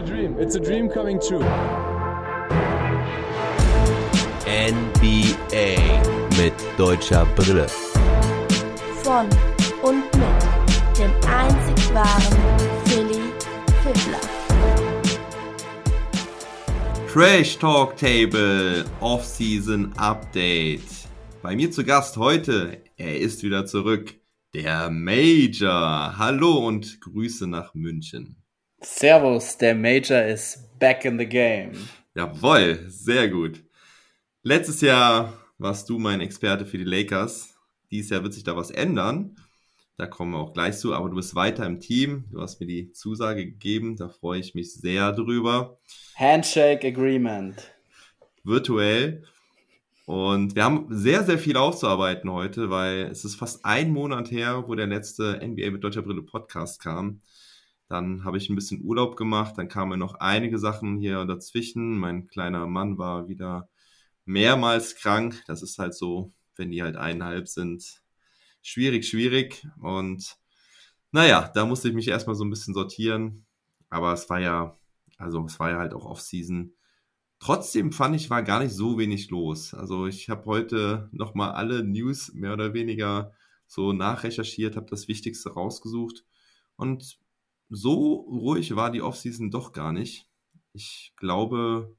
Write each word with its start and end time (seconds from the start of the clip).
a 0.00 0.02
dream. 0.02 0.36
It's 0.38 0.54
a 0.54 0.60
dream 0.60 0.88
coming 0.88 1.20
true. 1.20 1.44
NBA 4.46 5.76
mit 6.38 6.54
deutscher 6.78 7.26
Brille. 7.36 7.66
Von 9.02 9.28
und 9.82 10.04
mit 10.16 10.98
dem 10.98 11.10
einzig 11.28 11.94
wahren 11.94 12.38
Philly 12.86 13.20
Fiddler. 13.82 14.20
Trash 17.12 17.58
Talk 17.58 17.96
Table 17.96 18.84
Off-Season 19.00 19.92
Update. 19.98 21.08
Bei 21.42 21.54
mir 21.54 21.70
zu 21.70 21.84
Gast 21.84 22.16
heute, 22.16 22.82
er 22.96 23.18
ist 23.18 23.42
wieder 23.42 23.66
zurück, 23.66 24.14
der 24.54 24.88
Major. 24.90 26.16
Hallo 26.16 26.66
und 26.66 27.00
Grüße 27.00 27.46
nach 27.46 27.74
München. 27.74 28.39
Servus, 28.82 29.58
der 29.58 29.74
Major 29.74 30.22
ist 30.22 30.78
back 30.78 31.04
in 31.04 31.18
the 31.18 31.26
game. 31.26 31.72
Jawoll, 32.14 32.86
sehr 32.88 33.28
gut. 33.28 33.62
Letztes 34.42 34.80
Jahr 34.80 35.34
warst 35.58 35.90
du 35.90 35.98
mein 35.98 36.22
Experte 36.22 36.64
für 36.64 36.78
die 36.78 36.84
Lakers. 36.84 37.54
Dieses 37.90 38.10
Jahr 38.10 38.22
wird 38.22 38.32
sich 38.32 38.42
da 38.42 38.56
was 38.56 38.70
ändern. 38.70 39.36
Da 39.98 40.06
kommen 40.06 40.32
wir 40.32 40.38
auch 40.38 40.54
gleich 40.54 40.78
zu, 40.78 40.94
aber 40.94 41.10
du 41.10 41.16
bist 41.16 41.34
weiter 41.34 41.66
im 41.66 41.78
Team. 41.78 42.24
Du 42.32 42.40
hast 42.40 42.58
mir 42.58 42.66
die 42.66 42.90
Zusage 42.92 43.44
gegeben, 43.44 43.96
da 43.96 44.08
freue 44.08 44.40
ich 44.40 44.54
mich 44.54 44.72
sehr 44.72 45.12
drüber. 45.12 45.78
Handshake 46.16 46.86
Agreement. 46.86 47.70
Virtuell. 48.44 49.24
Und 50.06 50.54
wir 50.56 50.64
haben 50.64 50.86
sehr, 50.88 51.22
sehr 51.24 51.38
viel 51.38 51.58
aufzuarbeiten 51.58 52.32
heute, 52.32 52.70
weil 52.70 53.02
es 53.10 53.26
ist 53.26 53.36
fast 53.36 53.62
ein 53.66 53.90
Monat 53.90 54.30
her, 54.30 54.64
wo 54.66 54.74
der 54.74 54.86
letzte 54.86 55.38
NBA 55.46 55.70
mit 55.70 55.84
deutscher 55.84 56.00
Brille 56.00 56.22
Podcast 56.22 56.80
kam. 56.80 57.20
Dann 57.90 58.22
habe 58.24 58.38
ich 58.38 58.48
ein 58.48 58.54
bisschen 58.54 58.84
Urlaub 58.84 59.16
gemacht, 59.16 59.58
dann 59.58 59.66
kamen 59.66 59.98
noch 59.98 60.14
einige 60.14 60.60
Sachen 60.60 60.96
hier 60.96 61.24
dazwischen. 61.24 61.98
Mein 61.98 62.28
kleiner 62.28 62.68
Mann 62.68 62.98
war 62.98 63.28
wieder 63.28 63.68
mehrmals 64.24 64.94
krank. 64.94 65.42
Das 65.48 65.60
ist 65.60 65.76
halt 65.80 65.94
so, 65.94 66.32
wenn 66.54 66.70
die 66.70 66.84
halt 66.84 66.94
eineinhalb 66.94 67.48
sind. 67.48 68.00
Schwierig, 68.62 69.08
schwierig. 69.08 69.66
Und 69.80 70.38
naja, 71.10 71.50
da 71.52 71.66
musste 71.66 71.88
ich 71.88 71.94
mich 71.94 72.06
erstmal 72.06 72.36
so 72.36 72.44
ein 72.44 72.50
bisschen 72.50 72.74
sortieren. 72.74 73.44
Aber 73.88 74.12
es 74.12 74.30
war 74.30 74.38
ja, 74.38 74.76
also 75.18 75.44
es 75.46 75.58
war 75.58 75.70
ja 75.70 75.78
halt 75.78 75.92
auch 75.92 76.04
Off-Season. 76.04 76.72
Trotzdem 77.40 77.90
fand 77.90 78.14
ich, 78.14 78.30
war 78.30 78.44
gar 78.44 78.62
nicht 78.62 78.72
so 78.72 78.98
wenig 78.98 79.30
los. 79.30 79.74
Also 79.74 80.06
ich 80.06 80.30
habe 80.30 80.44
heute 80.44 81.08
nochmal 81.10 81.50
alle 81.52 81.82
News 81.82 82.32
mehr 82.34 82.52
oder 82.52 82.72
weniger 82.72 83.32
so 83.66 83.92
nachrecherchiert, 83.92 84.76
habe 84.76 84.86
das 84.88 85.08
Wichtigste 85.08 85.50
rausgesucht. 85.50 86.24
Und 86.76 87.18
so 87.70 88.14
ruhig 88.28 88.76
war 88.76 88.90
die 88.90 89.02
Offseason 89.02 89.50
doch 89.50 89.72
gar 89.72 89.92
nicht. 89.92 90.28
Ich 90.72 91.14
glaube, 91.16 91.96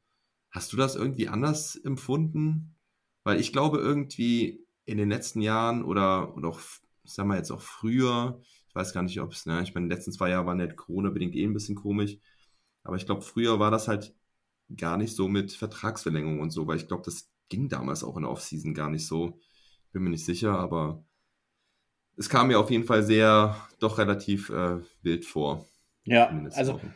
hast 0.52 0.74
du 0.74 0.78
das 0.78 0.96
irgendwie 0.96 1.30
anders 1.30 1.76
empfunden? 1.76 2.76
Weil 3.24 3.40
ich 3.40 3.54
glaube 3.54 3.80
irgendwie 3.80 4.66
in 4.86 4.98
den 4.98 5.10
letzten 5.10 5.42
Jahren 5.42 5.84
oder, 5.84 6.36
oder 6.36 6.50
auch, 6.50 6.60
ich 7.04 7.14
sag 7.14 7.26
mal 7.26 7.38
jetzt 7.38 7.52
auch 7.52 7.62
früher, 7.62 8.42
ich 8.68 8.76
weiß 8.76 8.94
gar 8.94 9.04
nicht, 9.04 9.20
ob 9.22 9.32
es, 9.32 9.46
ne, 9.46 9.62
ich 9.64 9.74
meine, 9.74 9.88
die 9.88 9.94
letzten 9.94 10.12
zwei 10.12 10.30
Jahre 10.30 10.46
waren 10.48 10.60
ja 10.60 10.68
Corona-bedingt 10.68 11.36
eh 11.36 11.46
ein 11.46 11.54
bisschen 11.54 11.76
komisch, 11.76 12.18
aber 12.84 12.96
ich 12.96 13.06
glaube, 13.06 13.22
früher 13.22 13.60
war 13.60 13.72
das 13.72 13.88
halt 13.88 14.16
gar 14.76 14.98
nicht 14.98 15.16
so 15.16 15.28
mit 15.28 15.52
Vertragsverlängerung 15.52 16.40
und 16.40 16.52
so, 16.52 16.68
weil 16.68 16.78
ich 16.78 16.88
glaube, 16.88 17.04
das 17.06 17.30
ging 17.50 17.70
damals 17.70 18.04
auch 18.04 18.16
in 18.18 18.24
der 18.24 18.32
Offseason 18.32 18.74
gar 18.74 18.90
nicht 18.90 19.06
so. 19.06 19.40
Bin 19.92 20.04
mir 20.04 20.10
nicht 20.10 20.26
sicher, 20.26 20.58
aber 20.58 21.04
es 22.22 22.30
kam 22.30 22.48
mir 22.48 22.60
auf 22.60 22.70
jeden 22.70 22.84
Fall 22.84 23.02
sehr, 23.02 23.56
doch 23.80 23.98
relativ 23.98 24.50
äh, 24.50 24.78
wild 25.02 25.26
vor. 25.26 25.66
Ja, 26.04 26.28
also 26.54 26.76
Wochen. 26.76 26.96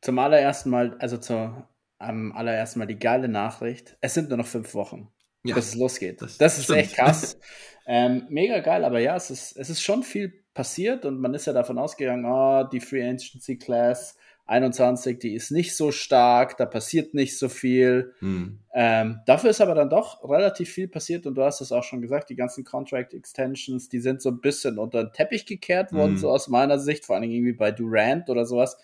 zum 0.00 0.18
allerersten 0.20 0.70
Mal, 0.70 0.96
also 1.00 1.18
zu, 1.18 1.66
am 1.98 2.32
allerersten 2.32 2.78
Mal 2.78 2.86
die 2.86 2.98
geile 2.98 3.28
Nachricht. 3.28 3.96
Es 4.00 4.14
sind 4.14 4.28
nur 4.28 4.38
noch 4.38 4.46
fünf 4.46 4.72
Wochen, 4.74 5.10
ja, 5.44 5.56
bis 5.56 5.70
es 5.70 5.74
losgeht. 5.74 6.22
Das, 6.22 6.38
das 6.38 6.58
ist 6.58 6.64
stimmt. 6.64 6.78
echt 6.78 6.94
krass. 6.94 7.36
ähm, 7.86 8.26
mega 8.30 8.60
geil, 8.60 8.84
aber 8.84 9.00
ja, 9.00 9.16
es 9.16 9.30
ist, 9.30 9.56
es 9.56 9.70
ist 9.70 9.82
schon 9.82 10.04
viel 10.04 10.44
passiert 10.54 11.04
und 11.04 11.20
man 11.20 11.34
ist 11.34 11.46
ja 11.46 11.52
davon 11.52 11.78
ausgegangen, 11.78 12.24
oh, 12.24 12.62
die 12.62 12.80
Free 12.80 13.02
Agency 13.02 13.58
Class 13.58 14.16
21, 14.50 15.20
die 15.20 15.34
ist 15.34 15.52
nicht 15.52 15.76
so 15.76 15.92
stark, 15.92 16.56
da 16.56 16.66
passiert 16.66 17.14
nicht 17.14 17.38
so 17.38 17.48
viel. 17.48 18.14
Hm. 18.18 18.58
Ähm, 18.74 19.20
dafür 19.24 19.50
ist 19.50 19.60
aber 19.60 19.76
dann 19.76 19.90
doch 19.90 20.28
relativ 20.28 20.70
viel 20.70 20.88
passiert 20.88 21.24
und 21.26 21.36
du 21.36 21.44
hast 21.44 21.60
es 21.60 21.70
auch 21.70 21.84
schon 21.84 22.02
gesagt, 22.02 22.30
die 22.30 22.36
ganzen 22.36 22.64
Contract 22.64 23.14
Extensions, 23.14 23.88
die 23.88 24.00
sind 24.00 24.20
so 24.20 24.30
ein 24.30 24.40
bisschen 24.40 24.78
unter 24.78 25.04
den 25.04 25.12
Teppich 25.12 25.46
gekehrt 25.46 25.92
worden, 25.92 26.12
hm. 26.12 26.18
so 26.18 26.30
aus 26.30 26.48
meiner 26.48 26.80
Sicht, 26.80 27.04
vor 27.04 27.14
allem 27.14 27.30
irgendwie 27.30 27.52
bei 27.52 27.70
Durant 27.70 28.28
oder 28.28 28.44
sowas, 28.44 28.76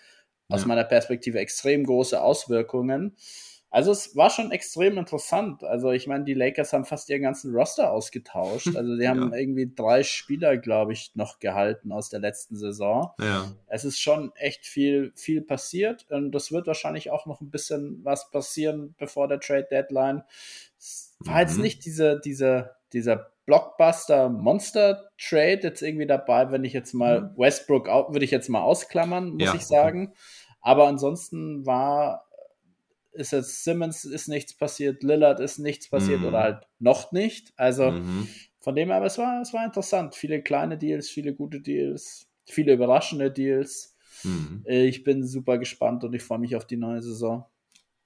aus 0.47 0.61
ja. 0.61 0.67
meiner 0.67 0.85
Perspektive 0.85 1.39
extrem 1.39 1.83
große 1.83 2.21
Auswirkungen. 2.21 3.17
Also 3.69 3.91
es 3.91 4.15
war 4.15 4.29
schon 4.29 4.51
extrem 4.51 4.97
interessant. 4.97 5.63
Also 5.63 5.91
ich 5.91 6.07
meine, 6.07 6.23
die 6.23 6.33
Lakers 6.33 6.71
haben 6.71 6.85
fast 6.85 7.09
ihren 7.09 7.21
ganzen 7.21 7.53
Roster 7.53 7.91
ausgetauscht. 7.91 8.75
Also 8.75 8.95
sie 8.95 9.07
haben 9.09 9.31
ja. 9.31 9.37
irgendwie 9.37 9.71
drei 9.73 10.03
Spieler, 10.03 10.57
glaube 10.57 10.93
ich, 10.93 11.11
noch 11.15 11.39
gehalten 11.39 11.91
aus 11.91 12.09
der 12.09 12.21
letzten 12.21 12.55
Saison. 12.55 13.11
Ja. 13.19 13.51
Es 13.67 13.83
ist 13.83 13.99
schon 13.99 14.31
echt 14.35 14.65
viel, 14.65 15.11
viel 15.15 15.41
passiert 15.41 16.05
und 16.09 16.31
das 16.31 16.51
wird 16.51 16.67
wahrscheinlich 16.67 17.11
auch 17.11 17.25
noch 17.25 17.41
ein 17.41 17.49
bisschen 17.49 17.99
was 18.03 18.31
passieren 18.31 18.95
bevor 18.97 19.27
der 19.27 19.39
Trade 19.39 19.67
Deadline. 19.69 20.23
Es 20.77 21.15
war 21.19 21.35
mhm. 21.35 21.41
jetzt 21.41 21.57
nicht 21.57 21.85
diese, 21.85 22.21
diese, 22.23 22.75
dieser 22.93 23.31
Blockbuster 23.45 24.29
Monster 24.29 25.09
Trade 25.17 25.61
jetzt 25.63 25.81
irgendwie 25.81 26.05
dabei, 26.05 26.51
wenn 26.51 26.63
ich 26.63 26.73
jetzt 26.73 26.93
mal 26.93 27.21
mhm. 27.21 27.37
Westbrook 27.37 27.87
würde 27.87 28.25
ich 28.25 28.31
jetzt 28.31 28.49
mal 28.49 28.61
ausklammern, 28.61 29.31
muss 29.31 29.43
ja. 29.43 29.55
ich 29.55 29.65
sagen. 29.65 30.13
Aber 30.61 30.87
ansonsten 30.87 31.65
war 31.65 32.26
ist 33.17 33.31
jetzt 33.31 33.63
Simmons 33.63 34.05
ist 34.05 34.27
nichts 34.27 34.53
passiert, 34.55 35.03
Lillard 35.03 35.39
ist 35.39 35.59
nichts 35.59 35.89
passiert 35.89 36.21
mhm. 36.21 36.27
oder 36.27 36.39
halt 36.39 36.67
noch 36.79 37.11
nicht. 37.11 37.53
Also 37.57 37.91
mhm. 37.91 38.27
von 38.59 38.75
dem 38.75 38.89
her, 38.89 38.97
aber 38.97 39.07
es 39.07 39.17
war, 39.17 39.41
es 39.41 39.53
war 39.53 39.65
interessant. 39.65 40.15
Viele 40.15 40.41
kleine 40.41 40.77
Deals, 40.77 41.09
viele 41.09 41.33
gute 41.33 41.61
Deals, 41.61 42.29
viele 42.45 42.73
überraschende 42.73 43.31
Deals. 43.31 43.95
Mhm. 44.23 44.63
Ich 44.65 45.03
bin 45.03 45.25
super 45.25 45.57
gespannt 45.57 46.03
und 46.03 46.13
ich 46.13 46.23
freue 46.23 46.39
mich 46.39 46.55
auf 46.55 46.65
die 46.65 46.77
neue 46.77 47.01
Saison. 47.01 47.45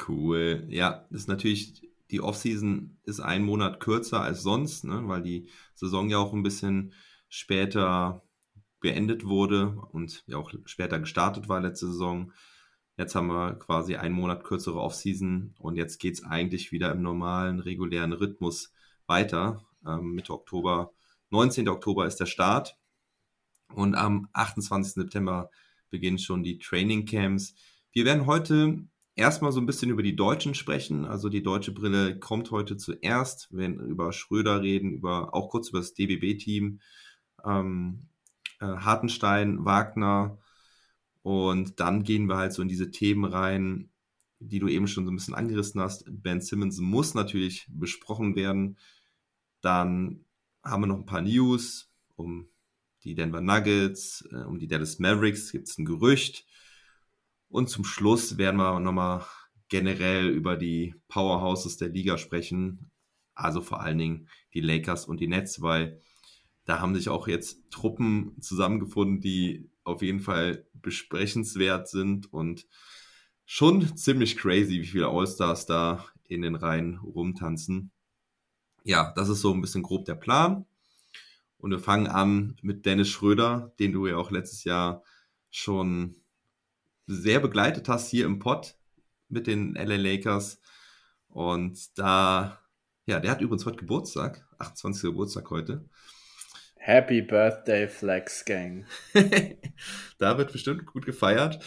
Cool. 0.07 0.65
Ja, 0.69 1.05
das 1.09 1.21
ist 1.21 1.27
natürlich, 1.27 1.81
die 2.09 2.21
Offseason 2.21 2.97
ist 3.03 3.19
ein 3.19 3.43
Monat 3.43 3.79
kürzer 3.79 4.21
als 4.21 4.41
sonst, 4.41 4.83
ne, 4.83 5.01
weil 5.05 5.21
die 5.21 5.47
Saison 5.75 6.09
ja 6.09 6.17
auch 6.17 6.33
ein 6.33 6.43
bisschen 6.43 6.93
später 7.29 8.23
beendet 8.81 9.25
wurde 9.25 9.77
und 9.91 10.23
ja 10.27 10.37
auch 10.37 10.51
später 10.65 10.99
gestartet 10.99 11.47
war 11.47 11.61
letzte 11.61 11.87
Saison. 11.87 12.33
Jetzt 13.01 13.15
haben 13.15 13.29
wir 13.29 13.55
quasi 13.55 13.95
einen 13.95 14.13
Monat 14.13 14.43
kürzere 14.43 14.79
Offseason 14.79 15.55
und 15.57 15.75
jetzt 15.75 15.97
geht 15.97 16.13
es 16.13 16.23
eigentlich 16.23 16.71
wieder 16.71 16.91
im 16.91 17.01
normalen, 17.01 17.59
regulären 17.59 18.13
Rhythmus 18.13 18.71
weiter. 19.07 19.65
Ähm, 19.83 20.11
Mitte 20.11 20.31
Oktober, 20.33 20.93
19. 21.31 21.67
Oktober 21.67 22.05
ist 22.05 22.17
der 22.17 22.27
Start 22.27 22.77
und 23.73 23.95
am 23.95 24.29
28. 24.33 24.93
September 24.93 25.49
beginnen 25.89 26.19
schon 26.19 26.43
die 26.43 26.59
Training 26.59 27.05
Camps. 27.05 27.55
Wir 27.91 28.05
werden 28.05 28.27
heute 28.27 28.83
erstmal 29.15 29.51
so 29.51 29.59
ein 29.59 29.65
bisschen 29.65 29.89
über 29.89 30.03
die 30.03 30.15
Deutschen 30.15 30.53
sprechen. 30.53 31.05
Also 31.05 31.27
die 31.27 31.41
deutsche 31.41 31.71
Brille 31.71 32.19
kommt 32.19 32.51
heute 32.51 32.77
zuerst. 32.77 33.49
Wir 33.49 33.61
werden 33.61 33.79
über 33.79 34.13
Schröder 34.13 34.61
reden, 34.61 34.91
über 34.91 35.33
auch 35.33 35.49
kurz 35.49 35.69
über 35.69 35.79
das 35.79 35.95
DBB-Team. 35.95 36.81
Ähm, 37.43 38.09
äh, 38.59 38.65
Hartenstein, 38.67 39.65
Wagner, 39.65 40.37
und 41.23 41.79
dann 41.79 42.03
gehen 42.03 42.27
wir 42.27 42.37
halt 42.37 42.53
so 42.53 42.61
in 42.61 42.67
diese 42.67 42.91
Themen 42.91 43.25
rein, 43.25 43.89
die 44.39 44.59
du 44.59 44.67
eben 44.67 44.87
schon 44.87 45.05
so 45.05 45.11
ein 45.11 45.15
bisschen 45.15 45.35
angerissen 45.35 45.79
hast. 45.79 46.05
Ben 46.07 46.41
Simmons 46.41 46.79
muss 46.79 47.13
natürlich 47.13 47.67
besprochen 47.69 48.35
werden. 48.35 48.77
Dann 49.61 50.25
haben 50.63 50.83
wir 50.83 50.87
noch 50.87 50.97
ein 50.97 51.05
paar 51.05 51.21
News 51.21 51.91
um 52.15 52.49
die 53.03 53.15
Denver 53.15 53.41
Nuggets, 53.41 54.27
äh, 54.31 54.43
um 54.43 54.59
die 54.59 54.67
Dallas 54.67 54.99
Mavericks 54.99 55.51
gibt 55.51 55.67
es 55.67 55.77
ein 55.77 55.85
Gerücht. 55.85 56.45
Und 57.49 57.69
zum 57.69 57.83
Schluss 57.83 58.37
werden 58.37 58.57
wir 58.57 58.79
nochmal 58.79 59.25
generell 59.69 60.29
über 60.29 60.55
die 60.55 60.95
Powerhouses 61.07 61.77
der 61.77 61.89
Liga 61.89 62.17
sprechen. 62.17 62.91
Also 63.33 63.61
vor 63.61 63.81
allen 63.81 63.97
Dingen 63.97 64.27
die 64.53 64.61
Lakers 64.61 65.05
und 65.05 65.19
die 65.19 65.27
Nets, 65.27 65.61
weil 65.61 66.01
da 66.65 66.79
haben 66.79 66.95
sich 66.95 67.09
auch 67.09 67.27
jetzt 67.27 67.69
Truppen 67.71 68.39
zusammengefunden, 68.41 69.19
die 69.19 69.70
auf 69.83 70.01
jeden 70.01 70.19
Fall 70.19 70.65
besprechenswert 70.73 71.87
sind 71.87 72.31
und 72.31 72.67
schon 73.45 73.97
ziemlich 73.97 74.37
crazy, 74.37 74.81
wie 74.81 74.87
viele 74.87 75.09
Allstars 75.09 75.65
da 75.65 76.05
in 76.27 76.41
den 76.41 76.55
Reihen 76.55 76.97
rumtanzen. 76.97 77.91
Ja, 78.83 79.11
das 79.15 79.29
ist 79.29 79.41
so 79.41 79.53
ein 79.53 79.61
bisschen 79.61 79.83
grob 79.83 80.05
der 80.05 80.15
Plan. 80.15 80.65
Und 81.57 81.71
wir 81.71 81.79
fangen 81.79 82.07
an 82.07 82.55
mit 82.61 82.85
Dennis 82.85 83.09
Schröder, 83.09 83.73
den 83.77 83.91
du 83.91 84.07
ja 84.07 84.17
auch 84.17 84.31
letztes 84.31 84.63
Jahr 84.63 85.03
schon 85.51 86.15
sehr 87.05 87.39
begleitet 87.39 87.87
hast 87.89 88.09
hier 88.09 88.25
im 88.25 88.39
Pod 88.39 88.77
mit 89.29 89.47
den 89.47 89.75
LA 89.75 89.97
Lakers. 89.97 90.59
Und 91.27 91.97
da, 91.99 92.59
ja, 93.05 93.19
der 93.19 93.31
hat 93.31 93.41
übrigens 93.41 93.65
heute 93.65 93.77
Geburtstag, 93.77 94.47
28. 94.57 95.03
Geburtstag 95.11 95.49
heute. 95.49 95.87
Happy 96.83 97.21
Birthday 97.21 97.87
Flex 97.87 98.43
Gang. 98.43 98.87
da 100.17 100.39
wird 100.39 100.51
bestimmt 100.51 100.87
gut 100.87 101.05
gefeiert. 101.05 101.63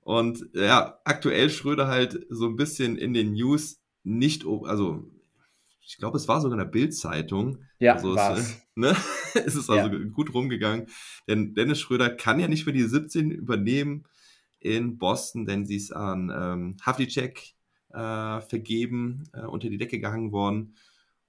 Und 0.00 0.46
ja, 0.54 0.98
aktuell 1.04 1.50
Schröder 1.50 1.86
halt 1.86 2.26
so 2.30 2.46
ein 2.46 2.56
bisschen 2.56 2.96
in 2.96 3.12
den 3.12 3.34
News 3.34 3.82
nicht, 4.04 4.46
also 4.46 5.04
ich 5.82 5.98
glaube, 5.98 6.16
es 6.16 6.28
war 6.28 6.40
sogar 6.40 6.58
in 6.58 6.64
der 6.64 6.72
Bild-Zeitung. 6.72 7.58
Ja, 7.78 7.96
also 7.96 8.16
es, 8.16 8.62
ne? 8.74 8.96
es 9.34 9.54
ist 9.54 9.68
also 9.68 9.94
ja. 9.94 10.04
gut 10.10 10.32
rumgegangen. 10.32 10.86
Denn 11.28 11.54
Dennis 11.54 11.80
Schröder 11.80 12.08
kann 12.08 12.40
ja 12.40 12.48
nicht 12.48 12.64
mehr 12.64 12.74
die 12.74 12.84
17 12.84 13.30
übernehmen 13.30 14.04
in 14.60 14.96
Boston, 14.96 15.44
denn 15.44 15.66
sie 15.66 15.76
ist 15.76 15.92
an 15.92 16.32
ähm, 16.34 16.76
Havlicek 16.80 17.52
äh, 17.90 18.40
vergeben, 18.40 19.24
äh, 19.34 19.42
unter 19.42 19.68
die 19.68 19.76
Decke 19.76 20.00
gehangen 20.00 20.32
worden. 20.32 20.74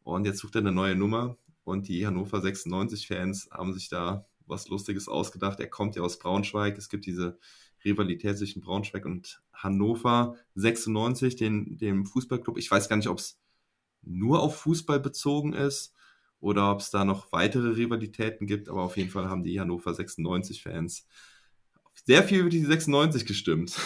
Und 0.03 0.25
jetzt 0.25 0.39
sucht 0.39 0.55
er 0.55 0.61
eine 0.61 0.71
neue 0.71 0.95
Nummer. 0.95 1.37
Und 1.63 1.87
die 1.87 2.05
Hannover 2.05 2.39
96-Fans 2.39 3.49
haben 3.51 3.73
sich 3.73 3.89
da 3.89 4.25
was 4.45 4.67
Lustiges 4.67 5.07
ausgedacht. 5.07 5.59
Er 5.59 5.69
kommt 5.69 5.95
ja 5.95 6.01
aus 6.01 6.19
Braunschweig. 6.19 6.77
Es 6.77 6.89
gibt 6.89 7.05
diese 7.05 7.39
Rivalität 7.85 8.37
zwischen 8.37 8.61
Braunschweig 8.61 9.05
und 9.05 9.41
Hannover 9.53 10.35
96, 10.55 11.35
den, 11.35 11.77
dem 11.77 12.05
Fußballclub. 12.05 12.57
Ich 12.57 12.69
weiß 12.69 12.89
gar 12.89 12.97
nicht, 12.97 13.07
ob 13.07 13.19
es 13.19 13.39
nur 14.01 14.41
auf 14.41 14.57
Fußball 14.57 14.99
bezogen 14.99 15.53
ist 15.53 15.93
oder 16.39 16.71
ob 16.71 16.81
es 16.81 16.91
da 16.91 17.05
noch 17.05 17.31
weitere 17.31 17.69
Rivalitäten 17.69 18.47
gibt, 18.47 18.67
aber 18.67 18.81
auf 18.81 18.97
jeden 18.97 19.09
Fall 19.09 19.29
haben 19.29 19.43
die 19.43 19.59
Hannover 19.59 19.91
96-Fans 19.91 21.07
sehr 22.05 22.23
viel 22.23 22.39
über 22.39 22.49
die 22.49 22.65
96 22.65 23.25
gestimmt. 23.25 23.79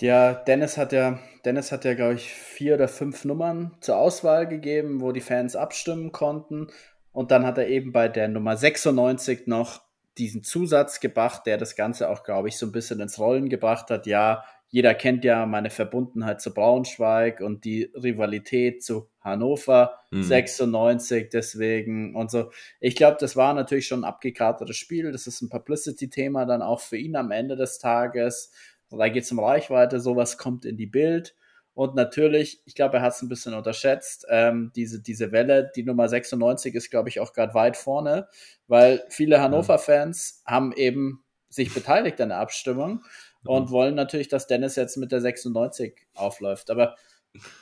Ja, 0.00 0.34
Dennis 0.34 0.76
hat 0.76 0.92
ja, 0.92 1.18
Dennis 1.44 1.72
hat 1.72 1.84
ja, 1.84 1.94
glaube 1.94 2.14
ich, 2.14 2.32
vier 2.32 2.74
oder 2.74 2.88
fünf 2.88 3.24
Nummern 3.24 3.76
zur 3.80 3.96
Auswahl 3.96 4.46
gegeben, 4.46 5.00
wo 5.00 5.12
die 5.12 5.20
Fans 5.20 5.56
abstimmen 5.56 6.12
konnten. 6.12 6.68
Und 7.12 7.32
dann 7.32 7.44
hat 7.44 7.58
er 7.58 7.68
eben 7.68 7.92
bei 7.92 8.08
der 8.08 8.28
Nummer 8.28 8.56
96 8.56 9.46
noch 9.46 9.82
diesen 10.16 10.44
Zusatz 10.44 11.00
gebracht, 11.00 11.46
der 11.46 11.58
das 11.58 11.74
Ganze 11.74 12.10
auch, 12.10 12.22
glaube 12.22 12.48
ich, 12.48 12.58
so 12.58 12.66
ein 12.66 12.72
bisschen 12.72 13.00
ins 13.00 13.18
Rollen 13.18 13.48
gebracht 13.48 13.90
hat. 13.90 14.06
Ja, 14.06 14.44
jeder 14.68 14.94
kennt 14.94 15.24
ja 15.24 15.46
meine 15.46 15.70
Verbundenheit 15.70 16.40
zu 16.40 16.52
Braunschweig 16.52 17.40
und 17.40 17.64
die 17.64 17.90
Rivalität 17.94 18.84
zu 18.84 19.08
Hannover 19.20 19.98
mhm. 20.10 20.22
96 20.22 21.30
deswegen 21.30 22.14
und 22.14 22.30
so. 22.30 22.50
Ich 22.78 22.94
glaube, 22.94 23.16
das 23.18 23.34
war 23.34 23.54
natürlich 23.54 23.86
schon 23.86 24.00
ein 24.00 24.08
abgekartetes 24.08 24.76
Spiel. 24.76 25.10
Das 25.10 25.26
ist 25.26 25.40
ein 25.40 25.48
Publicity-Thema 25.48 26.44
dann 26.44 26.62
auch 26.62 26.80
für 26.80 26.98
ihn 26.98 27.16
am 27.16 27.30
Ende 27.30 27.56
des 27.56 27.78
Tages. 27.78 28.52
Da 28.90 29.08
geht 29.08 29.24
es 29.24 29.32
um 29.32 29.40
Reichweite, 29.40 30.00
sowas 30.00 30.38
kommt 30.38 30.64
in 30.64 30.76
die 30.76 30.86
Bild. 30.86 31.34
Und 31.74 31.94
natürlich, 31.94 32.60
ich 32.64 32.74
glaube, 32.74 32.96
er 32.96 33.02
hat 33.02 33.12
es 33.12 33.22
ein 33.22 33.28
bisschen 33.28 33.54
unterschätzt, 33.54 34.26
ähm, 34.30 34.72
diese, 34.74 35.00
diese 35.00 35.30
Welle, 35.30 35.70
die 35.76 35.84
Nummer 35.84 36.08
96 36.08 36.74
ist, 36.74 36.90
glaube 36.90 37.08
ich, 37.08 37.20
auch 37.20 37.32
gerade 37.32 37.54
weit 37.54 37.76
vorne, 37.76 38.26
weil 38.66 39.04
viele 39.10 39.40
Hannover-Fans 39.40 40.42
haben 40.44 40.72
eben 40.72 41.22
sich 41.48 41.72
beteiligt 41.72 42.20
an 42.20 42.30
der 42.30 42.38
Abstimmung 42.38 43.04
und 43.44 43.70
wollen 43.70 43.94
natürlich, 43.94 44.28
dass 44.28 44.48
Dennis 44.48 44.76
jetzt 44.76 44.96
mit 44.96 45.12
der 45.12 45.20
96 45.20 45.94
aufläuft. 46.14 46.70
Aber 46.70 46.96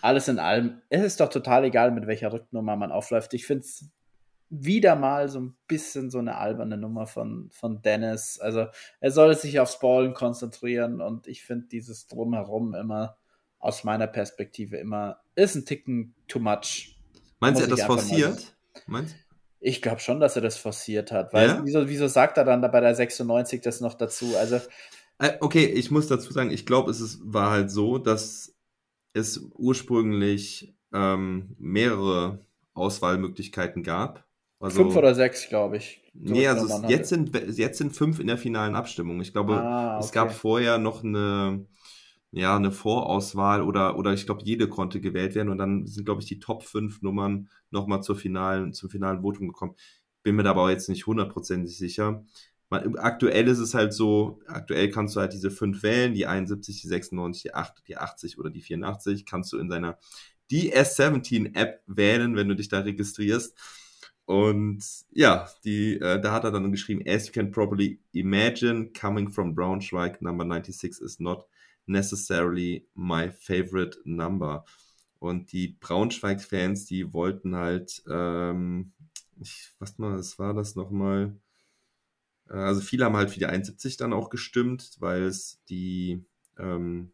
alles 0.00 0.28
in 0.28 0.38
allem, 0.38 0.81
es 0.88 1.02
ist 1.02 1.20
doch 1.20 1.28
total 1.28 1.64
egal, 1.64 1.90
mit 1.90 2.06
welcher 2.06 2.32
Rücknummer 2.32 2.76
man 2.76 2.93
aufläuft. 2.93 3.34
Ich 3.34 3.46
finde 3.46 3.64
es 3.64 3.90
wieder 4.49 4.97
mal 4.97 5.29
so 5.29 5.41
ein 5.41 5.57
bisschen 5.67 6.11
so 6.11 6.19
eine 6.19 6.37
alberne 6.37 6.77
Nummer 6.77 7.07
von, 7.07 7.51
von 7.53 7.83
Dennis. 7.83 8.39
Also 8.39 8.67
er 9.01 9.11
soll 9.11 9.35
sich 9.37 9.59
aufs 9.61 9.79
Ballen 9.79 10.15
konzentrieren 10.15 11.01
und 11.01 11.27
ich 11.27 11.45
finde 11.45 11.67
dieses 11.67 12.07
Drumherum 12.07 12.75
immer 12.75 13.17
aus 13.59 13.85
meiner 13.85 14.07
Perspektive 14.07 14.77
immer, 14.77 15.21
ist 15.35 15.57
ein 15.57 15.65
Ticken 15.65 16.15
too 16.29 16.39
much. 16.39 16.97
Meinst 17.41 17.61
du, 17.61 17.65
er 17.65 17.71
das 17.71 17.83
forciert? 17.83 18.57
Meinst 18.87 19.17
Ich 19.61 19.83
glaube 19.83 20.01
schon, 20.01 20.21
dass 20.21 20.37
er 20.37 20.43
das 20.43 20.57
forciert 20.57 21.11
hat. 21.11 21.33
Weil 21.33 21.49
ja? 21.49 21.63
wieso, 21.65 21.89
wieso 21.89 22.07
sagt 22.07 22.39
er 22.39 22.45
dann 22.45 22.61
bei 22.61 22.81
der 22.81 22.95
96 22.95 23.61
das 23.63 23.81
noch 23.81 23.95
dazu? 23.95 24.37
Also. 24.37 24.61
Äh, 25.19 25.33
okay, 25.41 25.65
ich 25.65 25.91
muss 25.91 26.07
dazu 26.07 26.33
sagen, 26.33 26.51
ich 26.51 26.67
glaube, 26.67 26.91
es 26.91 27.01
ist, 27.01 27.21
war 27.23 27.51
halt 27.51 27.71
so, 27.71 27.99
dass 27.99 28.55
es 29.15 29.39
ursprünglich 29.55 30.77
ähm, 30.93 31.57
mehrere 31.59 32.41
Auswahlmöglichkeiten 32.75 33.83
gab. 33.83 34.25
Also, 34.58 34.82
fünf 34.82 34.97
oder 34.97 35.14
sechs, 35.14 35.49
glaube 35.49 35.76
ich. 35.76 36.03
Nee, 36.14 36.47
also 36.47 36.82
jetzt 36.88 37.11
sind, 37.11 37.35
jetzt 37.56 37.79
sind 37.79 37.94
fünf 37.94 38.20
in 38.20 38.26
der 38.26 38.38
finalen 38.38 38.75
Abstimmung. 38.75 39.20
Ich 39.20 39.32
glaube, 39.32 39.61
ah, 39.61 39.97
okay. 39.97 40.05
es 40.05 40.12
gab 40.12 40.32
vorher 40.32 40.79
noch 40.79 41.05
eine, 41.05 41.67
ja, 42.31 42.56
eine 42.56 42.73
Vorauswahl 42.73 43.62
oder, 43.62 43.99
oder 43.99 44.14
ich 44.14 44.25
glaube, 44.25 44.43
jede 44.44 44.69
konnte 44.69 45.00
gewählt 45.00 45.35
werden 45.35 45.50
und 45.50 45.58
dann 45.58 45.87
sind, 45.87 46.05
glaube 46.05 46.23
ich, 46.23 46.26
die 46.26 46.38
Top 46.38 46.62
5 46.62 47.03
Nummern 47.03 47.49
nochmal 47.70 48.03
zur 48.03 48.17
finalen, 48.17 48.73
zum 48.73 48.88
finalen 48.88 49.20
Votum 49.20 49.49
gekommen. 49.49 49.75
Bin 50.23 50.37
mir 50.37 50.43
da 50.43 50.50
aber 50.50 50.70
jetzt 50.70 50.88
nicht 50.88 51.06
hundertprozentig 51.06 51.76
sicher. 51.76 52.25
Man, 52.69 52.97
aktuell 52.97 53.47
ist 53.47 53.59
es 53.59 53.75
halt 53.75 53.93
so, 53.93 54.41
aktuell 54.47 54.91
kannst 54.91 55.14
du 55.14 55.20
halt 55.20 55.32
diese 55.32 55.50
fünf 55.50 55.82
wählen, 55.82 56.14
die 56.14 56.26
71, 56.26 56.81
die 56.81 56.88
96, 56.88 57.43
die 57.43 57.55
8, 57.55 57.82
die 57.87 57.97
80 57.97 58.38
oder 58.38 58.50
die 58.50 58.62
84, 58.62 59.25
kannst 59.25 59.52
du 59.52 59.59
in 59.59 59.70
seiner 59.70 59.99
DS17-App 60.50 61.82
wählen, 61.87 62.37
wenn 62.37 62.49
du 62.49 62.56
dich 62.56 62.69
da 62.69 62.81
registrierst. 62.81 63.55
Und 64.26 64.84
ja, 65.12 65.49
die, 65.64 65.94
äh, 66.00 66.20
da 66.20 66.32
hat 66.32 66.44
er 66.44 66.50
dann 66.50 66.73
geschrieben, 66.73 67.02
as 67.06 67.28
you 67.28 67.32
can 67.32 67.52
probably 67.52 68.00
imagine, 68.12 68.90
coming 68.93 69.31
from 69.31 69.55
Braunschweig, 69.55 70.20
number 70.20 70.44
96 70.44 71.00
is 71.00 71.20
not 71.20 71.46
necessarily 71.87 72.88
my 72.94 73.31
favorite 73.31 73.99
number. 74.05 74.64
Und 75.20 75.52
die 75.52 75.76
Braunschweig-Fans, 75.81 76.87
die 76.87 77.12
wollten 77.12 77.55
halt, 77.55 78.02
ähm, 78.11 78.93
ich, 79.40 79.73
was 79.78 79.96
mal, 79.99 80.19
was 80.19 80.38
war 80.40 80.55
das 80.55 80.75
nochmal? 80.75 81.37
Äh, 82.50 82.55
also 82.55 82.81
viele 82.81 83.05
haben 83.05 83.17
halt 83.17 83.31
für 83.31 83.38
die 83.38 83.46
71 83.46 83.96
dann 83.96 84.12
auch 84.12 84.28
gestimmt, 84.28 84.96
weil 84.99 85.23
es 85.23 85.62
die, 85.69 86.25
ähm, 86.58 87.12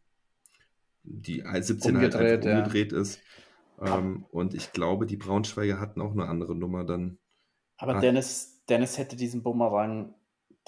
die 1.05 1.43
17 1.43 1.99
halt 1.99 2.15
einfach 2.17 2.51
umgedreht 2.51 2.93
ja. 2.93 3.01
ist. 3.01 3.21
Ähm, 3.85 4.27
und 4.31 4.55
ich 4.55 4.73
glaube, 4.73 5.07
die 5.07 5.17
Braunschweiger 5.17 5.81
hatten 5.81 6.01
auch 6.01 6.13
eine 6.13 6.29
andere 6.29 6.55
Nummer 6.55 6.85
dann. 6.85 7.19
Aber 7.79 8.01
Dennis, 8.01 8.65
Dennis 8.69 8.99
hätte 8.99 9.17
diesen 9.17 9.43
Bumerang 9.43 10.15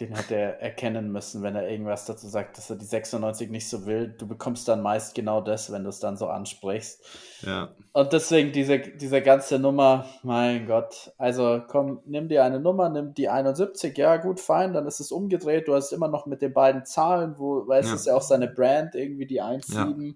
den 0.00 0.16
hat 0.16 0.32
er 0.32 0.60
erkennen 0.60 1.12
müssen, 1.12 1.42
wenn 1.42 1.54
er 1.54 1.70
irgendwas 1.70 2.04
dazu 2.04 2.26
sagt, 2.26 2.58
dass 2.58 2.68
er 2.68 2.74
die 2.74 2.84
96 2.84 3.48
nicht 3.48 3.68
so 3.68 3.86
will. 3.86 4.08
Du 4.08 4.26
bekommst 4.26 4.66
dann 4.66 4.82
meist 4.82 5.14
genau 5.14 5.40
das, 5.40 5.70
wenn 5.70 5.84
du 5.84 5.88
es 5.88 6.00
dann 6.00 6.16
so 6.16 6.26
ansprichst. 6.26 7.00
Ja. 7.42 7.70
Und 7.92 8.12
deswegen 8.12 8.50
diese, 8.50 8.80
diese 8.80 9.22
ganze 9.22 9.60
Nummer, 9.60 10.06
mein 10.24 10.66
Gott. 10.66 11.12
Also 11.16 11.62
komm, 11.68 12.00
nimm 12.06 12.28
dir 12.28 12.42
eine 12.42 12.58
Nummer, 12.58 12.88
nimm 12.88 13.14
die 13.14 13.28
71, 13.28 13.96
ja 13.96 14.16
gut, 14.16 14.40
fein, 14.40 14.72
dann 14.72 14.88
ist 14.88 14.98
es 14.98 15.12
umgedreht. 15.12 15.68
Du 15.68 15.74
hast 15.74 15.92
immer 15.92 16.08
noch 16.08 16.26
mit 16.26 16.42
den 16.42 16.52
beiden 16.52 16.84
Zahlen, 16.84 17.36
wo, 17.38 17.68
weil 17.68 17.82
es 17.82 17.88
ja. 17.88 17.94
ist 17.94 18.06
ja 18.06 18.16
auch 18.16 18.22
seine 18.22 18.48
Brand, 18.48 18.96
irgendwie 18.96 19.26
die 19.26 19.40
1,7. 19.40 20.06
Ja. 20.06 20.14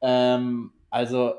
Ähm, 0.00 0.72
also 0.88 1.34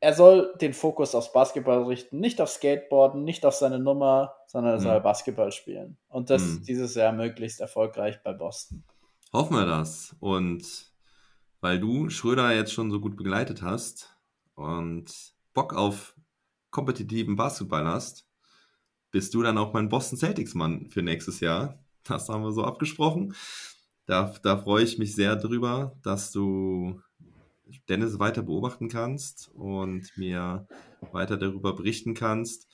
er 0.00 0.14
soll 0.14 0.54
den 0.60 0.72
Fokus 0.72 1.14
aufs 1.14 1.32
Basketball 1.32 1.84
richten, 1.84 2.20
nicht 2.20 2.40
auf 2.40 2.48
Skateboarden, 2.48 3.22
nicht 3.22 3.44
auf 3.44 3.54
seine 3.54 3.78
Nummer, 3.78 4.34
sondern 4.46 4.74
er 4.74 4.80
soll 4.80 5.00
Basketball 5.00 5.52
spielen. 5.52 5.98
Und 6.08 6.30
das 6.30 6.42
mhm. 6.42 6.62
dieses 6.64 6.94
Jahr 6.94 7.12
möglichst 7.12 7.60
erfolgreich 7.60 8.22
bei 8.22 8.32
Boston. 8.32 8.82
Hoffen 9.32 9.56
wir 9.56 9.66
das. 9.66 10.16
Und 10.18 10.64
weil 11.60 11.78
du 11.78 12.08
Schröder 12.08 12.52
jetzt 12.54 12.72
schon 12.72 12.90
so 12.90 12.98
gut 12.98 13.16
begleitet 13.16 13.60
hast 13.60 14.16
und 14.54 15.34
Bock 15.52 15.74
auf 15.74 16.14
kompetitiven 16.70 17.36
Basketball 17.36 17.86
hast, 17.86 18.26
bist 19.10 19.34
du 19.34 19.42
dann 19.42 19.58
auch 19.58 19.74
mein 19.74 19.90
Boston 19.90 20.16
Celtics 20.18 20.54
Mann 20.54 20.86
für 20.86 21.02
nächstes 21.02 21.40
Jahr. 21.40 21.78
Das 22.04 22.28
haben 22.30 22.42
wir 22.42 22.52
so 22.52 22.64
abgesprochen. 22.64 23.34
Da, 24.06 24.32
da 24.42 24.56
freue 24.56 24.84
ich 24.84 24.98
mich 24.98 25.14
sehr 25.14 25.36
drüber, 25.36 25.96
dass 26.02 26.32
du 26.32 27.00
Dennis 27.88 28.18
weiter 28.18 28.42
beobachten 28.42 28.88
kannst 28.88 29.50
und 29.54 30.10
mir 30.16 30.66
weiter 31.12 31.36
darüber 31.36 31.74
berichten 31.74 32.14
kannst. 32.14 32.68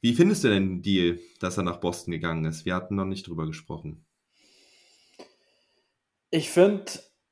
Wie 0.00 0.14
findest 0.14 0.42
du 0.44 0.48
denn 0.48 0.68
den 0.68 0.82
Deal, 0.82 1.20
dass 1.40 1.56
er 1.56 1.62
nach 1.62 1.78
Boston 1.78 2.12
gegangen 2.12 2.44
ist? 2.44 2.64
Wir 2.64 2.74
hatten 2.74 2.96
noch 2.96 3.04
nicht 3.04 3.26
drüber 3.28 3.46
gesprochen. 3.46 4.04
Ich 6.30 6.50
finde, 6.50 6.86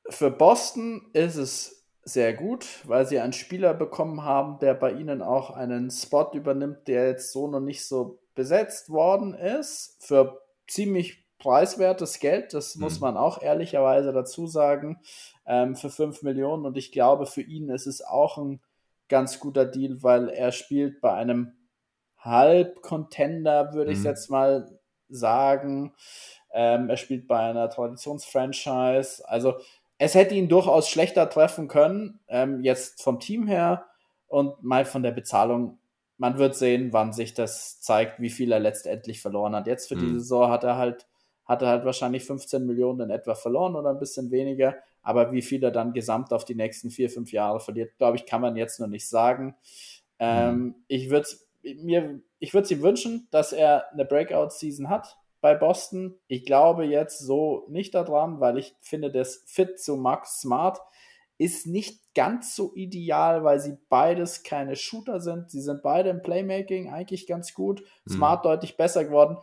für 0.09 0.31
Boston 0.31 1.09
ist 1.13 1.35
es 1.35 1.87
sehr 2.03 2.33
gut, 2.33 2.65
weil 2.85 3.05
sie 3.05 3.19
einen 3.19 3.33
Spieler 3.33 3.73
bekommen 3.73 4.23
haben, 4.23 4.59
der 4.59 4.73
bei 4.73 4.93
ihnen 4.93 5.21
auch 5.21 5.51
einen 5.51 5.91
Spot 5.91 6.31
übernimmt, 6.33 6.87
der 6.87 7.07
jetzt 7.07 7.31
so 7.31 7.47
noch 7.47 7.59
nicht 7.59 7.85
so 7.85 8.21
besetzt 8.35 8.89
worden 8.89 9.33
ist. 9.33 9.97
Für 9.99 10.41
ziemlich 10.67 11.20
preiswertes 11.41 12.19
Geld, 12.19 12.53
das 12.53 12.75
muss 12.75 12.95
mhm. 12.95 13.01
man 13.01 13.17
auch 13.17 13.41
ehrlicherweise 13.41 14.13
dazu 14.13 14.47
sagen 14.47 14.99
ähm, 15.45 15.75
für 15.75 15.89
5 15.89 16.21
Millionen. 16.21 16.65
Und 16.65 16.77
ich 16.77 16.91
glaube, 16.91 17.25
für 17.25 17.41
ihn 17.41 17.69
ist 17.69 17.87
es 17.87 18.03
auch 18.03 18.37
ein 18.37 18.61
ganz 19.09 19.39
guter 19.39 19.65
Deal, 19.65 20.03
weil 20.03 20.29
er 20.29 20.51
spielt 20.51 21.01
bei 21.01 21.13
einem 21.13 21.53
Halb-Contender, 22.19 23.73
würde 23.73 23.91
mhm. 23.91 23.97
ich 23.97 24.03
jetzt 24.03 24.29
mal 24.29 24.79
sagen. 25.09 25.93
Ähm, 26.53 26.89
er 26.89 26.97
spielt 26.97 27.27
bei 27.27 27.39
einer 27.39 27.69
Traditionsfranchise. 27.69 29.27
Also 29.27 29.55
es 29.97 30.15
hätte 30.15 30.35
ihn 30.35 30.47
durchaus 30.47 30.89
schlechter 30.89 31.29
treffen 31.29 31.67
können, 31.67 32.19
ähm, 32.27 32.61
jetzt 32.63 33.01
vom 33.01 33.19
Team 33.19 33.47
her 33.47 33.85
und 34.27 34.63
mal 34.63 34.85
von 34.85 35.01
der 35.01 35.11
Bezahlung. 35.11 35.79
Man 36.17 36.37
wird 36.37 36.55
sehen, 36.55 36.93
wann 36.93 37.13
sich 37.13 37.33
das 37.33 37.81
zeigt, 37.81 38.19
wie 38.19 38.29
viel 38.29 38.51
er 38.51 38.59
letztendlich 38.59 39.21
verloren 39.21 39.55
hat. 39.55 39.65
Jetzt 39.65 39.87
für 39.87 39.95
mhm. 39.95 39.99
die 40.01 40.19
Saison 40.19 40.51
hat 40.51 40.63
er 40.63 40.77
halt 40.77 41.07
hat 41.45 41.61
er 41.61 41.69
halt 41.69 41.85
wahrscheinlich 41.85 42.23
15 42.23 42.65
Millionen 42.65 43.01
in 43.01 43.09
etwa 43.09 43.35
verloren 43.35 43.75
oder 43.75 43.89
ein 43.89 43.99
bisschen 43.99 44.31
weniger. 44.31 44.75
Aber 45.01 45.31
wie 45.31 45.41
viel 45.41 45.63
er 45.63 45.71
dann 45.71 45.93
gesamt 45.93 46.31
auf 46.33 46.45
die 46.45 46.55
nächsten 46.55 46.91
vier, 46.91 47.09
fünf 47.09 47.31
Jahre 47.31 47.59
verliert, 47.59 47.97
glaube 47.97 48.17
ich, 48.17 48.25
kann 48.25 48.41
man 48.41 48.55
jetzt 48.55 48.79
noch 48.79 48.87
nicht 48.87 49.07
sagen. 49.07 49.55
Ähm, 50.19 50.55
mhm. 50.55 50.75
Ich 50.87 51.09
würde 51.09 51.27
mir, 51.63 52.21
ich 52.39 52.53
würde 52.53 52.73
ihm 52.73 52.81
wünschen, 52.81 53.27
dass 53.31 53.53
er 53.53 53.91
eine 53.91 54.05
Breakout-Season 54.05 54.89
hat 54.89 55.17
bei 55.41 55.55
Boston. 55.55 56.19
Ich 56.27 56.45
glaube 56.45 56.85
jetzt 56.85 57.19
so 57.19 57.65
nicht 57.69 57.95
daran, 57.95 58.39
weil 58.39 58.57
ich 58.57 58.75
finde, 58.81 59.11
das 59.11 59.43
Fit 59.47 59.79
zu 59.79 59.97
Max 59.97 60.41
Smart 60.41 60.79
ist 61.37 61.65
nicht 61.65 62.13
ganz 62.13 62.55
so 62.55 62.71
ideal, 62.75 63.43
weil 63.43 63.59
sie 63.59 63.75
beides 63.89 64.43
keine 64.43 64.75
Shooter 64.75 65.19
sind. 65.19 65.49
Sie 65.49 65.61
sind 65.61 65.81
beide 65.81 66.11
im 66.11 66.21
Playmaking 66.21 66.93
eigentlich 66.93 67.25
ganz 67.25 67.55
gut. 67.55 67.81
Mhm. 68.05 68.13
Smart 68.13 68.45
deutlich 68.45 68.77
besser 68.77 69.05
geworden. 69.05 69.37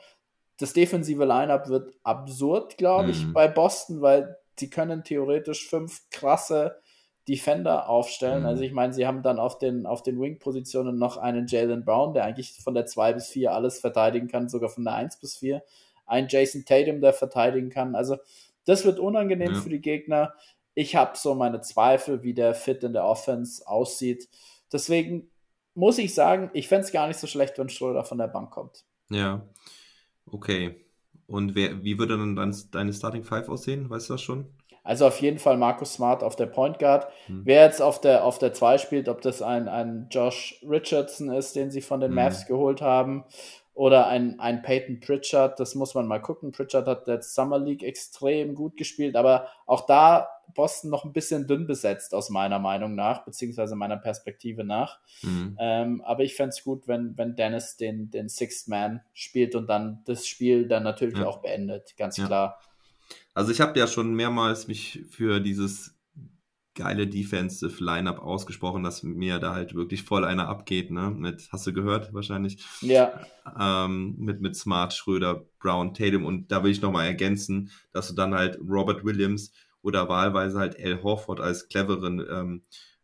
Das 0.58 0.72
defensive 0.72 1.24
Lineup 1.24 1.68
wird 1.68 1.94
absurd, 2.02 2.76
glaube 2.76 3.10
ich, 3.10 3.24
mhm. 3.24 3.32
bei 3.32 3.48
Boston, 3.48 4.00
weil 4.00 4.36
sie 4.58 4.68
können 4.68 5.04
theoretisch 5.04 5.68
fünf 5.68 6.02
krasse 6.10 6.80
Defender 7.28 7.88
aufstellen. 7.88 8.40
Mhm. 8.40 8.46
Also 8.46 8.62
ich 8.62 8.72
meine, 8.72 8.92
sie 8.92 9.06
haben 9.06 9.22
dann 9.22 9.38
auf 9.38 9.58
den, 9.58 9.86
auf 9.86 10.02
den 10.02 10.20
Wing-Positionen 10.20 10.98
noch 10.98 11.16
einen 11.16 11.46
Jalen 11.46 11.84
Brown, 11.84 12.14
der 12.14 12.24
eigentlich 12.24 12.58
von 12.62 12.74
der 12.74 12.86
2 12.86 13.12
bis 13.12 13.28
4 13.28 13.52
alles 13.52 13.78
verteidigen 13.78 14.28
kann, 14.28 14.48
sogar 14.48 14.70
von 14.70 14.84
der 14.84 14.94
1 14.94 15.20
bis 15.20 15.36
4. 15.36 15.62
Ein 16.06 16.26
Jason 16.28 16.64
Tatum, 16.64 17.00
der 17.00 17.12
verteidigen 17.12 17.68
kann. 17.68 17.94
Also 17.94 18.16
das 18.64 18.84
wird 18.84 18.98
unangenehm 18.98 19.54
ja. 19.54 19.60
für 19.60 19.68
die 19.68 19.80
Gegner. 19.80 20.34
Ich 20.74 20.96
habe 20.96 21.16
so 21.16 21.34
meine 21.34 21.60
Zweifel, 21.60 22.22
wie 22.22 22.34
der 22.34 22.54
Fit 22.54 22.82
in 22.82 22.94
der 22.94 23.04
Offense 23.04 23.66
aussieht. 23.66 24.28
Deswegen 24.72 25.30
muss 25.74 25.98
ich 25.98 26.14
sagen, 26.14 26.50
ich 26.54 26.66
fände 26.66 26.86
es 26.86 26.92
gar 26.92 27.08
nicht 27.08 27.20
so 27.20 27.26
schlecht, 27.26 27.58
wenn 27.58 27.68
Schröder 27.68 28.04
von 28.04 28.18
der 28.18 28.28
Bank 28.28 28.50
kommt. 28.50 28.84
Ja, 29.10 29.42
okay. 30.32 30.84
Und 31.26 31.54
wer, 31.54 31.84
wie 31.84 31.98
würde 31.98 32.16
dann 32.16 32.36
dein, 32.36 32.56
deine 32.70 32.92
Starting 32.92 33.24
Five 33.24 33.48
aussehen? 33.48 33.90
Weißt 33.90 34.08
du 34.08 34.14
das 34.14 34.22
schon? 34.22 34.46
Also 34.82 35.06
auf 35.06 35.20
jeden 35.20 35.38
Fall 35.38 35.58
Markus 35.58 35.92
Smart 35.92 36.22
auf 36.22 36.34
der 36.34 36.46
Point 36.46 36.78
Guard. 36.78 37.08
Hm. 37.26 37.42
Wer 37.44 37.64
jetzt 37.64 37.82
auf 37.82 38.00
der, 38.00 38.24
auf 38.24 38.38
der 38.38 38.54
2 38.54 38.78
spielt, 38.78 39.10
ob 39.10 39.20
das 39.20 39.42
ein, 39.42 39.68
ein 39.68 40.06
Josh 40.10 40.64
Richardson 40.66 41.30
ist, 41.30 41.54
den 41.56 41.70
sie 41.70 41.82
von 41.82 42.00
den 42.00 42.10
hm. 42.10 42.16
Mavs 42.16 42.46
geholt 42.46 42.80
haben, 42.80 43.24
oder 43.78 44.08
ein, 44.08 44.40
ein 44.40 44.60
Peyton 44.60 44.98
Pritchard, 44.98 45.60
das 45.60 45.76
muss 45.76 45.94
man 45.94 46.08
mal 46.08 46.18
gucken. 46.18 46.50
Pritchard 46.50 46.88
hat 46.88 47.06
der 47.06 47.22
Summer 47.22 47.60
League 47.60 47.84
extrem 47.84 48.56
gut 48.56 48.76
gespielt, 48.76 49.14
aber 49.14 49.46
auch 49.66 49.86
da 49.86 50.26
Boston 50.52 50.90
noch 50.90 51.04
ein 51.04 51.12
bisschen 51.12 51.46
dünn 51.46 51.68
besetzt, 51.68 52.12
aus 52.12 52.28
meiner 52.28 52.58
Meinung 52.58 52.96
nach, 52.96 53.24
beziehungsweise 53.24 53.76
meiner 53.76 53.96
Perspektive 53.96 54.64
nach. 54.64 54.98
Mhm. 55.22 55.56
Ähm, 55.60 56.02
aber 56.04 56.24
ich 56.24 56.34
fände 56.34 56.48
es 56.56 56.64
gut, 56.64 56.88
wenn, 56.88 57.16
wenn 57.16 57.36
Dennis 57.36 57.76
den, 57.76 58.10
den 58.10 58.28
Sixth 58.28 58.66
Man 58.66 59.00
spielt 59.14 59.54
und 59.54 59.68
dann 59.68 60.02
das 60.06 60.26
Spiel 60.26 60.66
dann 60.66 60.82
natürlich 60.82 61.18
ja. 61.18 61.28
auch 61.28 61.40
beendet, 61.40 61.96
ganz 61.96 62.16
ja. 62.16 62.26
klar. 62.26 62.60
Also 63.32 63.52
ich 63.52 63.60
habe 63.60 63.78
ja 63.78 63.86
schon 63.86 64.12
mehrmals 64.12 64.66
mich 64.66 65.04
für 65.08 65.38
dieses 65.38 65.97
geile 66.78 67.08
Defensive 67.08 67.82
Lineup 67.82 68.20
ausgesprochen, 68.20 68.84
dass 68.84 69.02
mir 69.02 69.40
da 69.40 69.52
halt 69.52 69.74
wirklich 69.74 70.04
voll 70.04 70.24
einer 70.24 70.48
abgeht, 70.48 70.92
ne? 70.92 71.10
Mit, 71.10 71.48
hast 71.50 71.66
du 71.66 71.72
gehört 71.72 72.14
wahrscheinlich? 72.14 72.64
Ja. 72.80 73.20
Ähm, 73.58 74.14
mit, 74.16 74.40
mit 74.40 74.54
Smart, 74.54 74.94
Schröder, 74.94 75.44
Brown, 75.58 75.92
Tatum 75.92 76.24
und 76.24 76.52
da 76.52 76.62
will 76.62 76.70
ich 76.70 76.80
nochmal 76.80 77.06
ergänzen, 77.06 77.72
dass 77.92 78.08
du 78.08 78.14
dann 78.14 78.32
halt 78.32 78.58
Robert 78.60 79.04
Williams 79.04 79.52
oder 79.82 80.08
wahlweise 80.08 80.58
halt 80.58 80.78
Al 80.78 81.02
Horford 81.02 81.40
als 81.40 81.68
cleveren, 81.68 82.24
ähm, 82.30 82.62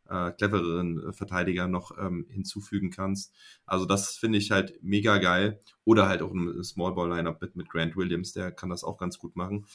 äh, 0.08 0.30
clevereren 0.30 1.12
Verteidiger 1.12 1.66
noch 1.66 1.98
ähm, 1.98 2.26
hinzufügen 2.30 2.90
kannst. 2.90 3.34
Also 3.66 3.86
das 3.86 4.16
finde 4.16 4.38
ich 4.38 4.52
halt 4.52 4.78
mega 4.82 5.18
geil. 5.18 5.60
Oder 5.84 6.08
halt 6.08 6.22
auch 6.22 6.32
ein 6.32 6.62
Small 6.62 6.94
Ball 6.94 7.08
Lineup 7.08 7.40
mit, 7.42 7.56
mit 7.56 7.68
Grant 7.68 7.96
Williams, 7.96 8.32
der 8.32 8.52
kann 8.52 8.70
das 8.70 8.84
auch 8.84 8.98
ganz 8.98 9.18
gut 9.18 9.34
machen. 9.34 9.66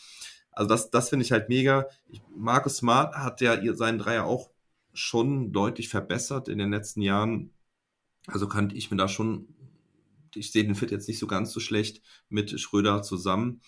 Also 0.59 0.67
das, 0.67 0.91
das 0.91 1.07
finde 1.07 1.23
ich 1.23 1.31
halt 1.31 1.47
mega. 1.47 1.87
Ich, 2.09 2.21
Marcus 2.35 2.75
Smart 2.75 3.15
hat 3.15 3.39
ja 3.39 3.57
seinen 3.75 3.97
Dreier 3.97 4.25
auch 4.25 4.49
schon 4.93 5.53
deutlich 5.53 5.87
verbessert 5.87 6.49
in 6.49 6.57
den 6.57 6.69
letzten 6.69 7.01
Jahren. 7.01 7.51
Also 8.27 8.49
kann 8.49 8.69
ich 8.71 8.91
mir 8.91 8.97
da 8.97 9.07
schon, 9.07 9.47
ich 10.35 10.51
sehe 10.51 10.65
den 10.65 10.75
Fit 10.75 10.91
jetzt 10.91 11.07
nicht 11.07 11.17
so 11.17 11.27
ganz 11.27 11.53
so 11.53 11.61
schlecht 11.61 12.01
mit 12.27 12.59
Schröder 12.59 13.01
zusammen. 13.03 13.61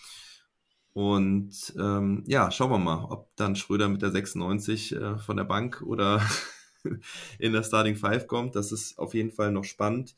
Und 0.91 1.73
ähm, 1.79 2.25
ja, 2.27 2.51
schauen 2.51 2.71
wir 2.71 2.77
mal, 2.77 3.05
ob 3.05 3.33
dann 3.37 3.55
Schröder 3.55 3.87
mit 3.87 4.01
der 4.01 4.11
96 4.11 4.93
äh, 4.93 5.17
von 5.17 5.37
der 5.37 5.45
Bank 5.45 5.81
oder 5.83 6.21
in 7.39 7.53
der 7.53 7.63
Starting 7.63 7.95
Five 7.95 8.27
kommt. 8.27 8.57
Das 8.57 8.73
ist 8.73 8.99
auf 8.99 9.13
jeden 9.13 9.31
Fall 9.31 9.53
noch 9.53 9.63
spannend. 9.63 10.13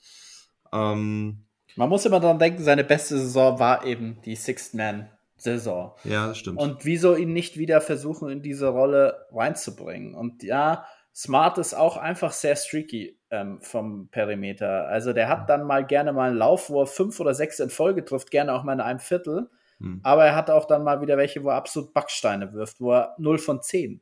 Ähm, 0.72 1.46
Man 1.76 1.90
muss 1.90 2.08
immer 2.08 2.20
daran 2.20 2.40
denken, 2.40 2.64
seine 2.64 2.84
beste 2.84 3.20
Saison 3.20 3.60
war 3.60 3.86
eben 3.86 4.20
die 4.26 4.36
Sixth 4.36 4.74
Man 4.74 5.08
Saison. 5.44 5.94
Ja, 6.04 6.28
das 6.28 6.38
stimmt. 6.38 6.60
Und 6.60 6.86
wieso 6.86 7.16
ihn 7.16 7.34
nicht 7.34 7.58
wieder 7.58 7.82
versuchen, 7.82 8.30
in 8.30 8.42
diese 8.42 8.68
Rolle 8.68 9.28
reinzubringen? 9.32 10.16
Und 10.16 10.44
ja, 10.44 10.86
Smart 11.14 11.58
ist 11.58 11.74
auch 11.74 11.98
einfach 11.98 12.32
sehr 12.32 12.56
streaky 12.56 13.20
ähm, 13.30 13.62
vom 13.62 14.10
Perimeter. 14.10 14.88
Also 14.88 15.14
der 15.14 15.28
hat 15.28 15.50
dann 15.50 15.66
mal 15.66 15.86
gerne 15.86 16.14
mal 16.14 16.30
einen 16.30 16.38
Lauf, 16.38 16.70
wo 16.70 16.82
er 16.82 16.88
fünf 16.88 17.20
oder 17.20 17.34
sechs 17.34 17.60
in 17.60 17.70
Folge 17.70 18.04
trifft, 18.04 18.32
gerne 18.32 18.54
auch 18.54 18.64
mal 18.64 18.74
in 18.74 18.82
einem 18.82 19.00
Viertel. 19.00 19.50
Hm. 19.80 20.00
Aber 20.04 20.26
er 20.26 20.36
hat 20.36 20.50
auch 20.50 20.66
dann 20.66 20.84
mal 20.84 21.02
wieder 21.02 21.18
welche, 21.18 21.44
wo 21.44 21.50
er 21.50 21.56
absolut 21.56 21.94
Backsteine 21.94 22.54
wirft, 22.54 22.82
wo 22.82 22.94
er 22.94 23.16
0 23.20 23.38
von 23.38 23.62
10 23.62 24.02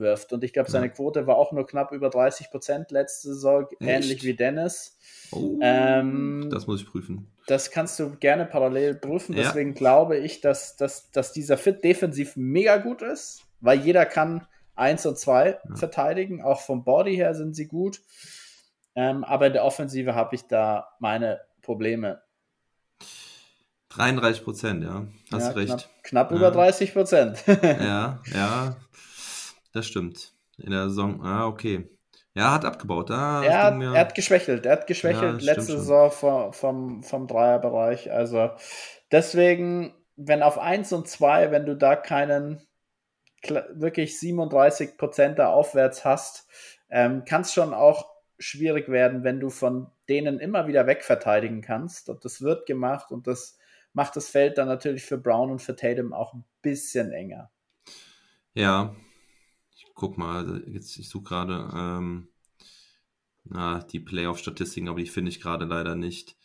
wirft. 0.00 0.32
Und 0.32 0.42
ich 0.42 0.52
glaube, 0.52 0.70
seine 0.70 0.90
Quote 0.90 1.26
war 1.26 1.36
auch 1.36 1.52
nur 1.52 1.66
knapp 1.66 1.92
über 1.92 2.10
30 2.10 2.50
Prozent 2.50 2.90
letzte 2.90 3.28
Saison, 3.28 3.66
Echt? 3.70 3.80
ähnlich 3.80 4.24
wie 4.24 4.34
Dennis. 4.34 4.98
Oh, 5.30 5.58
ähm, 5.62 6.48
das 6.50 6.66
muss 6.66 6.80
ich 6.80 6.88
prüfen. 6.88 7.30
Das 7.46 7.70
kannst 7.70 7.98
du 8.00 8.16
gerne 8.16 8.46
parallel 8.46 8.94
prüfen. 8.94 9.36
Ja. 9.36 9.44
Deswegen 9.44 9.74
glaube 9.74 10.18
ich, 10.18 10.40
dass, 10.40 10.76
dass, 10.76 11.10
dass 11.12 11.32
dieser 11.32 11.56
Fit 11.56 11.84
defensiv 11.84 12.36
mega 12.36 12.78
gut 12.78 13.02
ist, 13.02 13.44
weil 13.60 13.78
jeder 13.80 14.06
kann 14.06 14.46
1 14.74 15.06
und 15.06 15.18
2 15.18 15.46
ja. 15.46 15.76
verteidigen. 15.76 16.42
Auch 16.42 16.60
vom 16.60 16.84
Body 16.84 17.14
her 17.14 17.34
sind 17.34 17.54
sie 17.54 17.68
gut. 17.68 18.00
Ähm, 18.94 19.24
aber 19.24 19.46
in 19.46 19.52
der 19.52 19.64
Offensive 19.64 20.14
habe 20.14 20.34
ich 20.34 20.46
da 20.46 20.88
meine 20.98 21.40
Probleme. 21.62 22.22
33 23.90 24.44
Prozent, 24.44 24.84
ja. 24.84 25.06
Hast 25.32 25.48
ja, 25.48 25.52
recht. 25.52 25.68
Knapp, 26.02 26.04
knapp 26.04 26.30
ja. 26.30 26.36
über 26.36 26.50
30 26.50 26.92
Prozent. 26.92 27.44
ja, 27.46 28.20
ja. 28.32 28.76
Das 29.72 29.86
stimmt. 29.86 30.34
In 30.58 30.70
der 30.70 30.88
Saison, 30.88 31.24
ah, 31.24 31.46
okay. 31.46 31.88
Ja, 32.34 32.52
hat 32.52 32.64
abgebaut. 32.64 33.10
Ah, 33.10 33.42
er, 33.44 33.62
hat, 33.64 33.82
er 33.82 34.00
hat 34.00 34.14
geschwächelt. 34.14 34.64
Er 34.64 34.72
hat 34.72 34.86
geschwächelt 34.86 35.42
ja, 35.42 35.52
letzte 35.52 35.78
Saison 35.78 36.10
vom, 36.10 36.52
vom, 36.52 37.02
vom 37.02 37.26
Dreierbereich. 37.26 38.12
Also 38.12 38.50
deswegen, 39.10 39.94
wenn 40.16 40.42
auf 40.42 40.58
1 40.58 40.92
und 40.92 41.08
2, 41.08 41.50
wenn 41.50 41.66
du 41.66 41.76
da 41.76 41.96
keinen 41.96 42.62
wirklich 43.72 44.18
37 44.20 44.96
Prozent 44.96 45.38
da 45.38 45.48
aufwärts 45.48 46.04
hast, 46.04 46.46
ähm, 46.90 47.24
kann 47.24 47.40
es 47.40 47.52
schon 47.52 47.72
auch 47.72 48.10
schwierig 48.38 48.88
werden, 48.88 49.24
wenn 49.24 49.40
du 49.40 49.50
von 49.50 49.90
denen 50.08 50.40
immer 50.40 50.66
wieder 50.66 50.86
wegverteidigen 50.86 51.62
kannst. 51.62 52.08
Und 52.08 52.24
das 52.24 52.42
wird 52.42 52.66
gemacht 52.66 53.10
und 53.10 53.26
das 53.26 53.58
macht 53.92 54.14
das 54.16 54.28
Feld 54.28 54.58
dann 54.58 54.68
natürlich 54.68 55.04
für 55.04 55.18
Brown 55.18 55.50
und 55.50 55.60
für 55.60 55.74
Tatum 55.74 56.12
auch 56.12 56.34
ein 56.34 56.44
bisschen 56.62 57.12
enger. 57.12 57.50
Ja, 58.54 58.94
guck 60.00 60.16
mal, 60.16 60.64
jetzt 60.66 60.96
ich 60.98 61.10
suche 61.10 61.24
gerade 61.24 61.70
ähm, 61.74 62.28
na, 63.44 63.80
die 63.80 64.00
Playoff-Statistiken, 64.00 64.88
aber 64.88 64.98
die 64.98 65.06
finde 65.06 65.28
ich 65.28 65.42
gerade 65.42 65.66
leider 65.66 65.94
nicht. 65.94 66.38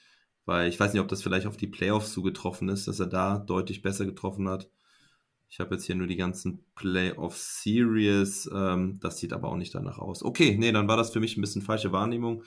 Weil 0.44 0.68
ich 0.68 0.78
weiß 0.78 0.92
nicht, 0.92 1.02
ob 1.02 1.08
das 1.08 1.24
vielleicht 1.24 1.48
auf 1.48 1.56
die 1.56 1.68
Playoffs 1.68 2.12
zugetroffen 2.12 2.68
ist, 2.68 2.90
dass 2.90 3.00
er 3.00 3.08
da 3.08 3.38
deutlich 3.38 3.82
besser 3.82 4.06
getroffen 4.06 4.50
hat. 4.50 4.70
Ich 5.48 5.62
habe 5.62 5.76
jetzt 5.76 5.86
hier 5.86 5.96
nur 5.96 6.08
die 6.08 6.18
ganzen 6.18 6.66
Playoff-Series. 6.76 8.50
Ähm, 8.54 9.00
das 9.00 9.20
sieht 9.20 9.32
aber 9.32 9.48
auch 9.48 9.56
nicht 9.56 9.74
danach 9.74 10.00
aus. 10.00 10.22
Okay, 10.22 10.58
nee, 10.60 10.74
dann 10.74 10.90
war 10.90 10.98
das 10.98 11.12
für 11.12 11.22
mich 11.22 11.38
ein 11.38 11.42
bisschen 11.42 11.62
falsche 11.62 11.94
Wahrnehmung, 11.94 12.44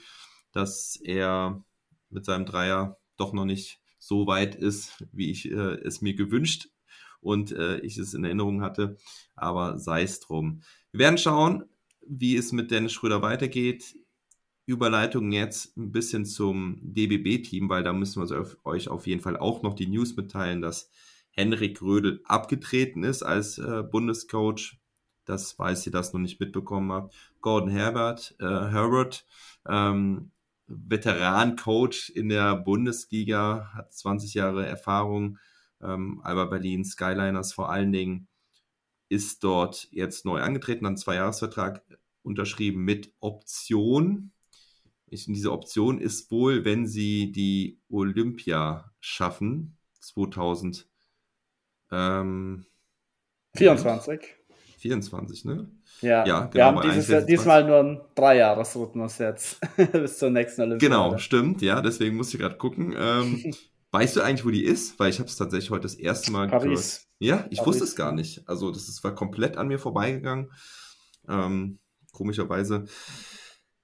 dass 0.51 0.95
er 0.95 1.63
mit 2.11 2.23
seinem 2.23 2.45
Dreier 2.45 2.99
doch 3.17 3.33
noch 3.33 3.45
nicht 3.45 3.81
so 3.97 4.27
weit 4.27 4.53
ist, 4.53 5.03
wie 5.11 5.31
ich 5.31 5.49
äh, 5.49 5.73
es 5.81 6.01
mir 6.01 6.13
gewünscht 6.13 6.69
und 7.21 7.51
äh, 7.51 7.79
ich 7.79 7.97
es 7.97 8.13
in 8.13 8.23
Erinnerung 8.23 8.61
hatte. 8.61 8.97
Aber 9.35 9.77
sei 9.77 10.03
es 10.03 10.19
drum. 10.19 10.61
Wir 10.91 10.99
werden 11.01 11.17
schauen, 11.17 11.65
wie 12.07 12.35
es 12.35 12.51
mit 12.51 12.71
Dennis 12.71 12.93
Schröder 12.93 13.21
weitergeht. 13.21 13.95
Überleitung 14.65 15.31
jetzt 15.31 15.75
ein 15.77 15.91
bisschen 15.91 16.25
zum 16.25 16.79
DBB-Team, 16.81 17.69
weil 17.69 17.83
da 17.83 17.91
müssen 17.91 18.21
wir 18.21 18.55
euch 18.63 18.87
auf 18.87 19.07
jeden 19.07 19.21
Fall 19.21 19.35
auch 19.35 19.63
noch 19.63 19.73
die 19.73 19.87
News 19.87 20.15
mitteilen, 20.15 20.61
dass 20.61 20.91
Henrik 21.31 21.81
Rödel 21.81 22.21
abgetreten 22.25 23.03
ist 23.03 23.23
als 23.23 23.57
äh, 23.57 23.83
Bundescoach. 23.83 24.77
Das 25.25 25.57
weiß 25.57 25.85
ihr 25.85 25.91
das 25.91 26.13
noch 26.13 26.19
nicht 26.19 26.39
mitbekommen 26.39 26.91
habt. 26.91 27.15
Gordon 27.41 27.69
Herbert, 27.69 28.35
äh, 28.39 28.45
Herbert, 28.45 29.25
ähm, 29.67 30.31
Veteran-Coach 30.67 32.11
in 32.11 32.29
der 32.29 32.55
Bundesliga, 32.55 33.71
hat 33.73 33.93
20 33.93 34.35
Jahre 34.35 34.65
Erfahrung, 34.65 35.39
ähm, 35.81 36.21
Alba 36.23 36.45
Berlin, 36.45 36.83
Skyliners 36.83 37.53
vor 37.53 37.69
allen 37.69 37.91
Dingen 37.91 38.27
ist 39.09 39.43
dort 39.43 39.87
jetzt 39.91 40.25
neu 40.25 40.41
angetreten, 40.41 40.85
hat 40.85 40.89
einen 40.89 40.97
Zweijahresvertrag 40.97 41.81
unterschrieben 42.21 42.83
mit 42.83 43.11
Option. 43.19 44.31
Ich, 45.07 45.25
diese 45.25 45.51
Option 45.51 45.99
ist 45.99 46.29
wohl, 46.31 46.63
wenn 46.65 46.85
sie 46.87 47.31
die 47.31 47.79
Olympia 47.89 48.91
schaffen, 48.99 49.77
2000, 49.99 50.87
Ähm, 51.91 52.65
24. 53.55 54.21
24, 54.77 55.45
ne? 55.45 55.69
Ja, 56.01 56.25
ja 56.25 56.39
genau, 56.41 56.53
wir 56.53 56.65
haben 56.65 56.81
dieses, 56.81 57.25
diesmal 57.25 57.65
nur 57.65 57.79
einen 57.79 58.01
Dreijahresrhythmus 58.15 59.17
jetzt 59.17 59.59
bis 59.91 60.17
zur 60.17 60.29
nächsten 60.29 60.61
Olympiade. 60.61 60.93
Genau, 60.93 61.17
stimmt, 61.17 61.61
ja, 61.61 61.81
deswegen 61.81 62.15
muss 62.15 62.33
ich 62.33 62.39
gerade 62.39 62.57
gucken. 62.57 62.95
Ähm, 62.97 63.51
weißt 63.91 64.15
du 64.15 64.21
eigentlich, 64.21 64.45
wo 64.45 64.51
die 64.51 64.63
ist? 64.63 64.99
Weil 64.99 65.09
ich 65.09 65.19
habe 65.19 65.29
es 65.29 65.35
tatsächlich 65.35 65.69
heute 65.69 65.83
das 65.83 65.95
erste 65.95 66.31
Mal 66.31 66.47
Paris. 66.47 66.63
gehört. 66.63 67.07
Ja, 67.19 67.47
ich 67.49 67.59
Paris. 67.59 67.67
wusste 67.67 67.83
es 67.83 67.95
gar 67.95 68.11
nicht. 68.11 68.47
Also 68.47 68.71
das 68.71 68.87
ist, 68.87 69.03
war 69.03 69.15
komplett 69.15 69.57
an 69.57 69.67
mir 69.67 69.79
vorbeigegangen. 69.79 70.51
Ähm, 71.27 71.79
komischerweise. 72.11 72.85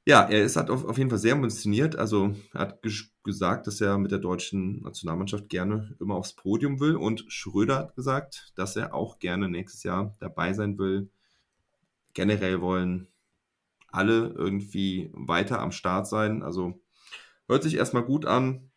Ja, 0.07 0.21
er 0.29 0.43
ist 0.43 0.55
hat 0.55 0.69
auf, 0.69 0.85
auf 0.85 0.97
jeden 0.99 1.09
Fall 1.09 1.19
sehr 1.19 1.33
ambitioniert. 1.33 1.95
Also 1.95 2.35
er 2.53 2.61
hat 2.61 2.79
gesagt, 3.23 3.65
dass 3.65 3.81
er 3.81 3.97
mit 3.97 4.11
der 4.11 4.19
deutschen 4.19 4.81
Nationalmannschaft 4.83 5.49
gerne 5.49 5.95
immer 5.99 6.15
aufs 6.15 6.33
Podium 6.33 6.79
will. 6.79 6.95
Und 6.95 7.25
Schröder 7.27 7.77
hat 7.77 7.95
gesagt, 7.95 8.51
dass 8.55 8.75
er 8.75 8.93
auch 8.93 9.17
gerne 9.19 9.49
nächstes 9.49 9.83
Jahr 9.83 10.15
dabei 10.19 10.53
sein 10.53 10.77
will. 10.77 11.09
Generell 12.13 12.61
wollen 12.61 13.07
alle 13.87 14.27
irgendwie 14.27 15.09
weiter 15.13 15.59
am 15.59 15.71
Start 15.71 16.07
sein. 16.07 16.43
Also 16.43 16.79
hört 17.47 17.63
sich 17.63 17.75
erstmal 17.75 18.03
gut 18.03 18.25
an. 18.25 18.69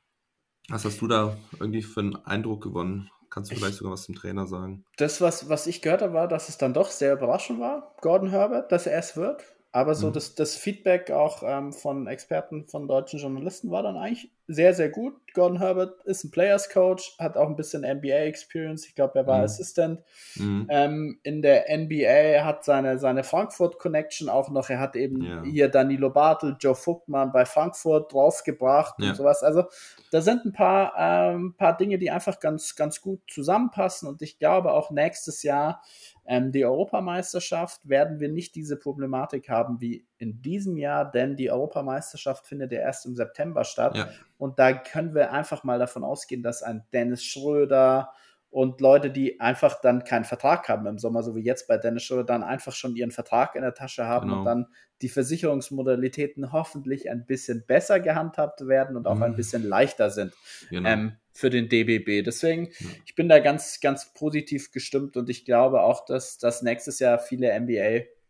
Was 0.69 0.85
hast 0.85 1.01
du 1.01 1.07
da 1.07 1.37
irgendwie 1.59 1.83
für 1.83 2.01
einen 2.01 2.17
Eindruck 2.27 2.63
gewonnen? 2.63 3.11
Kannst 3.31 3.51
du 3.51 3.57
vielleicht 3.57 3.77
sogar 3.77 3.93
was 3.93 4.05
zum 4.05 4.15
Trainer 4.15 4.47
sagen? 4.47 4.85
Das, 4.97 5.21
was, 5.21 5.49
was 5.49 5.67
ich 5.67 5.83
gehört 5.83 6.03
habe, 6.03 6.15
war, 6.15 6.29
dass 6.29 6.49
es 6.49 6.59
dann 6.59 6.75
doch 6.75 6.91
sehr 6.91 7.13
überraschend 7.13 7.61
war, 7.61 7.95
Gordon 8.01 8.31
Herbert, 8.31 8.73
dass 8.73 8.87
er 8.87 8.99
es 8.99 9.17
wird. 9.17 9.43
Aber 9.71 9.95
so 9.95 10.09
mhm. 10.09 10.13
das, 10.15 10.35
das 10.35 10.57
Feedback 10.57 11.11
auch 11.11 11.43
ähm, 11.45 11.73
von 11.73 12.07
Experten, 12.07 12.67
von 12.69 12.89
deutschen 12.89 13.21
Journalisten 13.21 13.71
war 13.71 13.83
dann 13.83 13.97
eigentlich 13.97 14.31
sehr, 14.51 14.73
sehr 14.73 14.89
gut. 14.89 15.15
Gordon 15.35 15.59
Herbert 15.59 16.03
ist 16.05 16.25
ein 16.25 16.31
Players 16.31 16.71
Coach, 16.71 17.15
hat 17.19 17.37
auch 17.37 17.49
ein 17.49 17.55
bisschen 17.55 17.83
NBA-Experience. 17.83 18.87
Ich 18.87 18.95
glaube, 18.95 19.19
er 19.19 19.27
war 19.27 19.39
mhm. 19.39 19.45
Assistant. 19.45 20.01
Mhm. 20.37 20.67
Ähm, 20.71 21.21
in 21.23 21.43
der 21.43 21.67
NBA 21.69 22.45
hat 22.45 22.65
seine, 22.65 22.99
seine 22.99 23.25
Frankfurt-Connection 23.25 24.31
auch 24.31 24.49
noch. 24.49 24.71
Er 24.71 24.81
hat 24.81 24.97
eben 24.97 25.23
ja. 25.23 25.43
hier 25.45 25.69
Danilo 25.69 26.09
Bartel, 26.09 26.57
Joe 26.59 26.75
Vogtmann 26.75 27.31
bei 27.31 27.45
Frankfurt 27.45 28.11
draufgebracht 28.11 28.95
ja. 28.99 29.11
und 29.11 29.17
sowas. 29.17 29.43
Also 29.43 29.65
da 30.11 30.23
sind 30.23 30.47
ein 30.47 30.53
paar, 30.53 30.95
ähm, 30.97 31.55
paar 31.59 31.77
Dinge, 31.77 31.99
die 31.99 32.11
einfach 32.11 32.41
ganz, 32.41 32.75
ganz 32.75 33.03
gut 33.03 33.21
zusammenpassen. 33.29 34.09
Und 34.09 34.23
ich 34.23 34.39
glaube 34.39 34.73
auch 34.73 34.91
nächstes 34.91 35.43
Jahr 35.43 35.83
ähm, 36.29 36.53
die 36.53 36.65
Europameisterschaft 36.65 37.89
werden 37.89 38.21
wir 38.21 38.29
nicht 38.29 38.55
diese 38.55 38.77
Problematik 38.77 39.49
haben 39.49 39.81
wie 39.81 40.05
in 40.19 40.43
diesem 40.43 40.77
Jahr, 40.77 41.11
denn 41.11 41.37
die 41.37 41.51
Europameisterschaft 41.51 42.47
findet 42.47 42.73
ja 42.73 42.81
erst 42.81 43.07
im 43.07 43.15
September 43.15 43.65
statt. 43.65 43.97
Ja. 43.97 44.09
Und 44.37 44.59
da 44.59 44.73
können 44.73 45.15
wir 45.15 45.33
einfach 45.33 45.65
mal 45.65 45.79
davon 45.79 46.05
ausgehen, 46.05 46.43
dass 46.43 46.63
ein 46.63 46.85
Dennis 46.93 47.25
Schröder 47.25 48.13
und 48.51 48.81
Leute, 48.81 49.11
die 49.11 49.41
einfach 49.41 49.81
dann 49.81 50.05
keinen 50.05 50.25
Vertrag 50.25 50.69
haben 50.69 50.87
im 50.87 50.99
Sommer, 50.99 51.23
so 51.23 51.37
wie 51.37 51.43
jetzt 51.43 51.69
bei 51.69 51.77
Dennis 51.77 52.05
Schröder, 52.05 52.25
dann 52.25 52.43
einfach 52.43 52.73
schon 52.73 52.97
ihren 52.97 53.11
Vertrag 53.11 53.55
in 53.55 53.63
der 53.63 53.75
Tasche 53.75 54.07
haben 54.07 54.29
genau. 54.29 54.39
und 54.39 54.45
dann 54.47 54.67
die 55.03 55.09
Versicherungsmodalitäten 55.09 56.53
hoffentlich 56.53 57.11
ein 57.11 57.27
bisschen 57.27 57.65
besser 57.67 58.01
gehandhabt 58.01 58.67
werden 58.67 58.97
und 58.97 59.07
auch 59.07 59.17
mhm. 59.17 59.23
ein 59.25 59.37
bisschen 59.37 59.63
leichter 59.63 60.11
sind 60.11 60.33
genau. 60.71 60.89
ähm, 60.89 61.13
für 61.33 61.51
den 61.51 61.69
DBB. 61.69 62.25
Deswegen, 62.25 62.71
ja. 62.79 62.87
ich 63.05 63.15
bin 63.15 63.29
da 63.29 63.39
ganz, 63.39 63.81
ganz 63.81 64.13
positiv 64.15 64.73
gestimmt 64.73 65.17
und 65.17 65.29
ich 65.29 65.45
glaube 65.45 65.83
auch, 65.83 66.05
dass, 66.07 66.39
dass 66.39 66.63
nächstes 66.63 66.99
Jahr 66.99 67.19
viele 67.19 67.53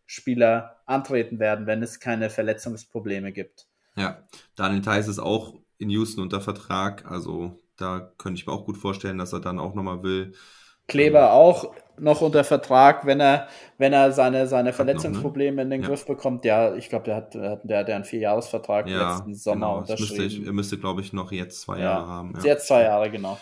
NBA-Spieler 0.09 0.77
antreten 0.87 1.39
werden, 1.39 1.67
wenn 1.67 1.83
es 1.83 2.01
keine 2.01 2.31
Verletzungsprobleme 2.31 3.33
gibt. 3.33 3.67
Ja, 3.97 4.25
Daniel 4.57 4.83
Theiss 4.83 5.09
ist 5.09 5.19
auch 5.19 5.55
in 5.79 5.91
Houston 5.91 6.23
unter 6.23 6.41
Vertrag, 6.41 7.09
also 7.11 7.59
da 7.77 8.13
könnte 8.19 8.41
ich 8.41 8.47
mir 8.47 8.53
auch 8.53 8.65
gut 8.65 8.77
vorstellen, 8.77 9.19
dass 9.19 9.33
er 9.33 9.41
dann 9.41 9.61
auch 9.61 9.75
nochmal 9.75 10.03
will. 10.03 10.33
Kleber 10.89 11.21
ähm, 11.21 11.29
auch 11.29 11.73
noch 11.99 12.21
unter 12.23 12.43
Vertrag, 12.45 13.07
wenn 13.07 13.21
er, 13.21 13.49
wenn 13.77 13.93
er 13.93 14.11
seine, 14.13 14.47
seine 14.47 14.73
Verletzungsprobleme 14.73 15.57
noch, 15.57 15.57
ne? 15.57 15.63
in 15.63 15.71
den 15.71 15.83
ja. 15.83 15.89
Griff 15.89 16.07
bekommt. 16.07 16.45
Ja, 16.45 16.75
ich 16.75 16.89
glaube, 16.89 17.05
der 17.05 17.17
hat, 17.17 17.35
der, 17.35 17.79
hat 17.79 17.91
einen 17.91 18.05
Vierjahresvertrag 18.05 18.89
ja, 18.89 19.13
letzten 19.13 19.35
Sommer 19.35 19.67
genau. 19.67 19.79
unterschrieben. 19.79 20.23
Müsste 20.23 20.47
er 20.47 20.53
müsste, 20.53 20.79
glaube 20.79 21.01
ich, 21.03 21.13
noch 21.13 21.31
jetzt 21.31 21.61
zwei 21.61 21.79
ja, 21.79 21.85
Jahre 21.85 22.07
haben. 22.07 22.35
Ja. 22.39 22.45
Jetzt 22.45 22.69
zwei 22.69 22.83
Jahre, 22.83 23.11
genau. 23.11 23.39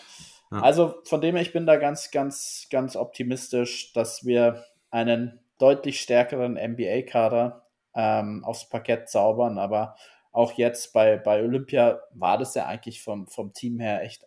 Also 0.49 0.95
von 1.03 1.19
dem 1.19 1.35
her, 1.35 1.41
ich 1.41 1.51
bin 1.51 1.65
da 1.65 1.75
ganz, 1.75 2.09
ganz, 2.09 2.67
ganz 2.69 2.95
optimistisch, 2.95 3.91
dass 3.93 4.25
wir 4.25 4.63
einen 4.91 5.39
deutlich 5.57 5.99
stärkeren 6.01 6.53
NBA-Kader 6.53 7.65
ähm, 7.95 8.43
aufs 8.43 8.69
Parkett 8.69 9.09
zaubern. 9.09 9.57
Aber 9.57 9.95
auch 10.31 10.53
jetzt 10.53 10.93
bei, 10.93 11.17
bei 11.17 11.41
Olympia 11.41 11.99
war 12.13 12.37
das 12.37 12.55
ja 12.55 12.65
eigentlich 12.65 13.01
vom, 13.01 13.27
vom 13.27 13.53
Team 13.53 13.79
her 13.79 14.03
echt 14.03 14.25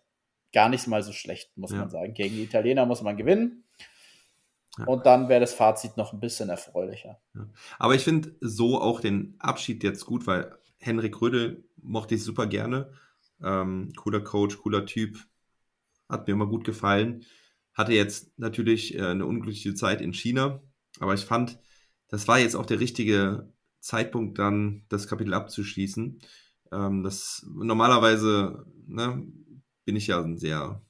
gar 0.53 0.69
nicht 0.69 0.87
mal 0.87 1.03
so 1.03 1.13
schlecht, 1.13 1.55
muss 1.57 1.71
man 1.71 1.89
sagen. 1.89 2.13
Gegen 2.13 2.35
die 2.35 2.43
Italiener 2.43 2.85
muss 2.85 3.01
man 3.01 3.15
gewinnen. 3.15 3.63
Und 4.85 5.05
dann 5.05 5.27
wäre 5.29 5.41
das 5.41 5.53
Fazit 5.53 5.97
noch 5.97 6.13
ein 6.13 6.19
bisschen 6.19 6.49
erfreulicher. 6.49 7.19
Ja. 7.35 7.47
Aber 7.77 7.95
ich 7.95 8.03
finde 8.03 8.35
so 8.39 8.79
auch 8.81 9.01
den 9.01 9.35
Abschied 9.39 9.83
jetzt 9.83 10.05
gut, 10.05 10.27
weil 10.27 10.55
Henrik 10.77 11.21
Rödel 11.21 11.65
mochte 11.81 12.15
ich 12.15 12.23
super 12.23 12.47
gerne. 12.47 12.91
Ähm, 13.43 13.91
cooler 13.95 14.21
Coach, 14.21 14.57
cooler 14.57 14.85
Typ. 14.85 15.17
Hat 16.09 16.27
mir 16.27 16.33
immer 16.33 16.47
gut 16.47 16.63
gefallen. 16.63 17.25
Hatte 17.73 17.93
jetzt 17.93 18.37
natürlich 18.37 18.95
äh, 18.95 19.05
eine 19.05 19.25
unglückliche 19.25 19.73
Zeit 19.73 20.01
in 20.01 20.13
China. 20.13 20.61
Aber 21.01 21.15
ich 21.15 21.25
fand, 21.25 21.59
das 22.07 22.27
war 22.27 22.39
jetzt 22.39 22.55
auch 22.55 22.65
der 22.65 22.79
richtige 22.79 23.51
Zeitpunkt, 23.79 24.37
dann 24.37 24.85
das 24.87 25.07
Kapitel 25.07 25.33
abzuschließen. 25.33 26.19
Ähm, 26.71 27.03
das 27.03 27.45
normalerweise 27.51 28.65
ne, 28.85 29.25
bin 29.83 29.95
ich 29.95 30.07
ja 30.07 30.21
ein 30.21 30.37
sehr 30.37 30.81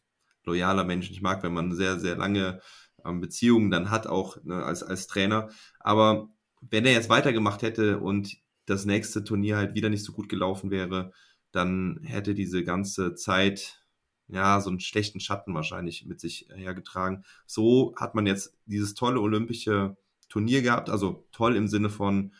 loyaler 0.43 0.83
Mensch. 0.83 1.09
Ich 1.09 1.21
mag, 1.21 1.43
wenn 1.43 1.53
man 1.53 1.73
sehr, 1.73 1.97
sehr 1.97 2.17
lange 2.17 2.59
ähm, 3.05 3.21
Beziehungen 3.21 3.71
dann 3.71 3.89
hat, 3.89 4.05
auch 4.05 4.43
ne, 4.43 4.63
als, 4.63 4.83
als 4.83 5.07
Trainer. 5.07 5.49
Aber 5.79 6.29
wenn 6.59 6.85
er 6.85 6.91
jetzt 6.91 7.09
weitergemacht 7.09 7.61
hätte 7.61 7.99
und 7.99 8.35
das 8.65 8.85
nächste 8.85 9.23
Turnier 9.23 9.55
halt 9.55 9.75
wieder 9.75 9.89
nicht 9.89 10.03
so 10.03 10.11
gut 10.11 10.27
gelaufen 10.27 10.71
wäre, 10.71 11.13
dann 11.53 12.01
hätte 12.03 12.35
diese 12.35 12.65
ganze 12.65 13.15
Zeit 13.15 13.81
ja 14.27 14.59
so 14.59 14.69
einen 14.69 14.81
schlechten 14.81 15.21
Schatten 15.21 15.53
wahrscheinlich 15.53 16.05
mit 16.05 16.19
sich 16.19 16.47
hergetragen. 16.53 17.23
So 17.45 17.93
hat 17.97 18.13
man 18.13 18.25
jetzt 18.25 18.57
dieses 18.65 18.93
tolle 18.93 19.21
olympische 19.21 19.97
Turnier 20.31 20.61
gehabt, 20.61 20.89
also 20.89 21.27
toll 21.31 21.55
im 21.55 21.67
Sinne 21.67 21.89
von 21.89 22.33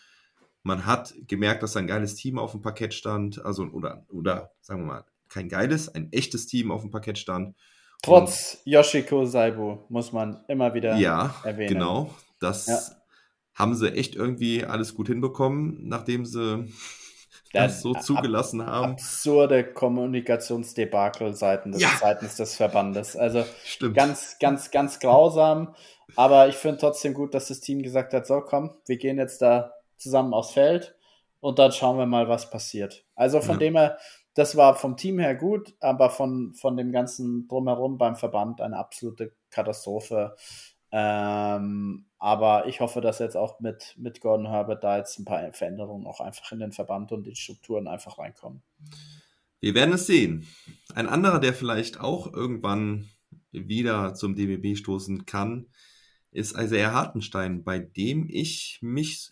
man 0.63 0.85
hat 0.85 1.13
gemerkt, 1.27 1.63
dass 1.63 1.75
ein 1.75 1.87
geiles 1.87 2.15
Team 2.15 2.37
auf 2.37 2.51
dem 2.51 2.61
Parkett 2.61 2.93
stand, 2.93 3.43
also 3.43 3.63
oder 3.65 4.05
oder 4.09 4.51
sagen 4.61 4.81
wir 4.81 4.87
mal 4.87 5.05
kein 5.27 5.49
geiles, 5.49 5.89
ein 5.89 6.11
echtes 6.11 6.47
Team 6.47 6.71
auf 6.71 6.81
dem 6.81 6.91
Parkett 6.91 7.17
stand 7.17 7.55
Trotz 8.01 8.57
und, 8.65 8.71
Yoshiko 8.71 9.25
Saibu, 9.25 9.79
muss 9.89 10.11
man 10.11 10.43
immer 10.47 10.73
wieder 10.73 10.95
ja, 10.95 11.35
erwähnen. 11.43 11.73
Genau, 11.73 12.13
das 12.39 12.67
ja. 12.67 12.79
haben 13.53 13.75
sie 13.75 13.93
echt 13.93 14.15
irgendwie 14.15 14.65
alles 14.65 14.95
gut 14.95 15.07
hinbekommen, 15.07 15.87
nachdem 15.87 16.25
sie 16.25 16.65
das, 17.53 17.81
so 17.81 17.93
zugelassen 17.93 18.65
haben. 18.65 18.93
Absurde 18.93 19.63
Kommunikationsdebakel 19.63 21.33
seitens 21.33 21.77
des, 21.77 21.83
ja. 21.83 21.97
seitens 21.99 22.35
des 22.35 22.55
Verbandes. 22.55 23.15
Also 23.15 23.43
Stimmt. 23.63 23.95
ganz, 23.95 24.37
ganz, 24.39 24.71
ganz 24.71 24.99
grausam. 24.99 25.75
Aber 26.15 26.47
ich 26.47 26.55
finde 26.55 26.77
trotzdem 26.77 27.13
gut, 27.13 27.33
dass 27.33 27.47
das 27.47 27.59
Team 27.59 27.83
gesagt 27.83 28.13
hat: 28.13 28.27
so, 28.27 28.41
komm, 28.41 28.71
wir 28.87 28.97
gehen 28.97 29.17
jetzt 29.17 29.41
da 29.41 29.73
zusammen 29.97 30.33
aufs 30.33 30.51
Feld 30.51 30.95
und 31.39 31.59
dann 31.59 31.71
schauen 31.71 31.97
wir 31.97 32.05
mal, 32.05 32.29
was 32.29 32.49
passiert. 32.49 33.05
Also 33.15 33.41
von 33.41 33.55
ja. 33.55 33.59
dem 33.59 33.75
her, 33.75 33.97
das 34.33 34.55
war 34.55 34.75
vom 34.75 34.95
Team 34.97 35.19
her 35.19 35.35
gut, 35.35 35.73
aber 35.79 36.09
von, 36.09 36.53
von 36.53 36.77
dem 36.77 36.91
ganzen 36.91 37.47
Drumherum 37.47 37.97
beim 37.97 38.15
Verband 38.15 38.61
eine 38.61 38.77
absolute 38.77 39.33
Katastrophe. 39.49 40.35
Ähm, 40.91 42.05
aber 42.19 42.67
ich 42.67 42.81
hoffe, 42.81 43.01
dass 43.01 43.19
jetzt 43.19 43.37
auch 43.37 43.59
mit, 43.59 43.95
mit 43.97 44.21
Gordon 44.21 44.47
Herbert 44.47 44.83
da 44.83 44.97
jetzt 44.97 45.17
ein 45.19 45.25
paar 45.25 45.51
Veränderungen 45.53 46.05
auch 46.05 46.19
einfach 46.19 46.51
in 46.51 46.59
den 46.59 46.71
Verband 46.71 47.11
und 47.11 47.23
die 47.23 47.35
Strukturen 47.35 47.87
einfach 47.87 48.17
reinkommen. 48.17 48.61
Wir 49.59 49.75
werden 49.75 49.93
es 49.93 50.07
sehen. 50.07 50.47
Ein 50.93 51.07
anderer, 51.07 51.39
der 51.39 51.53
vielleicht 51.53 51.99
auch 51.99 52.33
irgendwann 52.33 53.09
wieder 53.51 54.13
zum 54.13 54.35
DBB 54.35 54.77
stoßen 54.77 55.25
kann, 55.25 55.67
ist 56.31 56.57
Isaiah 56.57 56.93
Hartenstein, 56.93 57.63
bei 57.63 57.79
dem 57.79 58.27
ich 58.29 58.79
mich 58.81 59.29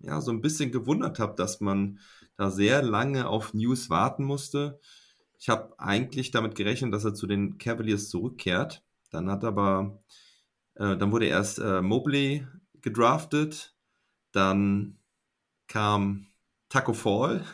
ja 0.00 0.20
so 0.20 0.32
ein 0.32 0.40
bisschen 0.40 0.72
gewundert 0.72 1.18
habe, 1.18 1.34
dass 1.36 1.60
man 1.60 1.98
da 2.36 2.50
sehr 2.50 2.82
lange 2.82 3.28
auf 3.28 3.52
News 3.54 3.90
warten 3.90 4.24
musste. 4.24 4.80
Ich 5.38 5.48
habe 5.48 5.78
eigentlich 5.78 6.30
damit 6.30 6.54
gerechnet, 6.54 6.94
dass 6.94 7.04
er 7.04 7.14
zu 7.14 7.26
den 7.26 7.58
Cavaliers 7.58 8.08
zurückkehrt. 8.08 8.82
Dann 9.10 9.30
hat 9.30 9.44
aber, 9.44 10.02
äh, 10.80 10.96
dann 10.96 11.12
wurde 11.12 11.26
erst 11.26 11.58
äh, 11.58 11.82
Mobley 11.82 12.46
gedraftet, 12.80 13.74
dann 14.32 14.98
kam 15.68 16.26
Taco 16.70 16.94
Fall, 16.94 17.44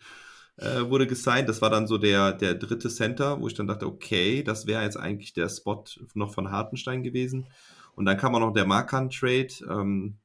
äh, 0.56 0.88
wurde 0.88 1.06
gesigned. 1.06 1.48
Das 1.48 1.60
war 1.60 1.68
dann 1.70 1.86
so 1.86 1.98
der, 1.98 2.32
der 2.32 2.54
dritte 2.54 2.88
Center, 2.88 3.40
wo 3.40 3.48
ich 3.48 3.54
dann 3.54 3.66
dachte, 3.66 3.86
okay, 3.86 4.42
das 4.42 4.66
wäre 4.66 4.82
jetzt 4.82 4.96
eigentlich 4.96 5.34
der 5.34 5.50
Spot 5.50 5.84
noch 6.14 6.32
von 6.32 6.50
Hartenstein 6.50 7.02
gewesen. 7.02 7.48
Und 7.94 8.06
dann 8.06 8.16
kam 8.16 8.34
auch 8.34 8.40
noch 8.40 8.54
der 8.54 8.66
Markan-Trade. 8.66 9.52
Ähm, 9.68 10.16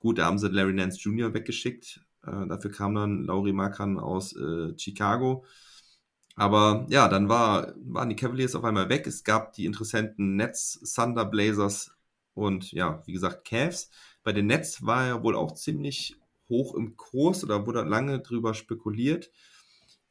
gut, 0.00 0.18
da 0.18 0.24
haben 0.24 0.38
sie 0.38 0.48
Larry 0.48 0.72
Nance 0.72 0.98
Jr. 0.98 1.34
weggeschickt. 1.34 2.00
Äh, 2.26 2.46
dafür 2.48 2.70
kam 2.70 2.94
dann 2.94 3.24
Lauri 3.24 3.52
Markan 3.52 3.98
aus 3.98 4.34
äh, 4.34 4.72
Chicago. 4.78 5.44
Aber 6.36 6.86
ja, 6.88 7.08
dann 7.08 7.28
war, 7.28 7.74
waren 7.84 8.08
die 8.08 8.16
Cavaliers 8.16 8.54
auf 8.54 8.64
einmal 8.64 8.88
weg. 8.88 9.06
Es 9.06 9.24
gab 9.24 9.52
die 9.52 9.66
Interessenten 9.66 10.36
Nets, 10.36 10.94
Thunder, 10.94 11.24
Blazers 11.24 11.92
und 12.34 12.72
ja, 12.72 13.02
wie 13.06 13.12
gesagt, 13.12 13.44
Cavs. 13.44 13.90
Bei 14.22 14.32
den 14.32 14.46
Nets 14.46 14.84
war 14.86 15.06
er 15.06 15.22
wohl 15.22 15.36
auch 15.36 15.52
ziemlich 15.52 16.16
hoch 16.48 16.74
im 16.74 16.96
Kurs 16.96 17.44
oder 17.44 17.66
wurde 17.66 17.82
lange 17.82 18.20
drüber 18.20 18.54
spekuliert. 18.54 19.30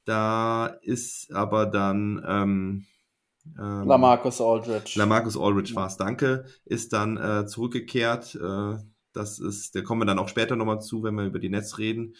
Da 0.05 0.67
ist 0.81 1.31
aber 1.31 1.65
dann 1.65 2.23
ähm, 2.27 2.85
ähm, 3.57 3.87
Lamarcus 3.87 4.41
Aldridge. 4.41 4.93
Lamarcus 4.95 5.37
Aldridge 5.37 5.75
war 5.75 5.87
es, 5.87 5.97
danke. 5.97 6.45
Ist 6.65 6.93
dann 6.93 7.17
äh, 7.17 7.45
zurückgekehrt. 7.45 8.35
Äh, 8.35 8.77
das 9.13 9.39
ist, 9.39 9.75
da 9.75 9.81
kommen 9.81 10.01
wir 10.01 10.05
dann 10.05 10.19
auch 10.19 10.29
später 10.29 10.55
nochmal 10.55 10.81
zu, 10.81 11.03
wenn 11.03 11.15
wir 11.15 11.25
über 11.25 11.39
die 11.39 11.49
Nets 11.49 11.77
reden. 11.77 12.15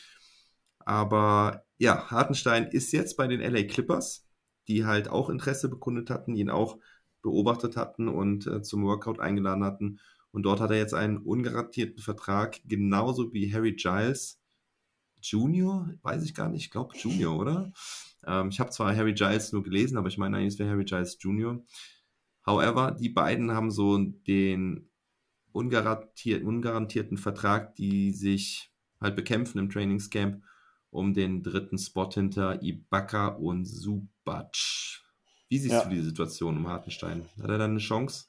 Aber 0.85 1.65
ja, 1.77 2.09
Hartenstein 2.09 2.67
ist 2.67 2.91
jetzt 2.91 3.17
bei 3.17 3.27
den 3.27 3.41
LA 3.41 3.63
Clippers, 3.63 4.27
die 4.67 4.85
halt 4.85 5.09
auch 5.09 5.29
Interesse 5.29 5.69
bekundet 5.69 6.09
hatten, 6.09 6.35
ihn 6.35 6.49
auch 6.49 6.77
beobachtet 7.21 7.77
hatten 7.77 8.07
und 8.07 8.47
äh, 8.47 8.61
zum 8.61 8.83
Workout 8.83 9.19
eingeladen 9.19 9.63
hatten. 9.63 9.99
Und 10.31 10.43
dort 10.43 10.59
hat 10.59 10.71
er 10.71 10.77
jetzt 10.77 10.93
einen 10.93 11.17
ungarantierten 11.17 12.01
Vertrag, 12.01 12.59
genauso 12.65 13.33
wie 13.33 13.53
Harry 13.53 13.73
Giles 13.73 14.39
Junior, 15.21 15.89
weiß 16.01 16.23
ich 16.23 16.33
gar 16.33 16.49
nicht, 16.49 16.65
ich 16.65 16.71
glaube 16.71 16.97
Junior, 16.97 17.37
oder? 17.37 17.73
Ähm, 18.25 18.49
ich 18.49 18.59
habe 18.59 18.71
zwar 18.71 18.95
Harry 18.95 19.13
Giles 19.13 19.51
nur 19.51 19.63
gelesen, 19.63 19.97
aber 19.97 20.07
ich 20.07 20.17
meine 20.17 20.37
eigentlich, 20.37 20.53
es 20.53 20.59
wäre 20.59 20.69
Harry 20.69 20.85
Giles 20.85 21.17
Junior. 21.19 21.63
However, 22.45 22.91
die 22.91 23.09
beiden 23.09 23.51
haben 23.51 23.71
so 23.71 23.97
den 23.97 24.89
ungarantiert, 25.51 26.43
ungarantierten 26.43 27.17
Vertrag, 27.17 27.75
die 27.75 28.11
sich 28.11 28.71
halt 28.99 29.15
bekämpfen 29.15 29.59
im 29.59 29.69
Trainingscamp 29.69 30.43
um 30.91 31.13
den 31.13 31.41
dritten 31.41 31.77
Spot 31.77 32.09
hinter 32.09 32.61
Ibaka 32.61 33.29
und 33.29 33.65
Subac. 33.65 34.55
Wie 35.49 35.57
siehst 35.57 35.73
ja. 35.73 35.83
du 35.83 35.89
die 35.89 36.01
Situation 36.01 36.57
um 36.57 36.67
Hartenstein? 36.67 37.27
Hat 37.41 37.49
er 37.49 37.57
dann 37.57 37.71
eine 37.71 37.79
Chance? 37.79 38.25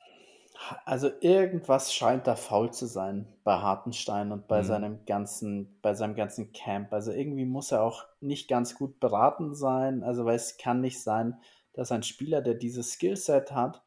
Also 0.84 1.10
irgendwas 1.20 1.92
scheint 1.92 2.26
da 2.26 2.36
faul 2.36 2.72
zu 2.72 2.86
sein 2.86 3.26
bei 3.42 3.56
Hartenstein 3.56 4.30
und 4.30 4.46
bei 4.46 4.62
mhm. 4.62 4.66
seinem 4.66 5.04
ganzen, 5.06 5.80
bei 5.82 5.94
seinem 5.94 6.14
ganzen 6.14 6.52
Camp. 6.52 6.92
Also 6.92 7.10
irgendwie 7.12 7.44
muss 7.44 7.72
er 7.72 7.82
auch 7.82 8.04
nicht 8.20 8.48
ganz 8.48 8.76
gut 8.76 9.00
beraten 9.00 9.54
sein. 9.54 10.04
Also 10.04 10.24
weil 10.24 10.36
es 10.36 10.56
kann 10.56 10.80
nicht 10.80 11.02
sein, 11.02 11.38
dass 11.72 11.90
ein 11.90 12.02
Spieler, 12.02 12.42
der 12.42 12.54
dieses 12.54 12.92
Skillset 12.92 13.52
hat, 13.52 13.82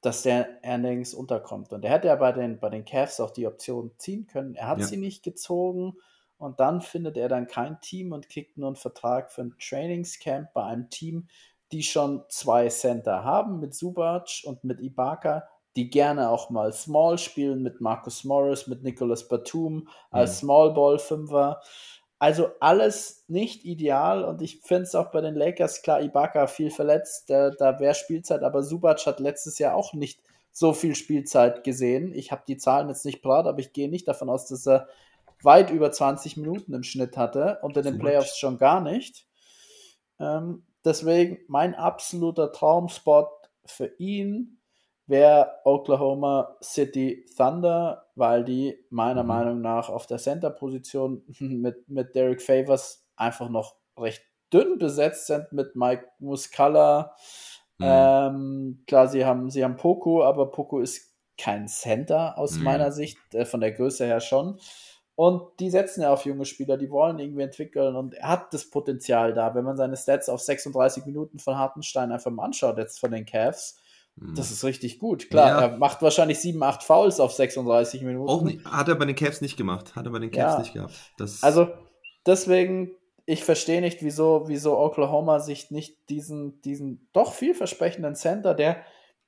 dass 0.00 0.22
der 0.22 0.64
er 0.64 0.78
nirgends 0.78 1.14
unterkommt. 1.14 1.72
Und 1.72 1.84
er 1.84 1.92
hätte 1.92 2.08
ja 2.08 2.16
bei 2.16 2.32
den, 2.32 2.58
bei 2.58 2.70
den 2.70 2.84
Cavs 2.84 3.20
auch 3.20 3.30
die 3.30 3.46
Option 3.46 3.92
ziehen 3.98 4.26
können. 4.26 4.54
Er 4.54 4.68
hat 4.68 4.80
ja. 4.80 4.86
sie 4.86 4.96
nicht 4.96 5.22
gezogen 5.22 5.94
und 6.40 6.58
dann 6.58 6.80
findet 6.80 7.18
er 7.18 7.28
dann 7.28 7.46
kein 7.46 7.80
Team 7.82 8.12
und 8.12 8.30
kriegt 8.30 8.56
nur 8.56 8.68
einen 8.68 8.76
Vertrag 8.76 9.30
für 9.30 9.42
ein 9.42 9.54
Trainingscamp 9.60 10.54
bei 10.54 10.64
einem 10.64 10.88
Team, 10.88 11.28
die 11.70 11.82
schon 11.82 12.24
zwei 12.30 12.68
Center 12.68 13.24
haben 13.24 13.60
mit 13.60 13.74
Subac 13.74 14.42
und 14.44 14.64
mit 14.64 14.80
Ibaka, 14.80 15.46
die 15.76 15.90
gerne 15.90 16.30
auch 16.30 16.48
mal 16.48 16.72
Small 16.72 17.18
spielen 17.18 17.62
mit 17.62 17.82
Marcus 17.82 18.24
Morris, 18.24 18.66
mit 18.66 18.82
Nicholas 18.82 19.28
Batum 19.28 19.88
als 20.10 20.42
mhm. 20.42 20.46
Small 20.46 20.72
Ball 20.72 20.98
Fünfer. 20.98 21.60
Also 22.18 22.48
alles 22.58 23.24
nicht 23.28 23.66
ideal 23.66 24.24
und 24.24 24.40
ich 24.40 24.62
finde 24.62 24.84
es 24.84 24.94
auch 24.94 25.10
bei 25.10 25.20
den 25.20 25.34
Lakers 25.34 25.82
klar, 25.82 26.00
Ibaka 26.00 26.46
viel 26.46 26.70
verletzt, 26.70 27.28
da, 27.28 27.50
da 27.50 27.78
wäre 27.78 27.94
Spielzeit, 27.94 28.42
aber 28.42 28.62
Subac 28.62 29.04
hat 29.06 29.20
letztes 29.20 29.58
Jahr 29.58 29.74
auch 29.74 29.92
nicht 29.92 30.22
so 30.52 30.72
viel 30.72 30.94
Spielzeit 30.94 31.64
gesehen. 31.64 32.14
Ich 32.14 32.32
habe 32.32 32.42
die 32.48 32.56
Zahlen 32.56 32.88
jetzt 32.88 33.04
nicht 33.04 33.22
parat, 33.22 33.46
aber 33.46 33.60
ich 33.60 33.74
gehe 33.74 33.90
nicht 33.90 34.08
davon 34.08 34.30
aus, 34.30 34.46
dass 34.46 34.66
er 34.66 34.88
weit 35.42 35.70
über 35.70 35.90
20 35.90 36.36
Minuten 36.36 36.74
im 36.74 36.82
Schnitt 36.82 37.16
hatte 37.16 37.58
und 37.62 37.76
in 37.76 37.84
den 37.84 37.98
Playoffs 37.98 38.38
schon 38.38 38.58
gar 38.58 38.80
nicht. 38.80 39.26
Ähm, 40.18 40.64
deswegen 40.84 41.38
mein 41.48 41.74
absoluter 41.74 42.52
Traumspot 42.52 43.28
für 43.64 43.92
ihn 43.98 44.60
wäre 45.06 45.50
Oklahoma 45.64 46.56
City 46.62 47.26
Thunder, 47.36 48.06
weil 48.14 48.44
die 48.44 48.78
meiner 48.90 49.22
mhm. 49.22 49.28
Meinung 49.28 49.60
nach 49.60 49.88
auf 49.88 50.06
der 50.06 50.18
Center-Position 50.18 51.24
mit, 51.40 51.88
mit 51.88 52.14
Derek 52.14 52.40
Favors 52.40 53.06
einfach 53.16 53.48
noch 53.48 53.76
recht 53.98 54.22
dünn 54.52 54.78
besetzt 54.78 55.26
sind 55.26 55.52
mit 55.52 55.76
Mike 55.76 56.06
Muscala. 56.18 57.14
Mhm. 57.78 57.86
Ähm, 57.86 58.84
klar, 58.86 59.08
sie 59.08 59.24
haben, 59.24 59.50
sie 59.50 59.64
haben 59.64 59.76
Poco, 59.76 60.22
aber 60.22 60.50
Poco 60.50 60.80
ist 60.80 61.14
kein 61.38 61.68
Center 61.68 62.36
aus 62.38 62.56
mhm. 62.56 62.64
meiner 62.64 62.92
Sicht, 62.92 63.18
äh, 63.34 63.44
von 63.44 63.60
der 63.60 63.72
Größe 63.72 64.04
her 64.04 64.20
schon. 64.20 64.60
Und 65.16 65.42
die 65.60 65.70
setzen 65.70 66.02
ja 66.02 66.12
auf 66.12 66.24
junge 66.24 66.46
Spieler, 66.46 66.76
die 66.76 66.90
wollen 66.90 67.18
irgendwie 67.18 67.42
entwickeln 67.42 67.94
und 67.94 68.14
er 68.14 68.28
hat 68.28 68.54
das 68.54 68.70
Potenzial 68.70 69.34
da. 69.34 69.54
Wenn 69.54 69.64
man 69.64 69.76
seine 69.76 69.96
Stats 69.96 70.28
auf 70.28 70.40
36 70.40 71.04
Minuten 71.04 71.38
von 71.38 71.58
Hartenstein 71.58 72.10
einfach 72.10 72.30
mal 72.30 72.44
anschaut, 72.44 72.78
jetzt 72.78 72.98
von 72.98 73.10
den 73.10 73.26
Cavs, 73.26 73.78
hm. 74.18 74.34
das 74.34 74.50
ist 74.50 74.64
richtig 74.64 74.98
gut. 74.98 75.28
Klar, 75.28 75.48
ja. 75.48 75.60
er 75.60 75.76
macht 75.76 76.00
wahrscheinlich 76.00 76.38
7, 76.38 76.62
8 76.62 76.82
Fouls 76.82 77.20
auf 77.20 77.32
36 77.32 78.02
Minuten. 78.02 78.30
Auch 78.30 78.42
nicht, 78.42 78.64
hat 78.64 78.88
er 78.88 78.94
bei 78.94 79.04
den 79.04 79.14
Cavs 79.14 79.40
nicht 79.42 79.56
gemacht. 79.56 79.94
Hat 79.94 80.06
er 80.06 80.12
bei 80.12 80.20
den 80.20 80.30
Cavs 80.30 80.54
ja. 80.54 80.58
nicht 80.60 80.72
gehabt. 80.72 80.94
Das 81.18 81.42
also 81.42 81.68
deswegen, 82.24 82.92
ich 83.26 83.44
verstehe 83.44 83.80
nicht, 83.80 84.02
wieso, 84.02 84.44
wieso 84.46 84.78
Oklahoma 84.78 85.40
sich 85.40 85.70
nicht 85.70 86.08
diesen, 86.08 86.60
diesen 86.62 87.08
doch 87.12 87.34
vielversprechenden 87.34 88.14
Center, 88.14 88.54
der 88.54 88.82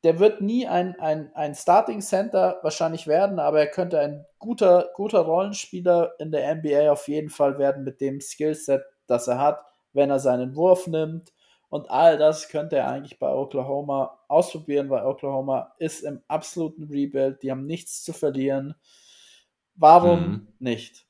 der 0.05 0.19
wird 0.19 0.41
nie 0.41 0.67
ein, 0.67 0.99
ein, 0.99 1.31
ein 1.35 1.55
Starting 1.55 2.01
Center 2.01 2.59
wahrscheinlich 2.63 3.07
werden, 3.07 3.39
aber 3.39 3.61
er 3.61 3.71
könnte 3.71 4.01
ein 4.01 4.25
guter, 4.39 4.91
guter 4.95 5.21
Rollenspieler 5.21 6.15
in 6.19 6.33
der 6.33 6.55
NBA 6.57 6.91
auf 6.91 7.07
jeden 7.09 7.31
Fall 7.31 7.59
werden 7.59 7.85
mit 7.85 8.01
dem 8.01 8.21
Skillset, 8.21 8.83
das 9.07 9.29
er 9.29 9.39
hat, 9.39 9.61
wenn 9.93 10.11
er 10.11 10.19
seinen 10.19 10.57
Wurf 10.57 10.87
nimmt. 10.87 11.33
Und 11.69 11.91
all 11.91 12.19
das 12.19 12.49
könnte 12.49 12.77
er 12.77 12.89
eigentlich 12.89 13.19
bei 13.19 13.33
Oklahoma 13.33 14.19
ausprobieren, 14.29 14.91
weil 14.91 15.07
Oklahoma 15.07 15.73
ist 15.79 16.03
im 16.03 16.21
absoluten 16.29 16.85
Rebuild. 16.85 17.43
Die 17.43 17.51
haben 17.51 17.65
nichts 17.65 18.03
zu 18.05 18.13
verlieren. 18.13 18.75
Warum 19.75 20.21
mhm. 20.21 20.49
nicht? 20.59 21.07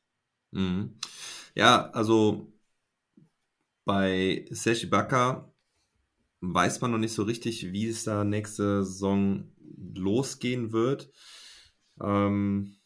Mhm. 0.53 0.99
Ja, 1.55 1.91
also 1.93 2.47
bei 3.85 4.45
Seshi 4.51 4.87
Baka 4.87 5.52
weiß 6.43 6.81
man 6.81 6.91
noch 6.91 6.99
nicht 6.99 7.15
so 7.15 7.23
richtig, 7.23 7.73
wie 7.73 7.89
es 7.89 8.05
da 8.05 8.25
nächste 8.25 8.85
Saison 8.85 9.45
losgehen 9.95 10.73
wird. 10.73 11.11
Ähm, 12.03 12.77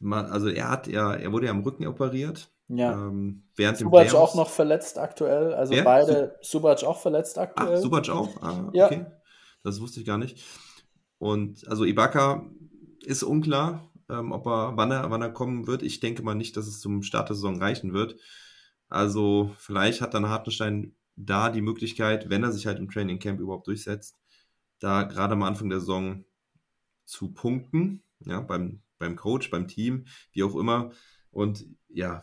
man, 0.00 0.26
also 0.26 0.48
er 0.48 0.70
hat 0.70 0.86
ja, 0.86 1.14
er 1.14 1.32
wurde 1.32 1.46
ja 1.46 1.52
am 1.52 1.62
Rücken 1.62 1.86
operiert. 1.86 2.50
Ja. 2.68 2.92
Ähm, 2.92 3.44
während 3.56 3.78
Subac 3.78 4.14
auch 4.14 4.34
noch 4.34 4.50
verletzt 4.50 4.98
aktuell. 4.98 5.54
Also 5.54 5.74
Wer? 5.74 5.84
beide, 5.84 6.36
Subac 6.42 6.82
auch 6.84 7.00
verletzt 7.00 7.38
aktuell. 7.38 7.76
Ach, 7.76 7.80
Subac 7.80 8.08
auch? 8.08 8.42
Ah, 8.42 8.70
ja. 8.72 8.86
okay. 8.86 9.06
Das 9.62 9.80
wusste 9.80 10.00
ich 10.00 10.06
gar 10.06 10.18
nicht. 10.18 10.44
Und 11.18 11.66
also 11.68 11.84
Ibaka 11.84 12.46
ist 13.04 13.22
unklar, 13.22 13.90
ähm, 14.08 14.32
ob 14.32 14.46
er 14.46 14.76
wann, 14.76 14.90
er, 14.90 15.10
wann 15.10 15.22
er 15.22 15.32
kommen 15.32 15.66
wird. 15.66 15.82
Ich 15.82 16.00
denke 16.00 16.22
mal 16.22 16.34
nicht, 16.34 16.56
dass 16.56 16.66
es 16.66 16.80
zum 16.80 17.02
Start 17.02 17.28
der 17.28 17.36
Saison 17.36 17.60
reichen 17.60 17.92
wird. 17.92 18.16
Also 18.88 19.50
vielleicht 19.58 20.00
hat 20.00 20.14
dann 20.14 20.28
Hartenstein 20.28 20.94
da 21.18 21.50
die 21.50 21.62
Möglichkeit, 21.62 22.30
wenn 22.30 22.44
er 22.44 22.52
sich 22.52 22.66
halt 22.66 22.78
im 22.78 22.90
Training 22.90 23.18
Camp 23.18 23.40
überhaupt 23.40 23.66
durchsetzt, 23.66 24.16
da 24.78 25.02
gerade 25.02 25.32
am 25.32 25.42
Anfang 25.42 25.68
der 25.68 25.80
Saison 25.80 26.24
zu 27.04 27.32
punkten, 27.32 28.02
ja, 28.24 28.40
beim, 28.40 28.82
beim 28.98 29.16
Coach, 29.16 29.50
beim 29.50 29.66
Team, 29.66 30.06
wie 30.32 30.44
auch 30.44 30.56
immer. 30.56 30.92
Und 31.30 31.66
ja, 31.88 32.22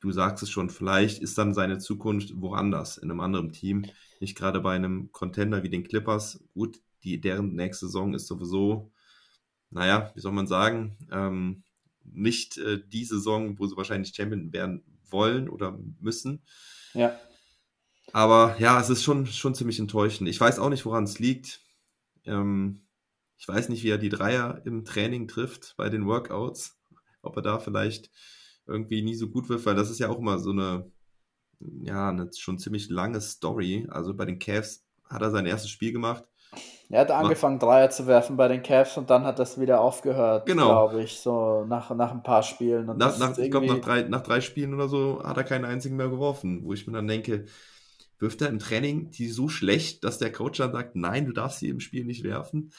du 0.00 0.12
sagst 0.12 0.42
es 0.42 0.50
schon, 0.50 0.70
vielleicht 0.70 1.22
ist 1.22 1.38
dann 1.38 1.54
seine 1.54 1.78
Zukunft 1.78 2.32
woanders, 2.40 2.98
in 2.98 3.10
einem 3.10 3.20
anderen 3.20 3.52
Team, 3.52 3.86
nicht 4.20 4.36
gerade 4.36 4.60
bei 4.60 4.74
einem 4.74 5.10
Contender 5.12 5.62
wie 5.62 5.70
den 5.70 5.84
Clippers. 5.84 6.44
Gut, 6.54 6.80
die, 7.04 7.20
deren 7.20 7.54
nächste 7.54 7.86
Saison 7.86 8.14
ist 8.14 8.26
sowieso, 8.26 8.92
naja, 9.70 10.10
wie 10.14 10.20
soll 10.20 10.32
man 10.32 10.46
sagen, 10.46 10.96
ähm, 11.10 11.62
nicht 12.04 12.58
äh, 12.58 12.80
die 12.86 13.04
Saison, 13.04 13.58
wo 13.58 13.66
sie 13.66 13.76
wahrscheinlich 13.76 14.14
Champion 14.14 14.52
werden 14.52 14.84
wollen 15.10 15.48
oder 15.48 15.78
müssen. 16.00 16.42
Ja. 16.94 17.18
Aber 18.12 18.56
ja, 18.58 18.80
es 18.80 18.88
ist 18.88 19.02
schon, 19.02 19.26
schon 19.26 19.54
ziemlich 19.54 19.78
enttäuschend. 19.78 20.28
Ich 20.28 20.40
weiß 20.40 20.58
auch 20.58 20.70
nicht, 20.70 20.86
woran 20.86 21.04
es 21.04 21.18
liegt. 21.18 21.60
Ähm, 22.24 22.82
ich 23.38 23.46
weiß 23.46 23.68
nicht, 23.68 23.82
wie 23.82 23.90
er 23.90 23.98
die 23.98 24.08
Dreier 24.08 24.62
im 24.64 24.84
Training 24.84 25.28
trifft 25.28 25.74
bei 25.76 25.88
den 25.88 26.06
Workouts. 26.06 26.78
Ob 27.22 27.36
er 27.36 27.42
da 27.42 27.58
vielleicht 27.58 28.10
irgendwie 28.66 29.02
nie 29.02 29.14
so 29.14 29.28
gut 29.28 29.48
wird, 29.48 29.64
weil 29.66 29.74
das 29.74 29.90
ist 29.90 29.98
ja 29.98 30.08
auch 30.08 30.18
immer 30.18 30.38
so 30.38 30.50
eine, 30.50 30.90
ja, 31.60 32.08
eine 32.08 32.30
schon 32.32 32.58
ziemlich 32.58 32.88
lange 32.88 33.20
Story. 33.20 33.86
Also 33.90 34.14
bei 34.14 34.24
den 34.24 34.38
Cavs 34.38 34.84
hat 35.08 35.22
er 35.22 35.30
sein 35.30 35.46
erstes 35.46 35.70
Spiel 35.70 35.92
gemacht. 35.92 36.24
Er 36.88 37.00
hat 37.00 37.10
angefangen, 37.10 37.58
Dreier 37.58 37.90
zu 37.90 38.06
werfen 38.06 38.36
bei 38.36 38.46
den 38.46 38.62
Cavs 38.62 38.96
und 38.96 39.10
dann 39.10 39.24
hat 39.24 39.40
das 39.40 39.60
wieder 39.60 39.80
aufgehört, 39.80 40.46
genau. 40.46 40.66
glaube 40.66 41.02
ich, 41.02 41.18
so 41.18 41.64
nach, 41.64 41.90
nach 41.94 42.12
ein 42.12 42.22
paar 42.22 42.44
Spielen. 42.44 42.88
Und 42.88 42.98
nach, 42.98 43.18
nach, 43.18 43.36
ich 43.36 43.50
glaube, 43.50 43.66
nach 43.66 43.80
drei, 43.80 44.02
nach 44.02 44.22
drei 44.22 44.40
Spielen 44.40 44.72
oder 44.72 44.88
so 44.88 45.20
hat 45.24 45.36
er 45.36 45.44
keinen 45.44 45.64
einzigen 45.64 45.96
mehr 45.96 46.08
geworfen, 46.08 46.64
wo 46.64 46.72
ich 46.72 46.86
mir 46.86 46.92
dann 46.92 47.08
denke, 47.08 47.46
wirft 48.18 48.42
er 48.42 48.48
im 48.48 48.58
Training 48.58 49.10
die 49.10 49.28
so 49.28 49.48
schlecht, 49.48 50.04
dass 50.04 50.18
der 50.18 50.32
Coach 50.32 50.58
dann 50.58 50.72
sagt, 50.72 50.96
nein, 50.96 51.26
du 51.26 51.32
darfst 51.32 51.60
sie 51.60 51.68
im 51.68 51.80
Spiel 51.80 52.04
nicht 52.04 52.24
werfen. 52.24 52.72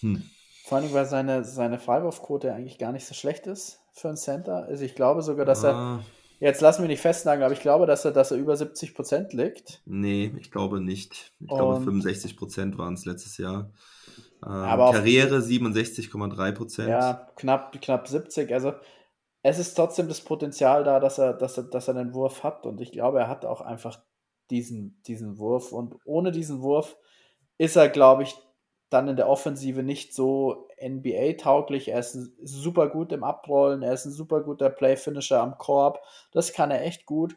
Hm. 0.00 0.22
Vor 0.64 0.78
allem, 0.78 0.92
weil 0.92 1.06
seine, 1.06 1.44
seine 1.44 1.78
Freiwurfquote 1.78 2.52
eigentlich 2.52 2.78
gar 2.78 2.92
nicht 2.92 3.06
so 3.06 3.14
schlecht 3.14 3.46
ist 3.46 3.80
für 3.92 4.08
einen 4.08 4.16
Center. 4.16 4.64
Also 4.66 4.84
ich 4.84 4.94
glaube 4.94 5.22
sogar, 5.22 5.44
dass 5.44 5.64
ah. 5.64 5.98
er 5.98 6.04
Jetzt 6.42 6.60
lass 6.60 6.80
mich 6.80 6.88
nicht 6.88 7.00
festnageln, 7.00 7.44
aber 7.44 7.54
ich 7.54 7.60
glaube, 7.60 7.86
dass 7.86 8.04
er, 8.04 8.10
dass 8.10 8.32
er 8.32 8.36
über 8.36 8.56
70 8.56 8.96
Prozent 8.96 9.32
liegt. 9.32 9.80
Nee, 9.86 10.34
ich 10.40 10.50
glaube 10.50 10.80
nicht. 10.80 11.32
Ich 11.38 11.48
Und, 11.48 11.56
glaube, 11.56 11.84
65 11.84 12.36
Prozent 12.36 12.78
waren 12.78 12.94
es 12.94 13.04
letztes 13.04 13.38
Jahr. 13.38 13.70
Ähm, 14.44 14.50
aber 14.50 14.90
Karriere 14.90 15.38
67,3 15.38 16.50
Prozent. 16.50 16.88
Ja, 16.88 17.28
knapp, 17.36 17.80
knapp 17.80 18.08
70. 18.08 18.52
Also 18.52 18.72
es 19.44 19.60
ist 19.60 19.74
trotzdem 19.74 20.08
das 20.08 20.20
Potenzial 20.20 20.82
da, 20.82 20.98
dass 20.98 21.18
er, 21.18 21.32
dass 21.32 21.58
er, 21.58 21.62
dass 21.62 21.86
er 21.86 21.94
einen 21.94 22.12
Wurf 22.12 22.42
hat. 22.42 22.66
Und 22.66 22.80
ich 22.80 22.90
glaube, 22.90 23.20
er 23.20 23.28
hat 23.28 23.44
auch 23.44 23.60
einfach 23.60 24.00
diesen, 24.52 25.02
diesen 25.06 25.38
Wurf. 25.38 25.72
Und 25.72 25.96
ohne 26.04 26.30
diesen 26.30 26.62
Wurf 26.62 26.96
ist 27.58 27.76
er, 27.76 27.88
glaube 27.88 28.22
ich, 28.22 28.36
dann 28.90 29.08
in 29.08 29.16
der 29.16 29.28
Offensive 29.28 29.82
nicht 29.82 30.14
so 30.14 30.68
NBA-tauglich. 30.80 31.88
Er 31.88 32.00
ist 32.00 32.16
super 32.42 32.88
gut 32.88 33.12
im 33.12 33.24
Abrollen, 33.24 33.82
er 33.82 33.94
ist 33.94 34.04
ein 34.04 34.12
super 34.12 34.42
guter 34.42 34.68
Play-Finisher 34.68 35.40
am 35.40 35.56
Korb. 35.56 36.00
Das 36.32 36.52
kann 36.52 36.70
er 36.70 36.84
echt 36.84 37.06
gut, 37.06 37.36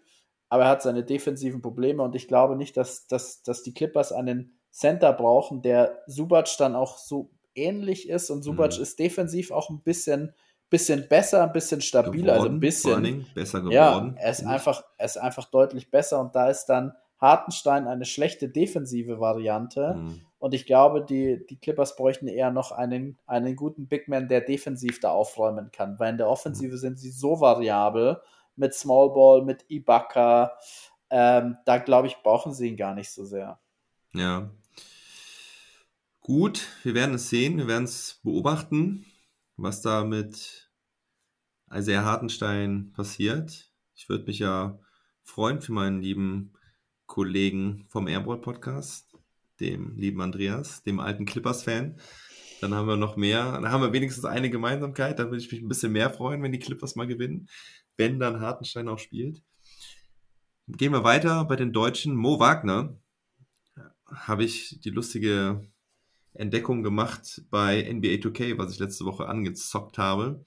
aber 0.49 0.63
er 0.63 0.69
hat 0.69 0.81
seine 0.81 1.03
defensiven 1.03 1.61
Probleme 1.61 2.03
und 2.03 2.15
ich 2.15 2.27
glaube 2.27 2.57
nicht, 2.57 2.75
dass, 2.75 3.07
dass, 3.07 3.41
dass 3.43 3.63
die 3.63 3.73
Clippers 3.73 4.11
einen 4.11 4.59
Center 4.71 5.13
brauchen, 5.13 5.61
der 5.61 6.03
Subac 6.07 6.49
dann 6.57 6.75
auch 6.75 6.97
so 6.97 7.31
ähnlich 7.55 8.09
ist 8.09 8.29
und 8.29 8.43
Subac 8.43 8.75
mhm. 8.75 8.83
ist 8.83 8.99
defensiv 8.99 9.51
auch 9.51 9.69
ein 9.69 9.81
bisschen, 9.81 10.33
bisschen 10.69 11.07
besser, 11.07 11.43
ein 11.43 11.53
bisschen 11.53 11.79
stabiler, 11.79 12.11
geworden, 12.11 12.29
also 12.29 12.49
ein 12.49 12.59
bisschen 12.59 13.25
besser 13.33 13.59
geworden. 13.59 13.73
Ja, 13.73 14.13
er 14.17 14.31
ist 14.31 14.45
einfach, 14.45 14.83
er 14.97 15.05
ist 15.05 15.17
einfach 15.17 15.45
deutlich 15.45 15.89
besser 15.89 16.19
und 16.19 16.35
da 16.35 16.49
ist 16.49 16.65
dann 16.65 16.93
Hartenstein 17.17 17.87
eine 17.87 18.05
schlechte 18.05 18.49
defensive 18.49 19.19
Variante. 19.19 19.95
Mhm. 19.95 20.21
Und 20.37 20.53
ich 20.53 20.65
glaube, 20.65 21.03
die, 21.03 21.45
die 21.47 21.59
Clippers 21.59 21.95
bräuchten 21.95 22.27
eher 22.27 22.51
noch 22.51 22.71
einen, 22.71 23.17
einen 23.25 23.55
guten 23.55 23.87
Big 23.87 24.07
Man, 24.07 24.27
der 24.27 24.41
defensiv 24.41 24.99
da 24.99 25.11
aufräumen 25.11 25.71
kann. 25.71 25.97
Weil 25.97 26.11
in 26.11 26.17
der 26.17 26.29
Offensive 26.29 26.73
mhm. 26.73 26.79
sind 26.79 26.99
sie 26.99 27.11
so 27.11 27.39
variabel 27.39 28.21
mit 28.55 28.73
Small 28.73 29.11
Ball, 29.11 29.43
mit 29.43 29.65
Ibaka. 29.69 30.57
Ähm, 31.09 31.57
da 31.65 31.77
glaube 31.77 32.07
ich, 32.07 32.17
brauchen 32.21 32.53
sie 32.53 32.69
ihn 32.69 32.77
gar 32.77 32.93
nicht 32.93 33.09
so 33.09 33.25
sehr. 33.25 33.59
Ja. 34.13 34.49
Gut, 36.21 36.67
wir 36.83 36.95
werden 36.95 37.15
es 37.15 37.29
sehen, 37.29 37.57
wir 37.57 37.67
werden 37.67 37.83
es 37.83 38.19
beobachten, 38.23 39.05
was 39.57 39.81
da 39.81 40.03
mit 40.03 40.71
Isaiah 41.71 42.03
Hartenstein 42.03 42.91
passiert. 42.95 43.71
Ich 43.93 44.09
würde 44.09 44.25
mich 44.25 44.39
ja 44.39 44.79
freuen 45.21 45.61
für 45.61 45.71
meinen 45.71 46.01
lieben 46.01 46.54
Kollegen 47.05 47.85
vom 47.89 48.07
Airball 48.07 48.39
Podcast, 48.39 49.17
dem 49.59 49.95
lieben 49.97 50.21
Andreas, 50.21 50.83
dem 50.83 50.99
alten 50.99 51.25
Clippers-Fan. 51.25 51.99
Dann 52.61 52.73
haben 52.73 52.87
wir 52.87 52.97
noch 52.97 53.15
mehr, 53.17 53.51
dann 53.51 53.71
haben 53.71 53.81
wir 53.81 53.93
wenigstens 53.93 54.25
eine 54.25 54.49
Gemeinsamkeit. 54.49 55.19
Da 55.19 55.25
würde 55.25 55.37
ich 55.37 55.51
mich 55.51 55.61
ein 55.61 55.67
bisschen 55.67 55.91
mehr 55.91 56.09
freuen, 56.09 56.41
wenn 56.41 56.51
die 56.51 56.59
Clippers 56.59 56.95
mal 56.95 57.07
gewinnen, 57.07 57.47
wenn 57.97 58.19
dann 58.19 58.39
Hartenstein 58.39 58.87
auch 58.87 58.99
spielt. 58.99 59.43
Gehen 60.67 60.93
wir 60.93 61.03
weiter 61.03 61.45
bei 61.45 61.55
den 61.55 61.73
Deutschen. 61.73 62.15
Mo 62.15 62.39
Wagner 62.39 62.97
habe 64.07 64.43
ich 64.43 64.79
die 64.83 64.89
lustige 64.89 65.67
Entdeckung 66.33 66.83
gemacht 66.83 67.43
bei 67.49 67.81
NBA 67.81 68.15
2K, 68.15 68.57
was 68.57 68.73
ich 68.73 68.79
letzte 68.79 69.05
Woche 69.05 69.27
angezockt 69.27 69.97
habe. 69.97 70.43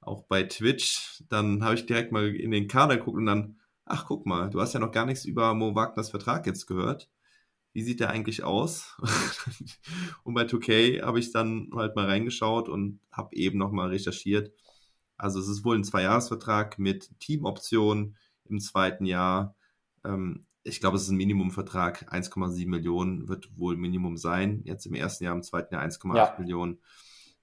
Auch 0.00 0.24
bei 0.24 0.44
Twitch. 0.44 1.22
Dann 1.28 1.62
habe 1.62 1.74
ich 1.74 1.86
direkt 1.86 2.10
mal 2.10 2.34
in 2.34 2.50
den 2.50 2.68
Kader 2.68 2.96
geguckt 2.96 3.18
und 3.18 3.26
dann 3.26 3.59
ach 3.90 4.06
guck 4.06 4.26
mal, 4.26 4.48
du 4.48 4.60
hast 4.60 4.72
ja 4.72 4.80
noch 4.80 4.92
gar 4.92 5.06
nichts 5.06 5.24
über 5.24 5.52
Mo 5.54 5.74
Wagners 5.74 6.10
Vertrag 6.10 6.46
jetzt 6.46 6.66
gehört. 6.66 7.10
Wie 7.72 7.82
sieht 7.82 8.00
der 8.00 8.10
eigentlich 8.10 8.42
aus? 8.42 8.96
und 10.24 10.34
bei 10.34 10.42
2K 10.42 11.02
habe 11.02 11.20
ich 11.20 11.32
dann 11.32 11.70
halt 11.74 11.96
mal 11.96 12.06
reingeschaut 12.06 12.68
und 12.68 13.00
habe 13.12 13.34
eben 13.36 13.58
nochmal 13.58 13.90
recherchiert. 13.90 14.52
Also 15.16 15.38
es 15.38 15.48
ist 15.48 15.64
wohl 15.64 15.76
ein 15.76 15.84
Zweijahresvertrag 15.84 16.78
mit 16.78 17.10
Teamoption 17.20 18.16
im 18.48 18.58
zweiten 18.60 19.04
Jahr. 19.04 19.54
Ähm, 20.04 20.46
ich 20.62 20.80
glaube, 20.80 20.96
es 20.96 21.04
ist 21.04 21.10
ein 21.10 21.16
Minimumvertrag. 21.16 22.12
1,7 22.12 22.68
Millionen 22.68 23.28
wird 23.28 23.56
wohl 23.56 23.76
Minimum 23.76 24.16
sein. 24.16 24.62
Jetzt 24.64 24.86
im 24.86 24.94
ersten 24.94 25.24
Jahr, 25.24 25.34
im 25.34 25.42
zweiten 25.42 25.74
Jahr 25.74 25.84
1,8 25.84 26.16
ja. 26.16 26.36
Millionen. 26.38 26.80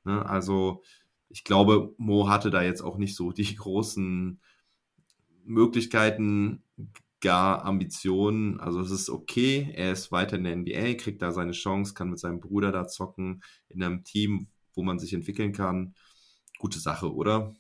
Ne? 0.04 0.26
Also 0.26 0.84
ich 1.30 1.44
glaube, 1.44 1.94
Mo 1.98 2.30
hatte 2.30 2.50
da 2.50 2.62
jetzt 2.62 2.82
auch 2.82 2.98
nicht 2.98 3.16
so 3.16 3.32
die 3.32 3.56
großen 3.56 4.40
Möglichkeiten, 5.48 6.64
gar 7.22 7.66
Ambitionen. 7.66 8.60
Also 8.60 8.80
es 8.82 8.92
ist 8.92 9.10
okay, 9.10 9.72
er 9.76 9.92
ist 9.92 10.12
weiter 10.12 10.38
in 10.38 10.44
der 10.44 10.56
NBA, 10.56 10.96
kriegt 10.96 11.22
da 11.22 11.32
seine 11.32 11.54
Chance, 11.54 11.94
kann 11.94 12.10
mit 12.10 12.20
seinem 12.20 12.40
Bruder 12.40 12.72
da 12.72 12.88
zocken, 12.88 13.44
in 13.70 13.84
einem 13.84 14.04
Team, 14.04 14.48
wo 14.76 14.84
man 14.84 15.00
sich 15.00 15.14
entwickeln 15.14 15.54
kann. 15.54 15.96
Gute 16.60 16.80
Sache, 16.80 17.14
oder? 17.14 17.54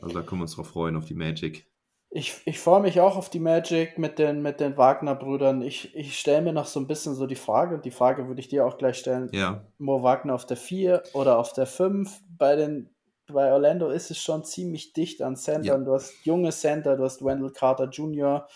Also 0.00 0.14
da 0.14 0.22
können 0.22 0.40
wir 0.40 0.44
uns 0.44 0.54
drauf 0.54 0.68
freuen, 0.68 0.96
auf 0.96 1.06
die 1.06 1.14
Magic. 1.14 1.66
Ich, 2.10 2.40
ich 2.46 2.58
freue 2.58 2.80
mich 2.80 3.00
auch 3.00 3.16
auf 3.16 3.28
die 3.28 3.40
Magic 3.40 3.98
mit 3.98 4.18
den, 4.18 4.40
mit 4.40 4.60
den 4.60 4.78
Wagner-Brüdern. 4.78 5.60
Ich, 5.60 5.94
ich 5.94 6.18
stelle 6.18 6.40
mir 6.40 6.52
noch 6.54 6.64
so 6.64 6.80
ein 6.80 6.86
bisschen 6.86 7.14
so 7.14 7.26
die 7.26 7.34
Frage, 7.34 7.78
die 7.78 7.90
Frage 7.90 8.28
würde 8.28 8.40
ich 8.40 8.48
dir 8.48 8.64
auch 8.64 8.78
gleich 8.78 8.96
stellen. 8.96 9.28
Ja. 9.32 9.66
Mo 9.76 10.02
Wagner 10.02 10.34
auf 10.34 10.46
der 10.46 10.56
4 10.56 11.02
oder 11.12 11.38
auf 11.38 11.52
der 11.52 11.66
5 11.66 12.22
bei 12.38 12.56
den 12.56 12.88
bei 13.32 13.52
Orlando 13.52 13.88
ist 13.90 14.10
es 14.10 14.18
schon 14.18 14.44
ziemlich 14.44 14.92
dicht 14.92 15.22
an 15.22 15.36
Centern. 15.36 15.80
Ja. 15.80 15.84
Du 15.84 15.92
hast 15.94 16.14
junge 16.24 16.50
Center, 16.50 16.96
du 16.96 17.04
hast 17.04 17.24
Wendell 17.24 17.50
Carter 17.50 17.88
Jr., 17.88 18.46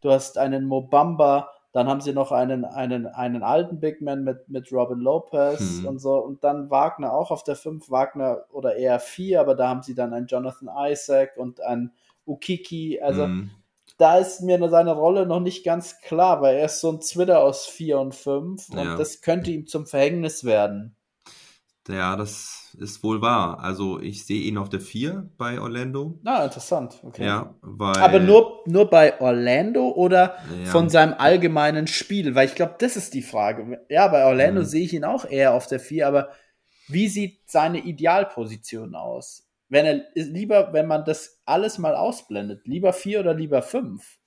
du 0.00 0.10
hast 0.10 0.38
einen 0.38 0.64
Mobamba, 0.64 1.50
dann 1.72 1.88
haben 1.88 2.00
sie 2.00 2.12
noch 2.12 2.32
einen, 2.32 2.64
einen, 2.64 3.06
einen 3.06 3.42
alten 3.42 3.78
Big 3.78 4.00
Man 4.00 4.24
mit, 4.24 4.48
mit 4.48 4.72
Robin 4.72 4.98
Lopez 4.98 5.60
hm. 5.60 5.86
und 5.86 5.98
so. 6.00 6.16
Und 6.16 6.42
dann 6.42 6.70
Wagner 6.70 7.12
auch 7.12 7.30
auf 7.30 7.44
der 7.44 7.54
5, 7.54 7.90
Wagner 7.90 8.44
oder 8.50 8.76
eher 8.76 8.98
4, 8.98 9.40
aber 9.40 9.54
da 9.54 9.68
haben 9.68 9.82
sie 9.82 9.94
dann 9.94 10.12
einen 10.12 10.26
Jonathan 10.26 10.68
Isaac 10.90 11.36
und 11.36 11.60
einen 11.60 11.92
Ukiki. 12.26 13.00
Also 13.00 13.24
hm. 13.24 13.50
da 13.98 14.18
ist 14.18 14.40
mir 14.40 14.68
seine 14.68 14.92
Rolle 14.92 15.26
noch 15.26 15.40
nicht 15.40 15.64
ganz 15.64 16.00
klar, 16.00 16.40
weil 16.40 16.56
er 16.56 16.66
ist 16.66 16.80
so 16.80 16.90
ein 16.90 17.00
Twitter 17.00 17.40
aus 17.40 17.66
4 17.66 18.00
und 18.00 18.14
5 18.16 18.68
und 18.70 18.76
ja. 18.76 18.96
das 18.96 19.20
könnte 19.22 19.52
ihm 19.52 19.66
zum 19.66 19.86
Verhängnis 19.86 20.44
werden. 20.44 20.96
Ja, 21.90 22.16
das 22.16 22.74
ist 22.78 23.02
wohl 23.02 23.20
wahr. 23.20 23.58
Also 23.60 24.00
ich 24.00 24.24
sehe 24.24 24.42
ihn 24.42 24.58
auf 24.58 24.68
der 24.68 24.80
4 24.80 25.28
bei 25.36 25.60
Orlando. 25.60 26.18
Ah, 26.24 26.44
interessant. 26.44 27.00
Okay. 27.02 27.26
Ja, 27.26 27.54
weil, 27.62 27.96
Aber 27.96 28.20
nur, 28.20 28.62
nur 28.66 28.88
bei 28.88 29.20
Orlando 29.20 29.90
oder 29.90 30.36
ja. 30.62 30.70
von 30.70 30.88
seinem 30.88 31.14
allgemeinen 31.14 31.86
Spiel? 31.86 32.34
Weil 32.34 32.46
ich 32.46 32.54
glaube, 32.54 32.76
das 32.78 32.96
ist 32.96 33.14
die 33.14 33.22
Frage. 33.22 33.84
Ja, 33.88 34.08
bei 34.08 34.24
Orlando 34.24 34.60
mhm. 34.60 34.66
sehe 34.66 34.84
ich 34.84 34.94
ihn 34.94 35.04
auch 35.04 35.24
eher 35.24 35.54
auf 35.54 35.66
der 35.66 35.80
4, 35.80 36.06
aber 36.06 36.30
wie 36.88 37.08
sieht 37.08 37.50
seine 37.50 37.78
Idealposition 37.78 38.94
aus? 38.94 39.48
Wenn 39.68 39.86
er 39.86 40.02
lieber, 40.14 40.72
wenn 40.72 40.86
man 40.86 41.04
das 41.04 41.40
alles 41.44 41.78
mal 41.78 41.94
ausblendet, 41.94 42.66
lieber 42.66 42.92
4 42.92 43.20
oder 43.20 43.34
lieber 43.34 43.62
5? 43.62 44.18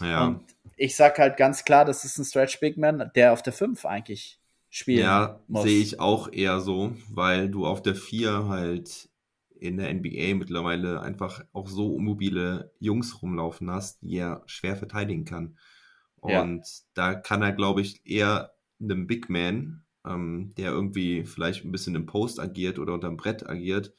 Ja. 0.00 0.26
Und 0.26 0.44
ich 0.76 0.96
sage 0.96 1.22
halt 1.22 1.36
ganz 1.36 1.64
klar, 1.64 1.84
das 1.84 2.04
ist 2.04 2.18
ein 2.18 2.24
Stretch 2.24 2.60
Big 2.60 2.76
Man, 2.76 3.10
der 3.14 3.32
auf 3.32 3.42
der 3.42 3.52
5 3.52 3.86
eigentlich 3.86 4.41
spielen 4.72 5.00
Ja, 5.00 5.40
sehe 5.48 5.82
ich 5.82 6.00
auch 6.00 6.32
eher 6.32 6.60
so, 6.60 6.96
weil 7.10 7.50
du 7.50 7.66
auf 7.66 7.82
der 7.82 7.94
4 7.94 8.48
halt 8.48 9.10
in 9.60 9.76
der 9.76 9.92
NBA 9.92 10.34
mittlerweile 10.34 11.02
einfach 11.02 11.44
auch 11.52 11.68
so 11.68 11.98
mobile 11.98 12.72
Jungs 12.80 13.22
rumlaufen 13.22 13.70
hast, 13.70 14.02
die 14.02 14.16
er 14.16 14.42
schwer 14.46 14.76
verteidigen 14.76 15.24
kann. 15.26 15.58
Und 16.16 16.60
ja. 16.60 16.84
da 16.94 17.14
kann 17.14 17.42
er, 17.42 17.52
glaube 17.52 17.82
ich, 17.82 18.00
eher 18.06 18.54
einem 18.80 19.06
Big 19.06 19.28
Man, 19.28 19.84
ähm, 20.06 20.54
der 20.56 20.70
irgendwie 20.70 21.24
vielleicht 21.24 21.64
ein 21.64 21.70
bisschen 21.72 21.94
im 21.94 22.06
Post 22.06 22.40
agiert 22.40 22.78
oder 22.78 22.94
unterm 22.94 23.18
Brett 23.18 23.46
agiert, 23.46 23.92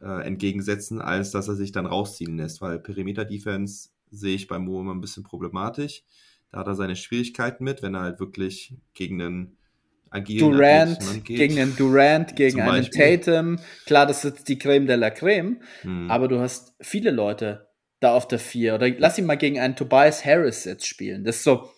äh, 0.00 0.26
entgegensetzen, 0.26 1.02
als 1.02 1.32
dass 1.32 1.48
er 1.48 1.54
sich 1.54 1.70
dann 1.70 1.86
rausziehen 1.86 2.38
lässt, 2.38 2.62
weil 2.62 2.78
Perimeter-Defense 2.78 3.90
sehe 4.10 4.36
ich 4.36 4.48
bei 4.48 4.58
Mo 4.58 4.80
immer 4.80 4.94
ein 4.94 5.00
bisschen 5.02 5.22
problematisch. 5.22 6.02
Da 6.50 6.60
hat 6.60 6.66
er 6.66 6.74
seine 6.74 6.96
Schwierigkeiten 6.96 7.62
mit, 7.62 7.82
wenn 7.82 7.94
er 7.94 8.00
halt 8.02 8.20
wirklich 8.20 8.74
gegen 8.94 9.20
einen 9.20 9.58
agilen 10.10 10.50
Durant 10.50 11.24
gegen 11.24 11.58
einen 11.58 11.76
Durant, 11.76 12.36
gegen 12.36 12.60
einen 12.60 12.84
Beispiel. 12.84 13.18
Tatum. 13.18 13.58
Klar, 13.86 14.06
das 14.06 14.24
ist 14.24 14.48
die 14.48 14.58
Creme 14.58 14.86
de 14.86 14.96
la 14.96 15.10
Creme, 15.10 15.60
hm. 15.82 16.10
aber 16.10 16.28
du 16.28 16.40
hast 16.40 16.74
viele 16.80 17.10
Leute 17.10 17.68
da 18.00 18.14
auf 18.14 18.28
der 18.28 18.38
Vier. 18.38 18.74
Oder 18.74 18.90
lass 18.98 19.18
ihn 19.18 19.26
mal 19.26 19.36
gegen 19.36 19.58
einen 19.58 19.76
Tobias 19.76 20.24
Harris 20.24 20.64
jetzt 20.64 20.86
spielen. 20.86 21.24
Das 21.24 21.36
ist 21.36 21.44
so 21.44 21.70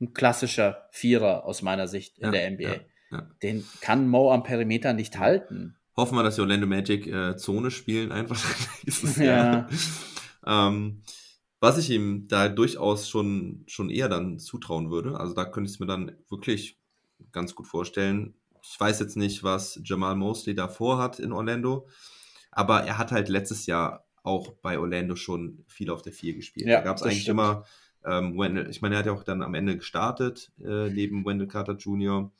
ein 0.00 0.12
klassischer 0.12 0.88
Vierer 0.92 1.44
aus 1.44 1.62
meiner 1.62 1.88
Sicht 1.88 2.18
in 2.18 2.26
ja, 2.26 2.30
der 2.30 2.50
NBA. 2.50 2.62
Ja, 2.62 2.80
ja. 3.10 3.30
Den 3.42 3.64
kann 3.80 4.08
Mo 4.08 4.32
am 4.32 4.42
Perimeter 4.42 4.92
nicht 4.92 5.18
halten. 5.18 5.76
Hoffen 5.96 6.16
wir, 6.16 6.22
dass 6.22 6.36
die 6.36 6.42
Orlando 6.42 6.66
Magic 6.66 7.06
äh, 7.08 7.36
Zone 7.36 7.70
spielen, 7.72 8.12
einfach 8.12 8.40
ja. 9.18 9.68
ähm, 10.46 11.02
was 11.58 11.76
ich 11.76 11.90
ihm 11.90 12.28
da 12.28 12.48
durchaus 12.48 13.08
schon, 13.08 13.64
schon 13.66 13.90
eher 13.90 14.08
dann 14.08 14.38
zutrauen 14.38 14.90
würde, 14.90 15.18
also 15.18 15.34
da 15.34 15.44
könnte 15.44 15.68
ich 15.68 15.74
es 15.74 15.80
mir 15.80 15.86
dann 15.86 16.16
wirklich 16.28 16.78
ganz 17.32 17.54
gut 17.54 17.66
vorstellen. 17.66 18.34
Ich 18.62 18.78
weiß 18.78 19.00
jetzt 19.00 19.16
nicht, 19.16 19.44
was 19.44 19.80
Jamal 19.84 20.16
Mosley 20.16 20.54
davor 20.54 20.98
hat 20.98 21.18
in 21.18 21.32
Orlando, 21.32 21.86
aber 22.50 22.82
er 22.82 22.98
hat 22.98 23.12
halt 23.12 23.28
letztes 23.28 23.66
Jahr 23.66 24.04
auch 24.22 24.52
bei 24.62 24.78
Orlando 24.78 25.16
schon 25.16 25.64
viel 25.66 25.90
auf 25.90 26.02
der 26.02 26.12
4 26.12 26.34
gespielt. 26.34 26.66
Ja, 26.66 26.78
da 26.78 26.84
gab 26.84 26.96
es 26.96 27.02
eigentlich 27.02 27.22
stimmt. 27.22 27.40
immer, 27.40 27.64
ähm, 28.04 28.38
Wendell, 28.38 28.68
ich 28.68 28.82
meine, 28.82 28.96
er 28.96 28.98
hat 29.00 29.06
ja 29.06 29.12
auch 29.12 29.24
dann 29.24 29.42
am 29.42 29.54
Ende 29.54 29.76
gestartet, 29.76 30.52
äh, 30.60 30.90
neben 30.90 31.24
Wendell 31.24 31.48
Carter 31.48 31.74
Jr. 31.74 32.30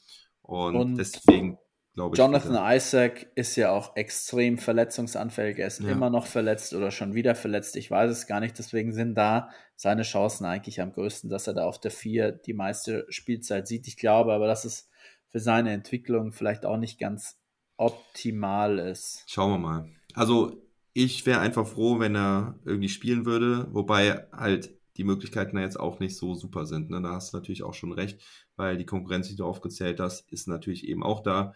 Und, 0.42 0.76
und 0.76 0.96
deswegen 0.96 1.58
glaube 1.98 2.14
ich. 2.14 2.18
Jonathan 2.18 2.52
wieder. 2.52 2.76
Isaac 2.76 3.26
ist 3.34 3.56
ja 3.56 3.72
auch 3.72 3.96
extrem 3.96 4.56
verletzungsanfällig. 4.56 5.58
Er 5.58 5.66
ist 5.66 5.80
ja. 5.80 5.90
immer 5.90 6.10
noch 6.10 6.26
verletzt 6.26 6.72
oder 6.72 6.92
schon 6.92 7.14
wieder 7.14 7.34
verletzt. 7.34 7.74
Ich 7.74 7.90
weiß 7.90 8.10
es 8.10 8.28
gar 8.28 8.38
nicht. 8.38 8.56
Deswegen 8.56 8.92
sind 8.92 9.16
da 9.16 9.50
seine 9.74 10.02
Chancen 10.02 10.44
eigentlich 10.44 10.80
am 10.80 10.92
größten, 10.92 11.28
dass 11.28 11.48
er 11.48 11.54
da 11.54 11.64
auf 11.64 11.80
der 11.80 11.90
4 11.90 12.30
die 12.30 12.54
meiste 12.54 13.04
Spielzeit 13.08 13.66
sieht. 13.66 13.88
Ich 13.88 13.96
glaube 13.96 14.32
aber, 14.32 14.46
dass 14.46 14.64
es 14.64 14.88
für 15.26 15.40
seine 15.40 15.72
Entwicklung 15.72 16.30
vielleicht 16.30 16.64
auch 16.64 16.76
nicht 16.76 17.00
ganz 17.00 17.36
optimal 17.76 18.78
ist. 18.78 19.24
Schauen 19.26 19.50
wir 19.50 19.58
mal. 19.58 19.88
Also 20.14 20.62
ich 20.92 21.26
wäre 21.26 21.40
einfach 21.40 21.66
froh, 21.66 21.98
wenn 21.98 22.14
er 22.14 22.60
irgendwie 22.64 22.88
spielen 22.88 23.26
würde, 23.26 23.66
wobei 23.72 24.26
halt 24.32 24.70
die 24.96 25.04
Möglichkeiten 25.04 25.56
da 25.56 25.62
jetzt 25.62 25.78
auch 25.78 25.98
nicht 25.98 26.16
so 26.16 26.34
super 26.34 26.64
sind. 26.64 26.90
Ne? 26.90 27.02
Da 27.02 27.10
hast 27.10 27.32
du 27.32 27.36
natürlich 27.36 27.64
auch 27.64 27.74
schon 27.74 27.92
recht, 27.92 28.20
weil 28.56 28.76
die 28.76 28.86
Konkurrenz, 28.86 29.28
die 29.28 29.36
du 29.36 29.44
aufgezählt 29.44 29.98
hast, 30.00 30.30
ist 30.32 30.46
natürlich 30.46 30.86
eben 30.88 31.02
auch 31.02 31.22
da. 31.22 31.54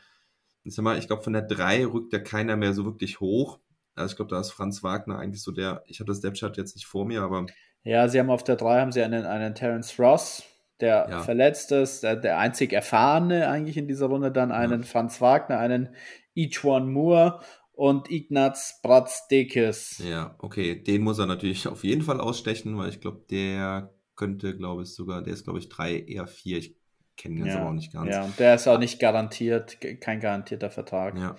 Ich 0.64 0.74
sag 0.74 0.82
mal, 0.82 0.98
ich 0.98 1.06
glaube, 1.06 1.22
von 1.22 1.32
der 1.32 1.42
3 1.42 1.86
rückt 1.86 2.12
ja 2.12 2.18
keiner 2.18 2.56
mehr 2.56 2.72
so 2.72 2.84
wirklich 2.84 3.20
hoch. 3.20 3.58
Also 3.94 4.12
ich 4.12 4.16
glaube, 4.16 4.30
da 4.30 4.40
ist 4.40 4.52
Franz 4.52 4.82
Wagner 4.82 5.18
eigentlich 5.18 5.42
so 5.42 5.52
der, 5.52 5.82
ich 5.86 6.00
habe 6.00 6.08
das 6.08 6.20
Depth-Chart 6.20 6.56
jetzt 6.56 6.76
nicht 6.76 6.86
vor 6.86 7.04
mir, 7.04 7.22
aber. 7.22 7.46
Ja, 7.84 8.08
sie 8.08 8.18
haben 8.18 8.30
auf 8.30 8.44
der 8.44 8.56
3 8.56 8.80
haben 8.80 8.92
sie 8.92 9.02
einen, 9.02 9.26
einen 9.26 9.54
Terence 9.54 9.98
Ross, 9.98 10.44
der 10.80 11.06
ja. 11.10 11.22
verletzt 11.22 11.72
ist, 11.72 12.02
der, 12.02 12.16
der, 12.16 12.38
einzig 12.38 12.72
Erfahrene 12.72 13.48
eigentlich 13.48 13.76
in 13.76 13.88
dieser 13.88 14.06
Runde, 14.06 14.30
dann 14.30 14.52
einen 14.52 14.82
ja. 14.82 14.86
Franz 14.86 15.20
Wagner, 15.20 15.58
einen 15.58 15.94
Ichwan 16.34 16.90
Moore 16.90 17.40
und 17.72 18.10
Ignaz 18.10 18.80
Bratzdekis. 18.82 20.02
Ja, 20.04 20.36
okay, 20.38 20.82
den 20.82 21.02
muss 21.02 21.18
er 21.18 21.26
natürlich 21.26 21.66
auf 21.68 21.84
jeden 21.84 22.02
Fall 22.02 22.20
ausstechen, 22.20 22.78
weil 22.78 22.90
ich 22.90 23.00
glaube, 23.00 23.24
der 23.30 23.92
könnte, 24.14 24.56
glaube 24.56 24.82
ich, 24.82 24.94
sogar, 24.94 25.22
der 25.22 25.32
ist, 25.32 25.44
glaube 25.44 25.58
ich, 25.58 25.68
drei, 25.68 25.98
eher 25.98 26.26
vier. 26.26 26.58
Ich 26.58 26.76
kenne 27.16 27.36
ihn 27.36 27.44
jetzt 27.44 27.54
ja, 27.54 27.60
aber 27.60 27.70
auch 27.70 27.74
nicht 27.74 27.92
ganz. 27.92 28.10
Ja, 28.10 28.24
und 28.24 28.38
der 28.38 28.54
ist 28.54 28.66
auch 28.68 28.78
nicht 28.78 28.98
garantiert, 28.98 29.78
kein 30.00 30.20
garantierter 30.20 30.70
Vertrag. 30.70 31.18
Ja. 31.18 31.36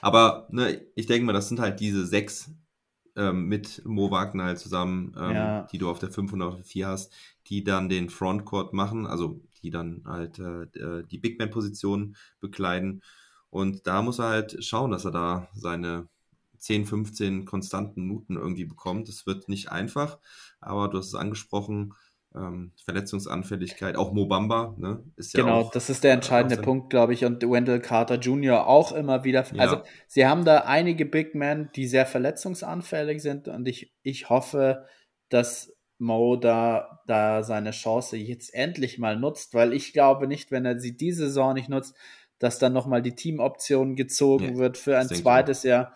Aber 0.00 0.48
ne, 0.50 0.82
ich 0.94 1.06
denke 1.06 1.24
mal, 1.24 1.32
das 1.32 1.48
sind 1.48 1.60
halt 1.60 1.80
diese 1.80 2.06
sechs 2.06 2.50
ähm, 3.16 3.46
mit 3.46 3.84
Mo 3.84 4.10
Wagner 4.10 4.44
halt 4.44 4.58
zusammen, 4.58 5.14
ähm, 5.18 5.34
ja. 5.34 5.62
die 5.70 5.78
du 5.78 5.90
auf 5.90 5.98
der 5.98 6.10
5 6.10 6.32
und 6.32 6.42
auf 6.42 6.56
der 6.56 6.64
4 6.64 6.88
hast, 6.88 7.12
die 7.46 7.64
dann 7.64 7.88
den 7.88 8.10
Frontcourt 8.10 8.72
machen, 8.72 9.06
also 9.06 9.40
die 9.62 9.70
dann 9.70 10.02
halt 10.04 10.38
äh, 10.38 10.62
äh 10.78 11.04
die 11.04 11.18
Big 11.18 11.38
Man-Position 11.38 12.16
bekleiden. 12.40 13.02
Und 13.50 13.86
da 13.86 14.02
muss 14.02 14.18
er 14.18 14.28
halt 14.30 14.64
schauen, 14.64 14.90
dass 14.90 15.04
er 15.04 15.12
da 15.12 15.48
seine 15.54 16.08
10, 16.58 16.86
15 16.86 17.44
konstanten 17.44 18.02
Minuten 18.02 18.36
irgendwie 18.36 18.64
bekommt. 18.64 19.08
Das 19.08 19.26
wird 19.26 19.48
nicht 19.48 19.70
einfach, 19.70 20.18
aber 20.60 20.88
du 20.88 20.98
hast 20.98 21.08
es 21.08 21.14
angesprochen, 21.14 21.94
ähm, 22.34 22.72
Verletzungsanfälligkeit, 22.84 23.96
auch 23.96 24.12
Mobamba, 24.12 24.74
ne? 24.78 25.02
Ist 25.16 25.34
ja 25.34 25.44
genau, 25.44 25.60
auch, 25.60 25.70
das 25.70 25.88
ist 25.88 26.04
der 26.04 26.12
entscheidende 26.12 26.56
äh, 26.56 26.62
Punkt, 26.62 26.90
glaube 26.90 27.14
ich, 27.14 27.24
und 27.24 27.42
Wendell 27.42 27.80
Carter 27.80 28.16
Jr. 28.16 28.66
auch 28.66 28.92
immer 28.92 29.24
wieder. 29.24 29.44
Ja. 29.52 29.60
Also 29.60 29.82
sie 30.06 30.26
haben 30.26 30.44
da 30.44 30.58
einige 30.60 31.06
Big 31.06 31.34
Men, 31.34 31.70
die 31.76 31.86
sehr 31.86 32.06
verletzungsanfällig 32.06 33.22
sind 33.22 33.48
und 33.48 33.68
ich, 33.68 33.92
ich 34.02 34.28
hoffe, 34.30 34.86
dass 35.28 35.72
Mo 35.98 36.36
da, 36.36 37.00
da 37.06 37.44
seine 37.44 37.70
Chance 37.70 38.16
jetzt 38.16 38.52
endlich 38.52 38.98
mal 38.98 39.16
nutzt, 39.16 39.54
weil 39.54 39.72
ich 39.72 39.92
glaube 39.92 40.26
nicht, 40.26 40.50
wenn 40.50 40.64
er 40.64 40.80
sie 40.80 40.96
diese 40.96 41.26
Saison 41.26 41.54
nicht 41.54 41.68
nutzt, 41.68 41.94
dass 42.38 42.58
dann 42.58 42.72
nochmal 42.72 43.00
die 43.00 43.14
Teamoption 43.14 43.94
gezogen 43.94 44.54
ja, 44.54 44.56
wird 44.56 44.76
für 44.76 44.98
ein 44.98 45.08
zweites 45.08 45.62
Jahr. 45.62 45.94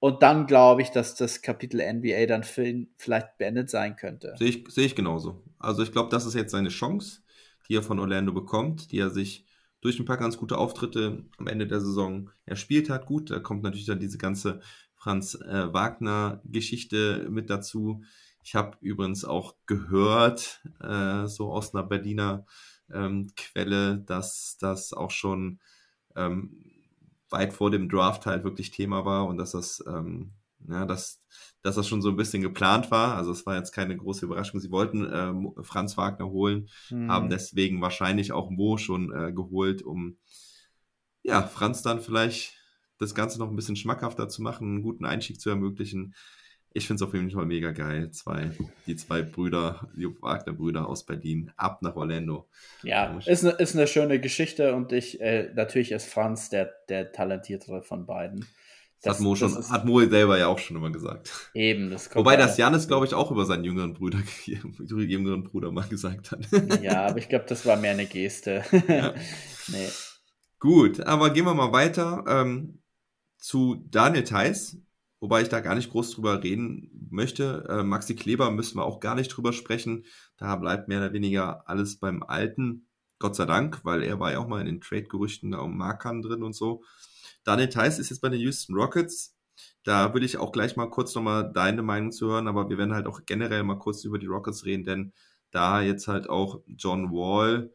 Und 0.00 0.22
dann 0.22 0.46
glaube 0.46 0.82
ich, 0.82 0.90
dass 0.90 1.16
das 1.16 1.42
Kapitel 1.42 1.80
NBA 1.80 2.26
dann 2.26 2.44
für 2.44 2.64
ihn 2.64 2.90
vielleicht 2.96 3.36
beendet 3.38 3.68
sein 3.68 3.96
könnte. 3.96 4.34
Sehe 4.38 4.48
ich, 4.48 4.64
sehe 4.68 4.86
ich 4.86 4.94
genauso. 4.94 5.42
Also 5.58 5.82
ich 5.82 5.92
glaube, 5.92 6.10
das 6.10 6.24
ist 6.24 6.34
jetzt 6.34 6.52
seine 6.52 6.68
Chance, 6.68 7.22
die 7.68 7.74
er 7.74 7.82
von 7.82 7.98
Orlando 7.98 8.32
bekommt, 8.32 8.92
die 8.92 8.98
er 8.98 9.10
sich 9.10 9.44
durch 9.80 9.98
ein 9.98 10.04
paar 10.04 10.16
ganz 10.16 10.36
gute 10.36 10.58
Auftritte 10.58 11.24
am 11.36 11.46
Ende 11.46 11.66
der 11.66 11.80
Saison 11.80 12.30
erspielt 12.44 12.90
hat. 12.90 13.06
Gut, 13.06 13.30
da 13.30 13.40
kommt 13.40 13.62
natürlich 13.62 13.86
dann 13.86 14.00
diese 14.00 14.18
ganze 14.18 14.60
Franz 14.94 15.34
äh, 15.34 15.72
Wagner-Geschichte 15.72 17.28
mit 17.30 17.50
dazu. 17.50 18.02
Ich 18.42 18.54
habe 18.54 18.76
übrigens 18.80 19.24
auch 19.24 19.54
gehört, 19.66 20.62
äh, 20.80 21.26
so 21.26 21.52
aus 21.52 21.74
einer 21.74 21.84
Berliner 21.84 22.46
ähm, 22.92 23.30
Quelle, 23.36 23.98
dass 23.98 24.56
das 24.60 24.92
auch 24.92 25.10
schon 25.10 25.60
ähm, 26.16 26.67
weit 27.30 27.52
vor 27.52 27.70
dem 27.70 27.88
Draft 27.88 28.26
halt 28.26 28.44
wirklich 28.44 28.70
Thema 28.70 29.04
war 29.04 29.26
und 29.26 29.38
dass 29.38 29.52
das, 29.52 29.82
ähm, 29.86 30.32
ja, 30.68 30.86
dass, 30.86 31.22
dass 31.62 31.76
das 31.76 31.86
schon 31.86 32.02
so 32.02 32.08
ein 32.08 32.16
bisschen 32.16 32.42
geplant 32.42 32.90
war. 32.90 33.16
Also 33.16 33.30
es 33.32 33.46
war 33.46 33.56
jetzt 33.56 33.72
keine 33.72 33.96
große 33.96 34.24
Überraschung. 34.24 34.60
Sie 34.60 34.70
wollten 34.70 35.08
ähm, 35.12 35.52
Franz 35.62 35.96
Wagner 35.96 36.26
holen, 36.26 36.68
mhm. 36.90 37.10
haben 37.10 37.30
deswegen 37.30 37.80
wahrscheinlich 37.80 38.32
auch 38.32 38.50
Mo 38.50 38.76
schon 38.76 39.12
äh, 39.12 39.32
geholt, 39.32 39.82
um 39.82 40.18
ja, 41.22 41.42
Franz 41.42 41.82
dann 41.82 42.00
vielleicht 42.00 42.54
das 42.98 43.14
Ganze 43.14 43.38
noch 43.38 43.48
ein 43.48 43.56
bisschen 43.56 43.76
schmackhafter 43.76 44.28
zu 44.28 44.42
machen, 44.42 44.68
einen 44.68 44.82
guten 44.82 45.04
Einstieg 45.04 45.40
zu 45.40 45.50
ermöglichen 45.50 46.14
ich 46.78 46.86
finde 46.86 47.02
es 47.02 47.08
auf 47.08 47.14
jeden 47.14 47.30
Fall 47.30 47.46
mega 47.46 47.72
geil. 47.72 48.10
Zwei, 48.10 48.50
die 48.86 48.96
zwei 48.96 49.22
Brüder, 49.22 49.88
die 49.94 50.06
Wagner-Brüder 50.06 50.88
aus 50.88 51.04
Berlin, 51.04 51.52
ab 51.56 51.82
nach 51.82 51.96
Orlando. 51.96 52.48
Ja, 52.82 53.18
ist 53.26 53.44
eine, 53.44 53.54
ist 53.54 53.76
eine 53.76 53.86
schöne 53.86 54.20
Geschichte 54.20 54.74
und 54.74 54.92
ich, 54.92 55.20
äh, 55.20 55.52
natürlich 55.54 55.92
ist 55.92 56.06
Franz 56.06 56.48
der, 56.48 56.72
der 56.88 57.12
talentiertere 57.12 57.82
von 57.82 58.06
beiden. 58.06 58.46
Das, 59.02 59.18
hat 59.18 59.20
Mo, 59.20 59.36
schon, 59.36 59.56
ist, 59.56 59.70
hat 59.70 59.84
Mo 59.84 60.00
selber 60.00 60.38
ja 60.38 60.48
auch 60.48 60.58
schon 60.58 60.76
immer 60.76 60.90
gesagt. 60.90 61.30
Eben, 61.54 61.90
das 61.90 62.10
kommt 62.10 62.24
Wobei 62.24 62.36
das 62.36 62.56
Janis, 62.56 62.88
glaube 62.88 63.06
ich, 63.06 63.14
auch 63.14 63.30
über 63.30 63.44
seinen 63.44 63.62
jüngeren 63.62 63.94
Bruder, 63.94 64.18
jüngeren 64.46 65.44
Bruder 65.44 65.70
mal 65.70 65.86
gesagt 65.86 66.32
hat. 66.32 66.40
Ja, 66.82 67.06
aber 67.06 67.18
ich 67.18 67.28
glaube, 67.28 67.44
das 67.48 67.64
war 67.66 67.76
mehr 67.76 67.92
eine 67.92 68.06
Geste. 68.06 68.64
Ja. 68.88 69.14
nee. 69.68 69.88
Gut, 70.58 71.00
aber 71.00 71.30
gehen 71.30 71.44
wir 71.44 71.54
mal 71.54 71.72
weiter 71.72 72.24
ähm, 72.26 72.82
zu 73.36 73.76
Daniel 73.88 74.24
Theiss 74.24 74.78
wobei 75.20 75.42
ich 75.42 75.48
da 75.48 75.60
gar 75.60 75.74
nicht 75.74 75.90
groß 75.90 76.12
drüber 76.12 76.42
reden 76.42 77.08
möchte. 77.10 77.66
Äh, 77.68 77.82
Maxi 77.82 78.14
Kleber 78.14 78.50
müssen 78.50 78.78
wir 78.78 78.84
auch 78.84 79.00
gar 79.00 79.14
nicht 79.14 79.28
drüber 79.28 79.52
sprechen. 79.52 80.04
Da 80.36 80.56
bleibt 80.56 80.88
mehr 80.88 80.98
oder 80.98 81.12
weniger 81.12 81.68
alles 81.68 81.98
beim 81.98 82.22
Alten. 82.22 82.86
Gott 83.18 83.34
sei 83.34 83.46
Dank, 83.46 83.84
weil 83.84 84.02
er 84.02 84.20
war 84.20 84.32
ja 84.32 84.38
auch 84.38 84.46
mal 84.46 84.60
in 84.60 84.66
den 84.66 84.80
Trade-Gerüchten 84.80 85.50
da 85.50 85.58
um 85.58 85.76
Markern 85.76 86.22
drin 86.22 86.42
und 86.42 86.54
so. 86.54 86.84
Daniel 87.44 87.68
Theiss 87.68 87.98
ist 87.98 88.10
jetzt 88.10 88.20
bei 88.20 88.28
den 88.28 88.40
Houston 88.40 88.74
Rockets. 88.74 89.36
Da 89.82 90.14
will 90.14 90.22
ich 90.22 90.36
auch 90.36 90.52
gleich 90.52 90.76
mal 90.76 90.90
kurz 90.90 91.14
nochmal 91.14 91.52
deine 91.52 91.82
Meinung 91.82 92.12
zu 92.12 92.28
hören, 92.28 92.46
aber 92.46 92.68
wir 92.68 92.78
werden 92.78 92.94
halt 92.94 93.06
auch 93.06 93.22
generell 93.26 93.64
mal 93.64 93.78
kurz 93.78 94.04
über 94.04 94.18
die 94.18 94.26
Rockets 94.26 94.64
reden, 94.64 94.84
denn 94.84 95.12
da 95.50 95.80
jetzt 95.80 96.08
halt 96.08 96.28
auch 96.28 96.60
John 96.66 97.10
Wall, 97.10 97.72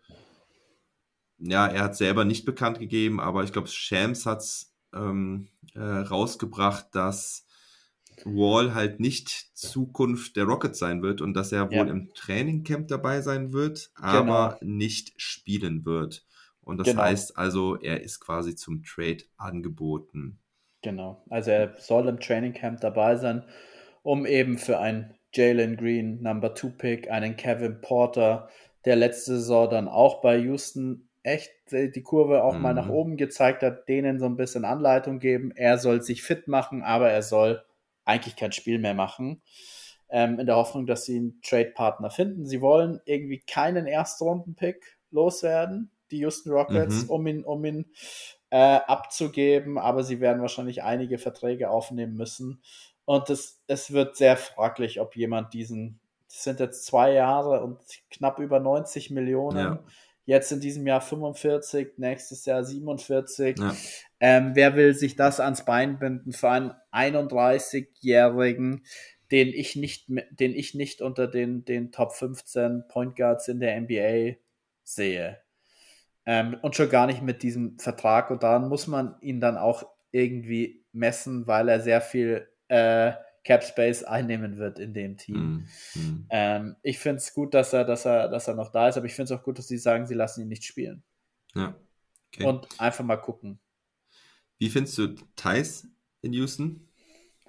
ja, 1.40 1.68
er 1.68 1.84
hat 1.84 1.98
selber 1.98 2.24
nicht 2.24 2.46
bekannt 2.46 2.80
gegeben, 2.80 3.20
aber 3.20 3.44
ich 3.44 3.52
glaube, 3.52 3.68
Shams 3.68 4.26
hat 4.26 4.40
es 4.40 4.74
ähm, 4.94 5.50
äh, 5.76 5.82
rausgebracht, 5.82 6.88
dass 6.94 7.46
Wall 8.26 8.74
halt 8.74 9.00
nicht 9.00 9.30
Zukunft 9.54 10.36
der 10.36 10.46
Rockets 10.46 10.80
sein 10.80 11.02
wird 11.02 11.22
und 11.22 11.34
dass 11.34 11.52
er 11.52 11.70
wohl 11.70 11.88
ja. 11.88 11.88
im 11.88 12.14
Trainingcamp 12.14 12.88
dabei 12.88 13.22
sein 13.22 13.54
wird, 13.54 13.92
aber 13.96 14.58
genau. 14.60 14.74
nicht 14.74 15.14
spielen 15.18 15.86
wird. 15.86 16.26
Und 16.62 16.78
das 16.78 16.88
genau. 16.88 17.02
heißt 17.02 17.38
also, 17.38 17.78
er 17.78 18.02
ist 18.02 18.20
quasi 18.20 18.56
zum 18.56 18.84
Trade 18.84 19.24
angeboten. 19.38 20.40
Genau, 20.82 21.24
also 21.30 21.52
er 21.52 21.76
soll 21.78 22.08
im 22.08 22.20
Trainingcamp 22.20 22.82
dabei 22.82 23.16
sein, 23.16 23.44
um 24.02 24.26
eben 24.26 24.58
für 24.58 24.80
einen 24.80 25.14
Jalen 25.34 25.78
Green 25.78 26.22
Number 26.22 26.54
2 26.54 26.68
Pick, 26.70 27.12
einen 27.12 27.36
Kevin 27.36 27.82
Porter, 27.82 28.50
der 28.86 28.96
letzte 28.96 29.36
Saison 29.36 29.70
dann 29.70 29.88
auch 29.88 30.22
bei 30.22 30.38
Houston 30.38 31.10
echt 31.24 31.52
die 31.72 32.04
Kurve 32.04 32.44
auch 32.44 32.54
mhm. 32.54 32.62
mal 32.62 32.74
nach 32.74 32.88
mhm. 32.88 32.92
oben 32.92 33.18
gezeigt 33.18 33.64
hat, 33.64 33.88
denen 33.88 34.20
so 34.20 34.26
ein 34.26 34.36
bisschen 34.36 34.66
Anleitung 34.66 35.20
geben. 35.20 35.52
Er 35.56 35.78
soll 35.78 36.02
sich 36.02 36.22
fit 36.22 36.48
machen, 36.48 36.84
aber 36.84 37.10
er 37.10 37.24
soll 37.24 37.64
eigentlich 38.04 38.36
kein 38.36 38.52
Spiel 38.52 38.78
mehr 38.78 38.94
machen. 38.94 39.42
Ähm, 40.10 40.38
in 40.40 40.46
der 40.46 40.58
Hoffnung, 40.58 40.86
dass 40.86 41.06
sie 41.06 41.16
einen 41.16 41.42
Trade-Partner 41.42 42.12
finden. 42.12 42.46
Sie 42.46 42.62
wollen 42.62 43.00
irgendwie 43.06 43.40
keinen 43.40 43.88
Erstrunden-Pick 43.88 45.00
loswerden, 45.10 45.92
die 46.12 46.20
Houston 46.20 46.52
Rockets, 46.52 47.06
mhm. 47.06 47.10
um 47.10 47.28
ihn, 47.28 47.44
um 47.46 47.66
ihn 47.66 47.86
äh, 48.52 48.58
abzugeben, 48.58 49.80
aber 49.80 50.04
sie 50.04 50.20
werden 50.20 50.42
wahrscheinlich 50.42 50.84
einige 50.84 51.18
Verträge 51.18 51.70
aufnehmen 51.70 52.16
müssen. 52.16 52.62
Und 53.06 53.30
es, 53.30 53.64
es 53.68 53.92
wird 53.92 54.16
sehr 54.16 54.38
fraglich, 54.38 55.00
ob 55.00 55.16
jemand 55.16 55.54
diesen, 55.54 56.00
das 56.28 56.44
sind 56.44 56.60
jetzt 56.60 56.86
zwei 56.86 57.14
Jahre 57.14 57.64
und 57.64 57.80
knapp 58.12 58.40
über 58.40 58.60
90 58.60 59.10
Millionen. 59.10 59.58
Ja 59.58 59.84
Jetzt 60.26 60.52
in 60.52 60.62
diesem 60.62 60.88
Jahr 60.88 61.02
45, 61.02 61.98
nächstes 61.98 62.46
Jahr 62.46 62.64
47. 62.64 63.60
Ja. 63.60 63.76
Ähm, 64.20 64.52
wer 64.54 64.76
will 64.76 64.94
sich 64.94 65.16
das 65.16 65.40
ans 65.40 65.66
Bein 65.66 66.00
binden 66.00 66.32
für 66.32 66.50
einen 66.50 66.74
31-Jährigen, 66.94 68.86
den 69.32 69.50
ich 69.50 69.76
nicht, 69.76 70.08
den 70.08 70.54
ich 70.54 70.76
nicht 70.76 71.02
unter 71.02 71.28
den, 71.28 71.66
den 71.66 71.92
Top 71.92 72.14
15 72.14 72.86
Point 72.88 73.16
Guards 73.18 73.48
in 73.50 73.60
der 73.60 73.80
NBA 73.82 74.38
sehe? 74.84 75.40
Ähm, 76.26 76.58
und 76.62 76.76
schon 76.76 76.90
gar 76.90 77.06
nicht 77.06 77.22
mit 77.22 77.44
diesem 77.44 77.78
Vertrag. 77.80 78.32
Und 78.32 78.44
daran 78.44 78.70
muss 78.70 78.88
man 78.88 79.16
ihn 79.20 79.42
dann 79.42 79.58
auch 79.58 79.84
irgendwie 80.12 80.86
messen, 80.94 81.48
weil 81.48 81.68
er 81.68 81.82
sehr 81.82 82.00
viel 82.00 82.48
äh, 82.70 83.12
Cap 83.44 83.64
Space 83.64 84.04
einnehmen 84.04 84.58
wird 84.58 84.80
in 84.80 84.94
dem 84.94 85.18
Team. 85.18 85.68
Mm, 85.96 86.00
mm. 86.00 86.28
Ähm, 86.30 86.76
ich 86.82 87.00
finde 87.00 87.18
es 87.18 87.34
gut, 87.34 87.54
dass 87.54 87.74
er, 87.74 87.84
dass, 87.84 88.06
er, 88.06 88.30
dass 88.30 88.48
er 88.48 88.56
noch 88.56 88.72
da 88.72 88.88
ist, 88.88 88.98
aber 88.98 89.06
ich 89.06 89.14
finde 89.14 89.34
es 89.34 89.40
auch 89.40 89.44
gut, 89.44 89.58
dass 89.58 89.68
sie 89.68 89.78
sagen, 89.78 90.06
sie 90.06 90.14
lassen 90.14 90.42
ihn 90.42 90.48
nicht 90.48 90.64
spielen. 90.64 91.04
Ja. 91.54 91.76
Okay. 92.34 92.46
Und 92.46 92.68
einfach 92.80 93.04
mal 93.04 93.18
gucken. 93.18 93.60
Wie 94.58 94.70
findest 94.70 94.98
du 94.98 95.16
Thais 95.36 95.88
in 96.22 96.34
Houston? 96.34 96.88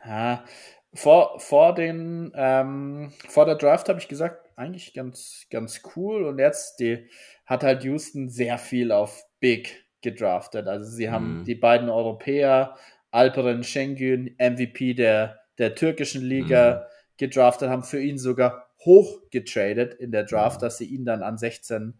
Ja, 0.04 0.44
vor, 0.92 1.40
vor, 1.40 1.74
den, 1.74 2.32
ähm, 2.34 3.12
vor 3.28 3.46
der 3.46 3.56
Draft 3.56 3.88
habe 3.88 3.98
ich 3.98 4.08
gesagt, 4.08 4.50
eigentlich 4.56 4.94
ganz, 4.94 5.46
ganz 5.50 5.82
cool. 5.96 6.24
Und 6.24 6.38
jetzt 6.38 6.80
die, 6.80 7.08
hat 7.46 7.62
halt 7.62 7.84
Houston 7.84 8.28
sehr 8.28 8.58
viel 8.58 8.92
auf 8.92 9.24
Big 9.40 9.84
gedraftet. 10.02 10.68
Also 10.68 10.90
sie 10.90 11.10
haben 11.10 11.40
mhm. 11.40 11.44
die 11.44 11.54
beiden 11.54 11.88
Europäer, 11.88 12.76
Alperen 13.10 13.62
Şengün, 13.62 14.36
MVP 14.38 14.94
der, 14.94 15.40
der 15.58 15.74
türkischen 15.74 16.22
Liga, 16.22 16.74
mhm. 16.74 17.14
gedraftet, 17.16 17.68
haben 17.68 17.84
für 17.84 18.00
ihn 18.00 18.18
sogar 18.18 18.68
hoch 18.84 19.20
getradet 19.30 19.94
in 19.94 20.12
der 20.12 20.24
Draft, 20.24 20.60
mhm. 20.60 20.64
dass 20.64 20.78
sie 20.78 20.86
ihn 20.86 21.04
dann 21.04 21.22
an 21.22 21.38
16 21.38 21.94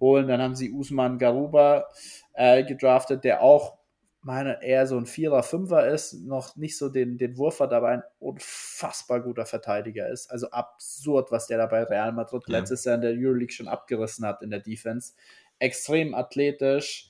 holen. 0.00 0.28
Dann 0.28 0.42
haben 0.42 0.54
sie 0.54 0.72
Usman 0.72 1.18
Garuba 1.18 1.86
äh, 2.34 2.64
gedraftet, 2.64 3.24
der 3.24 3.42
auch 3.42 3.78
meine 4.26 4.60
eher 4.60 4.88
so 4.88 4.98
ein 4.98 5.06
Vierer, 5.06 5.44
Fünfer 5.44 5.86
ist, 5.86 6.14
noch 6.24 6.56
nicht 6.56 6.76
so 6.76 6.88
den, 6.88 7.16
den 7.16 7.38
Wurf 7.38 7.60
hat, 7.60 7.72
aber 7.72 7.88
ein 7.90 8.02
unfassbar 8.18 9.20
guter 9.20 9.46
Verteidiger 9.46 10.08
ist. 10.08 10.32
Also 10.32 10.50
absurd, 10.50 11.30
was 11.30 11.46
der 11.46 11.58
da 11.58 11.66
bei 11.66 11.84
Real 11.84 12.10
Madrid 12.10 12.42
ja. 12.48 12.58
letztes 12.58 12.84
Jahr 12.84 12.96
in 12.96 13.02
der 13.02 13.12
Euroleague 13.12 13.52
schon 13.52 13.68
abgerissen 13.68 14.26
hat 14.26 14.42
in 14.42 14.50
der 14.50 14.58
Defense. 14.58 15.12
Extrem 15.60 16.12
athletisch. 16.12 17.08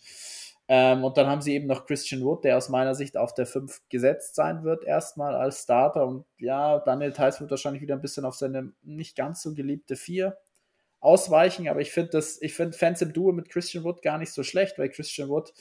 Ähm, 0.69 1.05
und 1.05 1.17
dann 1.17 1.29
haben 1.29 1.43
sie 1.43 1.55
eben 1.55 1.67
noch 1.67 1.87
Christian 1.87 2.23
Wood, 2.23 2.45
der 2.45 2.57
aus 2.57 2.69
meiner 2.69 2.95
Sicht 2.95 3.17
auf 3.17 3.35
der 3.35 3.47
5 3.47 3.83
gesetzt 3.89 4.35
sein 4.35 4.65
wird, 4.65 4.85
erstmal 4.85 5.35
als 5.35 5.63
Starter. 5.63 6.07
Und 6.07 6.25
ja, 6.39 6.81
Daniel 6.81 7.13
Theiss 7.13 7.41
wird 7.41 7.51
wahrscheinlich 7.51 7.83
wieder 7.83 7.95
ein 7.95 8.03
bisschen 8.03 8.25
auf 8.25 8.35
seine 8.35 8.73
nicht 8.83 9.17
ganz 9.17 9.43
so 9.43 9.55
geliebte 9.55 9.95
4 9.97 10.37
ausweichen, 11.01 11.69
aber 11.69 11.81
ich 11.81 11.93
finde 11.93 12.11
das, 12.13 12.41
ich 12.43 12.55
finde 12.55 12.77
Fans 12.77 13.01
im 13.03 13.13
Duo 13.13 13.31
mit 13.31 13.49
Christian 13.49 13.85
Wood 13.85 14.03
gar 14.03 14.19
nicht 14.19 14.33
so 14.33 14.43
schlecht, 14.43 14.79
weil 14.79 14.89
Christian 14.89 15.29
Wood 15.29 15.53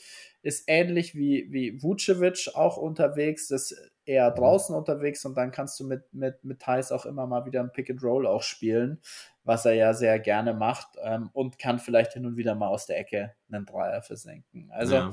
ist 0.42 0.64
ähnlich 0.66 1.14
wie, 1.14 1.46
wie 1.50 1.80
Vucevic 1.82 2.50
auch 2.54 2.76
unterwegs, 2.76 3.50
ist 3.50 3.76
eher 4.06 4.30
draußen 4.30 4.74
unterwegs 4.74 5.24
und 5.24 5.36
dann 5.36 5.50
kannst 5.50 5.78
du 5.80 5.84
mit, 5.84 6.02
mit, 6.12 6.42
mit 6.44 6.60
Thais 6.60 6.92
auch 6.92 7.04
immer 7.04 7.26
mal 7.26 7.44
wieder 7.44 7.60
ein 7.60 7.72
Pick 7.72 7.90
and 7.90 8.02
Roll 8.02 8.26
auch 8.26 8.42
spielen, 8.42 9.00
was 9.44 9.66
er 9.66 9.74
ja 9.74 9.92
sehr 9.94 10.18
gerne 10.18 10.54
macht 10.54 10.88
ähm, 11.02 11.28
und 11.32 11.58
kann 11.58 11.78
vielleicht 11.78 12.14
hin 12.14 12.24
und 12.24 12.36
wieder 12.36 12.54
mal 12.54 12.68
aus 12.68 12.86
der 12.86 12.98
Ecke 12.98 13.34
einen 13.50 13.66
Dreier 13.66 14.02
versenken. 14.02 14.70
Also 14.72 14.94
ja. 14.94 15.10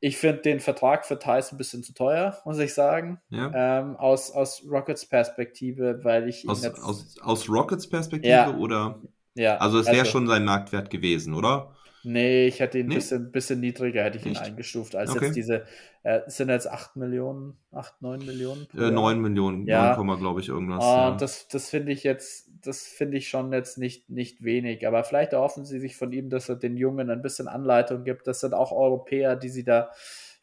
ich 0.00 0.16
finde 0.16 0.42
den 0.42 0.60
Vertrag 0.60 1.04
für 1.04 1.18
Thais 1.18 1.52
ein 1.52 1.58
bisschen 1.58 1.82
zu 1.82 1.92
teuer, 1.92 2.38
muss 2.44 2.58
ich 2.58 2.74
sagen. 2.74 3.20
Ja. 3.28 3.80
Ähm, 3.80 3.96
aus, 3.96 4.30
aus 4.30 4.64
Rockets 4.66 5.06
Perspektive, 5.06 6.00
weil 6.02 6.28
ich 6.28 6.48
aus, 6.48 6.64
aus, 6.64 7.16
aus 7.20 7.48
Rockets 7.48 7.88
Perspektive 7.88 8.32
ja. 8.32 8.56
oder 8.56 9.00
ja, 9.34 9.56
also 9.58 9.78
es 9.78 9.86
wäre 9.86 10.00
also, 10.00 10.10
schon 10.10 10.26
sein 10.26 10.44
Marktwert 10.44 10.90
gewesen, 10.90 11.34
oder? 11.34 11.74
Nee, 12.02 12.46
ich 12.46 12.60
hätte 12.60 12.78
ihn 12.78 12.86
ein 12.86 12.88
nee? 12.88 12.94
bisschen, 12.96 13.30
bisschen 13.30 13.60
niedriger 13.60 14.04
hätte 14.04 14.18
ich 14.18 14.26
ihn 14.26 14.36
eingestuft, 14.36 14.94
als 14.94 15.10
okay. 15.10 15.26
jetzt 15.26 15.36
diese, 15.36 15.64
äh, 16.02 16.20
sind 16.26 16.48
jetzt 16.48 16.68
8 16.68 16.96
Millionen, 16.96 17.58
8, 17.72 18.00
9 18.00 18.24
Millionen? 18.24 18.66
Äh, 18.74 18.90
9 18.90 19.20
Millionen, 19.20 19.66
ja. 19.66 19.96
9, 19.96 20.18
glaube 20.18 20.40
ich, 20.40 20.48
irgendwas. 20.48 20.82
Oh, 20.82 20.86
ja. 20.86 21.16
Das, 21.16 21.48
das 21.48 21.68
finde 21.68 21.92
ich 21.92 22.02
jetzt, 22.02 22.50
das 22.62 22.82
finde 22.82 23.18
ich 23.18 23.28
schon 23.28 23.52
jetzt 23.52 23.78
nicht, 23.78 24.08
nicht 24.08 24.42
wenig, 24.42 24.86
aber 24.86 25.04
vielleicht 25.04 25.32
erhoffen 25.32 25.64
sie 25.64 25.78
sich 25.78 25.96
von 25.96 26.12
ihm, 26.12 26.30
dass 26.30 26.48
er 26.48 26.56
den 26.56 26.76
Jungen 26.76 27.10
ein 27.10 27.22
bisschen 27.22 27.48
Anleitung 27.48 28.04
gibt. 28.04 28.26
Das 28.26 28.40
sind 28.40 28.54
auch 28.54 28.72
Europäer, 28.72 29.36
die 29.36 29.50
sie 29.50 29.64
da 29.64 29.90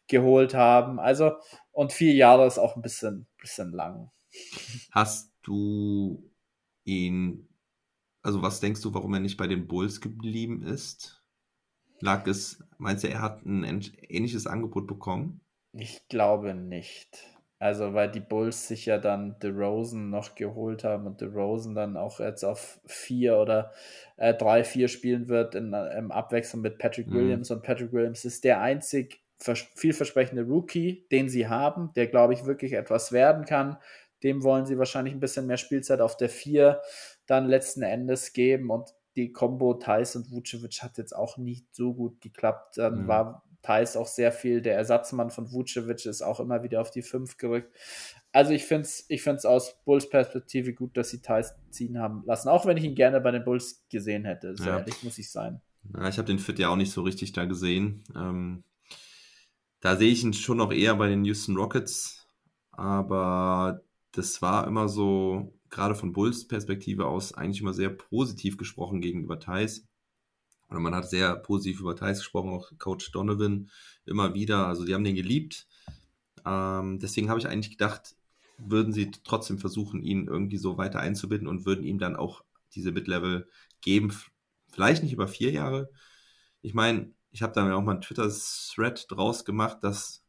geholt 0.06 0.54
haben. 0.54 1.00
Also, 1.00 1.32
und 1.72 1.92
vier 1.92 2.14
Jahre 2.14 2.46
ist 2.46 2.58
auch 2.58 2.76
ein 2.76 2.82
bisschen, 2.82 3.26
bisschen 3.40 3.72
lang. 3.72 4.10
Hast 4.92 5.32
du 5.42 6.30
ihn 6.84 7.48
also 8.22 8.42
was 8.42 8.60
denkst 8.60 8.82
du, 8.82 8.92
warum 8.94 9.14
er 9.14 9.20
nicht 9.20 9.36
bei 9.36 9.46
den 9.46 9.66
Bulls 9.66 10.00
geblieben 10.00 10.62
ist? 10.62 11.17
Lag 12.00 12.26
es, 12.26 12.62
meinst 12.78 13.04
du, 13.04 13.08
er 13.08 13.20
hat 13.20 13.44
ein 13.44 13.64
ähnliches 14.08 14.46
Angebot 14.46 14.86
bekommen? 14.86 15.40
Ich 15.72 16.06
glaube 16.08 16.54
nicht. 16.54 17.24
Also, 17.60 17.92
weil 17.92 18.08
die 18.08 18.20
Bulls 18.20 18.68
sich 18.68 18.86
ja 18.86 18.98
dann 18.98 19.36
DeRozan 19.40 20.10
noch 20.10 20.36
geholt 20.36 20.84
haben 20.84 21.06
und 21.06 21.20
DeRozan 21.20 21.74
dann 21.74 21.96
auch 21.96 22.20
jetzt 22.20 22.44
auf 22.44 22.80
vier 22.86 23.36
oder 23.38 23.72
äh, 24.16 24.32
drei, 24.32 24.62
vier 24.62 24.86
spielen 24.86 25.28
wird 25.28 25.56
in, 25.56 25.72
im 25.72 26.12
Abwechslung 26.12 26.62
mit 26.62 26.78
Patrick 26.78 27.08
mhm. 27.08 27.14
Williams. 27.14 27.50
Und 27.50 27.64
Patrick 27.64 27.92
Williams 27.92 28.24
ist 28.24 28.44
der 28.44 28.60
einzig 28.60 29.24
vielversprechende 29.40 30.42
Rookie, 30.42 31.06
den 31.10 31.28
sie 31.28 31.48
haben, 31.48 31.92
der, 31.94 32.06
glaube 32.06 32.32
ich, 32.32 32.44
wirklich 32.44 32.72
etwas 32.74 33.12
werden 33.12 33.44
kann. 33.44 33.78
Dem 34.22 34.42
wollen 34.42 34.66
sie 34.66 34.78
wahrscheinlich 34.78 35.14
ein 35.14 35.20
bisschen 35.20 35.46
mehr 35.46 35.56
Spielzeit 35.56 36.00
auf 36.00 36.16
der 36.16 36.28
vier 36.28 36.80
dann 37.26 37.46
letzten 37.46 37.82
Endes 37.82 38.32
geben. 38.32 38.70
Und 38.70 38.94
die 39.18 39.32
Combo 39.32 39.74
Thais 39.74 40.14
und 40.14 40.30
Vucevic 40.30 40.82
hat 40.82 40.96
jetzt 40.96 41.14
auch 41.14 41.36
nicht 41.36 41.74
so 41.74 41.92
gut 41.92 42.20
geklappt. 42.20 42.78
Dann 42.78 43.02
mhm. 43.02 43.08
war 43.08 43.42
Thais 43.62 43.96
auch 43.96 44.06
sehr 44.06 44.30
viel, 44.30 44.62
der 44.62 44.76
Ersatzmann 44.76 45.30
von 45.30 45.50
Vucevic 45.50 46.06
ist 46.06 46.22
auch 46.22 46.38
immer 46.38 46.62
wieder 46.62 46.80
auf 46.80 46.92
die 46.92 47.02
5 47.02 47.36
gerückt. 47.36 47.76
Also 48.30 48.52
ich 48.52 48.64
finde 48.64 48.82
es 48.82 49.04
ich 49.08 49.22
find's 49.22 49.44
aus 49.44 49.82
Bulls 49.84 50.08
Perspektive 50.08 50.72
gut, 50.72 50.96
dass 50.96 51.10
sie 51.10 51.20
Thais 51.20 51.54
ziehen 51.70 51.98
haben 51.98 52.22
lassen, 52.26 52.48
auch 52.48 52.64
wenn 52.64 52.76
ich 52.76 52.84
ihn 52.84 52.94
gerne 52.94 53.20
bei 53.20 53.32
den 53.32 53.44
Bulls 53.44 53.84
gesehen 53.90 54.24
hätte. 54.24 54.56
Sehr 54.56 54.68
ja. 54.68 54.78
ehrlich 54.78 55.02
muss 55.02 55.18
ich 55.18 55.30
sein. 55.30 55.60
Ja, 55.94 56.08
ich 56.08 56.18
habe 56.18 56.26
den 56.26 56.38
Fit 56.38 56.58
ja 56.58 56.68
auch 56.68 56.76
nicht 56.76 56.92
so 56.92 57.02
richtig 57.02 57.32
da 57.32 57.44
gesehen. 57.44 58.04
Ähm, 58.14 58.62
da 59.80 59.96
sehe 59.96 60.12
ich 60.12 60.22
ihn 60.22 60.32
schon 60.32 60.58
noch 60.58 60.72
eher 60.72 60.94
bei 60.94 61.08
den 61.08 61.24
Houston 61.24 61.56
Rockets, 61.56 62.26
aber 62.70 63.82
das 64.12 64.40
war 64.42 64.66
immer 64.66 64.88
so, 64.88 65.57
gerade 65.70 65.94
von 65.94 66.12
Bulls 66.12 66.46
Perspektive 66.48 67.06
aus 67.06 67.34
eigentlich 67.34 67.60
immer 67.60 67.74
sehr 67.74 67.90
positiv 67.90 68.56
gesprochen 68.56 69.00
gegenüber 69.00 69.38
Thais. 69.38 69.86
Oder 70.68 70.80
man 70.80 70.94
hat 70.94 71.08
sehr 71.08 71.34
positiv 71.36 71.80
über 71.80 71.96
Thais 71.96 72.18
gesprochen, 72.18 72.50
auch 72.50 72.70
Coach 72.78 73.10
Donovan 73.12 73.70
immer 74.04 74.34
wieder. 74.34 74.66
Also 74.66 74.84
die 74.84 74.94
haben 74.94 75.04
den 75.04 75.14
geliebt. 75.14 75.66
Ähm, 76.44 76.98
deswegen 76.98 77.30
habe 77.30 77.40
ich 77.40 77.48
eigentlich 77.48 77.70
gedacht, 77.70 78.14
würden 78.58 78.92
sie 78.92 79.10
trotzdem 79.10 79.58
versuchen, 79.58 80.02
ihn 80.02 80.26
irgendwie 80.26 80.58
so 80.58 80.76
weiter 80.78 81.00
einzubinden 81.00 81.48
und 81.48 81.64
würden 81.64 81.84
ihm 81.84 81.98
dann 81.98 82.16
auch 82.16 82.44
diese 82.74 82.92
Mid-Level 82.92 83.48
geben. 83.80 84.12
Vielleicht 84.70 85.02
nicht 85.02 85.12
über 85.12 85.28
vier 85.28 85.52
Jahre. 85.52 85.90
Ich 86.60 86.74
meine, 86.74 87.12
ich 87.30 87.42
habe 87.42 87.52
da 87.52 87.72
auch 87.74 87.82
mal 87.82 87.92
einen 87.92 88.00
Twitter-Thread 88.02 89.06
draus 89.10 89.44
gemacht, 89.44 89.78
dass 89.82 90.24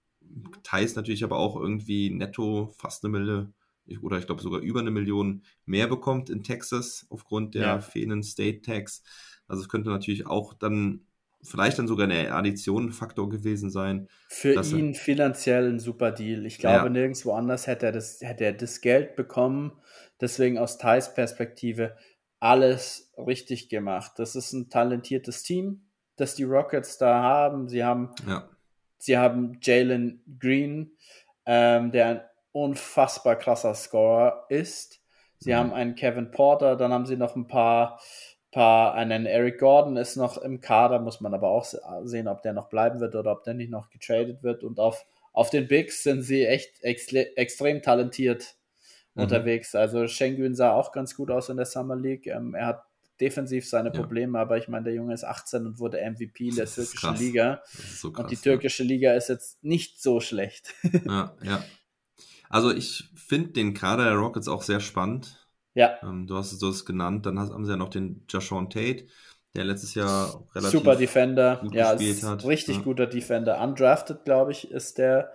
Thais 0.63 0.95
natürlich 0.95 1.23
aber 1.23 1.37
auch 1.37 1.55
irgendwie 1.55 2.09
netto 2.09 2.73
fast 2.77 3.03
eine 3.03 3.11
Mille 3.11 3.53
oder 4.01 4.17
ich 4.17 4.25
glaube 4.25 4.41
sogar 4.41 4.61
über 4.61 4.79
eine 4.79 4.91
Million 4.91 5.43
mehr 5.65 5.87
bekommt 5.87 6.29
in 6.29 6.43
Texas 6.43 7.05
aufgrund 7.09 7.55
der 7.55 7.61
ja. 7.61 7.79
fehlenden 7.79 8.23
State 8.23 8.61
Tax. 8.61 9.03
Also 9.47 9.63
es 9.63 9.69
könnte 9.69 9.89
natürlich 9.89 10.27
auch 10.27 10.53
dann 10.53 11.01
vielleicht 11.41 11.79
dann 11.79 11.87
sogar 11.87 12.05
eine 12.05 12.31
Addition 12.33 12.91
Faktor 12.91 13.29
gewesen 13.29 13.69
sein. 13.69 14.07
Für 14.27 14.61
ihn 14.61 14.93
finanziell 14.93 15.69
ein 15.69 15.79
super 15.79 16.11
Deal. 16.11 16.45
Ich 16.45 16.57
glaube, 16.57 16.85
ja. 16.85 16.89
nirgendwo 16.89 17.33
anders 17.33 17.67
hätte 17.67 17.87
er, 17.87 17.91
das, 17.91 18.19
hätte 18.21 18.45
er 18.45 18.53
das 18.53 18.81
Geld 18.81 19.15
bekommen. 19.15 19.71
Deswegen 20.19 20.57
aus 20.57 20.77
Thais 20.77 21.13
Perspektive 21.13 21.95
alles 22.39 23.11
richtig 23.17 23.69
gemacht. 23.69 24.13
Das 24.17 24.35
ist 24.35 24.53
ein 24.53 24.69
talentiertes 24.69 25.43
Team, 25.43 25.85
das 26.15 26.35
die 26.35 26.43
Rockets 26.43 26.97
da 26.97 27.21
haben. 27.21 27.67
Sie 27.67 27.83
haben, 27.83 28.13
ja. 28.27 28.49
sie 28.97 29.17
haben 29.17 29.57
Jalen 29.61 30.21
Green, 30.39 30.91
ähm, 31.45 31.91
der 31.91 32.07
ein 32.07 32.21
unfassbar 32.51 33.35
krasser 33.35 33.73
Scorer 33.73 34.45
ist. 34.49 35.01
Sie 35.37 35.51
mhm. 35.51 35.55
haben 35.55 35.73
einen 35.73 35.95
Kevin 35.95 36.31
Porter, 36.31 36.75
dann 36.75 36.91
haben 36.91 37.05
sie 37.05 37.17
noch 37.17 37.35
ein 37.35 37.47
paar, 37.47 37.99
paar, 38.51 38.93
einen 38.93 39.25
Eric 39.25 39.59
Gordon 39.59 39.97
ist 39.97 40.15
noch 40.15 40.37
im 40.37 40.59
Kader, 40.59 40.99
muss 40.99 41.21
man 41.21 41.33
aber 41.33 41.49
auch 41.49 41.65
sehen, 42.03 42.27
ob 42.27 42.41
der 42.41 42.53
noch 42.53 42.69
bleiben 42.69 42.99
wird 42.99 43.15
oder 43.15 43.31
ob 43.31 43.43
der 43.43 43.53
nicht 43.53 43.71
noch 43.71 43.89
getradet 43.89 44.43
wird. 44.43 44.63
Und 44.63 44.79
auf, 44.79 45.05
auf 45.33 45.49
den 45.49 45.67
Bigs 45.67 46.03
sind 46.03 46.23
sie 46.23 46.45
echt 46.45 46.83
extrem 46.83 47.81
talentiert 47.81 48.55
mhm. 49.13 49.23
unterwegs. 49.23 49.75
Also 49.75 50.07
Schengen 50.07 50.55
sah 50.55 50.73
auch 50.73 50.91
ganz 50.91 51.15
gut 51.15 51.31
aus 51.31 51.49
in 51.49 51.57
der 51.57 51.65
Summer 51.65 51.95
League. 51.95 52.27
Ähm, 52.27 52.55
er 52.55 52.65
hat 52.65 52.83
defensiv 53.19 53.67
seine 53.67 53.91
Probleme, 53.91 54.37
ja. 54.37 54.43
aber 54.43 54.57
ich 54.57 54.67
meine, 54.69 54.85
der 54.85 54.93
Junge 54.93 55.13
ist 55.13 55.25
18 55.25 55.65
und 55.65 55.79
wurde 55.79 55.99
MVP 55.99 56.49
in 56.49 56.55
der 56.55 56.65
türkischen 56.65 57.15
Liga. 57.15 57.61
So 57.65 58.11
krass, 58.11 58.23
und 58.23 58.31
die 58.31 58.37
türkische 58.37 58.83
ja. 58.83 58.89
Liga 58.89 59.13
ist 59.13 59.27
jetzt 59.27 59.61
nicht 59.63 60.01
so 60.01 60.19
schlecht. 60.21 60.73
Ja, 61.05 61.35
ja. 61.43 61.63
Also 62.49 62.71
ich 62.71 63.09
finde 63.15 63.51
den 63.51 63.73
Kader 63.73 64.05
der 64.05 64.15
Rockets 64.15 64.47
auch 64.47 64.63
sehr 64.63 64.79
spannend. 64.79 65.47
Ja. 65.75 65.97
Ähm, 66.01 66.27
du 66.27 66.35
hast 66.35 66.51
es 66.51 66.85
genannt. 66.85 67.25
Dann 67.25 67.39
haben 67.39 67.63
sie 67.63 67.71
ja 67.71 67.77
noch 67.77 67.89
den 67.89 68.25
Jashon 68.27 68.69
Tate, 68.69 69.05
der 69.55 69.65
letztes 69.65 69.93
Jahr 69.93 70.43
relativ 70.53 70.79
Super 70.79 70.95
Defender. 70.95 71.57
gut 71.61 71.73
ja, 71.73 71.93
gespielt 71.93 72.23
hat. 72.23 72.45
Richtig 72.45 72.77
ja. 72.77 72.81
guter 72.81 73.07
Defender. 73.07 73.61
Undrafted, 73.61 74.25
glaube 74.25 74.51
ich, 74.51 74.71
ist 74.71 74.97
der, 74.97 75.31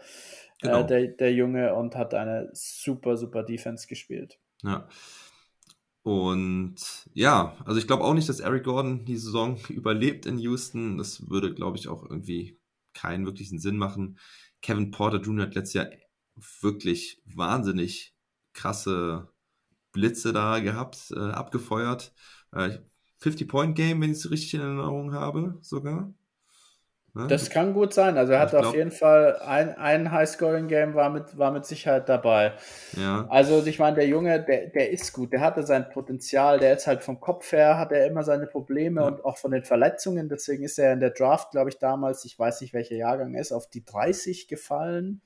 äh, 0.62 0.66
genau. 0.66 0.80
äh, 0.80 0.86
der, 0.86 1.08
der 1.08 1.32
Junge 1.32 1.74
und 1.74 1.94
hat 1.94 2.14
eine 2.14 2.50
super, 2.52 3.16
super 3.16 3.44
Defense 3.44 3.86
gespielt. 3.86 4.38
Ja. 4.62 4.88
Und 6.02 6.76
ja, 7.14 7.56
also 7.64 7.78
ich 7.78 7.86
glaube 7.86 8.04
auch 8.04 8.12
nicht, 8.12 8.28
dass 8.28 8.40
Eric 8.40 8.64
Gordon 8.64 9.04
die 9.06 9.16
Saison 9.16 9.56
überlebt 9.68 10.26
in 10.26 10.38
Houston. 10.38 10.98
Das 10.98 11.30
würde, 11.30 11.54
glaube 11.54 11.78
ich, 11.78 11.88
auch 11.88 12.02
irgendwie 12.02 12.58
keinen 12.92 13.24
wirklichen 13.24 13.58
Sinn 13.58 13.76
machen. 13.76 14.18
Kevin 14.60 14.90
Porter 14.90 15.20
Jr. 15.20 15.46
hat 15.46 15.54
letztes 15.54 15.74
Jahr 15.74 15.88
wirklich 16.60 17.22
wahnsinnig 17.24 18.14
krasse 18.52 19.28
Blitze 19.92 20.32
da 20.32 20.58
gehabt, 20.58 21.12
äh, 21.14 21.30
abgefeuert. 21.30 22.12
Äh, 22.52 22.78
50-Point-Game, 23.22 24.00
wenn 24.02 24.10
ich 24.10 24.18
es 24.18 24.30
richtig 24.30 24.54
in 24.54 24.60
Erinnerung 24.60 25.14
habe, 25.14 25.58
sogar. 25.62 26.12
Ne? 27.14 27.28
Das 27.28 27.48
kann 27.48 27.74
gut 27.74 27.94
sein. 27.94 28.18
Also 28.18 28.32
er 28.32 28.40
hat 28.40 28.54
auf 28.56 28.74
jeden 28.74 28.90
Fall 28.90 29.36
ein, 29.38 29.76
ein 29.76 30.10
High-Scoring-Game 30.10 30.94
war 30.94 31.10
mit, 31.10 31.38
war 31.38 31.52
mit 31.52 31.64
Sicherheit 31.64 32.08
dabei. 32.08 32.54
Ja. 32.96 33.26
Also 33.30 33.64
ich 33.64 33.78
meine, 33.78 33.94
der 33.94 34.08
Junge, 34.08 34.42
der, 34.42 34.66
der 34.66 34.90
ist 34.90 35.12
gut, 35.12 35.32
der 35.32 35.40
hatte 35.40 35.62
sein 35.62 35.88
Potenzial, 35.90 36.58
der 36.58 36.74
ist 36.74 36.88
halt 36.88 37.04
vom 37.04 37.20
Kopf 37.20 37.52
her, 37.52 37.78
hat 37.78 37.92
er 37.92 38.08
immer 38.08 38.24
seine 38.24 38.48
Probleme 38.48 39.02
ja. 39.02 39.06
und 39.06 39.24
auch 39.24 39.38
von 39.38 39.52
den 39.52 39.62
Verletzungen. 39.62 40.28
Deswegen 40.28 40.64
ist 40.64 40.76
er 40.76 40.92
in 40.92 40.98
der 40.98 41.10
Draft, 41.10 41.52
glaube 41.52 41.70
ich, 41.70 41.78
damals, 41.78 42.24
ich 42.24 42.36
weiß 42.36 42.60
nicht, 42.62 42.74
welcher 42.74 42.96
Jahrgang 42.96 43.34
ist, 43.34 43.52
auf 43.52 43.70
die 43.70 43.84
30 43.84 44.48
gefallen. 44.48 45.22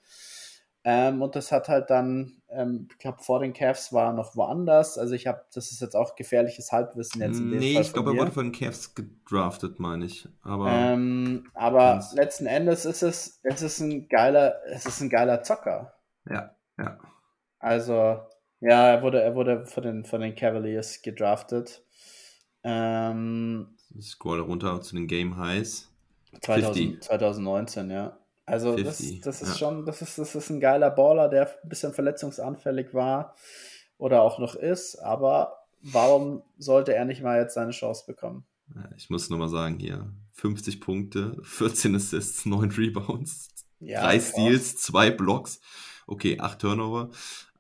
Ähm, 0.85 1.21
und 1.23 1.35
das 1.35 1.53
hat 1.53 1.69
halt 1.69 1.91
dann, 1.91 2.41
ähm, 2.49 2.89
ich 2.91 2.99
glaube, 2.99 3.23
vor 3.23 3.41
den 3.41 3.53
Cavs 3.53 3.93
war 3.93 4.13
noch 4.13 4.37
woanders. 4.37 4.97
Also 4.97 5.15
ich 5.15 5.27
habe, 5.27 5.45
das 5.53 5.73
ist 5.73 5.81
jetzt 5.81 5.97
auch 5.97 6.15
gefährliches 6.15 6.73
Halbwissen 6.73 7.21
jetzt 7.21 7.39
in 7.39 7.51
dem 7.51 7.59
Nee, 7.59 7.75
Fall 7.75 7.83
ich 7.83 7.93
glaube, 7.93 8.13
er 8.13 8.17
wurde 8.17 8.31
von 8.31 8.47
den 8.47 8.53
Cavs 8.53 8.95
gedraftet, 8.95 9.81
meine 9.81 10.07
ich. 10.07 10.29
Aber, 10.43 10.71
ähm, 10.71 11.45
aber 11.55 12.05
letzten 12.15 12.47
Endes 12.47 12.85
ist 12.85 13.03
es, 13.03 13.41
es 13.43 13.63
ist 13.63 13.81
ein 13.81 14.09
geiler, 14.09 14.55
es 14.67 14.87
ist 14.87 15.01
ein 15.01 15.11
geiler 15.11 15.43
Zocker. 15.43 15.95
Ja, 16.31 16.55
ja. 16.79 16.99
Also, 17.59 18.21
ja, 18.61 18.89
er 18.89 19.03
wurde, 19.03 19.21
er 19.21 19.35
wurde 19.35 19.67
von 19.67 19.83
den, 19.83 20.05
von 20.05 20.21
den 20.21 20.35
Cavaliers 20.35 21.03
gedraftet. 21.03 21.85
Ähm, 22.63 23.77
ich 23.97 24.07
scroll 24.07 24.41
runter 24.41 24.81
zu 24.81 24.95
den 24.95 25.07
Game 25.07 25.37
Highs. 25.37 25.93
2000, 26.43 27.03
2019, 27.03 27.91
ja. 27.91 28.19
Also 28.49 28.77
50, 28.77 29.21
das, 29.21 29.41
das 29.41 29.49
ist 29.49 29.55
ja. 29.55 29.59
schon, 29.59 29.85
das 29.85 30.01
ist, 30.01 30.19
das 30.19 30.35
ist 30.35 30.51
ein 30.51 30.61
geiler 30.61 30.91
Baller, 30.91 31.29
der 31.29 31.51
ein 31.63 31.69
bisschen 31.69 31.93
verletzungsanfällig 31.93 32.95
war 32.95 33.35
oder 33.99 34.23
auch 34.23 34.39
noch 34.39 34.55
ist, 34.55 34.97
aber 34.97 35.67
warum 35.83 36.43
sollte 36.57 36.95
er 36.95 37.05
nicht 37.05 37.23
mal 37.23 37.41
jetzt 37.41 37.55
seine 37.55 37.73
Chance 37.73 38.05
bekommen? 38.07 38.47
Ich 38.97 39.11
muss 39.11 39.29
nur 39.29 39.39
mal 39.39 39.49
sagen 39.49 39.79
hier, 39.79 40.11
50 40.33 40.81
Punkte, 40.81 41.37
14 41.43 41.95
Assists, 41.95 42.47
9 42.47 42.71
Rebounds, 42.71 43.49
ja, 43.81 44.03
3 44.03 44.21
Steals, 44.21 44.77
2 44.77 45.11
Blocks, 45.11 45.61
okay, 46.07 46.39
8 46.41 46.59
Turnover, 46.59 47.11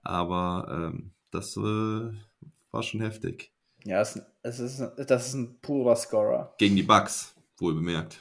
aber 0.03 0.91
ähm, 0.93 1.12
das 1.30 1.57
äh, 1.57 1.61
war 1.61 2.82
schon 2.82 3.01
heftig. 3.01 3.53
Ja, 3.84 4.01
es, 4.01 4.20
es 4.43 4.59
ist, 4.59 4.82
das 4.97 5.28
ist 5.28 5.34
ein 5.34 5.61
purer 5.61 5.97
Scorer. 5.97 6.55
Gegen 6.59 6.76
die 6.76 6.82
Bucks, 6.82 7.34
wohl 7.59 7.74
bemerkt. 7.74 8.20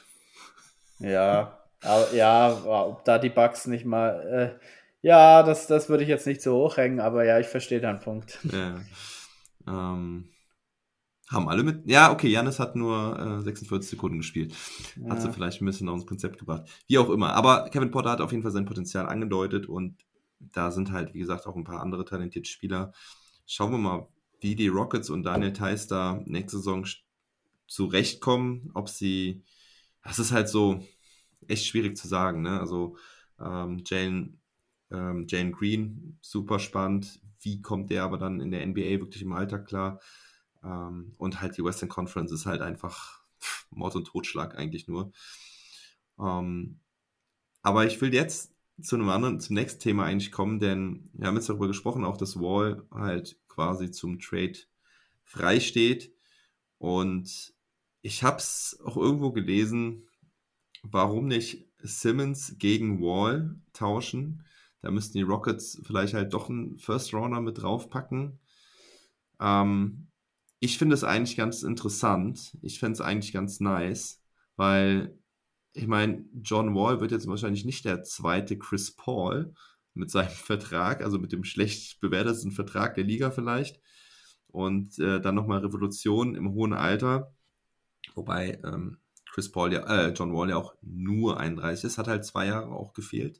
Ja, 1.00 1.57
aber, 1.82 2.14
ja, 2.14 2.64
ob 2.66 3.04
da 3.06 3.20
die 3.20 3.30
Bugs 3.30 3.68
nicht 3.68 3.86
mal. 3.86 4.58
Äh, 4.60 4.68
ja, 5.02 5.44
das, 5.44 5.68
das 5.68 5.90
würde 5.90 6.04
ich 6.04 6.10
jetzt 6.10 6.28
nicht 6.28 6.42
so 6.42 6.56
hochhängen, 6.56 7.00
aber 7.00 7.24
ja, 7.24 7.40
ich 7.40 7.48
verstehe 7.48 7.80
deinen 7.80 8.00
Punkt. 8.00 8.40
Ja. 8.52 8.80
Ähm, 9.68 10.30
haben 11.30 11.50
alle 11.50 11.64
mit. 11.64 11.90
Ja, 11.90 12.12
okay, 12.12 12.30
Janis 12.30 12.58
hat 12.60 12.76
nur 12.76 13.40
äh, 13.40 13.42
46 13.42 13.90
Sekunden 13.90 14.20
gespielt. 14.20 14.56
Ja. 14.96 15.10
Hat 15.10 15.22
sie 15.22 15.32
vielleicht 15.32 15.62
ein 15.62 15.66
bisschen 15.66 15.90
ins 15.90 16.06
Konzept 16.06 16.40
gebracht. 16.40 16.70
Wie 16.88 16.98
auch 16.98 17.10
immer. 17.10 17.34
Aber 17.34 17.70
Kevin 17.70 17.92
Potter 17.92 18.12
hat 18.12 18.22
auf 18.22 18.32
jeden 18.32 18.44
Fall 18.44 18.52
sein 18.52 18.66
Potenzial 18.66 19.08
angedeutet 19.08 19.68
und 19.68 19.98
da 20.40 20.72
sind 20.72 20.92
halt, 20.92 21.14
wie 21.14 21.20
gesagt, 21.20 21.46
auch 21.46 21.56
ein 21.56 21.64
paar 21.64 21.82
andere 21.82 22.06
talentierte 22.06 22.50
Spieler. 22.50 22.94
Schauen 23.46 23.72
wir 23.72 23.78
mal, 23.78 24.08
wie 24.40 24.56
die 24.56 24.68
Rockets 24.68 25.10
und 25.10 25.24
Daniel 25.24 25.52
Theiss 25.52 25.88
da 25.88 26.22
nächste 26.26 26.58
Saison 26.58 26.86
zurechtkommen. 27.68 28.72
Ob 28.74 28.88
sie. 28.88 29.44
Das 30.04 30.20
ist 30.20 30.32
halt 30.32 30.48
so 30.48 30.82
echt 31.50 31.66
schwierig 31.66 31.98
zu 31.98 32.08
sagen. 32.08 32.42
Ne? 32.42 32.60
Also 32.60 32.98
ähm, 33.40 33.84
Jane, 33.86 34.34
ähm, 34.92 35.26
Jane 35.28 35.52
Green, 35.52 36.18
super 36.22 36.60
spannend. 36.60 37.22
Wie 37.40 37.62
kommt 37.62 37.90
der 37.90 38.04
aber 38.04 38.18
dann 38.18 38.40
in 38.40 38.52
der 38.52 38.66
NBA 38.66 39.00
wirklich 39.00 39.22
im 39.22 39.34
Alltag 39.34 39.66
klar? 39.66 40.00
Ähm, 40.64 41.14
und 41.18 41.42
halt 41.42 41.58
die 41.58 41.64
Western 41.64 41.90
Conference 41.90 42.32
ist 42.32 42.46
halt 42.46 42.62
einfach 42.62 43.22
Mord 43.72 43.96
und 43.96 44.06
Totschlag 44.06 44.58
eigentlich 44.58 44.88
nur. 44.88 45.12
Ähm, 46.20 46.80
aber 47.62 47.86
ich 47.86 48.00
will 48.02 48.14
jetzt 48.14 48.54
zu 48.82 48.96
einem 48.96 49.10
anderen, 49.10 49.40
zum 49.40 49.56
nächsten 49.56 49.80
Thema 49.80 50.06
eigentlich 50.06 50.32
kommen, 50.32 50.60
denn 50.60 51.10
wir 51.14 51.28
haben 51.28 51.36
jetzt 51.36 51.50
darüber 51.50 51.68
gesprochen, 51.68 52.06
auch 52.06 52.18
dass 52.18 52.40
Wall 52.40 52.86
halt 52.92 53.38
quasi 53.48 53.92
zum 53.92 54.20
Trade 54.20 54.58
frei 55.24 55.60
steht. 55.60 56.14
Und 56.78 57.54
ich 58.02 58.24
habe 58.24 58.38
es 58.38 58.80
auch 58.86 58.98
irgendwo 58.98 59.32
gelesen, 59.32 60.07
warum 60.84 61.28
nicht 61.28 61.68
Simmons 61.80 62.56
gegen 62.58 63.02
Wall 63.02 63.60
tauschen? 63.74 64.44
Da 64.82 64.92
müssten 64.92 65.18
die 65.18 65.24
Rockets 65.24 65.82
vielleicht 65.84 66.14
halt 66.14 66.34
doch 66.34 66.50
einen 66.50 66.78
First 66.78 67.14
Rounder 67.14 67.42
mit 67.42 67.62
draufpacken. 67.62 68.40
Ähm, 69.40 70.08
ich 70.60 70.78
finde 70.78 70.96
es 70.96 71.04
eigentlich 71.04 71.38
ganz 71.38 71.64
interessant. 71.64 72.58
Ich 72.62 72.80
fände 72.80 72.94
es 72.94 73.02
eigentlich 73.02 73.34
ganz 73.34 73.60
nice, 73.60 74.22
weil 74.56 75.18
ich 75.74 75.88
meine, 75.88 76.26
John 76.42 76.74
Wall 76.74 77.00
wird 77.02 77.12
jetzt 77.12 77.28
wahrscheinlich 77.28 77.66
nicht 77.66 77.86
der 77.86 78.04
zweite 78.04 78.58
Chris 78.58 78.96
Paul 78.96 79.54
mit 79.94 80.10
seinem 80.10 80.30
Vertrag, 80.32 81.04
also 81.04 81.20
mit 81.20 81.32
dem 81.32 81.44
schlecht 81.44 82.00
bewerteten 82.00 82.52
Vertrag 82.52 82.96
der 82.96 83.04
Liga 83.04 83.32
vielleicht. 83.32 83.80
Und 84.48 84.98
äh, 85.00 85.20
dann 85.22 85.36
nochmal 85.36 85.60
Revolution 85.60 86.36
im 86.36 86.54
hohen 86.54 86.74
Alter. 86.74 87.36
Wobei, 88.16 88.60
ähm, 88.64 88.98
Chris 89.38 89.52
Paul 89.52 89.72
ja, 89.72 89.82
äh, 89.82 90.14
John 90.14 90.34
Wall 90.34 90.50
ja 90.50 90.56
auch 90.56 90.74
nur 90.82 91.40
31 91.40 91.84
ist, 91.84 92.00
hat 92.00 92.08
halt 92.08 92.26
zwei 92.26 92.48
Jahre 92.48 92.72
auch 92.72 92.94
gefehlt. 92.94 93.40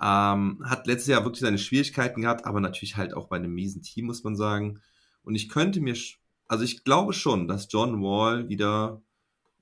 Ähm, 0.00 0.62
hat 0.64 0.86
letztes 0.86 1.08
Jahr 1.08 1.24
wirklich 1.24 1.40
seine 1.40 1.58
Schwierigkeiten 1.58 2.20
gehabt, 2.20 2.44
aber 2.44 2.60
natürlich 2.60 2.96
halt 2.96 3.12
auch 3.12 3.26
bei 3.26 3.34
einem 3.34 3.52
miesen 3.52 3.82
Team, 3.82 4.06
muss 4.06 4.22
man 4.22 4.36
sagen. 4.36 4.80
Und 5.24 5.34
ich 5.34 5.48
könnte 5.48 5.80
mir, 5.80 5.96
also 6.46 6.62
ich 6.62 6.84
glaube 6.84 7.14
schon, 7.14 7.48
dass 7.48 7.66
John 7.68 8.00
Wall 8.00 8.48
wieder 8.48 9.02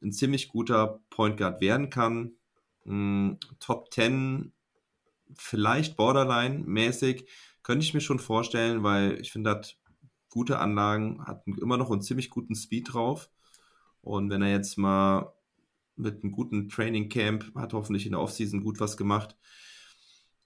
ein 0.03 0.12
ziemlich 0.12 0.49
guter 0.49 1.01
Point 1.09 1.39
Guard 1.39 1.62
werden 1.62 1.89
kann. 1.89 2.33
Hm, 2.85 3.39
Top 3.61 3.95
10, 3.95 4.53
vielleicht 5.39 5.97
Borderline-mäßig, 5.97 7.27
könnte 7.62 7.87
ich 7.87 7.95
mir 7.95 8.03
schon 8.03 8.18
vorstellen, 8.18 8.83
weil 8.83 9.18
ich 9.22 9.33
finde, 9.33 9.53
hat 9.53 9.79
gute 10.29 10.59
Anlagen, 10.59 11.25
hat 11.25 11.47
immer 11.47 11.79
noch 11.79 11.91
einen 11.91 12.03
ziemlich 12.03 12.29
guten 12.29 12.55
Speed 12.55 12.93
drauf. 12.93 13.31
Und 14.05 14.31
wenn 14.31 14.43
er 14.43 14.51
jetzt 14.51 14.77
mal 14.77 15.33
mit 15.97 16.23
einem 16.23 16.33
guten 16.33 16.69
Training 16.69 17.09
Camp 17.09 17.53
hat 17.55 17.73
hoffentlich 17.73 18.07
in 18.07 18.13
der 18.13 18.21
Offseason 18.21 18.63
gut 18.63 18.81
was 18.81 18.97
gemacht. 18.97 19.37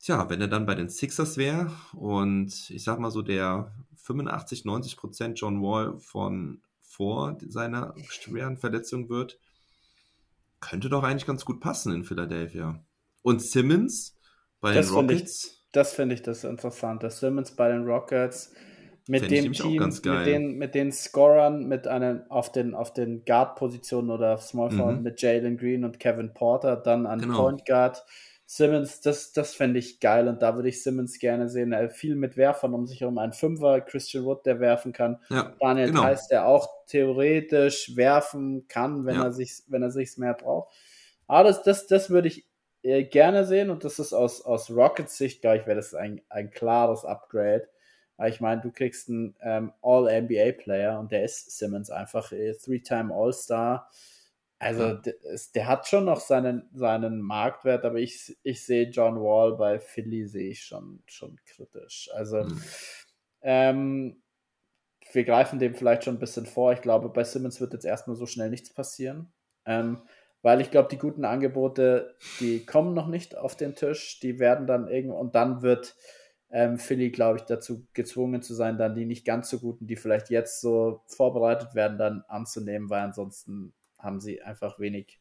Tja, 0.01 0.29
wenn 0.31 0.41
er 0.41 0.49
dann 0.49 0.67
bei 0.67 0.75
den 0.75 0.89
Sixers 0.89 1.37
wäre 1.37 1.73
und 1.93 2.71
ich 2.71 2.85
sag 2.85 3.01
mal 3.01 3.11
so 3.11 3.23
der 3.23 3.75
85, 3.97 4.65
90 4.65 4.97
Prozent 4.97 5.41
John 5.41 5.61
Wall 5.61 5.99
von 5.99 6.63
vor 6.81 7.37
seiner 7.49 7.95
schweren 8.09 8.57
Verletzung 8.57 9.09
wird, 9.09 9.39
könnte 10.61 10.89
doch 10.89 11.03
eigentlich 11.03 11.27
ganz 11.27 11.45
gut 11.45 11.61
passen 11.61 11.93
in 11.93 12.05
Philadelphia. 12.05 12.83
Und 13.23 13.43
Simmons 13.43 14.17
bei 14.61 14.73
das 14.73 14.87
den 14.87 14.95
Rockets. 14.95 15.45
Ich, 15.45 15.69
das 15.73 15.93
finde 15.95 16.15
ich 16.15 16.23
das 16.23 16.45
Interessante. 16.45 17.11
Simmons 17.11 17.53
bei 17.53 17.69
den 17.69 17.85
Rockets 17.85 18.53
mit 19.09 19.31
dem 19.31 19.53
Team, 19.53 19.83
mit 19.83 20.27
den, 20.27 20.59
mit 20.59 20.75
den 20.75 20.93
Scorern, 20.93 21.67
mit 21.67 21.89
einem 21.89 22.23
auf 22.29 22.53
den, 22.53 22.75
auf 22.75 22.93
den 22.93 23.25
Guard-Positionen 23.25 24.11
oder 24.11 24.37
Small 24.37 24.71
Forward 24.71 24.99
mhm. 24.99 25.03
mit 25.03 25.23
Jalen 25.23 25.57
Green 25.57 25.85
und 25.85 25.99
Kevin 25.99 26.35
Porter, 26.35 26.77
dann 26.77 27.07
an 27.07 27.21
genau. 27.21 27.43
Point 27.43 27.65
Guard. 27.65 28.05
Simmons, 28.45 29.01
das, 29.01 29.33
das 29.33 29.55
fände 29.55 29.79
ich 29.79 30.01
geil 30.01 30.29
und 30.29 30.41
da 30.41 30.57
würde 30.57 30.69
ich 30.69 30.83
Simmons 30.83 31.19
gerne 31.19 31.49
sehen. 31.49 31.73
Er 31.73 31.91
viel 31.91 32.17
mit 32.17 32.37
Werfern 32.37 32.73
um 32.73 32.87
sich 32.87 33.01
herum. 33.01 33.19
Ein 33.19 33.33
Fünfer, 33.33 33.81
Christian 33.81 34.25
Wood, 34.25 34.45
der 34.47 34.61
werfen 34.61 34.93
kann. 34.93 35.19
Ja, 35.29 35.55
Daniel 35.61 35.89
genau. 35.89 36.03
Theiss, 36.03 36.29
der 36.29 36.47
auch 36.47 36.69
theoretisch 36.87 37.97
werfen 37.97 38.67
kann, 38.69 39.05
wenn 39.07 39.17
ja. 39.17 39.25
er 39.25 39.33
sich 39.33 39.63
wenn 39.69 39.83
er 39.83 39.91
sich's 39.91 40.17
mehr 40.19 40.35
braucht. 40.35 40.75
Aber 41.27 41.49
das, 41.49 41.63
das, 41.63 41.87
das 41.87 42.09
würde 42.09 42.29
ich 42.29 42.47
äh, 42.83 43.05
gerne 43.05 43.45
sehen 43.45 43.71
und 43.71 43.85
das 43.85 43.99
ist 43.99 44.13
aus, 44.13 44.41
aus 44.43 44.71
Rockets 44.71 45.19
Sicht, 45.19 45.41
glaube 45.43 45.59
ich, 45.59 45.67
wäre 45.67 45.77
das 45.77 45.95
ein, 45.95 46.23
ein 46.29 46.51
klares 46.51 47.05
Upgrade. 47.05 47.69
Ich 48.27 48.41
meine, 48.41 48.61
du 48.61 48.73
kriegst 48.73 49.09
einen 49.09 49.37
ähm, 49.41 49.73
All-NBA-Player 49.83 50.99
und 50.99 51.13
der 51.13 51.25
ist 51.25 51.57
Simmons 51.57 51.91
einfach 51.91 52.33
äh, 52.33 52.55
Three-Time 52.55 53.15
All-Star. 53.15 53.89
Also 54.59 54.83
ja. 54.83 54.95
der, 54.95 55.15
der, 55.55 55.67
hat 55.69 55.87
schon 55.87 56.05
noch 56.05 56.19
seinen, 56.19 56.69
seinen 56.75 57.21
Marktwert, 57.21 57.85
aber 57.85 57.99
ich, 57.99 58.37
ich 58.43 58.65
sehe 58.65 58.89
John 58.89 59.21
Wall 59.23 59.57
bei 59.57 59.79
Philly 59.79 60.27
sehe 60.27 60.51
ich 60.51 60.65
schon, 60.65 61.01
schon 61.07 61.39
kritisch. 61.47 62.11
Also 62.13 62.43
mhm. 62.43 62.63
ähm, 63.43 64.23
wir 65.13 65.25
greifen 65.25 65.61
dem 65.61 65.75
vielleicht 65.75 66.05
schon 66.05 66.17
ein 66.17 66.21
bisschen 66.21 66.47
vor. 66.47 66.73
Ich 66.73 66.83
glaube, 66.83 67.09
bei 67.09 67.23
Simmons 67.23 67.61
wird 67.61 67.73
jetzt 67.73 67.85
erstmal 67.85 68.17
so 68.17 68.27
schnell 68.27 68.51
nichts 68.51 68.75
passieren. 68.75 69.33
Ähm, 69.65 70.03
weil 70.43 70.61
ich 70.61 70.71
glaube, 70.71 70.89
die 70.89 70.99
guten 70.99 71.25
Angebote, 71.25 72.17
die 72.41 72.65
kommen 72.65 72.95
noch 72.95 73.07
nicht 73.07 73.37
auf 73.37 73.57
den 73.57 73.75
Tisch, 73.75 74.21
die 74.21 74.39
werden 74.39 74.67
dann 74.67 74.89
irgendwo 74.89 75.17
und 75.17 75.35
dann 75.35 75.63
wird 75.63 75.97
ähm, 76.51 76.79
Philly, 76.79 77.11
glaube 77.11 77.39
ich, 77.39 77.45
dazu 77.45 77.87
gezwungen 77.93 78.43
zu 78.43 78.55
sein, 78.55 78.79
dann 78.79 78.95
die 78.95 79.05
nicht 79.05 79.25
ganz 79.25 79.51
so 79.51 79.59
guten, 79.59 79.87
die 79.87 79.97
vielleicht 79.97 80.31
jetzt 80.31 80.61
so 80.61 81.03
vorbereitet 81.07 81.75
werden, 81.75 81.99
dann 81.99 82.23
anzunehmen, 82.29 82.89
weil 82.89 83.03
ansonsten 83.03 83.73
haben 83.99 84.21
sie 84.21 84.41
einfach 84.43 84.79
wenig 84.79 85.21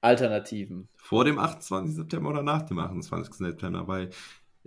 Alternativen. 0.00 0.88
Vor 0.96 1.24
dem 1.24 1.38
28. 1.38 1.94
September 1.94 2.30
oder 2.30 2.42
nach 2.42 2.62
dem 2.62 2.78
28. 2.78 3.34
September, 3.34 3.86
weil 3.86 4.10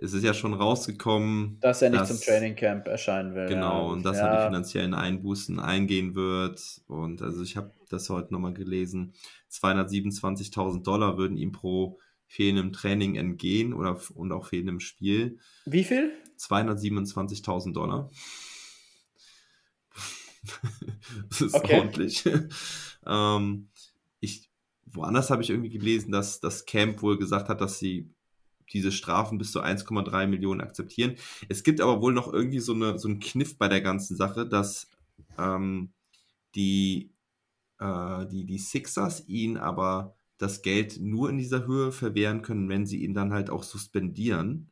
es 0.02 0.14
ist 0.14 0.24
ja 0.24 0.32
schon 0.32 0.54
rausgekommen, 0.54 1.58
dass 1.60 1.82
er 1.82 1.90
nicht 1.90 2.00
dass, 2.00 2.08
zum 2.08 2.20
Training 2.20 2.56
Camp 2.56 2.88
erscheinen 2.88 3.34
will. 3.34 3.46
Genau, 3.48 3.86
ja. 3.86 3.92
und 3.92 4.02
dass 4.02 4.16
ja. 4.16 4.26
er 4.26 4.36
die 4.36 4.46
finanziellen 4.46 4.94
Einbußen 4.94 5.60
eingehen 5.60 6.14
wird. 6.14 6.80
Und 6.86 7.20
also 7.20 7.42
ich 7.42 7.56
habe 7.56 7.72
das 7.90 8.08
heute 8.08 8.32
nochmal 8.32 8.54
gelesen. 8.54 9.12
227.000 9.50 10.82
Dollar 10.82 11.18
würden 11.18 11.36
ihm 11.36 11.52
pro 11.52 11.98
fehlendem 12.30 12.72
Training 12.72 13.16
entgehen 13.16 13.74
oder 13.74 14.00
und 14.14 14.30
auch 14.30 14.46
fehlendem 14.46 14.78
Spiel. 14.78 15.40
Wie 15.66 15.82
viel? 15.82 16.12
227.000 16.38 17.72
Dollar. 17.72 18.08
das 21.28 21.40
ist 21.40 21.54
okay. 21.54 21.80
ordentlich. 21.80 22.24
ähm, 23.06 23.68
ich, 24.20 24.48
woanders 24.86 25.30
habe 25.30 25.42
ich 25.42 25.50
irgendwie 25.50 25.70
gelesen, 25.70 26.12
dass 26.12 26.38
das 26.38 26.66
Camp 26.66 27.02
wohl 27.02 27.18
gesagt 27.18 27.48
hat, 27.48 27.60
dass 27.60 27.80
sie 27.80 28.14
diese 28.72 28.92
Strafen 28.92 29.36
bis 29.36 29.50
zu 29.50 29.60
1,3 29.60 30.28
Millionen 30.28 30.60
akzeptieren. 30.60 31.16
Es 31.48 31.64
gibt 31.64 31.80
aber 31.80 32.00
wohl 32.00 32.12
noch 32.12 32.32
irgendwie 32.32 32.60
so, 32.60 32.74
eine, 32.74 32.96
so 33.00 33.08
einen 33.08 33.18
Kniff 33.18 33.58
bei 33.58 33.66
der 33.66 33.80
ganzen 33.80 34.16
Sache, 34.16 34.46
dass 34.46 34.88
ähm, 35.36 35.92
die, 36.54 37.12
äh, 37.80 38.24
die, 38.28 38.46
die 38.46 38.58
Sixers 38.58 39.26
ihn 39.26 39.56
aber 39.56 40.14
das 40.40 40.62
Geld 40.62 40.98
nur 41.00 41.28
in 41.28 41.36
dieser 41.36 41.66
Höhe 41.66 41.92
verwehren 41.92 42.40
können, 42.40 42.68
wenn 42.68 42.86
sie 42.86 43.04
ihn 43.04 43.12
dann 43.12 43.32
halt 43.32 43.50
auch 43.50 43.62
suspendieren. 43.62 44.70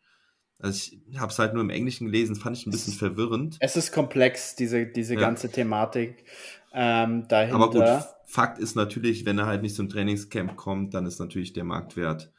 Also 0.58 0.92
ich 1.08 1.18
habe 1.18 1.30
es 1.30 1.38
halt 1.38 1.52
nur 1.52 1.62
im 1.62 1.70
Englischen 1.70 2.06
gelesen, 2.06 2.36
fand 2.36 2.56
ich 2.56 2.66
ein 2.66 2.70
bisschen 2.70 2.94
verwirrend. 2.94 3.58
Es 3.60 3.76
ist 3.76 3.92
komplex, 3.92 4.56
diese, 4.56 4.86
diese 4.86 5.14
ja. 5.14 5.20
ganze 5.20 5.50
Thematik 5.50 6.24
ähm, 6.72 7.28
dahinter. 7.28 7.54
Aber 7.54 7.70
gut, 7.70 8.08
Fakt 8.26 8.58
ist 8.58 8.76
natürlich, 8.76 9.26
wenn 9.26 9.38
er 9.38 9.46
halt 9.46 9.62
nicht 9.62 9.76
zum 9.76 9.88
Trainingscamp 9.88 10.56
kommt, 10.56 10.94
dann 10.94 11.06
ist 11.06 11.18
natürlich 11.18 11.52
der 11.52 11.64
Marktwert 11.64 12.32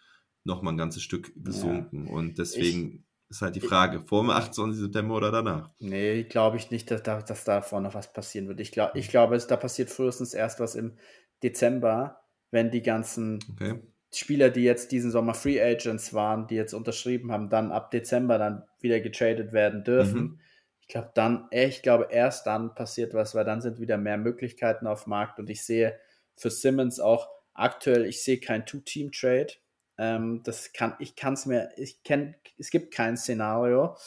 noch 0.43 0.61
mal 0.63 0.71
ein 0.71 0.77
ganzes 0.77 1.03
Stück 1.03 1.31
gesunken. 1.35 2.07
Ja. 2.07 2.13
Und 2.13 2.39
deswegen 2.39 3.05
ich, 3.27 3.29
ist 3.29 3.41
halt 3.43 3.55
die 3.55 3.61
Frage, 3.61 4.01
vor 4.01 4.23
dem 4.23 4.31
28. 4.31 4.81
September 4.81 5.15
oder 5.15 5.31
danach? 5.31 5.69
Nee, 5.79 6.23
glaube 6.23 6.57
ich 6.57 6.71
nicht, 6.71 6.89
dass 6.89 7.03
da, 7.03 7.21
dass 7.21 7.43
da 7.43 7.61
vorne 7.61 7.93
was 7.93 8.11
passieren 8.11 8.47
wird. 8.47 8.59
Ich, 8.59 8.71
glaub, 8.71 8.95
ich 8.95 9.09
glaube, 9.09 9.37
da 9.37 9.55
passiert 9.55 9.91
frühestens 9.91 10.33
erst 10.33 10.59
was 10.59 10.73
im 10.75 10.97
Dezember, 11.43 12.19
wenn 12.51 12.71
die 12.71 12.81
ganzen 12.81 13.39
okay. 13.53 13.79
Spieler, 14.11 14.49
die 14.49 14.63
jetzt 14.63 14.91
diesen 14.91 15.11
Sommer 15.11 15.33
Free 15.33 15.61
Agents 15.61 16.13
waren, 16.13 16.47
die 16.47 16.55
jetzt 16.55 16.73
unterschrieben 16.73 17.31
haben, 17.31 17.49
dann 17.49 17.71
ab 17.71 17.91
Dezember 17.91 18.37
dann 18.37 18.63
wieder 18.79 18.99
getradet 18.99 19.53
werden 19.53 19.83
dürfen. 19.83 20.21
Mhm. 20.21 20.39
Ich 20.81 20.87
glaube 20.87 21.11
dann, 21.13 21.47
ich 21.51 21.83
glaube 21.83 22.07
erst 22.09 22.47
dann 22.47 22.73
passiert 22.73 23.13
was, 23.13 23.35
weil 23.35 23.45
dann 23.45 23.61
sind 23.61 23.79
wieder 23.79 23.97
mehr 23.97 24.17
Möglichkeiten 24.17 24.87
auf 24.87 25.03
dem 25.03 25.11
Markt 25.11 25.39
und 25.39 25.49
ich 25.49 25.63
sehe 25.63 25.99
für 26.35 26.49
Simmons 26.49 26.99
auch 26.99 27.29
aktuell, 27.53 28.05
ich 28.05 28.23
sehe 28.23 28.39
kein 28.39 28.65
Two-Team-Trade. 28.65 29.53
Ähm, 29.97 30.41
das 30.43 30.73
kann, 30.73 30.95
ich 30.99 31.15
kann 31.15 31.33
es 31.33 31.45
mir, 31.45 31.69
ich 31.75 32.01
kenne, 32.03 32.35
es 32.57 32.71
gibt 32.71 32.93
kein 32.93 33.17
Szenario. 33.17 33.97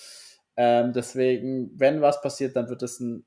Ähm, 0.56 0.92
deswegen, 0.92 1.70
wenn 1.78 2.00
was 2.00 2.20
passiert, 2.20 2.56
dann 2.56 2.68
wird 2.68 2.82
es 2.82 2.98
ein 2.98 3.24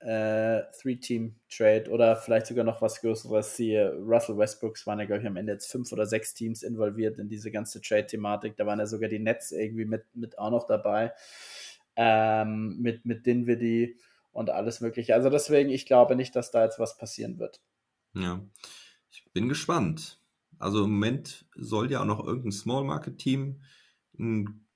äh, 0.00 0.62
Three-Team-Trade 0.80 1.90
oder 1.90 2.16
vielleicht 2.16 2.46
sogar 2.46 2.64
noch 2.64 2.80
was 2.80 3.00
Größeres. 3.00 3.56
Siehe, 3.56 3.94
Russell 3.94 4.38
Westbrooks 4.38 4.86
waren 4.86 5.00
ja, 5.00 5.06
glaube 5.06 5.22
ich, 5.22 5.26
am 5.26 5.36
Ende 5.36 5.52
jetzt 5.52 5.70
fünf 5.70 5.90
oder 5.92 6.06
sechs 6.06 6.34
Teams 6.34 6.62
involviert 6.62 7.18
in 7.18 7.28
diese 7.28 7.50
ganze 7.50 7.80
Trade-Thematik. 7.80 8.56
Da 8.56 8.66
waren 8.66 8.78
ja 8.78 8.86
sogar 8.86 9.08
die 9.08 9.18
Nets 9.18 9.50
irgendwie 9.50 9.84
mit, 9.84 10.04
mit 10.14 10.38
auch 10.38 10.50
noch 10.50 10.66
dabei. 10.66 11.12
Ähm, 11.96 12.78
mit, 12.78 13.04
mit 13.06 13.26
Dinwiddie 13.26 13.96
und 14.30 14.50
alles 14.50 14.80
Mögliche. 14.80 15.14
Also 15.14 15.30
deswegen, 15.30 15.70
ich 15.70 15.84
glaube 15.84 16.14
nicht, 16.14 16.36
dass 16.36 16.52
da 16.52 16.64
jetzt 16.64 16.78
was 16.78 16.96
passieren 16.96 17.40
wird. 17.40 17.60
Ja, 18.14 18.40
ich 19.10 19.24
bin 19.32 19.48
gespannt. 19.48 20.22
Also 20.60 20.84
im 20.84 20.92
Moment 20.92 21.46
soll 21.56 21.90
ja 21.90 22.00
auch 22.00 22.06
noch 22.06 22.24
irgendein 22.24 22.52
Small 22.52 22.84
Market 22.84 23.18
Team 23.18 23.62
ein 24.18 24.67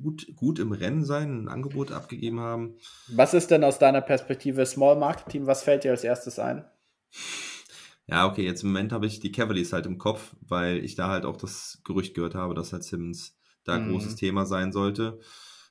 gut, 0.00 0.26
gut 0.36 0.58
im 0.58 0.72
Rennen 0.72 1.04
sein, 1.04 1.44
ein 1.44 1.48
Angebot 1.48 1.92
abgegeben 1.92 2.40
haben. 2.40 2.76
Was 3.08 3.34
ist 3.34 3.50
denn 3.50 3.64
aus 3.64 3.78
deiner 3.78 4.00
Perspektive 4.00 4.64
Small 4.66 4.96
Market 4.96 5.28
Team? 5.28 5.46
Was 5.46 5.62
fällt 5.62 5.84
dir 5.84 5.90
als 5.90 6.04
erstes 6.04 6.38
ein? 6.38 6.64
Ja, 8.06 8.26
okay, 8.26 8.44
jetzt 8.44 8.62
im 8.62 8.70
Moment 8.70 8.92
habe 8.92 9.06
ich 9.06 9.20
die 9.20 9.32
Cavaliers 9.32 9.72
halt 9.72 9.86
im 9.86 9.98
Kopf, 9.98 10.34
weil 10.40 10.78
ich 10.84 10.96
da 10.96 11.08
halt 11.08 11.24
auch 11.24 11.36
das 11.36 11.80
Gerücht 11.84 12.14
gehört 12.14 12.34
habe, 12.34 12.54
dass 12.54 12.72
halt 12.72 12.82
Simmons 12.84 13.38
da 13.64 13.74
ein 13.74 13.86
mhm. 13.86 13.92
großes 13.92 14.16
Thema 14.16 14.46
sein 14.46 14.72
sollte. 14.72 15.20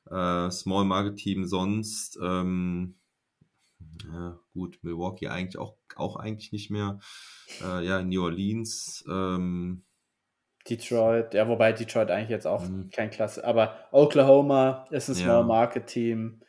Äh, 0.10 0.50
Small 0.50 0.86
Market 0.86 1.18
Team 1.18 1.46
sonst, 1.46 2.18
ähm, 2.22 2.96
ja, 4.06 4.40
gut, 4.54 4.80
Milwaukee 4.82 5.28
eigentlich 5.28 5.58
auch, 5.58 5.78
auch 5.96 6.16
eigentlich 6.16 6.52
nicht 6.52 6.70
mehr. 6.70 7.00
Äh, 7.62 7.86
ja, 7.86 8.02
New 8.02 8.24
Orleans, 8.24 9.04
ähm, 9.10 9.84
Detroit, 10.68 11.34
ja, 11.34 11.48
wobei 11.48 11.72
Detroit 11.72 12.12
eigentlich 12.12 12.30
jetzt 12.30 12.48
auch 12.48 12.64
mhm. 12.64 12.90
kein 12.92 13.10
Klasse, 13.10 13.44
aber 13.46 13.76
Oklahoma 13.92 14.86
ist 14.92 15.10
ein 15.10 15.16
Small 15.16 15.42
ja. 15.42 15.44
Market 15.44 15.88
Team, 15.88 16.42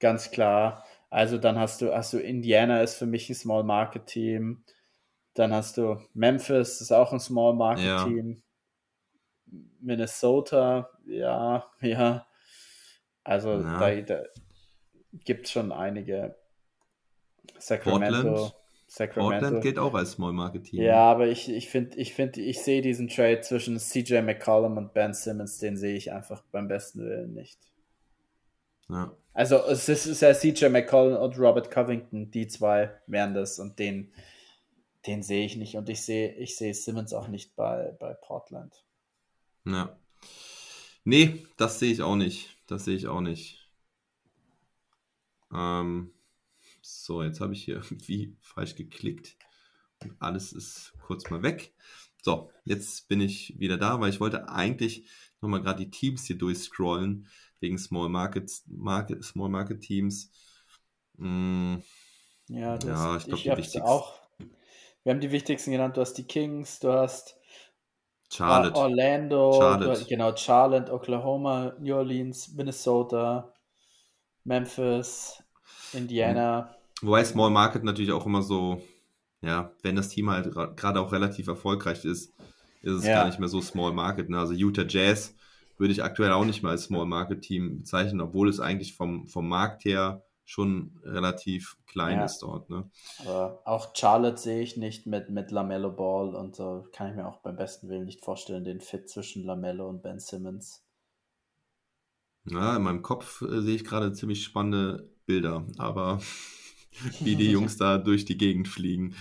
ganz 0.00 0.30
klar. 0.30 0.84
Also 1.10 1.36
dann 1.36 1.58
hast 1.58 1.82
du, 1.82 1.94
hast 1.94 2.14
du 2.14 2.18
Indiana 2.18 2.80
ist 2.80 2.94
für 2.94 3.06
mich 3.06 3.28
ein 3.28 3.34
Small 3.34 3.64
Market 3.64 4.06
Team. 4.06 4.64
Dann 5.34 5.52
hast 5.52 5.76
du 5.76 6.00
Memphis, 6.14 6.80
ist 6.80 6.92
auch 6.92 7.12
ein 7.12 7.20
Small 7.20 7.54
Market 7.54 7.84
ja. 7.84 8.04
Team. 8.04 8.42
Minnesota, 9.80 10.88
ja, 11.04 11.70
ja. 11.80 12.26
Also 13.24 13.60
ja. 13.60 13.78
da, 13.78 14.00
da 14.00 14.22
gibt 15.12 15.46
es 15.46 15.52
schon 15.52 15.70
einige. 15.70 16.36
Sacramento. 17.58 18.22
Portland. 18.22 18.61
Sacramento. 18.94 19.40
Portland 19.40 19.62
gilt 19.62 19.78
auch 19.78 19.94
als 19.94 20.12
Small 20.12 20.34
Market 20.34 20.64
Team. 20.64 20.82
Ja, 20.82 21.10
aber 21.10 21.28
ich, 21.28 21.50
ich 21.50 21.70
finde, 21.70 21.96
ich, 21.96 22.12
find, 22.12 22.36
ich 22.36 22.60
sehe 22.60 22.82
diesen 22.82 23.08
Trade 23.08 23.40
zwischen 23.40 23.78
CJ 23.78 24.20
McCollum 24.20 24.76
und 24.76 24.92
Ben 24.92 25.14
Simmons, 25.14 25.56
den 25.56 25.78
sehe 25.78 25.96
ich 25.96 26.12
einfach 26.12 26.42
beim 26.52 26.68
besten 26.68 27.00
Willen 27.00 27.32
nicht. 27.32 27.58
Ja. 28.90 29.16
Also 29.32 29.56
es 29.64 29.88
ist, 29.88 30.04
es 30.04 30.06
ist 30.06 30.20
ja 30.20 30.34
CJ 30.34 30.66
McCollum 30.66 31.16
und 31.16 31.38
Robert 31.38 31.70
Covington, 31.70 32.30
die 32.30 32.48
zwei 32.48 32.90
wären 33.06 33.32
das 33.32 33.58
und 33.58 33.78
den, 33.78 34.12
den 35.06 35.22
sehe 35.22 35.46
ich 35.46 35.56
nicht 35.56 35.74
und 35.76 35.88
ich 35.88 36.02
sehe, 36.02 36.34
ich 36.34 36.58
sehe 36.58 36.74
Simmons 36.74 37.14
auch 37.14 37.28
nicht 37.28 37.56
bei, 37.56 37.96
bei 37.98 38.12
Portland. 38.12 38.84
Ja. 39.64 39.96
Nee, 41.04 41.46
das 41.56 41.78
sehe 41.78 41.92
ich 41.92 42.02
auch 42.02 42.16
nicht. 42.16 42.58
Das 42.66 42.84
sehe 42.84 42.96
ich 42.96 43.06
auch 43.08 43.22
nicht. 43.22 43.70
Ähm, 45.50 46.12
so, 46.82 47.22
jetzt 47.22 47.40
habe 47.40 47.54
ich 47.54 47.64
hier 47.64 47.76
irgendwie 47.90 48.36
falsch 48.40 48.74
geklickt 48.74 49.36
und 50.02 50.14
alles 50.20 50.52
ist 50.52 50.92
kurz 51.00 51.30
mal 51.30 51.42
weg. 51.42 51.74
So, 52.20 52.50
jetzt 52.64 53.08
bin 53.08 53.20
ich 53.20 53.58
wieder 53.58 53.78
da, 53.78 54.00
weil 54.00 54.10
ich 54.10 54.20
wollte 54.20 54.48
eigentlich 54.48 55.08
nochmal 55.40 55.62
gerade 55.62 55.84
die 55.84 55.90
Teams 55.90 56.24
hier 56.24 56.38
durchscrollen 56.38 57.26
wegen 57.60 57.78
Small 57.78 58.08
Market, 58.08 58.50
Market 58.66 59.24
Small 59.24 59.48
Market 59.48 59.80
Teams. 59.80 60.30
Hm, 61.18 61.82
ja, 62.48 62.76
das, 62.76 62.86
ja, 62.86 63.16
ich 63.16 63.24
glaube 63.24 63.42
die 63.42 63.48
wichtigsten. 63.50 63.82
Auch, 63.82 64.20
wir 65.02 65.12
haben 65.12 65.20
die 65.20 65.32
wichtigsten 65.32 65.72
genannt. 65.72 65.96
Du 65.96 66.00
hast 66.00 66.14
die 66.14 66.26
Kings, 66.26 66.78
du 66.78 66.92
hast 66.92 67.36
Charlotte, 68.30 68.78
Orlando, 68.78 69.52
Charlotte. 69.58 70.00
Du, 70.00 70.06
genau 70.06 70.36
Charlotte, 70.36 70.92
Oklahoma, 70.92 71.74
New 71.80 71.94
Orleans, 71.94 72.52
Minnesota, 72.54 73.52
Memphis, 74.44 75.41
Indiana. 75.92 76.74
Wobei 77.00 77.24
Small 77.24 77.50
Market 77.50 77.84
natürlich 77.84 78.12
auch 78.12 78.26
immer 78.26 78.42
so, 78.42 78.80
ja, 79.40 79.72
wenn 79.82 79.96
das 79.96 80.08
Team 80.08 80.30
halt 80.30 80.52
gerade 80.76 81.00
auch 81.00 81.12
relativ 81.12 81.48
erfolgreich 81.48 82.04
ist, 82.04 82.32
ist 82.82 82.92
es 82.92 83.06
ja. 83.06 83.14
gar 83.14 83.26
nicht 83.26 83.38
mehr 83.38 83.48
so 83.48 83.60
Small 83.60 83.92
Market. 83.92 84.28
Ne? 84.28 84.38
Also 84.38 84.52
Utah 84.52 84.84
Jazz 84.86 85.34
würde 85.78 85.92
ich 85.92 86.02
aktuell 86.02 86.32
auch 86.32 86.44
nicht 86.44 86.62
mal 86.62 86.70
als 86.70 86.84
Small 86.84 87.06
Market 87.06 87.42
Team 87.42 87.78
bezeichnen, 87.78 88.20
obwohl 88.20 88.48
es 88.48 88.60
eigentlich 88.60 88.94
vom, 88.94 89.26
vom 89.26 89.48
Markt 89.48 89.84
her 89.84 90.22
schon 90.44 91.00
relativ 91.04 91.76
klein 91.86 92.18
ja. 92.18 92.24
ist 92.24 92.40
dort. 92.40 92.68
Ne? 92.70 92.90
Aber 93.20 93.62
auch 93.64 93.94
Charlotte 93.94 94.38
sehe 94.38 94.62
ich 94.62 94.76
nicht 94.76 95.06
mit, 95.06 95.30
mit 95.30 95.50
Lamello 95.50 95.90
Ball 95.90 96.34
und 96.34 96.56
so 96.56 96.86
kann 96.92 97.10
ich 97.10 97.16
mir 97.16 97.26
auch 97.26 97.38
beim 97.38 97.56
besten 97.56 97.88
Willen 97.88 98.04
nicht 98.04 98.24
vorstellen, 98.24 98.64
den 98.64 98.80
Fit 98.80 99.08
zwischen 99.08 99.44
Lamello 99.44 99.88
und 99.88 100.02
Ben 100.02 100.18
Simmons. 100.18 100.84
Ja, 102.44 102.76
in 102.76 102.82
meinem 102.82 103.02
Kopf 103.02 103.42
äh, 103.42 103.60
sehe 103.60 103.76
ich 103.76 103.84
gerade 103.84 104.12
ziemlich 104.12 104.42
spannende 104.42 105.11
Bilder, 105.26 105.66
aber 105.78 106.20
wie 107.20 107.36
die 107.36 107.50
Jungs 107.50 107.76
da 107.76 107.98
durch 107.98 108.24
die 108.24 108.38
Gegend 108.38 108.68
fliegen. 108.68 109.14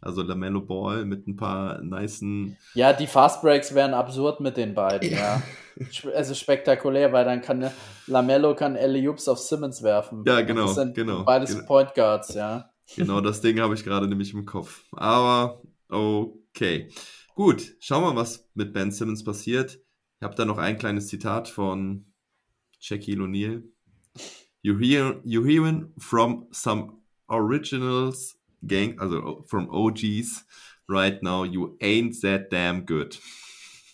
Also 0.00 0.22
Lamello 0.22 0.60
Ball 0.60 1.04
mit 1.04 1.26
ein 1.26 1.34
paar 1.34 1.82
nicen. 1.82 2.56
Ja, 2.74 2.92
die 2.92 3.08
Fast 3.08 3.42
Breaks 3.42 3.74
wären 3.74 3.94
absurd 3.94 4.40
mit 4.40 4.56
den 4.56 4.74
beiden, 4.74 5.10
ja. 5.10 5.42
also 6.14 6.34
spektakulär, 6.34 7.12
weil 7.12 7.24
dann 7.24 7.42
kann 7.42 7.70
Lamello 8.06 8.54
kann 8.54 8.76
Eliups 8.76 9.26
auf 9.26 9.40
Simmons 9.40 9.82
werfen. 9.82 10.22
Ja, 10.24 10.40
genau. 10.42 10.66
Das 10.66 10.76
sind 10.76 10.94
genau 10.94 11.24
beides 11.24 11.54
genau. 11.54 11.66
Point 11.66 11.94
Guards, 11.94 12.34
ja. 12.34 12.70
Genau, 12.96 13.20
das 13.20 13.40
Ding 13.40 13.60
habe 13.60 13.74
ich 13.74 13.84
gerade 13.84 14.06
nämlich 14.06 14.32
im 14.32 14.44
Kopf. 14.44 14.84
Aber 14.92 15.62
okay. 15.88 16.90
Gut, 17.34 17.76
schauen 17.80 18.02
wir 18.02 18.12
mal, 18.12 18.20
was 18.20 18.48
mit 18.54 18.72
Ben 18.72 18.90
Simmons 18.90 19.24
passiert. 19.24 19.80
Ich 20.20 20.24
habe 20.24 20.34
da 20.34 20.44
noch 20.44 20.58
ein 20.58 20.78
kleines 20.78 21.08
Zitat 21.08 21.48
von 21.48 22.12
Shaquille 22.80 23.22
O'Neal. 23.22 23.62
You 24.68 24.76
hear, 24.76 25.16
you 25.24 25.42
hearing 25.44 25.92
from 25.98 26.48
some 26.52 26.98
Originals 27.30 28.36
Gang, 28.66 28.98
also 29.00 29.42
from 29.48 29.66
OGs 29.70 30.44
right 30.86 31.22
now, 31.22 31.44
you 31.44 31.78
ain't 31.80 32.20
that 32.20 32.50
damn 32.50 32.84
good. 32.84 33.16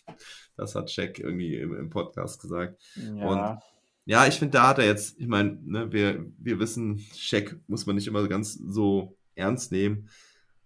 Das 0.57 0.75
hat 0.75 0.91
Jack 0.91 1.21
irgendwie 1.21 1.57
im, 1.57 1.77
im 1.77 1.91
Podcast 1.91 2.41
gesagt. 2.41 2.81
Ja. 2.97 3.27
Und 3.27 3.59
ja, 4.05 4.27
ich 4.27 4.35
finde, 4.35 4.53
da 4.53 4.69
hat 4.69 4.79
er 4.79 4.87
jetzt, 4.87 5.21
ich 5.21 5.29
meine, 5.29 5.61
ne, 5.65 5.93
wir, 5.93 6.27
wir 6.39 6.59
wissen, 6.59 6.99
Shaq 7.15 7.57
muss 7.69 7.87
man 7.87 7.95
nicht 7.95 8.09
immer 8.09 8.27
ganz 8.27 8.55
so 8.55 9.17
ernst 9.37 9.71
nehmen. 9.71 10.09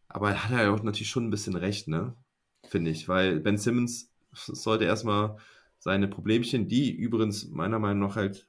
Aber 0.08 0.30
er 0.30 0.44
hat 0.44 0.50
ja 0.58 0.70
auch 0.72 0.82
natürlich 0.82 1.10
schon 1.10 1.26
ein 1.26 1.30
bisschen 1.30 1.54
recht, 1.54 1.86
ne? 1.86 2.14
Finde 2.66 2.90
ich. 2.90 3.08
Weil 3.08 3.40
Ben 3.40 3.58
Simmons 3.58 4.10
sollte 4.32 4.84
erstmal 4.84 5.36
seine 5.78 6.08
Problemchen, 6.08 6.66
die 6.66 6.90
übrigens 6.90 7.48
meiner 7.48 7.78
Meinung 7.78 8.08
nach 8.08 8.16
halt 8.16 8.47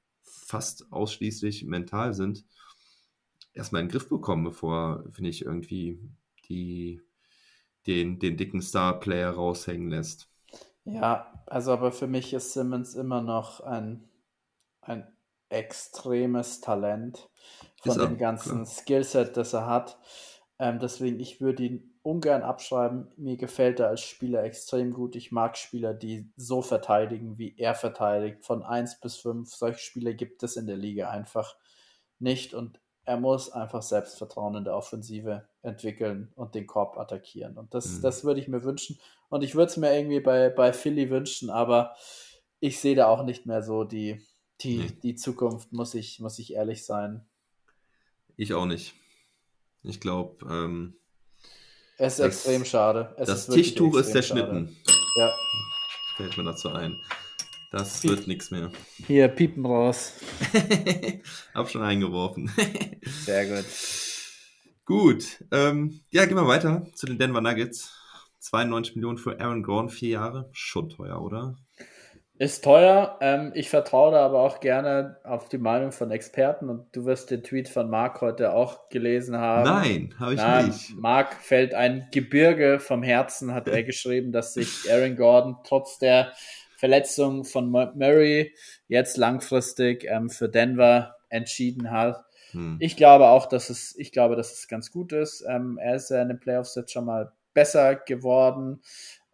fast 0.50 0.92
ausschließlich 0.92 1.66
mental 1.66 2.14
sind, 2.14 2.46
erstmal 3.54 3.82
in 3.82 3.88
den 3.88 3.92
Griff 3.92 4.10
bekommen, 4.10 4.44
bevor, 4.44 5.04
finde 5.12 5.30
ich, 5.30 5.46
irgendwie 5.46 6.00
die, 6.50 7.02
den, 7.88 8.20
den 8.20 8.36
dicken 8.38 8.62
Star-Player 8.62 9.30
raushängen 9.30 9.90
lässt. 9.90 10.30
Ja, 10.86 11.44
also 11.46 11.72
aber 11.72 11.92
für 11.92 12.08
mich 12.08 12.34
ist 12.34 12.54
Simmons 12.54 12.96
immer 12.96 13.22
noch 13.22 13.62
ein 13.62 14.10
ein 14.82 15.08
extremes 15.50 16.62
Talent 16.62 17.30
von 17.82 17.98
dem 17.98 18.18
ganzen 18.18 18.66
Skillset, 18.66 19.38
das 19.38 19.54
er 19.54 19.66
hat. 19.66 19.98
Ähm, 20.60 20.80
deswegen, 20.80 21.20
ich 21.20 21.42
würde 21.42 21.64
ihn 21.64 21.89
ungern 22.02 22.44
abschreiben. 22.44 23.08
Mir 23.18 23.38
gefällt 23.38 23.80
er 23.80 23.90
als 23.90 24.02
Spieler 24.02 24.44
extrem 24.44 24.94
gut. 24.94 25.16
Ich 25.16 25.32
mag 25.32 25.58
Spieler, 25.58 25.94
die 25.94 26.32
so 26.36 26.62
verteidigen, 26.62 27.38
wie 27.38 27.56
er 27.58 27.76
verteidigt. 27.76 28.44
Von 28.44 28.64
1 28.64 29.00
bis 29.02 29.18
5. 29.18 29.54
Solche 29.54 29.80
Spieler 29.80 30.14
gibt 30.14 30.44
es 30.44 30.56
in 30.56 30.68
der 30.68 30.78
Liga 30.78 31.10
einfach 31.10 31.56
nicht. 32.20 32.54
Und 32.54 32.80
er 33.06 33.20
muss 33.20 33.52
einfach 33.52 33.82
Selbstvertrauen 33.82 34.56
in 34.56 34.64
der 34.64 34.76
Offensive 34.76 35.48
entwickeln 35.62 36.32
und 36.36 36.56
den 36.56 36.68
Korb 36.68 36.98
attackieren. 36.98 37.58
Und 37.58 37.74
das, 37.74 37.98
mhm. 37.98 38.02
das 38.02 38.24
würde 38.24 38.40
ich 38.40 38.48
mir 38.48 38.64
wünschen. 38.64 39.00
Und 39.30 39.44
ich 39.44 39.56
würde 39.56 39.72
es 39.72 39.78
mir 39.78 39.94
irgendwie 39.94 40.20
bei, 40.20 40.50
bei 40.50 40.74
Philly 40.74 41.10
wünschen, 41.10 41.50
aber 41.50 41.96
ich 42.60 42.80
sehe 42.80 42.96
da 42.96 43.08
auch 43.08 43.24
nicht 43.24 43.46
mehr 43.46 43.64
so 43.64 43.84
die, 43.84 44.22
die, 44.62 44.78
nee. 44.78 44.92
die 45.04 45.16
Zukunft, 45.16 45.72
muss 45.72 45.94
ich, 45.96 46.20
muss 46.20 46.40
ich 46.40 46.54
ehrlich 46.54 46.86
sein. 46.86 47.26
Ich 48.36 48.54
auch 48.54 48.66
nicht. 48.66 48.94
Ich 49.82 50.00
glaube, 50.00 50.46
ähm, 50.50 50.99
es 52.00 52.14
ist 52.14 52.20
das, 52.20 52.28
extrem 52.28 52.64
schade. 52.64 53.14
Es 53.18 53.28
das 53.28 53.48
ist 53.48 53.54
Tischtuch 53.54 53.98
ist 53.98 54.12
zerschnitten. 54.12 54.76
Ja. 55.18 55.34
Fällt 56.16 56.38
mir 56.38 56.46
dazu 56.46 56.70
ein. 56.70 56.96
Das 57.72 58.00
Piep. 58.00 58.12
wird 58.12 58.28
nichts 58.28 58.52
mehr. 58.52 58.72
Hier, 59.06 59.28
piepen 59.28 59.66
raus. 59.66 60.14
Hab 61.54 61.70
schon 61.70 61.84
eingeworfen. 61.84 62.50
Sehr 63.26 63.46
gut. 63.46 63.66
Gut. 64.86 65.44
Ähm, 65.52 66.00
ja, 66.10 66.26
gehen 66.26 66.38
wir 66.38 66.48
weiter 66.48 66.88
zu 66.96 67.06
den 67.06 67.20
Denver 67.20 67.42
Nuggets. 67.42 67.94
92 68.40 68.96
Millionen 68.96 69.18
für 69.18 69.40
Aaron 69.40 69.62
Gordon, 69.62 69.90
vier 69.90 70.10
Jahre. 70.10 70.50
Schon 70.54 70.90
teuer, 70.90 71.22
oder? 71.22 71.58
Ist 72.40 72.64
teuer. 72.64 73.18
Ähm, 73.20 73.52
ich 73.54 73.70
vertraue 73.70 74.14
da 74.14 74.26
aber 74.26 74.40
auch 74.40 74.62
gerne 74.62 75.18
auf 75.26 75.50
die 75.50 75.58
Meinung 75.58 75.92
von 75.92 76.10
Experten 76.10 76.70
und 76.70 76.86
du 76.94 77.04
wirst 77.04 77.32
den 77.32 77.44
Tweet 77.44 77.68
von 77.68 77.90
Marc 77.90 78.22
heute 78.22 78.54
auch 78.54 78.88
gelesen 78.88 79.38
haben. 79.38 79.70
Nein, 79.70 80.16
habe 80.18 80.36
ich 80.36 80.40
Na, 80.40 80.62
nicht. 80.62 80.96
Marc 80.96 81.34
fällt 81.34 81.74
ein 81.74 82.08
Gebirge 82.12 82.80
vom 82.80 83.04
Herzen, 83.04 83.54
hat 83.54 83.68
er 83.68 83.84
geschrieben, 83.84 84.32
dass 84.32 84.54
sich 84.54 84.90
Aaron 84.90 85.18
Gordon 85.18 85.58
trotz 85.66 86.00
der 86.00 86.32
Verletzung 86.78 87.44
von 87.44 87.70
Murray 87.70 88.54
jetzt 88.88 89.18
langfristig 89.18 90.06
ähm, 90.06 90.30
für 90.30 90.48
Denver 90.48 91.18
entschieden 91.28 91.92
hat. 91.92 92.24
Hm. 92.52 92.78
Ich 92.80 92.96
glaube 92.96 93.28
auch, 93.28 93.48
dass 93.48 93.70
es, 93.70 93.98
ich 93.98 94.14
glaube, 94.14 94.38
dass 94.38 94.54
es 94.54 94.70
ganz 94.70 94.92
gut 94.92 95.12
ist. 95.12 95.44
Ähm, 95.46 95.78
er 95.78 95.96
ist 95.96 96.10
ja 96.10 96.22
in 96.22 96.30
den 96.30 96.40
Playoffs 96.40 96.76
jetzt 96.76 96.94
schon 96.94 97.04
mal 97.04 97.34
besser 97.54 97.96
geworden. 97.96 98.82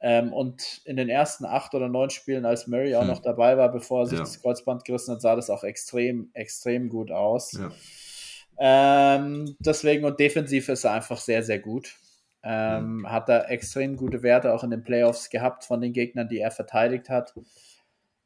Ähm, 0.08 0.34
und 0.34 0.82
in 0.86 0.98
den 0.98 1.10
ersten 1.10 1.46
acht 1.46 1.74
oder 1.74 1.90
neun 1.90 2.12
Spielen, 2.12 2.46
als 2.46 2.68
Murray 2.68 2.96
auch 2.96 3.02
hm. 3.02 3.08
noch 3.08 3.24
dabei 3.24 3.58
war, 3.58 3.72
bevor 3.72 4.02
er 4.02 4.06
sich 4.06 4.20
ja. 4.20 4.24
das 4.24 4.40
Kreuzband 4.40 4.86
gerissen 4.86 5.16
hat, 5.16 5.22
sah 5.22 5.36
das 5.36 5.50
auch 5.50 5.64
extrem, 5.64 6.30
extrem 6.34 6.90
gut 6.90 7.10
aus. 7.10 7.54
Ja. 7.54 7.72
Ähm, 8.60 9.56
deswegen 9.60 10.06
und 10.06 10.20
defensiv 10.20 10.70
ist 10.70 10.84
er 10.84 10.92
einfach 10.92 11.18
sehr, 11.18 11.42
sehr 11.42 11.58
gut. 11.58 11.96
Ähm, 12.44 12.98
mhm. 12.98 13.12
Hat 13.12 13.30
er 13.30 13.50
extrem 13.50 13.98
gute 13.98 14.22
Werte 14.22 14.54
auch 14.54 14.64
in 14.64 14.70
den 14.70 14.84
Playoffs 14.84 15.32
gehabt 15.32 15.64
von 15.64 15.82
den 15.82 15.92
Gegnern, 15.92 16.30
die 16.30 16.38
er 16.38 16.52
verteidigt 16.52 17.10
hat. 17.10 17.34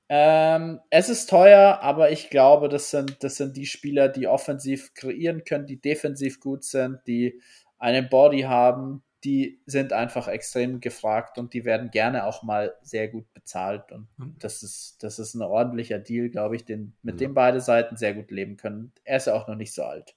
Ähm, 0.10 0.82
es 0.90 1.08
ist 1.08 1.30
teuer, 1.30 1.80
aber 1.82 2.12
ich 2.12 2.30
glaube, 2.30 2.68
das 2.68 2.92
sind, 2.92 3.24
das 3.24 3.38
sind 3.38 3.56
die 3.56 3.68
Spieler, 3.68 4.10
die 4.10 4.28
offensiv 4.28 4.94
kreieren 4.96 5.46
können, 5.46 5.66
die 5.66 5.80
defensiv 5.80 6.42
gut 6.42 6.66
sind, 6.66 7.00
die 7.08 7.40
einen 7.78 8.10
Body 8.10 8.42
haben, 8.42 9.02
die 9.24 9.62
sind 9.66 9.92
einfach 9.92 10.28
extrem 10.28 10.80
gefragt 10.80 11.38
und 11.38 11.54
die 11.54 11.66
werden 11.66 11.92
gerne 11.92 12.26
auch 12.26 12.44
mal 12.44 12.74
sehr 12.82 13.10
gut 13.10 13.32
bezahlt. 13.34 13.92
Und 13.92 14.08
das 14.40 14.64
ist, 14.64 15.04
das 15.04 15.20
ist 15.20 15.34
ein 15.34 15.42
ordentlicher 15.42 16.00
Deal, 16.00 16.30
glaube 16.30 16.56
ich, 16.56 16.66
den, 16.66 16.94
mit 17.02 17.20
ja. 17.20 17.28
dem 17.28 17.34
beide 17.34 17.60
Seiten 17.60 17.98
sehr 17.98 18.14
gut 18.14 18.32
leben 18.32 18.56
können. 18.56 18.94
Er 19.04 19.18
ist 19.18 19.28
ja 19.28 19.34
auch 19.34 19.48
noch 19.48 19.56
nicht 19.56 19.74
so 19.74 19.84
alt. 19.84 20.16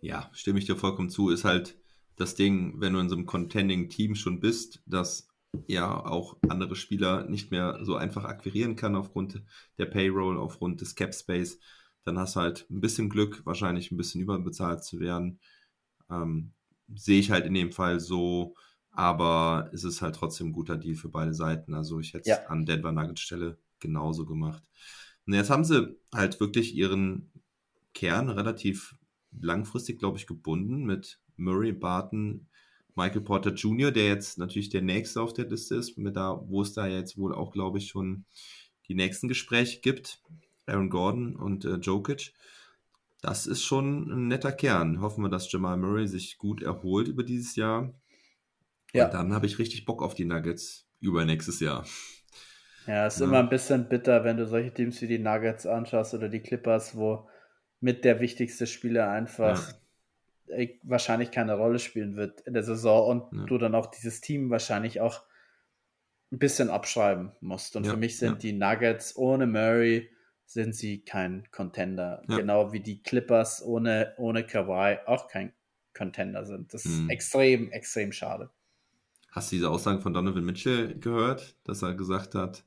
Ja, 0.00 0.30
stimme 0.32 0.58
ich 0.58 0.66
dir 0.66 0.76
vollkommen 0.76 1.10
zu. 1.10 1.30
Ist 1.30 1.44
halt 1.44 1.76
das 2.16 2.34
Ding, 2.34 2.80
wenn 2.80 2.92
du 2.92 3.00
in 3.00 3.08
so 3.08 3.16
einem 3.16 3.26
Contending-Team 3.26 4.14
schon 4.14 4.40
bist, 4.40 4.82
dass 4.86 5.28
ja 5.66 6.04
auch 6.04 6.36
andere 6.48 6.76
Spieler 6.76 7.24
nicht 7.28 7.50
mehr 7.50 7.80
so 7.82 7.96
einfach 7.96 8.24
akquirieren 8.24 8.76
kann 8.76 8.94
aufgrund 8.94 9.42
der 9.78 9.86
Payroll, 9.86 10.38
aufgrund 10.38 10.80
des 10.80 10.94
Cap 10.94 11.14
Space, 11.14 11.58
dann 12.04 12.18
hast 12.18 12.36
du 12.36 12.40
halt 12.40 12.66
ein 12.70 12.80
bisschen 12.80 13.08
Glück, 13.08 13.44
wahrscheinlich 13.44 13.90
ein 13.90 13.96
bisschen 13.96 14.20
überbezahlt 14.20 14.84
zu 14.84 15.00
werden. 15.00 15.40
Ähm, 16.10 16.52
sehe 16.94 17.20
ich 17.20 17.30
halt 17.30 17.46
in 17.46 17.54
dem 17.54 17.72
Fall 17.72 18.00
so, 18.00 18.54
aber 18.90 19.70
es 19.72 19.84
ist 19.84 20.02
halt 20.02 20.16
trotzdem 20.16 20.48
ein 20.48 20.52
guter 20.52 20.76
Deal 20.76 20.94
für 20.94 21.08
beide 21.08 21.34
Seiten. 21.34 21.74
Also 21.74 22.00
ich 22.00 22.12
hätte 22.12 22.30
es 22.30 22.38
ja. 22.38 22.46
an 22.46 22.66
Denver 22.66 22.92
Nuggets 22.92 23.20
Stelle 23.20 23.58
genauso 23.78 24.26
gemacht. 24.26 24.62
Und 25.26 25.34
jetzt 25.34 25.50
haben 25.50 25.64
sie 25.64 25.96
halt 26.12 26.40
wirklich 26.40 26.74
ihren 26.74 27.30
Kern 27.94 28.28
relativ 28.28 28.96
langfristig, 29.40 29.98
glaube 29.98 30.18
ich, 30.18 30.26
gebunden 30.26 30.84
mit 30.84 31.20
Murray, 31.36 31.72
Barton, 31.72 32.48
Michael 32.94 33.22
Porter 33.22 33.54
Jr., 33.54 33.90
der 33.92 34.06
jetzt 34.06 34.38
natürlich 34.38 34.68
der 34.68 34.82
nächste 34.82 35.22
auf 35.22 35.32
der 35.32 35.48
Liste 35.48 35.76
ist, 35.76 35.96
mit 35.96 36.16
da, 36.16 36.42
wo 36.46 36.62
es 36.62 36.72
da 36.72 36.86
jetzt 36.86 37.16
wohl 37.16 37.34
auch, 37.34 37.52
glaube 37.52 37.78
ich, 37.78 37.88
schon 37.88 38.24
die 38.88 38.94
nächsten 38.94 39.28
Gespräche 39.28 39.80
gibt. 39.80 40.20
Aaron 40.66 40.90
Gordon 40.90 41.36
und 41.36 41.64
äh, 41.64 41.76
Jokic 41.76 42.32
das 43.22 43.46
ist 43.46 43.62
schon 43.62 44.10
ein 44.10 44.28
netter 44.28 44.52
Kern. 44.52 45.00
Hoffen 45.00 45.22
wir, 45.24 45.28
dass 45.28 45.50
Jamal 45.50 45.76
Murray 45.76 46.06
sich 46.08 46.38
gut 46.38 46.62
erholt 46.62 47.08
über 47.08 47.22
dieses 47.22 47.56
Jahr. 47.56 47.92
Ja. 48.92 49.06
Und 49.06 49.14
dann 49.14 49.32
habe 49.32 49.46
ich 49.46 49.58
richtig 49.58 49.84
Bock 49.84 50.02
auf 50.02 50.14
die 50.14 50.24
Nuggets 50.24 50.88
über 51.00 51.24
nächstes 51.24 51.60
Jahr. 51.60 51.84
Ja, 52.86 53.06
es 53.06 53.14
ist 53.14 53.20
ja. 53.20 53.26
immer 53.26 53.38
ein 53.38 53.50
bisschen 53.50 53.88
bitter, 53.88 54.24
wenn 54.24 54.36
du 54.36 54.46
solche 54.46 54.72
Teams 54.72 55.00
wie 55.02 55.06
die 55.06 55.18
Nuggets 55.18 55.66
anschaust 55.66 56.14
oder 56.14 56.28
die 56.28 56.40
Clippers, 56.40 56.96
wo 56.96 57.28
mit 57.80 58.04
der 58.04 58.20
wichtigste 58.20 58.66
Spieler 58.66 59.10
einfach 59.10 59.74
ja. 60.46 60.66
wahrscheinlich 60.82 61.30
keine 61.30 61.54
Rolle 61.54 61.78
spielen 61.78 62.16
wird 62.16 62.40
in 62.42 62.54
der 62.54 62.62
Saison 62.62 63.06
und 63.30 63.38
ja. 63.38 63.46
du 63.46 63.58
dann 63.58 63.74
auch 63.74 63.86
dieses 63.86 64.20
Team 64.20 64.50
wahrscheinlich 64.50 65.00
auch 65.00 65.22
ein 66.32 66.38
bisschen 66.38 66.70
abschreiben 66.70 67.32
musst. 67.40 67.76
Und 67.76 67.86
für 67.86 67.96
mich 67.96 68.18
sind 68.18 68.42
die 68.42 68.52
Nuggets 68.52 69.16
ohne 69.16 69.46
Murray 69.46 70.10
sind 70.52 70.74
sie 70.74 71.04
kein 71.04 71.46
Contender. 71.52 72.22
Ja. 72.28 72.38
Genau 72.38 72.72
wie 72.72 72.80
die 72.80 73.02
Clippers 73.02 73.64
ohne, 73.64 74.14
ohne 74.18 74.44
Kawhi 74.44 74.98
auch 75.06 75.28
kein 75.28 75.52
Contender 75.94 76.44
sind. 76.44 76.74
Das 76.74 76.84
ist 76.84 77.02
mhm. 77.02 77.10
extrem, 77.10 77.70
extrem 77.70 78.10
schade. 78.10 78.50
Hast 79.30 79.52
du 79.52 79.56
diese 79.56 79.70
Aussagen 79.70 80.00
von 80.00 80.12
Donovan 80.12 80.44
Mitchell 80.44 80.98
gehört, 80.98 81.56
dass 81.62 81.82
er 81.82 81.94
gesagt 81.94 82.34
hat, 82.34 82.64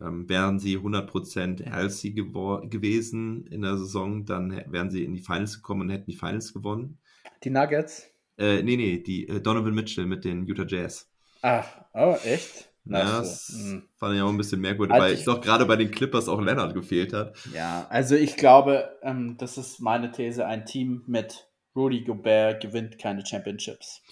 ähm, 0.00 0.28
wären 0.28 0.60
sie 0.60 0.78
100% 0.78 1.64
healthy 1.64 2.12
gewesen 2.12 3.44
in 3.48 3.62
der 3.62 3.76
Saison, 3.76 4.24
dann 4.24 4.62
wären 4.68 4.90
sie 4.90 5.04
in 5.04 5.12
die 5.12 5.20
Finals 5.20 5.56
gekommen 5.56 5.82
und 5.82 5.90
hätten 5.90 6.10
die 6.10 6.16
Finals 6.16 6.54
gewonnen? 6.54 6.98
Die 7.42 7.50
Nuggets? 7.50 8.08
Äh, 8.38 8.62
nee, 8.62 8.76
nee, 8.76 8.98
die 8.98 9.28
äh, 9.28 9.40
Donovan 9.40 9.74
Mitchell 9.74 10.06
mit 10.06 10.24
den 10.24 10.46
Utah 10.46 10.64
Jazz. 10.64 11.10
Ach, 11.42 11.66
oh, 11.92 12.16
echt? 12.24 12.69
Ja, 12.98 13.18
das 13.20 13.48
hm. 13.48 13.88
fand 13.96 14.16
ich 14.16 14.22
auch 14.22 14.28
ein 14.28 14.36
bisschen 14.36 14.60
merkwürdig, 14.60 14.94
also 14.94 15.06
weil 15.06 15.14
ich 15.14 15.24
doch 15.24 15.40
gerade 15.40 15.66
bei 15.66 15.76
den 15.76 15.90
Clippers 15.90 16.28
auch 16.28 16.40
Leonard 16.40 16.74
gefehlt 16.74 17.12
hat. 17.12 17.36
Ja, 17.54 17.86
also 17.88 18.14
ich 18.14 18.36
glaube, 18.36 18.98
ähm, 19.02 19.36
das 19.38 19.58
ist 19.58 19.80
meine 19.80 20.10
These, 20.10 20.46
ein 20.46 20.66
Team 20.66 21.02
mit 21.06 21.48
Rudy 21.76 22.02
Gobert 22.02 22.62
gewinnt 22.62 22.98
keine 22.98 23.24
Championships. 23.24 24.02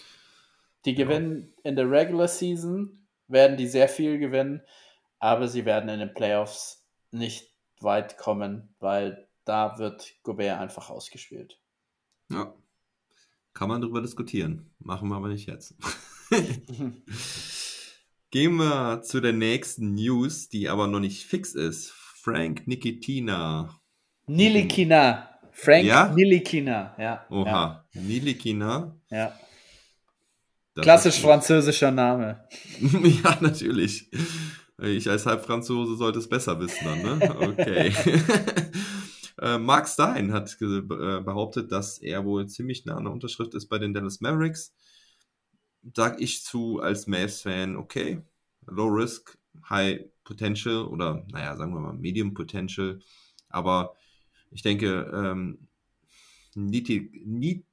Die 0.85 0.93
ja. 0.93 1.05
gewinnen 1.05 1.53
in 1.63 1.75
der 1.75 1.89
Regular 1.89 2.27
Season, 2.27 2.99
werden 3.29 3.57
die 3.57 3.67
sehr 3.67 3.87
viel 3.87 4.17
gewinnen, 4.17 4.61
aber 5.19 5.47
sie 5.47 5.65
werden 5.65 5.89
in 5.89 5.99
den 5.99 6.13
Playoffs 6.13 6.85
nicht 7.11 7.53
weit 7.79 8.17
kommen, 8.17 8.73
weil 8.79 9.27
da 9.45 9.77
wird 9.77 10.15
Gobert 10.23 10.59
einfach 10.59 10.89
ausgespielt. 10.89 11.59
Ja, 12.31 12.53
kann 13.53 13.69
man 13.69 13.81
darüber 13.81 14.01
diskutieren. 14.01 14.71
Machen 14.79 15.09
wir 15.09 15.15
aber 15.15 15.29
nicht 15.29 15.47
jetzt. 15.47 15.75
Gehen 18.31 18.57
wir 18.57 19.01
zu 19.01 19.21
der 19.21 19.33
nächsten 19.33 19.95
News, 19.95 20.49
die 20.49 20.69
aber 20.69 20.85
noch 20.85 20.99
nicht 20.99 21.25
fix 21.25 21.55
ist. 21.55 21.91
Frank 21.91 22.67
Nikitina. 22.67 23.79
Nilikina. 24.27 25.29
Frank 25.51 25.85
ja? 25.85 26.13
Nilikina, 26.13 26.95
ja. 26.99 27.25
Oha, 27.29 27.85
ja. 27.91 28.01
Nilikina. 28.01 28.95
Ja. 29.09 29.33
Das 30.75 30.83
Klassisch 30.83 31.19
französischer 31.19 31.89
Name. 31.89 32.47
ja, 33.23 33.37
natürlich. 33.41 34.11
Ich 34.81 35.09
als 35.09 35.25
Halbfranzose 35.25 35.97
sollte 35.97 36.19
es 36.19 36.29
besser 36.29 36.59
wissen 36.59 36.85
dann, 36.85 37.01
ne? 37.01 37.35
Okay. 37.39 37.93
Äh, 39.41 39.57
Mark 39.57 39.87
Stein 39.87 40.33
hat 40.33 40.57
äh, 40.59 40.81
behauptet, 40.81 41.71
dass 41.71 41.99
er 41.99 42.25
wohl 42.25 42.47
ziemlich 42.47 42.83
nah 42.83 42.97
an 42.97 43.05
der 43.05 43.13
Unterschrift 43.13 43.53
ist 43.53 43.67
bei 43.67 43.77
den 43.77 43.93
Dallas 43.93 44.19
Mavericks. 44.19 44.73
Sag 45.95 46.19
ich 46.21 46.43
zu 46.43 46.79
als 46.79 47.07
Mavs-Fan, 47.07 47.75
okay, 47.77 48.21
Low 48.67 48.87
Risk, 48.87 49.37
High 49.69 50.05
Potential 50.23 50.85
oder 50.85 51.25
naja, 51.31 51.55
sagen 51.55 51.73
wir 51.73 51.79
mal 51.79 51.93
Medium 51.93 52.33
Potential. 52.33 52.99
Aber 53.49 53.95
ich 54.51 54.61
denke, 54.61 55.11
ähm, 55.13 55.67
Nitilikina. 56.55 57.67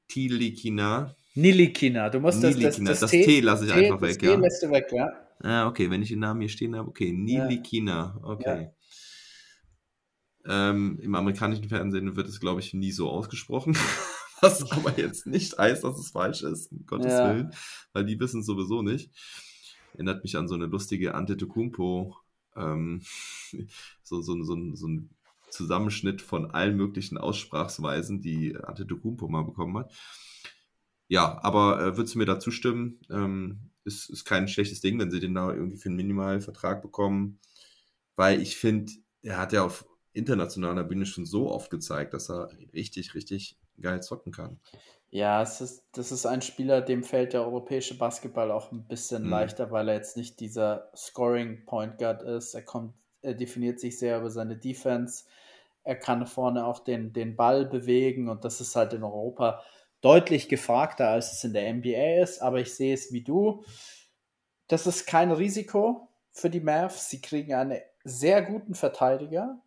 Nilikina, 1.34 2.08
du 2.08 2.20
musst 2.20 2.42
Nilikina. 2.42 2.90
das, 2.90 3.00
das, 3.00 3.00
das, 3.00 3.10
T, 3.10 3.24
T 3.24 3.40
lasse 3.40 3.66
ich 3.66 3.72
T, 3.72 3.78
einfach 3.78 4.00
weg. 4.00 4.18
Das 4.18 4.26
ja. 4.26 4.36
T 4.36 4.40
lässt 4.40 4.62
du 4.62 4.70
weg, 4.70 4.86
ja. 4.92 5.10
Ah, 5.42 5.66
okay, 5.66 5.90
wenn 5.90 6.00
ich 6.02 6.08
den 6.08 6.20
Namen 6.20 6.40
hier 6.40 6.48
stehen 6.48 6.74
habe, 6.76 6.88
okay, 6.88 7.12
Nilikina, 7.12 8.18
okay. 8.22 8.70
Ja. 10.46 10.70
Ähm, 10.70 10.98
Im 11.02 11.14
amerikanischen 11.14 11.68
Fernsehen 11.68 12.16
wird 12.16 12.28
es, 12.28 12.40
glaube 12.40 12.60
ich, 12.60 12.72
nie 12.72 12.92
so 12.92 13.10
ausgesprochen. 13.10 13.76
Was 14.40 14.70
aber 14.70 14.98
jetzt 14.98 15.26
nicht 15.26 15.56
heißt, 15.56 15.84
dass 15.84 15.98
es 15.98 16.10
falsch 16.10 16.42
ist, 16.42 16.70
um 16.70 16.84
Gottes 16.86 17.12
ja. 17.12 17.28
Willen, 17.30 17.54
weil 17.92 18.04
die 18.04 18.20
wissen 18.20 18.40
es 18.40 18.46
sowieso 18.46 18.82
nicht. 18.82 19.10
Erinnert 19.94 20.22
mich 20.22 20.36
an 20.36 20.48
so 20.48 20.54
eine 20.54 20.66
lustige 20.66 21.14
Antetokounmpo, 21.14 22.14
ähm, 22.54 23.02
so, 24.02 24.20
so, 24.20 24.42
so, 24.42 24.74
so 24.74 24.88
ein 24.88 25.10
Zusammenschnitt 25.48 26.20
von 26.20 26.50
allen 26.50 26.76
möglichen 26.76 27.16
Aussprachsweisen, 27.16 28.20
die 28.20 28.56
Antetokounmpo 28.56 29.28
mal 29.28 29.44
bekommen 29.44 29.78
hat. 29.78 29.92
Ja, 31.08 31.42
aber 31.42 31.80
äh, 31.80 31.96
würdest 31.96 32.14
du 32.14 32.18
mir 32.18 32.26
da 32.26 32.38
zustimmen? 32.38 33.00
Ähm, 33.10 33.70
ist, 33.84 34.10
ist 34.10 34.24
kein 34.24 34.48
schlechtes 34.48 34.80
Ding, 34.80 34.98
wenn 34.98 35.10
sie 35.10 35.20
den 35.20 35.34
da 35.34 35.54
irgendwie 35.54 35.78
für 35.78 35.88
einen 35.88 35.96
Minimalvertrag 35.96 36.82
bekommen, 36.82 37.38
weil 38.16 38.42
ich 38.42 38.56
finde, 38.56 38.92
er 39.22 39.38
hat 39.38 39.52
ja 39.52 39.64
auf 39.64 39.86
internationaler 40.12 40.82
Bühne 40.82 41.06
schon 41.06 41.26
so 41.26 41.50
oft 41.50 41.70
gezeigt, 41.70 42.12
dass 42.12 42.28
er 42.28 42.50
richtig, 42.72 43.14
richtig 43.14 43.58
geil 43.80 44.02
zocken 44.02 44.32
kann. 44.32 44.60
Ja, 45.10 45.40
es 45.40 45.60
ist, 45.60 45.86
das 45.92 46.12
ist 46.12 46.26
ein 46.26 46.42
Spieler, 46.42 46.80
dem 46.80 47.02
fällt 47.02 47.32
der 47.32 47.42
europäische 47.42 47.96
Basketball 47.96 48.50
auch 48.50 48.72
ein 48.72 48.86
bisschen 48.86 49.24
mhm. 49.24 49.30
leichter, 49.30 49.70
weil 49.70 49.88
er 49.88 49.94
jetzt 49.94 50.16
nicht 50.16 50.40
dieser 50.40 50.90
Scoring 50.96 51.64
Point 51.64 51.98
Guard 51.98 52.22
ist. 52.22 52.54
Er 52.54 52.62
kommt, 52.62 52.94
er 53.22 53.34
definiert 53.34 53.80
sich 53.80 53.98
sehr 53.98 54.18
über 54.18 54.30
seine 54.30 54.56
Defense. 54.56 55.24
Er 55.84 55.96
kann 55.96 56.26
vorne 56.26 56.66
auch 56.66 56.80
den, 56.80 57.12
den 57.12 57.36
Ball 57.36 57.64
bewegen 57.64 58.28
und 58.28 58.44
das 58.44 58.60
ist 58.60 58.74
halt 58.74 58.92
in 58.92 59.04
Europa 59.04 59.62
deutlich 60.00 60.48
gefragter, 60.48 61.08
als 61.08 61.32
es 61.32 61.44
in 61.44 61.52
der 61.52 61.72
NBA 61.72 62.22
ist. 62.22 62.42
Aber 62.42 62.60
ich 62.60 62.74
sehe 62.74 62.92
es 62.92 63.12
wie 63.12 63.22
du. 63.22 63.64
Das 64.66 64.86
ist 64.86 65.06
kein 65.06 65.30
Risiko 65.30 66.08
für 66.32 66.50
die 66.50 66.60
Mavs. 66.60 67.08
Sie 67.08 67.20
kriegen 67.20 67.54
einen 67.54 67.80
sehr 68.04 68.42
guten 68.42 68.74
Verteidiger, 68.74 69.58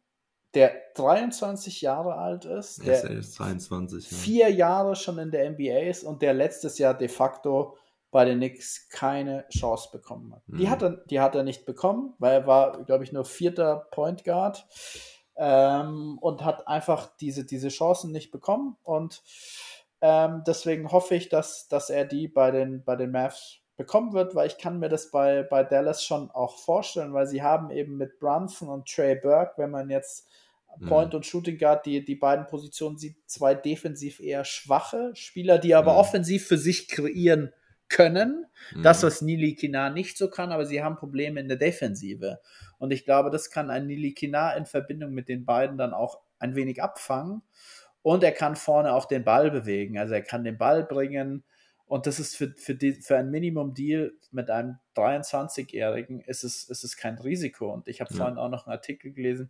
der 0.54 0.74
23 0.96 1.82
Jahre 1.82 2.16
alt 2.16 2.46
ist, 2.46 2.86
der 2.86 3.04
ist 3.04 3.34
22, 3.36 4.10
ja. 4.10 4.18
vier 4.18 4.50
Jahre 4.50 4.96
schon 4.96 5.20
in 5.20 5.32
der 5.32 5.50
NBA 5.52 5.90
ist 5.90 6.04
und 6.04 6.22
der 6.22 6.34
letztes 6.34 6.78
Jahr 6.78 6.96
de 6.96 7.08
facto 7.08 7.78
bei 8.12 8.26
den 8.26 8.38
Knicks 8.38 8.90
keine 8.90 9.48
Chance 9.50 9.90
bekommen 9.92 10.34
hat. 10.34 10.48
Mhm. 10.48 10.58
Die, 10.58 10.70
hat 10.70 10.82
er, 10.82 10.90
die 11.10 11.20
hat 11.20 11.36
er 11.36 11.44
nicht 11.44 11.66
bekommen, 11.66 12.16
weil 12.18 12.34
er 12.34 12.48
war, 12.48 12.84
glaube 12.84 13.04
ich, 13.04 13.12
nur 13.12 13.26
vierter 13.26 13.88
Point 13.92 14.24
Guard 14.24 14.66
ähm, 15.38 16.18
und 16.20 16.44
hat 16.44 16.68
einfach 16.68 17.16
diese, 17.18 17.46
diese 17.46 17.70
Chancen 17.70 18.12
nicht 18.12 18.32
bekommen. 18.32 18.78
Und 18.82 19.22
ähm, 20.02 20.44
deswegen 20.48 20.92
hoffe 20.92 21.16
ich, 21.16 21.30
dass, 21.30 21.68
dass 21.68 21.90
er 21.90 22.06
die 22.06 22.28
bei 22.28 22.50
den, 22.50 22.84
bei 22.84 22.96
den 22.96 23.12
Mavs 23.12 23.60
bekommen 23.80 24.12
wird, 24.12 24.36
weil 24.36 24.48
ich 24.48 24.58
kann 24.58 24.78
mir 24.78 24.90
das 24.90 25.10
bei, 25.10 25.42
bei 25.42 25.64
Dallas 25.64 26.04
schon 26.04 26.30
auch 26.32 26.58
vorstellen, 26.60 27.14
weil 27.14 27.28
sie 27.28 27.42
haben 27.42 27.72
eben 27.72 27.96
mit 27.96 28.20
Brunson 28.20 28.68
und 28.68 28.90
Trey 28.90 29.16
Burke, 29.16 29.54
wenn 29.56 29.72
man 29.72 29.90
jetzt 29.90 30.28
Point 30.86 31.14
mhm. 31.14 31.18
und 31.18 31.26
Shooting 31.26 31.58
Guard, 31.58 31.86
die, 31.86 32.04
die 32.04 32.16
beiden 32.16 32.46
Positionen 32.46 32.98
sieht, 32.98 33.16
zwei 33.26 33.56
defensiv 33.56 34.20
eher 34.20 34.44
schwache 34.44 35.12
Spieler, 35.16 35.60
die 35.60 35.76
aber 35.76 35.94
mhm. 35.94 36.00
offensiv 36.00 36.46
für 36.46 36.58
sich 36.58 36.90
kreieren 36.90 37.54
können. 37.88 38.48
Mhm. 38.76 38.84
Das, 38.84 39.02
was 39.02 39.22
Nili 39.22 39.56
Kinar 39.56 39.92
nicht 39.92 40.18
so 40.18 40.30
kann, 40.30 40.52
aber 40.52 40.66
sie 40.66 40.84
haben 40.84 40.98
Probleme 40.98 41.40
in 41.40 41.48
der 41.48 41.58
Defensive. 41.58 42.42
Und 42.80 42.92
ich 42.92 43.06
glaube, 43.06 43.30
das 43.30 43.50
kann 43.50 43.70
ein 43.70 43.88
Nili 43.88 44.14
Kinar 44.14 44.58
in 44.58 44.66
Verbindung 44.66 45.14
mit 45.14 45.30
den 45.30 45.46
beiden 45.46 45.78
dann 45.78 45.94
auch 45.94 46.20
ein 46.38 46.54
wenig 46.54 46.84
abfangen. 46.84 47.44
Und 48.02 48.26
er 48.26 48.34
kann 48.34 48.58
vorne 48.58 48.94
auch 48.94 49.06
den 49.06 49.24
Ball 49.24 49.50
bewegen. 49.52 49.98
Also 49.98 50.16
er 50.16 50.22
kann 50.22 50.44
den 50.44 50.58
Ball 50.58 50.84
bringen. 50.84 51.46
Und 51.90 52.06
das 52.06 52.20
ist 52.20 52.36
für, 52.36 52.54
für, 52.56 52.76
die, 52.76 52.94
für 52.94 53.18
ein 53.18 53.32
Minimum-Deal 53.32 54.14
mit 54.30 54.52
einem 54.52 54.78
23-Jährigen 54.96 56.22
ist 56.22 56.44
es, 56.44 56.66
ist 56.66 56.84
es 56.84 56.98
kein 56.98 57.18
Risiko. 57.18 57.74
Und 57.74 57.88
ich 57.88 58.00
habe 58.00 58.14
ja. 58.14 58.18
vorhin 58.18 58.38
auch 58.38 58.50
noch 58.50 58.68
einen 58.68 58.74
Artikel 58.74 59.12
gelesen. 59.12 59.50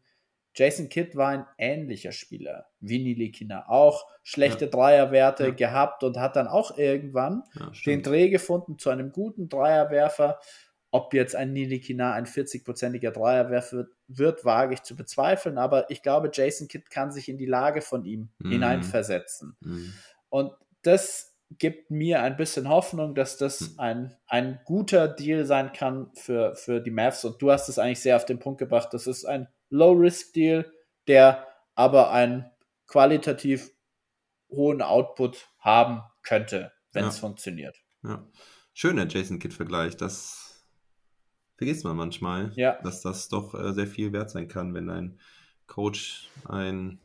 Jason 0.55 0.87
Kidd 0.87 1.17
war 1.17 1.31
ein 1.31 1.45
ähnlicher 1.57 2.13
Spieler 2.13 2.67
wie 2.79 3.03
Nilikina. 3.03 3.67
Auch 3.67 4.07
schlechte 4.23 4.65
ja. 4.65 4.71
Dreierwerte 4.71 5.47
ja. 5.47 5.53
gehabt 5.53 6.05
und 6.05 6.17
hat 6.17 6.37
dann 6.37 6.47
auch 6.47 6.77
irgendwann 6.77 7.43
den 7.85 8.03
Dreh 8.03 8.29
gefunden 8.29 8.79
zu 8.79 8.89
einem 8.89 9.11
guten 9.11 9.49
Dreierwerfer. 9.49 10.39
Ob 10.91 11.13
jetzt 11.13 11.35
ein 11.35 11.51
Nilikina 11.51 12.13
ein 12.13 12.25
40-prozentiger 12.25 13.11
Dreierwerfer 13.11 13.77
wird, 13.77 13.89
wird, 14.07 14.45
wage 14.45 14.75
ich 14.75 14.83
zu 14.83 14.95
bezweifeln, 14.95 15.57
aber 15.57 15.91
ich 15.91 16.01
glaube, 16.01 16.31
Jason 16.33 16.69
Kidd 16.69 16.89
kann 16.89 17.11
sich 17.11 17.27
in 17.27 17.37
die 17.37 17.45
Lage 17.45 17.81
von 17.81 18.05
ihm 18.05 18.29
mhm. 18.39 18.51
hineinversetzen. 18.51 19.57
Mhm. 19.59 19.93
Und 20.29 20.53
das 20.83 21.28
gibt 21.57 21.89
mir 21.89 22.21
ein 22.21 22.37
bisschen 22.37 22.69
Hoffnung, 22.69 23.15
dass 23.15 23.37
das 23.37 23.71
mhm. 23.71 23.79
ein, 23.79 24.17
ein 24.27 24.59
guter 24.65 25.07
Deal 25.07 25.45
sein 25.45 25.73
kann 25.73 26.11
für, 26.13 26.55
für 26.55 26.79
die 26.79 26.91
Mavs. 26.91 27.25
Und 27.25 27.41
du 27.41 27.51
hast 27.51 27.69
es 27.69 27.79
eigentlich 27.79 28.01
sehr 28.01 28.15
auf 28.15 28.25
den 28.25 28.39
Punkt 28.39 28.59
gebracht. 28.59 28.89
Das 28.91 29.07
ist 29.07 29.25
ein 29.25 29.47
Low-Risk-Deal, 29.69 30.71
der 31.07 31.47
aber 31.75 32.11
einen 32.11 32.45
qualitativ 32.87 33.71
hohen 34.49 34.81
Output 34.81 35.47
haben 35.59 36.01
könnte, 36.23 36.71
wenn 36.91 37.03
ja. 37.03 37.09
es 37.09 37.19
funktioniert. 37.19 37.77
Ja. 38.03 38.27
Schöner 38.73 39.07
Jason 39.07 39.39
Kidd-Vergleich. 39.39 39.97
Das 39.97 40.65
vergisst 41.57 41.83
man 41.83 41.97
manchmal, 41.97 42.51
ja. 42.55 42.79
dass 42.83 43.01
das 43.01 43.27
doch 43.27 43.53
äh, 43.53 43.73
sehr 43.73 43.87
viel 43.87 44.13
wert 44.13 44.29
sein 44.29 44.47
kann, 44.47 44.73
wenn 44.73 44.89
ein 44.89 45.19
Coach 45.67 46.29
ein 46.45 46.99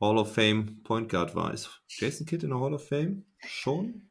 Hall 0.00 0.18
of 0.18 0.34
Fame 0.34 0.82
Point 0.82 1.08
Guard 1.08 1.34
war. 1.34 1.52
Ist 1.52 1.82
Jason 1.88 2.26
Kidd 2.26 2.44
in 2.44 2.50
der 2.50 2.60
Hall 2.60 2.74
of 2.74 2.86
Fame 2.86 3.24
schon? 3.46 4.10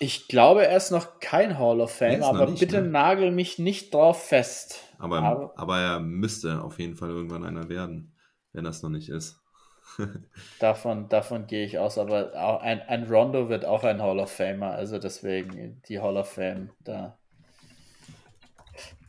Ich 0.00 0.28
glaube, 0.28 0.66
er 0.66 0.76
ist 0.76 0.90
noch 0.90 1.20
kein 1.20 1.58
Hall 1.58 1.80
of 1.80 1.92
Fame, 1.92 2.22
aber 2.22 2.46
nicht, 2.46 2.60
bitte 2.60 2.82
ne? 2.82 2.88
nagel 2.88 3.30
mich 3.30 3.58
nicht 3.58 3.94
drauf 3.94 4.26
fest. 4.26 4.80
Aber, 4.98 5.22
aber, 5.22 5.52
aber, 5.56 5.78
er 5.78 6.00
müsste 6.00 6.62
auf 6.62 6.78
jeden 6.78 6.96
Fall 6.96 7.10
irgendwann 7.10 7.44
einer 7.44 7.68
werden, 7.68 8.14
wenn 8.52 8.64
das 8.64 8.82
noch 8.82 8.90
nicht 8.90 9.08
ist. 9.08 9.40
davon, 10.58 11.08
davon 11.08 11.46
gehe 11.46 11.64
ich 11.64 11.78
aus, 11.78 11.98
aber 11.98 12.32
auch 12.34 12.60
ein, 12.60 12.80
ein 12.82 13.04
Rondo 13.04 13.48
wird 13.48 13.64
auch 13.64 13.84
ein 13.84 14.02
Hall 14.02 14.18
of 14.18 14.32
Famer, 14.32 14.72
also 14.72 14.98
deswegen 14.98 15.80
die 15.88 16.00
Hall 16.00 16.16
of 16.16 16.32
Fame, 16.32 16.70
da 16.82 17.18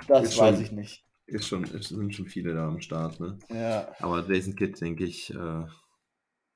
das 0.08 0.30
ist 0.30 0.38
weiß 0.38 0.56
schon, 0.56 0.64
ich 0.64 0.72
nicht. 0.72 1.06
Ist 1.28 1.48
schon, 1.48 1.64
es 1.64 1.90
sind 1.90 2.14
schon 2.14 2.28
viele 2.28 2.54
da 2.54 2.68
am 2.68 2.82
Start, 2.82 3.20
ne? 3.20 3.40
Ja. 3.50 3.88
Aber 4.00 4.24
Jason 4.32 4.56
Kidd, 4.56 4.80
denke 4.80 5.06
ich, 5.06 5.34
äh, 5.34 5.66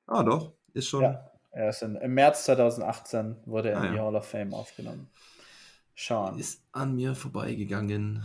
ah 0.07 0.23
doch, 0.23 0.53
ist 0.73 0.87
schon. 0.87 1.01
Ja, 1.01 1.31
er 1.51 1.69
ist 1.69 1.81
in, 1.81 1.95
im 1.95 2.13
März 2.13 2.45
2018 2.45 3.37
wurde 3.45 3.71
er 3.71 3.79
ah, 3.79 3.85
in 3.85 3.91
die 3.91 3.97
ja. 3.97 4.03
Hall 4.03 4.15
of 4.15 4.27
Fame 4.27 4.53
aufgenommen. 4.53 5.09
Schauen. 5.95 6.39
Ist 6.39 6.61
an 6.71 6.95
mir 6.95 7.15
vorbeigegangen. 7.15 8.23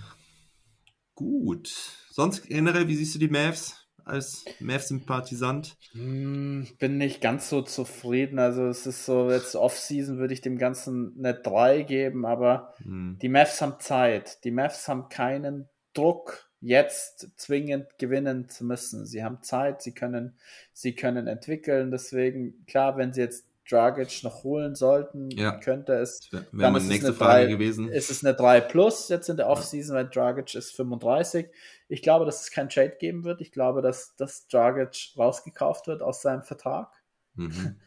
Gut. 1.14 1.72
Sonst 2.10 2.46
generell, 2.46 2.88
wie 2.88 2.96
siehst 2.96 3.14
du 3.14 3.18
die 3.18 3.28
Mavs? 3.28 3.84
als 4.04 4.44
Mavs-Sympathisant? 4.60 5.76
Hm, 5.92 6.66
bin 6.78 6.98
nicht 6.98 7.20
ganz 7.20 7.48
so 7.48 7.62
zufrieden. 7.62 8.38
Also 8.38 8.66
es 8.66 8.86
ist 8.86 9.04
so, 9.04 9.30
jetzt 9.30 9.56
Off-Season 9.56 10.18
würde 10.18 10.34
ich 10.34 10.40
dem 10.40 10.58
Ganzen 10.58 11.14
eine 11.18 11.34
3 11.34 11.82
geben, 11.82 12.26
aber 12.26 12.74
hm. 12.82 13.18
die 13.20 13.28
Mavs 13.28 13.60
haben 13.60 13.80
Zeit. 13.80 14.44
Die 14.44 14.50
Mavs 14.50 14.88
haben 14.88 15.08
keinen 15.08 15.68
Druck, 15.94 16.43
jetzt 16.64 17.28
zwingend 17.36 17.98
gewinnen 17.98 18.48
zu 18.48 18.64
müssen. 18.64 19.06
Sie 19.06 19.22
haben 19.22 19.42
Zeit, 19.42 19.82
sie 19.82 19.92
können, 19.92 20.34
sie 20.72 20.94
können 20.94 21.26
entwickeln. 21.26 21.90
Deswegen, 21.90 22.64
klar, 22.66 22.96
wenn 22.96 23.12
sie 23.12 23.20
jetzt 23.20 23.46
Dragic 23.68 24.22
noch 24.24 24.44
holen 24.44 24.74
sollten, 24.74 25.30
ja. 25.30 25.58
könnte 25.58 25.94
es. 25.94 26.30
Wäre 26.30 26.70
meine 26.70 26.84
nächste 26.84 27.14
Frage 27.14 27.46
3, 27.46 27.52
gewesen. 27.52 27.88
Ist 27.88 28.10
es 28.10 28.24
eine 28.24 28.34
3 28.34 28.60
Plus 28.62 29.08
jetzt 29.08 29.28
in 29.28 29.36
der 29.36 29.48
Offseason, 29.48 29.96
ja. 29.96 30.02
weil 30.02 30.10
Dragic 30.10 30.54
ist 30.54 30.74
35. 30.74 31.48
Ich 31.88 32.02
glaube, 32.02 32.24
dass 32.24 32.42
es 32.42 32.50
kein 32.50 32.68
Trade 32.68 32.96
geben 32.98 33.24
wird. 33.24 33.40
Ich 33.40 33.52
glaube, 33.52 33.82
dass, 33.82 34.16
dass 34.16 34.48
Dragic 34.48 35.12
rausgekauft 35.18 35.86
wird 35.86 36.02
aus 36.02 36.22
seinem 36.22 36.42
Vertrag. 36.42 36.90
Mhm. 37.34 37.76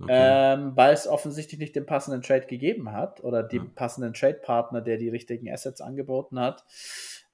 Okay. 0.00 0.12
ähm, 0.14 0.76
weil 0.76 0.94
es 0.94 1.08
offensichtlich 1.08 1.58
nicht 1.58 1.74
den 1.74 1.84
passenden 1.84 2.22
Trade 2.22 2.46
gegeben 2.46 2.92
hat 2.92 3.24
oder 3.24 3.42
den 3.42 3.64
ja. 3.64 3.70
passenden 3.74 4.14
Trade-Partner, 4.14 4.80
der 4.80 4.96
die 4.96 5.08
richtigen 5.08 5.50
Assets 5.50 5.80
angeboten 5.80 6.38
hat. 6.38 6.64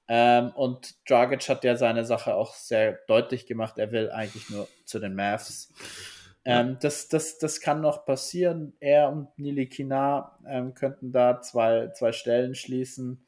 Ähm, 0.07 0.51
und 0.51 0.95
Dragic 1.09 1.47
hat 1.49 1.63
ja 1.63 1.75
seine 1.75 2.05
Sache 2.05 2.35
auch 2.35 2.53
sehr 2.53 2.99
deutlich 3.07 3.47
gemacht. 3.47 3.77
Er 3.77 3.91
will 3.91 4.11
eigentlich 4.11 4.49
nur 4.49 4.67
zu 4.85 4.99
den 4.99 5.15
Mavs. 5.15 5.73
Ähm, 6.47 6.77
das, 6.79 7.07
das, 7.07 7.39
das 7.39 7.59
kann 7.59 7.81
noch 7.81 8.05
passieren. 8.05 8.73
Er 8.79 9.09
und 9.09 9.27
Nili 9.37 9.67
Kinar 9.67 10.39
ähm, 10.47 10.75
könnten 10.75 11.11
da 11.11 11.41
zwei, 11.41 11.89
zwei 11.95 12.11
Stellen 12.11 12.53
schließen. 12.53 13.25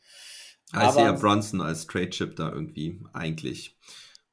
Ich 0.72 0.90
sehe 0.92 1.06
ja 1.06 1.14
Brunson 1.14 1.62
als 1.62 1.88
Trade-Chip 1.88 2.36
da 2.36 2.50
irgendwie 2.52 3.02
eigentlich, 3.14 3.80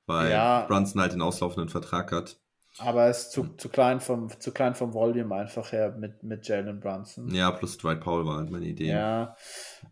weil 0.07 0.33
ja, 0.33 0.67
Brunson 0.67 1.01
halt 1.01 1.13
den 1.13 1.23
auslaufenden 1.23 1.71
Vertrag 1.71 2.13
hat. 2.13 2.37
Aber 2.79 3.05
er 3.05 3.11
ist 3.11 3.31
zu, 3.31 3.55
zu, 3.57 3.69
klein 3.69 4.01
vom, 4.01 4.29
zu 4.41 4.53
klein 4.53 4.75
vom 4.75 4.95
Volume 4.95 5.33
einfach 5.35 5.71
her 5.71 5.95
mit, 5.97 6.25
mit 6.25 6.47
Jalen 6.49 6.81
Brunson. 6.81 7.33
Ja, 7.33 7.53
plus 7.53 7.79
Dwight 7.79 8.01
Powell 8.01 8.27
war 8.27 8.39
halt 8.39 8.51
meine 8.51 8.67
Idee. 8.67 8.89
Ja. 8.89 9.37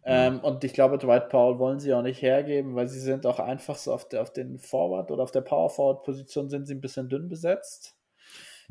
Ähm, 0.05 0.41
und 0.41 0.64
ich 0.64 0.72
glaube, 0.72 0.99
Dwight 0.99 1.28
Powell 1.28 1.61
wollen 1.61 1.78
sie 1.78 1.95
auch 1.95 2.03
nicht 2.03 2.20
hergeben, 2.22 2.74
weil 2.74 2.89
sie 2.89 2.99
sind 2.99 3.24
auch 3.24 3.39
einfach 3.39 3.76
so 3.76 3.93
auf, 3.93 4.09
der, 4.09 4.22
auf 4.22 4.33
den 4.33 4.59
Forward 4.59 5.12
oder 5.12 5.22
auf 5.22 5.30
der 5.30 5.43
Power 5.43 5.70
Forward 5.70 6.03
Position 6.03 6.51
sind 6.51 6.66
sie 6.66 6.74
ein 6.74 6.80
bisschen 6.80 7.09
dünn 7.09 7.28
besetzt. 7.28 7.95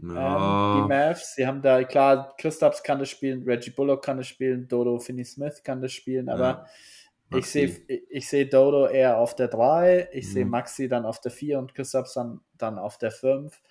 Ja. 0.02 0.76
Ähm, 0.76 0.82
die 0.82 0.88
Mavs, 0.90 1.36
sie 1.36 1.48
haben 1.48 1.62
da, 1.62 1.82
klar, 1.84 2.34
Christaps 2.38 2.84
kann 2.84 3.00
das 3.00 3.10
spielen, 3.10 3.44
Reggie 3.44 3.72
Bullock 3.72 4.04
kann 4.04 4.18
das 4.18 4.28
spielen, 4.28 4.68
Dodo 4.68 5.00
Finney 5.00 5.24
Smith 5.24 5.64
kann 5.64 5.82
das 5.82 5.94
spielen, 5.94 6.28
aber 6.28 6.66
ja. 7.32 7.38
ich 7.38 7.46
sehe 7.46 7.68
ich 8.10 8.28
seh 8.28 8.46
Dodo 8.46 8.88
eher 8.88 9.20
auf 9.20 9.36
der 9.36 9.48
3, 9.48 10.10
ich 10.12 10.26
mhm. 10.28 10.32
sehe 10.32 10.46
Maxi 10.46 10.90
dann 10.90 11.06
auf 11.06 11.22
der 11.22 11.32
4 11.32 11.60
und 11.60 11.76
Christaps 11.76 12.14
dann, 12.14 12.42
dann 12.58 12.78
auf 12.78 12.98
der 12.98 13.12
5 13.12 13.62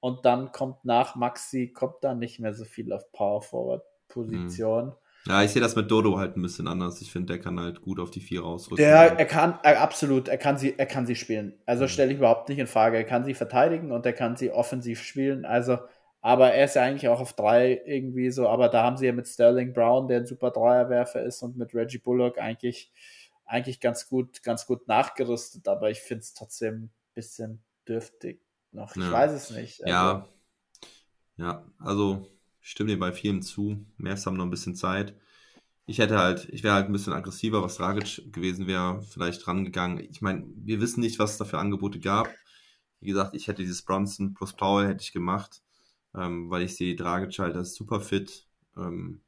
und 0.00 0.24
dann 0.24 0.50
kommt 0.52 0.84
nach 0.84 1.14
Maxi, 1.14 1.68
kommt 1.68 2.02
dann 2.02 2.18
nicht 2.18 2.40
mehr 2.40 2.54
so 2.54 2.64
viel 2.64 2.92
auf 2.92 3.12
Power 3.12 3.42
Forward 3.42 3.82
Position. 4.08 4.86
Mhm. 4.86 4.92
Ja, 5.26 5.42
ich 5.42 5.50
sehe 5.50 5.60
das 5.60 5.76
mit 5.76 5.90
Dodo 5.90 6.16
halt 6.16 6.36
ein 6.36 6.42
bisschen 6.42 6.66
anders. 6.66 7.02
Ich 7.02 7.12
finde, 7.12 7.34
der 7.34 7.40
kann 7.40 7.60
halt 7.60 7.82
gut 7.82 8.00
auf 8.00 8.10
die 8.10 8.20
vier 8.20 8.40
rausrücken. 8.40 8.82
Der, 8.82 9.18
er 9.18 9.26
kann, 9.26 9.58
er, 9.62 9.82
absolut, 9.82 10.28
er 10.28 10.38
kann 10.38 10.56
sie, 10.56 10.74
er 10.78 10.86
kann 10.86 11.06
sie 11.06 11.14
spielen. 11.14 11.58
Also 11.66 11.84
mhm. 11.84 11.88
stelle 11.88 12.12
ich 12.12 12.18
überhaupt 12.18 12.48
nicht 12.48 12.58
in 12.58 12.66
Frage. 12.66 12.96
Er 12.96 13.04
kann 13.04 13.24
sie 13.24 13.34
verteidigen 13.34 13.92
und 13.92 14.06
er 14.06 14.14
kann 14.14 14.36
sie 14.36 14.50
offensiv 14.50 15.02
spielen. 15.02 15.44
Also, 15.44 15.78
aber 16.22 16.52
er 16.52 16.64
ist 16.64 16.76
ja 16.76 16.82
eigentlich 16.82 17.08
auch 17.08 17.20
auf 17.20 17.34
drei 17.34 17.82
irgendwie 17.84 18.30
so. 18.30 18.48
Aber 18.48 18.70
da 18.70 18.82
haben 18.82 18.96
sie 18.96 19.06
ja 19.06 19.12
mit 19.12 19.28
Sterling 19.28 19.74
Brown, 19.74 20.08
der 20.08 20.20
ein 20.20 20.26
super 20.26 20.50
Dreierwerfer 20.50 21.22
ist, 21.22 21.42
und 21.42 21.58
mit 21.58 21.74
Reggie 21.74 21.98
Bullock 21.98 22.38
eigentlich, 22.38 22.90
eigentlich 23.44 23.78
ganz 23.80 24.08
gut, 24.08 24.42
ganz 24.42 24.64
gut 24.64 24.88
nachgerüstet. 24.88 25.68
Aber 25.68 25.90
ich 25.90 26.00
finde 26.00 26.22
es 26.22 26.32
trotzdem 26.32 26.84
ein 26.84 26.90
bisschen 27.14 27.62
dürftig 27.86 28.40
noch. 28.72 28.94
Ich 28.96 29.02
ja. 29.02 29.10
weiß 29.10 29.32
es 29.32 29.50
nicht. 29.50 29.84
Also, 29.84 29.92
ja. 29.92 30.28
Ja, 31.36 31.64
also 31.78 32.28
stimme 32.60 32.90
dir 32.90 32.98
bei 32.98 33.12
vielen 33.12 33.42
zu. 33.42 33.84
Mavs 33.96 34.26
haben 34.26 34.36
noch 34.36 34.44
ein 34.44 34.50
bisschen 34.50 34.74
Zeit. 34.74 35.14
Ich 35.86 35.98
hätte 35.98 36.18
halt, 36.18 36.48
ich 36.50 36.62
wäre 36.62 36.74
halt 36.74 36.86
ein 36.86 36.92
bisschen 36.92 37.14
aggressiver, 37.14 37.62
was 37.62 37.76
Dragic 37.76 38.32
gewesen 38.32 38.66
wäre, 38.66 39.02
vielleicht 39.02 39.46
rangegangen. 39.48 39.98
Ich 40.10 40.20
meine, 40.20 40.44
wir 40.54 40.80
wissen 40.80 41.00
nicht, 41.00 41.18
was 41.18 41.32
es 41.32 41.38
da 41.38 41.44
für 41.44 41.58
Angebote 41.58 41.98
gab. 41.98 42.28
Wie 43.00 43.08
gesagt, 43.08 43.34
ich 43.34 43.48
hätte 43.48 43.62
dieses 43.62 43.82
Bronson 43.82 44.34
plus 44.34 44.52
Powell 44.52 44.86
hätte 44.86 45.02
ich 45.02 45.12
gemacht, 45.12 45.62
ähm, 46.14 46.50
weil 46.50 46.62
ich 46.62 46.76
sehe 46.76 46.94
Dragic 46.94 47.38
halt 47.38 47.56
als 47.56 47.74
super 47.74 48.00
fit. 48.00 48.46
Ähm, 48.76 49.22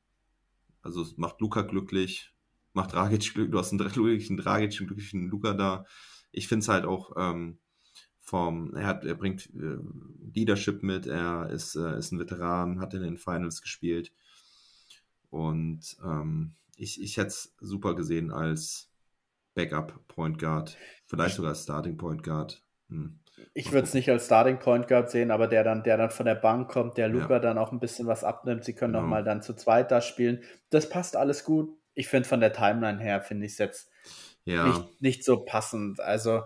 also 0.83 1.03
es 1.03 1.17
macht 1.17 1.41
Luca 1.41 1.63
glücklich, 1.63 2.33
macht 2.75 2.93
Dragic 2.93 3.33
glücklich. 3.33 3.51
Du 3.51 3.59
hast 3.59 3.73
einen 3.73 3.79
glücklichen 3.93 4.37
Dragic, 4.37 4.79
einen 4.79 4.89
glücklichen 4.89 5.29
Luca 5.29 5.55
da. 5.55 5.87
Ich 6.31 6.47
finde 6.47 6.63
es 6.63 6.69
halt 6.69 6.85
auch 6.85 7.13
ähm, 7.17 7.59
vom, 8.23 8.75
er 8.75 8.87
hat, 8.87 9.05
er 9.05 9.17
bringt 9.17 9.51
äh, 9.55 9.77
Leadership 10.33 10.83
mit, 10.83 11.07
er 11.07 11.51
ist, 11.51 11.75
äh, 11.75 11.99
ist 11.99 12.13
ein 12.13 12.21
Veteran, 12.21 12.81
hat 12.81 12.95
in 12.95 13.03
den 13.03 13.19
Finals 13.19 13.61
gespielt. 13.61 14.13
Und 15.29 15.97
ähm, 16.05 16.55
ich, 16.77 17.03
ich 17.03 17.17
hätte 17.17 17.29
es 17.29 17.55
super 17.61 17.95
gesehen 17.95 18.31
als 18.31 18.91
Backup 19.55 20.07
Point 20.09 20.39
Guard, 20.39 20.77
vielleicht 21.07 21.37
sogar 21.37 21.51
als 21.51 21.65
Starting 21.65 21.97
Point 21.97 22.23
Guard. 22.23 22.63
Hm. 22.89 23.19
Ich 23.55 23.73
würde 23.73 23.87
es 23.87 23.95
nicht 23.95 24.09
als 24.09 24.27
Starting 24.27 24.59
Point 24.59 24.89
Guard 24.89 25.11
sehen, 25.11 25.31
aber 25.31 25.49
der 25.49 25.65
dann, 25.65 25.83
der 25.83 25.97
dann 25.97 26.11
von 26.11 26.27
der 26.27 26.37
Bank 26.37 26.71
kommt, 26.71 26.97
der 26.99 27.09
Luca 27.09 27.35
ja. 27.35 27.39
dann 27.41 27.59
auch 27.59 27.73
ein 27.73 27.81
bisschen 27.81 28.07
was 28.07 28.25
abnimmt. 28.25 28.65
Sie 28.65 28.75
können 28.75 28.93
genau. 28.93 29.03
nochmal 29.03 29.25
dann 29.25 29.43
zu 29.43 29.55
zweit 29.55 29.91
da 29.91 30.01
spielen. 30.01 30.43
Das 30.71 30.89
passt 30.89 31.17
alles 31.17 31.45
gut. 31.45 31.77
Ich 31.95 32.09
finde 32.09 32.29
von 32.29 32.41
der 32.41 32.53
Timeline 32.53 33.01
her, 33.01 33.21
finde 33.21 33.47
ich 33.47 33.53
es 33.53 33.59
jetzt 33.59 33.91
ja. 34.45 34.67
nicht, 34.67 35.01
nicht 35.01 35.25
so 35.25 35.45
passend. 35.45 36.01
Also 36.01 36.43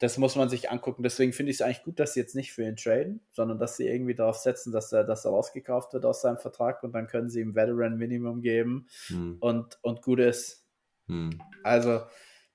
das 0.00 0.16
muss 0.16 0.34
man 0.34 0.48
sich 0.48 0.70
angucken. 0.70 1.02
Deswegen 1.02 1.32
finde 1.32 1.50
ich 1.50 1.58
es 1.58 1.62
eigentlich 1.62 1.82
gut, 1.82 2.00
dass 2.00 2.14
sie 2.14 2.20
jetzt 2.20 2.34
nicht 2.34 2.52
für 2.52 2.64
ihn 2.64 2.76
traden, 2.76 3.20
sondern 3.30 3.58
dass 3.58 3.76
sie 3.76 3.86
irgendwie 3.86 4.14
darauf 4.14 4.36
setzen, 4.36 4.72
dass 4.72 4.92
er, 4.92 5.04
dass 5.04 5.26
er 5.26 5.30
rausgekauft 5.30 5.92
wird 5.92 6.06
aus 6.06 6.22
seinem 6.22 6.38
Vertrag 6.38 6.82
und 6.82 6.92
dann 6.92 7.06
können 7.06 7.28
sie 7.28 7.40
ihm 7.40 7.54
Veteran 7.54 7.98
Minimum 7.98 8.40
geben 8.40 8.88
hm. 9.08 9.36
und, 9.40 9.78
und 9.82 10.00
gut 10.00 10.20
ist. 10.20 10.64
Hm. 11.06 11.40
Also, 11.62 12.00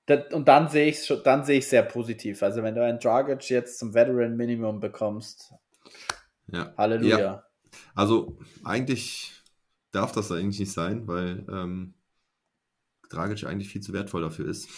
das, 0.06 0.32
und 0.32 0.48
dann 0.48 0.68
sehe 0.68 0.88
ich 0.88 1.08
es 1.08 1.22
dann 1.22 1.44
sehe 1.44 1.58
ich 1.58 1.68
sehr 1.68 1.82
positiv. 1.82 2.42
Also, 2.42 2.64
wenn 2.64 2.74
du 2.74 2.84
einen 2.84 2.98
Dragic 2.98 3.48
jetzt 3.48 3.78
zum 3.78 3.94
Veteran 3.94 4.36
Minimum 4.36 4.80
bekommst, 4.80 5.52
ja. 6.48 6.72
Halleluja. 6.76 7.18
Ja. 7.18 7.44
Also, 7.94 8.38
eigentlich 8.64 9.32
darf 9.92 10.12
das 10.12 10.32
eigentlich 10.32 10.60
nicht 10.60 10.72
sein, 10.72 11.06
weil 11.06 11.46
ähm, 11.48 11.94
Dragic 13.08 13.44
eigentlich 13.44 13.68
viel 13.68 13.80
zu 13.80 13.92
wertvoll 13.92 14.22
dafür 14.22 14.48
ist. 14.48 14.68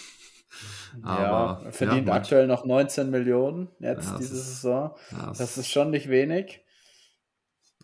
Aber, 1.02 1.62
ja, 1.64 1.70
verdient 1.72 2.08
ja, 2.08 2.14
aktuell 2.14 2.46
noch 2.46 2.64
19 2.64 3.10
Millionen 3.10 3.68
jetzt 3.80 4.10
ja, 4.10 4.18
diese 4.18 4.36
Saison. 4.36 4.94
das, 5.10 5.38
das, 5.38 5.58
ist 5.58 5.68
schon 5.68 5.90
nicht 5.90 6.08
wenig. 6.08 6.62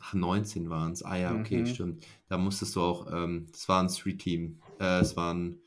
Ach, 0.00 0.14
19 0.14 0.70
waren 0.70 0.92
es. 0.92 1.02
Ah 1.02 1.16
ja, 1.16 1.34
okay, 1.34 1.58
mhm. 1.58 1.66
stimmt. 1.66 2.06
Da 2.28 2.38
musstest 2.38 2.76
du 2.76 2.82
auch, 2.82 3.12
ähm, 3.12 3.48
das 3.52 3.68
war 3.68 3.82
ein 3.82 3.88
Three-Team. 3.88 4.60
Äh, 4.80 5.00
es 5.00 5.16
waren, 5.16 5.60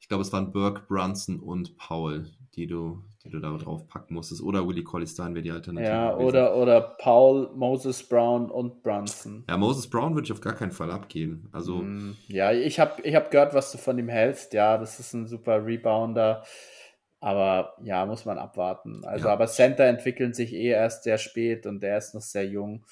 ich 0.00 0.08
glaube, 0.08 0.22
es 0.22 0.32
waren 0.32 0.52
Burke, 0.52 0.82
Brunson 0.86 1.40
und 1.40 1.76
Paul, 1.76 2.30
die 2.54 2.66
du, 2.66 3.02
die 3.24 3.30
du 3.30 3.40
da 3.40 3.56
drauf 3.56 3.86
packen 3.88 4.14
musstest. 4.14 4.42
Oder 4.42 4.66
Willie 4.66 4.84
Collistein 4.84 5.34
wäre 5.34 5.42
die 5.42 5.50
Alternative. 5.50 5.90
Ja, 5.90 6.16
oder, 6.16 6.56
oder 6.56 6.80
Paul, 6.80 7.50
Moses 7.54 8.02
Brown 8.02 8.50
und 8.50 8.82
Brunson. 8.82 9.44
Ja, 9.48 9.56
Moses 9.56 9.88
Brown 9.88 10.14
würde 10.14 10.26
ich 10.26 10.32
auf 10.32 10.40
gar 10.40 10.54
keinen 10.54 10.72
Fall 10.72 10.90
abgeben. 10.90 11.48
Also, 11.52 11.76
mm, 11.76 12.16
ja, 12.28 12.52
ich 12.52 12.78
habe 12.78 13.02
ich 13.02 13.14
hab 13.14 13.30
gehört, 13.30 13.54
was 13.54 13.72
du 13.72 13.78
von 13.78 13.98
ihm 13.98 14.08
hältst. 14.08 14.52
Ja, 14.52 14.78
das 14.78 15.00
ist 15.00 15.12
ein 15.14 15.26
super 15.26 15.64
Rebounder. 15.64 16.44
Aber 17.20 17.74
ja, 17.82 18.06
muss 18.06 18.24
man 18.24 18.38
abwarten. 18.38 19.04
Also, 19.04 19.26
ja. 19.26 19.32
aber 19.32 19.48
Center 19.48 19.84
entwickeln 19.84 20.32
sich 20.32 20.52
eh 20.52 20.68
erst 20.68 21.02
sehr 21.02 21.18
spät 21.18 21.66
und 21.66 21.82
der 21.82 21.98
ist 21.98 22.14
noch 22.14 22.22
sehr 22.22 22.46
jung. 22.46 22.84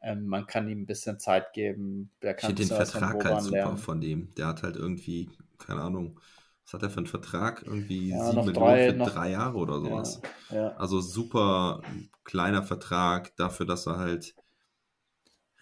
Ähm, 0.00 0.26
man 0.26 0.46
kann 0.46 0.68
ihm 0.68 0.82
ein 0.82 0.86
bisschen 0.86 1.18
Zeit 1.18 1.52
geben. 1.52 2.10
Der 2.22 2.34
kann 2.34 2.50
ich 2.50 2.56
den 2.56 2.66
Vertrag 2.68 3.24
halt 3.24 3.42
super 3.42 3.56
lernen. 3.56 3.76
von 3.78 4.00
dem. 4.00 4.32
Der 4.36 4.46
hat 4.46 4.62
halt 4.62 4.76
irgendwie, 4.76 5.30
keine 5.58 5.80
Ahnung, 5.80 6.20
was 6.64 6.72
hat 6.72 6.82
er 6.82 6.90
für 6.90 6.98
einen 6.98 7.06
Vertrag? 7.06 7.62
Irgendwie 7.62 8.10
ja, 8.10 8.30
sieben 8.30 8.46
Millionen 8.46 8.54
drei, 8.54 8.90
für 8.90 8.96
noch, 8.96 9.10
drei 9.10 9.30
Jahre 9.30 9.56
oder 9.58 9.80
sowas. 9.80 10.20
Ja, 10.50 10.56
ja. 10.56 10.76
Also 10.76 11.00
super 11.00 11.82
kleiner 12.24 12.62
Vertrag 12.62 13.36
dafür, 13.36 13.66
dass 13.66 13.86
er 13.86 13.98
halt 13.98 14.34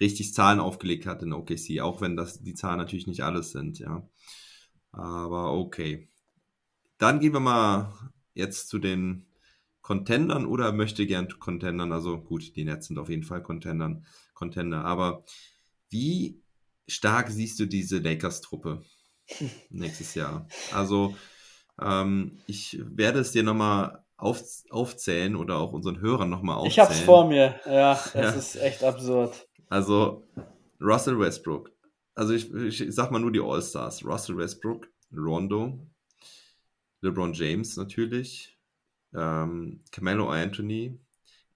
richtig 0.00 0.32
Zahlen 0.34 0.60
aufgelegt 0.60 1.06
hat 1.06 1.22
in 1.22 1.32
OKC, 1.32 1.80
auch 1.80 2.00
wenn 2.00 2.16
das 2.16 2.42
die 2.42 2.54
Zahlen 2.54 2.78
natürlich 2.78 3.06
nicht 3.06 3.24
alles 3.24 3.50
sind, 3.50 3.78
ja. 3.78 4.08
Aber 4.92 5.52
okay. 5.52 6.08
Dann 6.98 7.18
gehen 7.18 7.32
wir 7.32 7.40
mal 7.40 7.92
jetzt 8.34 8.68
zu 8.68 8.78
den 8.78 9.26
Contendern 9.80 10.46
oder 10.46 10.72
möchte 10.72 11.06
gern 11.06 11.28
Contendern. 11.40 11.92
Also 11.92 12.20
gut, 12.20 12.54
die 12.54 12.64
Nets 12.64 12.86
sind 12.86 12.98
auf 12.98 13.08
jeden 13.08 13.24
Fall 13.24 13.42
Contendern, 13.42 14.06
Contender. 14.34 14.84
Aber 14.84 15.24
wie 15.90 16.40
stark 16.86 17.30
siehst 17.30 17.58
du 17.58 17.66
diese 17.66 17.98
Lakers-Truppe? 17.98 18.84
Nächstes 19.70 20.14
Jahr. 20.14 20.46
Also 20.72 21.14
ähm, 21.80 22.38
ich 22.46 22.78
werde 22.82 23.20
es 23.20 23.32
dir 23.32 23.42
nochmal 23.42 24.04
auf, 24.16 24.42
aufzählen 24.70 25.36
oder 25.36 25.58
auch 25.58 25.72
unseren 25.72 26.00
Hörern 26.00 26.30
nochmal 26.30 26.56
aufzählen. 26.56 26.72
Ich 26.72 26.80
hab's 26.80 27.00
vor 27.00 27.26
mir, 27.26 27.60
ja, 27.66 27.92
es 28.06 28.14
ja. 28.14 28.30
ist 28.30 28.56
echt 28.56 28.84
absurd. 28.84 29.48
Also 29.68 30.24
Russell 30.80 31.18
Westbrook. 31.18 31.70
Also 32.14 32.34
ich, 32.34 32.52
ich 32.52 32.84
sag 32.94 33.10
mal 33.10 33.18
nur 33.18 33.32
die 33.32 33.40
All-Stars. 33.40 34.04
Russell 34.04 34.36
Westbrook, 34.36 34.86
Rondo, 35.16 35.86
LeBron 37.00 37.32
James 37.32 37.76
natürlich, 37.76 38.58
ähm, 39.14 39.80
Carmelo 39.90 40.30
Anthony, 40.30 40.98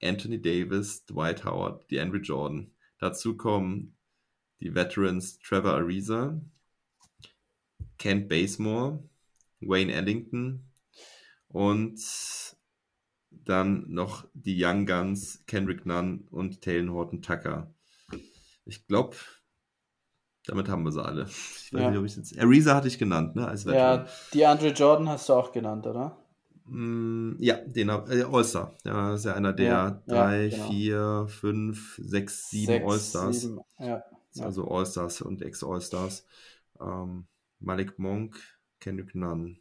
Anthony 0.02 0.40
Davis, 0.40 1.04
Dwight 1.06 1.44
Howard, 1.44 1.90
die 1.90 2.00
Andrew 2.00 2.18
Jordan. 2.18 2.70
Dazu 2.98 3.36
kommen 3.36 3.96
die 4.60 4.74
Veterans 4.74 5.38
Trevor 5.38 5.74
Ariza, 5.74 6.40
Kent 7.98 8.28
Basemore, 8.28 9.02
Wayne 9.60 9.92
Ellington 9.92 10.68
und 11.48 12.00
dann 13.30 13.84
noch 13.88 14.26
die 14.34 14.62
Young 14.62 14.86
Guns, 14.86 15.44
Kendrick 15.46 15.86
Nunn 15.86 16.26
und 16.30 16.60
Taylor 16.62 16.92
Horton 16.92 17.22
Tucker. 17.22 17.72
Ich 18.64 18.86
glaube, 18.86 19.16
damit 20.46 20.68
haben 20.68 20.84
wir 20.84 20.92
sie 20.92 21.04
alle. 21.04 21.24
Ich 21.24 21.72
weiß 21.72 21.80
ja. 21.80 21.90
nicht, 21.90 21.98
ob 21.98 22.04
ich 22.04 22.16
jetzt. 22.16 22.38
Ariza 22.38 22.74
hatte 22.74 22.88
ich 22.88 22.98
genannt, 22.98 23.36
ne? 23.36 23.46
Als 23.46 23.64
ja, 23.64 24.06
die 24.32 24.46
Andre 24.46 24.68
Jordan 24.68 25.08
hast 25.08 25.28
du 25.28 25.34
auch 25.34 25.52
genannt, 25.52 25.86
oder? 25.86 26.16
Mm, 26.66 27.36
ja, 27.38 27.56
den 27.56 27.88
äh, 27.88 28.22
All-Star. 28.22 28.72
Ja, 28.84 29.14
ist 29.14 29.24
ja 29.24 29.34
einer 29.34 29.52
der 29.52 29.66
ja, 29.66 30.02
drei, 30.06 30.46
ja, 30.46 30.50
genau. 30.50 30.68
vier, 30.68 31.26
fünf, 31.28 32.00
sechs, 32.02 32.50
sieben 32.50 32.84
All-Stars. 32.84 33.50
Ja, 33.78 34.02
also 34.40 34.68
All-Stars 34.68 35.20
und 35.22 35.42
Ex-All-Stars. 35.42 36.26
Ähm, 36.80 37.26
Malik 37.58 37.98
Monk, 37.98 38.36
Kendrick 38.80 39.14
Nunn 39.14 39.58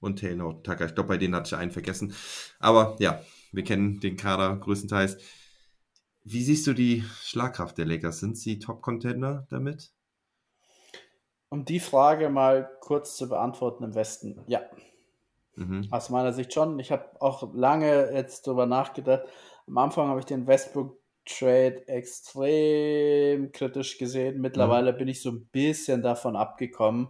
und 0.00 0.16
Taylor 0.16 0.62
Tucker. 0.62 0.86
Ich 0.86 0.94
glaube, 0.94 1.08
bei 1.08 1.16
denen 1.16 1.34
hatte 1.34 1.54
ich 1.54 1.56
einen 1.56 1.70
vergessen. 1.70 2.14
Aber 2.58 2.96
ja, 2.98 3.22
wir 3.52 3.64
kennen 3.64 4.00
den 4.00 4.16
Kader 4.16 4.56
größtenteils. 4.56 5.18
Wie 6.22 6.42
siehst 6.42 6.66
du 6.66 6.72
die 6.72 7.04
Schlagkraft 7.20 7.76
der 7.78 7.86
Lakers? 7.86 8.20
Sind 8.20 8.38
sie 8.38 8.58
Top-Contender 8.58 9.46
damit? 9.50 9.92
Um 11.50 11.64
die 11.64 11.80
Frage 11.80 12.30
mal 12.30 12.70
kurz 12.80 13.16
zu 13.16 13.28
beantworten 13.28 13.84
im 13.84 13.94
Westen, 13.94 14.40
ja. 14.46 14.62
Mhm. 15.56 15.86
Aus 15.90 16.10
meiner 16.10 16.32
Sicht 16.32 16.52
schon. 16.52 16.78
Ich 16.78 16.90
habe 16.90 17.20
auch 17.20 17.54
lange 17.54 18.12
jetzt 18.12 18.46
darüber 18.46 18.66
nachgedacht. 18.66 19.24
Am 19.66 19.78
Anfang 19.78 20.08
habe 20.08 20.20
ich 20.20 20.26
den 20.26 20.46
Westbrook 20.46 20.98
Trade 21.26 21.88
extrem 21.88 23.50
kritisch 23.52 23.98
gesehen. 23.98 24.40
Mittlerweile 24.40 24.92
mhm. 24.92 24.98
bin 24.98 25.08
ich 25.08 25.22
so 25.22 25.30
ein 25.30 25.46
bisschen 25.46 26.02
davon 26.02 26.36
abgekommen. 26.36 27.08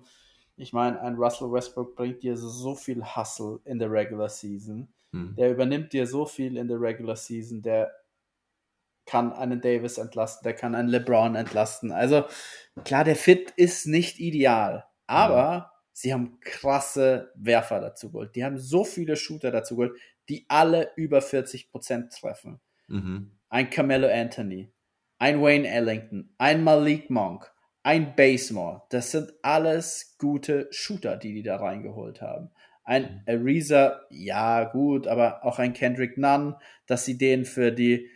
Ich 0.56 0.72
meine, 0.72 1.00
ein 1.00 1.16
Russell 1.16 1.50
Westbrook 1.50 1.96
bringt 1.96 2.22
dir 2.22 2.36
so 2.36 2.74
viel 2.74 3.04
Hustle 3.04 3.58
in 3.64 3.78
der 3.78 3.90
Regular 3.90 4.28
Season. 4.28 4.88
Mhm. 5.12 5.34
Der 5.36 5.50
übernimmt 5.50 5.92
dir 5.92 6.06
so 6.06 6.26
viel 6.26 6.56
in 6.56 6.68
der 6.68 6.80
Regular 6.80 7.16
Season. 7.16 7.60
Der 7.60 7.92
kann 9.06 9.32
einen 9.32 9.60
Davis 9.60 9.98
entlasten, 9.98 10.44
der 10.44 10.54
kann 10.54 10.74
einen 10.74 10.88
LeBron 10.88 11.34
entlasten. 11.34 11.92
Also 11.92 12.24
klar, 12.84 13.04
der 13.04 13.16
Fit 13.16 13.50
ist 13.56 13.86
nicht 13.86 14.18
ideal, 14.18 14.86
aber 15.06 15.58
mhm. 15.58 15.64
sie 15.92 16.12
haben 16.12 16.40
krasse 16.40 17.32
Werfer 17.34 17.80
dazu 17.80 18.10
geholt. 18.10 18.34
Die 18.34 18.44
haben 18.44 18.58
so 18.58 18.84
viele 18.84 19.16
Shooter 19.16 19.50
dazu 19.50 19.76
geholt, 19.76 19.98
die 20.28 20.46
alle 20.48 20.90
über 20.96 21.18
40% 21.18 22.18
treffen. 22.18 22.60
Mhm. 22.88 23.32
Ein 23.54 23.70
Carmelo 23.70 24.08
Anthony, 24.08 24.72
ein 25.20 25.40
Wayne 25.40 25.68
Ellington, 25.68 26.34
ein 26.38 26.64
Malik 26.64 27.08
Monk, 27.08 27.52
ein 27.84 28.16
Basemore. 28.16 28.82
Das 28.90 29.12
sind 29.12 29.32
alles 29.42 30.16
gute 30.18 30.66
Shooter, 30.72 31.16
die 31.16 31.34
die 31.34 31.44
da 31.44 31.58
reingeholt 31.58 32.20
haben. 32.20 32.50
Ein 32.82 33.22
mhm. 33.28 33.32
Ariza, 33.32 34.00
ja 34.10 34.64
gut, 34.64 35.06
aber 35.06 35.44
auch 35.44 35.60
ein 35.60 35.72
Kendrick 35.72 36.18
Nunn, 36.18 36.56
dass 36.88 37.04
sie 37.04 37.16
den 37.16 37.44
für 37.44 37.70
die 37.70 38.10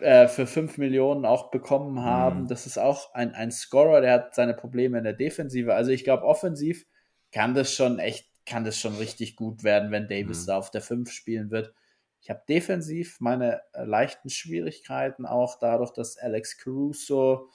äh, 0.00 0.28
für 0.28 0.46
5 0.46 0.78
Millionen 0.78 1.24
auch 1.24 1.50
bekommen 1.50 2.04
haben. 2.04 2.42
Mhm. 2.42 2.46
Das 2.46 2.68
ist 2.68 2.78
auch 2.78 3.12
ein, 3.12 3.34
ein 3.34 3.50
Scorer, 3.50 4.00
der 4.00 4.12
hat 4.12 4.36
seine 4.36 4.54
Probleme 4.54 4.98
in 4.98 5.02
der 5.02 5.14
Defensive. 5.14 5.74
Also 5.74 5.90
ich 5.90 6.04
glaube, 6.04 6.22
offensiv 6.22 6.86
kann 7.32 7.54
das 7.54 7.74
schon 7.74 7.98
echt, 7.98 8.28
kann 8.46 8.62
das 8.62 8.78
schon 8.78 8.94
richtig 8.98 9.34
gut 9.34 9.64
werden, 9.64 9.90
wenn 9.90 10.06
Davis 10.06 10.42
mhm. 10.42 10.46
da 10.46 10.58
auf 10.58 10.70
der 10.70 10.80
5 10.80 11.10
spielen 11.10 11.50
wird. 11.50 11.74
Ich 12.20 12.30
habe 12.30 12.42
defensiv 12.48 13.20
meine 13.20 13.62
äh, 13.72 13.84
leichten 13.84 14.30
Schwierigkeiten, 14.30 15.26
auch 15.26 15.58
dadurch, 15.58 15.92
dass 15.92 16.18
Alex 16.18 16.58
Caruso, 16.58 17.50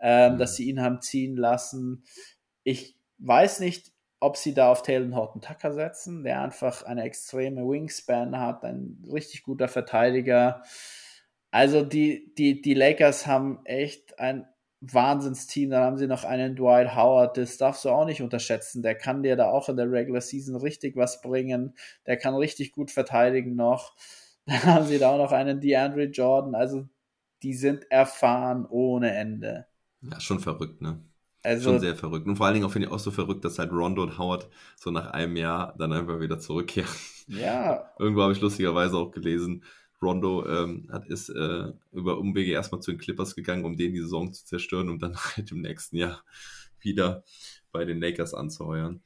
ähm, 0.00 0.34
mhm. 0.34 0.38
dass 0.38 0.56
sie 0.56 0.68
ihn 0.68 0.80
haben 0.80 1.00
ziehen 1.00 1.36
lassen. 1.36 2.04
Ich 2.64 2.96
weiß 3.18 3.60
nicht, 3.60 3.92
ob 4.20 4.36
sie 4.36 4.54
da 4.54 4.70
auf 4.70 4.82
Taylor 4.82 5.14
Horton 5.14 5.40
Tucker 5.40 5.72
setzen, 5.72 6.24
der 6.24 6.42
einfach 6.42 6.82
eine 6.82 7.04
extreme 7.04 7.62
Wingspan 7.62 8.38
hat, 8.38 8.64
ein 8.64 9.04
richtig 9.10 9.44
guter 9.44 9.68
Verteidiger. 9.68 10.62
Also 11.50 11.82
die, 11.82 12.34
die, 12.34 12.60
die 12.60 12.74
Lakers 12.74 13.26
haben 13.26 13.64
echt 13.64 14.18
ein 14.18 14.46
Wahnsinnsteam. 14.80 15.70
Dann 15.70 15.82
haben 15.82 15.98
sie 15.98 16.06
noch 16.06 16.24
einen 16.24 16.56
Dwight 16.56 16.94
Howard, 16.94 17.36
das 17.36 17.56
darfst 17.58 17.84
du 17.84 17.90
auch 17.90 18.04
nicht 18.04 18.22
unterschätzen. 18.22 18.82
Der 18.82 18.94
kann 18.94 19.22
dir 19.22 19.36
da 19.36 19.50
auch 19.50 19.68
in 19.68 19.76
der 19.76 19.90
Regular 19.90 20.20
Season 20.20 20.56
richtig 20.56 20.96
was 20.96 21.20
bringen. 21.20 21.74
Der 22.06 22.16
kann 22.16 22.34
richtig 22.34 22.72
gut 22.72 22.90
verteidigen 22.90 23.54
noch. 23.56 23.94
Dann 24.46 24.62
haben 24.64 24.86
sie 24.86 24.98
da 24.98 25.10
auch 25.10 25.18
noch 25.18 25.32
einen 25.32 25.60
DeAndre 25.60 26.04
Jordan. 26.04 26.54
Also 26.54 26.88
die 27.42 27.54
sind 27.54 27.90
erfahren 27.90 28.66
ohne 28.68 29.14
Ende. 29.14 29.66
Ja, 30.00 30.20
schon 30.20 30.40
verrückt, 30.40 30.80
ne? 30.80 31.02
Also, 31.42 31.70
schon 31.70 31.80
sehr 31.80 31.94
verrückt. 31.94 32.26
Und 32.26 32.36
vor 32.36 32.46
allen 32.46 32.54
Dingen 32.54 32.66
auch 32.66 32.72
finde 32.72 32.88
ich 32.88 32.94
auch 32.94 32.98
so 32.98 33.10
verrückt, 33.10 33.44
dass 33.44 33.58
halt 33.58 33.70
Rondo 33.70 34.02
und 34.02 34.18
Howard 34.18 34.48
so 34.76 34.90
nach 34.90 35.12
einem 35.12 35.36
Jahr 35.36 35.74
dann 35.78 35.92
einfach 35.92 36.20
wieder 36.20 36.38
zurückkehren. 36.38 36.90
Ja. 37.26 37.90
Irgendwo 37.98 38.22
habe 38.22 38.32
ich 38.32 38.40
lustigerweise 38.40 38.96
auch 38.96 39.12
gelesen, 39.12 39.62
Rondo 40.00 40.46
ähm, 40.46 40.88
hat, 40.92 41.06
ist 41.06 41.28
äh, 41.28 41.72
über 41.92 42.18
Umwege 42.18 42.52
erstmal 42.52 42.80
zu 42.80 42.92
den 42.92 42.98
Clippers 42.98 43.34
gegangen, 43.34 43.64
um 43.64 43.76
denen 43.76 43.94
die 43.94 44.00
Saison 44.00 44.32
zu 44.32 44.44
zerstören, 44.44 44.88
um 44.88 44.98
dann 44.98 45.16
halt 45.36 45.50
im 45.50 45.60
nächsten 45.60 45.96
Jahr 45.96 46.22
wieder 46.80 47.24
bei 47.72 47.84
den 47.84 48.00
Lakers 48.00 48.34
anzuheuern. 48.34 49.02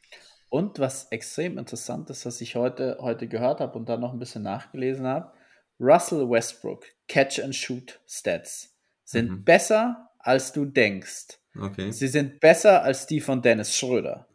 Und 0.49 0.78
was 0.78 1.07
extrem 1.11 1.57
interessant 1.57 2.11
ist, 2.11 2.26
was 2.26 2.40
ich 2.43 2.57
heute, 2.57 2.99
heute 3.01 3.26
gehört 3.26 3.61
habe 3.61 3.78
und 3.78 3.88
dann 3.88 4.01
noch 4.01 4.12
ein 4.12 4.18
bisschen 4.18 4.43
nachgelesen 4.43 5.07
habe, 5.07 5.32
Russell 5.80 6.28
Westbrook 6.28 6.84
Catch 7.09 7.40
and 7.40 7.55
Shoot 7.55 8.01
Stats 8.07 8.76
sind 9.05 9.30
mhm. 9.30 9.45
besser, 9.45 10.11
als 10.18 10.53
du 10.53 10.66
denkst. 10.66 11.38
Okay. 11.59 11.90
Sie 11.90 12.09
sind 12.09 12.40
besser 12.40 12.82
als 12.82 13.07
die 13.07 13.20
von 13.20 13.43
Dennis 13.43 13.76
Schröder. 13.76 14.26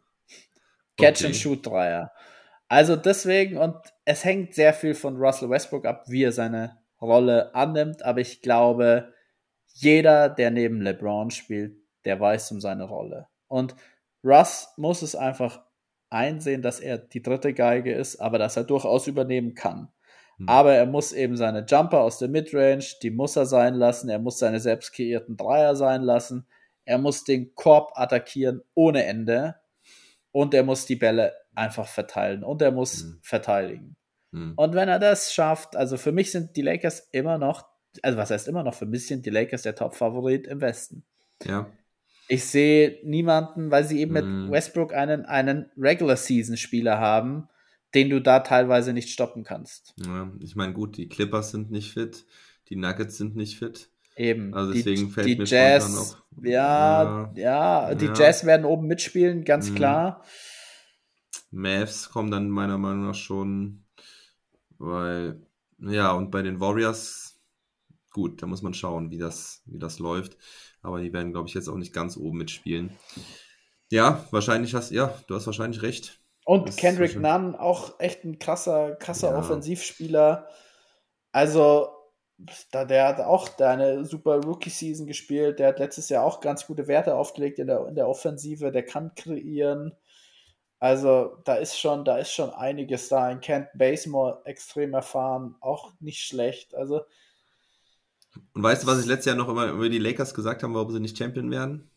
Catch 0.96 1.24
Also 2.68 2.96
deswegen, 2.96 3.56
und 3.56 3.76
es 4.04 4.24
hängt 4.24 4.54
sehr 4.54 4.74
viel 4.74 4.94
von 4.94 5.16
Russell 5.16 5.48
Westbrook 5.48 5.86
ab, 5.86 6.04
wie 6.08 6.24
er 6.24 6.32
seine 6.32 6.78
Rolle 7.00 7.54
annimmt, 7.54 8.02
aber 8.02 8.20
ich 8.20 8.42
glaube, 8.42 9.12
jeder, 9.72 10.28
der 10.28 10.50
neben 10.50 10.82
LeBron 10.82 11.30
spielt, 11.30 11.76
der 12.04 12.20
weiß 12.20 12.52
um 12.52 12.60
seine 12.60 12.84
Rolle. 12.84 13.28
Und 13.46 13.74
Russ 14.24 14.68
muss 14.76 15.02
es 15.02 15.14
einfach 15.14 15.62
einsehen, 16.10 16.62
dass 16.62 16.80
er 16.80 16.98
die 16.98 17.22
dritte 17.22 17.54
Geige 17.54 17.94
ist, 17.94 18.20
aber 18.20 18.38
dass 18.38 18.56
er 18.56 18.64
durchaus 18.64 19.06
übernehmen 19.06 19.54
kann. 19.54 19.88
Hm. 20.38 20.48
Aber 20.48 20.74
er 20.74 20.86
muss 20.86 21.12
eben 21.12 21.36
seine 21.36 21.64
Jumper 21.66 22.00
aus 22.00 22.18
der 22.18 22.28
Midrange, 22.28 22.84
die 23.02 23.10
muss 23.10 23.36
er 23.36 23.46
sein 23.46 23.74
lassen, 23.74 24.08
er 24.08 24.18
muss 24.18 24.38
seine 24.38 24.60
selbst 24.60 24.92
kreierten 24.92 25.36
Dreier 25.36 25.76
sein 25.76 26.02
lassen, 26.02 26.46
er 26.84 26.98
muss 26.98 27.24
den 27.24 27.54
Korb 27.54 27.92
attackieren 27.94 28.62
ohne 28.74 29.04
Ende 29.04 29.56
und 30.32 30.54
er 30.54 30.64
muss 30.64 30.86
die 30.86 30.96
Bälle 30.96 31.34
einfach 31.58 31.86
verteilen 31.86 32.42
und 32.44 32.62
er 32.62 32.72
muss 32.72 33.04
mhm. 33.04 33.18
verteidigen. 33.22 33.96
Mhm. 34.30 34.54
Und 34.56 34.74
wenn 34.74 34.88
er 34.88 34.98
das 34.98 35.32
schafft, 35.32 35.76
also 35.76 35.96
für 35.96 36.12
mich 36.12 36.30
sind 36.30 36.56
die 36.56 36.62
Lakers 36.62 37.08
immer 37.12 37.38
noch, 37.38 37.66
also 38.02 38.18
was 38.18 38.30
heißt 38.30 38.48
immer 38.48 38.62
noch, 38.62 38.74
für 38.74 38.86
mich 38.86 39.06
sind 39.06 39.26
die 39.26 39.30
Lakers 39.30 39.62
der 39.62 39.74
Top-Favorit 39.74 40.46
im 40.46 40.60
Westen. 40.60 41.04
Ja. 41.44 41.70
Ich 42.28 42.44
sehe 42.44 42.98
niemanden, 43.04 43.70
weil 43.70 43.84
sie 43.84 44.00
eben 44.00 44.12
mit 44.12 44.24
mhm. 44.24 44.50
Westbrook 44.50 44.92
einen, 44.92 45.24
einen 45.24 45.70
Regular-Season-Spieler 45.76 46.98
haben, 46.98 47.48
den 47.94 48.10
du 48.10 48.20
da 48.20 48.40
teilweise 48.40 48.92
nicht 48.92 49.08
stoppen 49.10 49.44
kannst. 49.44 49.94
Ja, 50.04 50.30
ich 50.40 50.54
meine, 50.54 50.74
gut, 50.74 50.98
die 50.98 51.08
Clippers 51.08 51.52
sind 51.52 51.70
nicht 51.70 51.92
fit, 51.92 52.26
die 52.68 52.76
Nuggets 52.76 53.16
sind 53.16 53.34
nicht 53.34 53.58
fit. 53.58 53.90
Eben. 54.14 54.52
Also 54.52 54.72
deswegen 54.72 55.06
die, 55.06 55.10
fällt 55.12 55.26
die 55.26 55.36
mir 55.36 55.44
Jazz, 55.44 55.94
noch, 55.94 56.44
ja, 56.44 57.30
ja, 57.34 57.88
ja, 57.88 57.94
die 57.94 58.06
ja. 58.06 58.14
Jazz 58.14 58.44
werden 58.44 58.66
oben 58.66 58.86
mitspielen, 58.88 59.44
ganz 59.44 59.70
mhm. 59.70 59.76
klar. 59.76 60.24
Mavs 61.50 62.10
kommen 62.10 62.30
dann 62.30 62.50
meiner 62.50 62.78
Meinung 62.78 63.06
nach 63.06 63.14
schon, 63.14 63.84
weil, 64.78 65.40
ja, 65.78 66.12
und 66.12 66.30
bei 66.30 66.42
den 66.42 66.60
Warriors, 66.60 67.40
gut, 68.10 68.42
da 68.42 68.46
muss 68.46 68.62
man 68.62 68.74
schauen, 68.74 69.10
wie 69.10 69.18
das, 69.18 69.62
wie 69.66 69.78
das 69.78 69.98
läuft. 69.98 70.36
Aber 70.82 71.00
die 71.00 71.12
werden, 71.12 71.32
glaube 71.32 71.48
ich, 71.48 71.54
jetzt 71.54 71.68
auch 71.68 71.76
nicht 71.76 71.92
ganz 71.92 72.16
oben 72.16 72.38
mitspielen. 72.38 72.90
Ja, 73.90 74.24
wahrscheinlich 74.30 74.74
hast, 74.74 74.90
ja, 74.90 75.14
du 75.26 75.34
hast 75.34 75.46
wahrscheinlich 75.46 75.82
recht. 75.82 76.20
Und 76.44 76.68
das 76.68 76.76
Kendrick 76.76 77.18
Nunn, 77.18 77.54
auch 77.54 78.00
echt 78.00 78.24
ein 78.24 78.38
krasser, 78.38 78.96
krasser 78.96 79.30
ja. 79.30 79.38
Offensivspieler. 79.38 80.48
Also, 81.32 81.88
da, 82.70 82.84
der 82.84 83.08
hat 83.08 83.20
auch 83.20 83.48
da 83.48 83.72
eine 83.72 84.04
super 84.04 84.40
Rookie-Season 84.40 85.06
gespielt. 85.06 85.58
Der 85.58 85.68
hat 85.68 85.78
letztes 85.78 86.08
Jahr 86.08 86.24
auch 86.24 86.40
ganz 86.40 86.66
gute 86.66 86.86
Werte 86.86 87.16
aufgelegt 87.16 87.58
in 87.58 87.66
der, 87.66 87.86
in 87.88 87.96
der 87.96 88.08
Offensive. 88.08 88.70
Der 88.70 88.84
kann 88.84 89.14
kreieren. 89.14 89.92
Also 90.80 91.38
da 91.44 91.56
ist 91.56 91.78
schon, 91.78 92.04
da 92.04 92.18
ist 92.18 92.32
schon 92.32 92.50
einiges 92.50 93.08
da. 93.08 93.24
Ein 93.24 93.40
Kent 93.40 93.68
Basemore 93.74 94.42
extrem 94.44 94.94
erfahren, 94.94 95.56
auch 95.60 95.92
nicht 96.00 96.20
schlecht. 96.20 96.74
Also 96.74 97.02
und 98.54 98.62
weißt 98.62 98.82
du, 98.82 98.86
was 98.86 99.00
ich 99.00 99.06
letztes 99.06 99.26
Jahr 99.26 99.36
noch 99.36 99.48
immer 99.48 99.68
über 99.68 99.88
die 99.88 99.98
Lakers 99.98 100.34
gesagt 100.34 100.62
habe, 100.62 100.74
warum 100.74 100.92
sie 100.92 101.00
nicht 101.00 101.16
Champion 101.16 101.50
werden? 101.50 101.90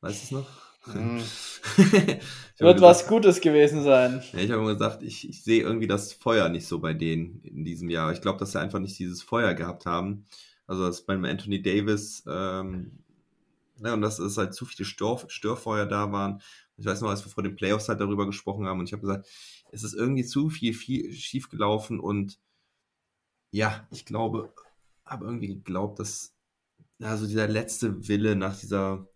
Weißt 0.00 0.22
du 0.22 0.24
es 0.24 0.30
noch? 0.30 0.46
Hm. 0.92 1.18
Wird 1.76 2.76
gesagt, 2.76 2.80
was 2.80 3.06
Gutes 3.06 3.40
gewesen 3.40 3.82
sein. 3.82 4.22
Ja, 4.32 4.38
ich 4.38 4.50
habe 4.50 4.62
immer 4.62 4.72
gesagt, 4.72 5.02
ich, 5.02 5.28
ich 5.28 5.44
sehe 5.44 5.62
irgendwie 5.62 5.86
das 5.86 6.12
Feuer 6.12 6.48
nicht 6.48 6.66
so 6.66 6.78
bei 6.78 6.94
denen 6.94 7.42
in 7.42 7.64
diesem 7.64 7.90
Jahr. 7.90 8.12
Ich 8.12 8.22
glaube, 8.22 8.38
dass 8.38 8.52
sie 8.52 8.60
einfach 8.60 8.78
nicht 8.78 8.98
dieses 8.98 9.22
Feuer 9.22 9.54
gehabt 9.54 9.86
haben. 9.86 10.26
Also 10.66 10.86
dass 10.86 11.02
beim 11.02 11.24
Anthony 11.24 11.62
Davis 11.62 12.24
ähm, 12.26 13.00
ja, 13.82 13.94
und 13.94 14.02
dass 14.02 14.18
es 14.18 14.36
halt 14.36 14.54
zu 14.54 14.66
viele 14.66 14.86
Stör, 14.86 15.20
Störfeuer 15.28 15.86
da 15.86 16.12
waren. 16.12 16.42
Ich 16.80 16.86
weiß 16.86 17.02
noch, 17.02 17.10
als 17.10 17.24
wir 17.24 17.30
vor 17.30 17.42
den 17.42 17.56
Playoffs 17.56 17.88
halt 17.88 18.00
darüber 18.00 18.26
gesprochen 18.26 18.66
haben 18.66 18.80
und 18.80 18.86
ich 18.86 18.92
habe 18.92 19.02
gesagt, 19.02 19.28
es 19.70 19.84
ist 19.84 19.94
irgendwie 19.94 20.24
zu 20.24 20.48
viel, 20.48 20.74
viel 20.74 21.12
schief 21.12 21.48
gelaufen 21.48 22.00
und 22.00 22.40
ja, 23.50 23.86
ich 23.90 24.06
glaube, 24.06 24.52
habe 25.04 25.26
irgendwie 25.26 25.48
geglaubt, 25.48 25.98
dass 25.98 26.34
also 27.02 27.26
dieser 27.26 27.48
letzte 27.48 28.08
Wille 28.08 28.36
nach 28.36 28.58
dieser 28.58 29.06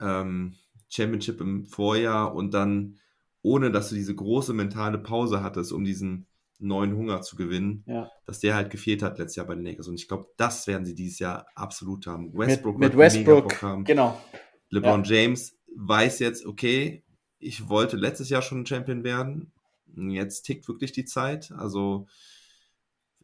ähm, 0.00 0.54
Championship 0.88 1.40
im 1.40 1.66
Vorjahr 1.66 2.34
und 2.34 2.52
dann, 2.54 2.98
ohne 3.42 3.70
dass 3.70 3.88
du 3.88 3.94
diese 3.94 4.14
große 4.14 4.52
mentale 4.52 4.98
Pause 4.98 5.42
hattest, 5.42 5.72
um 5.72 5.84
diesen 5.84 6.26
neuen 6.58 6.96
Hunger 6.96 7.22
zu 7.22 7.36
gewinnen, 7.36 7.84
ja. 7.86 8.10
dass 8.24 8.40
der 8.40 8.54
halt 8.54 8.70
gefehlt 8.70 9.02
hat 9.02 9.18
letztes 9.18 9.36
Jahr 9.36 9.46
bei 9.46 9.54
den 9.54 9.64
Lakers. 9.64 9.88
Und 9.88 9.94
ich 9.96 10.08
glaube, 10.08 10.26
das 10.36 10.66
werden 10.66 10.84
sie 10.84 10.94
dieses 10.94 11.18
Jahr 11.18 11.46
absolut 11.54 12.06
haben. 12.06 12.32
Westbrook 12.36 12.78
mit, 12.78 12.90
mit 12.90 12.98
Westbrook, 12.98 13.62
haben. 13.62 13.84
genau. 13.84 14.20
LeBron 14.70 15.04
ja. 15.04 15.16
James 15.16 15.55
weiß 15.76 16.18
jetzt, 16.20 16.46
okay, 16.46 17.04
ich 17.38 17.68
wollte 17.68 17.96
letztes 17.96 18.28
Jahr 18.28 18.42
schon 18.42 18.66
Champion 18.66 19.04
werden. 19.04 19.52
Jetzt 19.94 20.42
tickt 20.42 20.68
wirklich 20.68 20.92
die 20.92 21.04
Zeit. 21.04 21.52
Also 21.52 22.06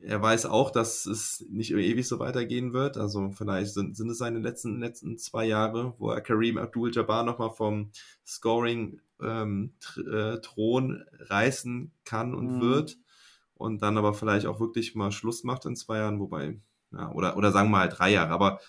er 0.00 0.20
weiß 0.20 0.46
auch, 0.46 0.70
dass 0.70 1.06
es 1.06 1.44
nicht 1.48 1.72
ewig 1.72 2.06
so 2.06 2.18
weitergehen 2.18 2.72
wird. 2.72 2.96
Also 2.96 3.30
vielleicht 3.30 3.72
sind, 3.72 3.96
sind 3.96 4.10
es 4.10 4.18
seine 4.18 4.40
letzten, 4.40 4.80
letzten 4.80 5.16
zwei 5.16 5.44
Jahre, 5.46 5.94
wo 5.98 6.10
er 6.10 6.20
Kareem 6.20 6.58
Abdul-Jabbar 6.58 7.24
nochmal 7.24 7.50
vom 7.50 7.90
Scoring 8.26 9.00
ähm, 9.20 9.74
äh, 9.96 10.38
reißen 11.20 11.92
kann 12.04 12.34
und 12.34 12.56
mhm. 12.56 12.60
wird. 12.60 12.98
Und 13.54 13.80
dann 13.82 13.96
aber 13.96 14.12
vielleicht 14.12 14.46
auch 14.46 14.58
wirklich 14.58 14.96
mal 14.96 15.12
Schluss 15.12 15.44
macht 15.44 15.66
in 15.66 15.76
zwei 15.76 15.98
Jahren, 15.98 16.18
wobei, 16.18 16.58
ja, 16.92 17.12
oder, 17.12 17.36
oder 17.36 17.52
sagen 17.52 17.68
wir 17.68 17.78
mal 17.78 17.88
drei 17.88 18.10
Jahre. 18.10 18.32
Aber 18.32 18.60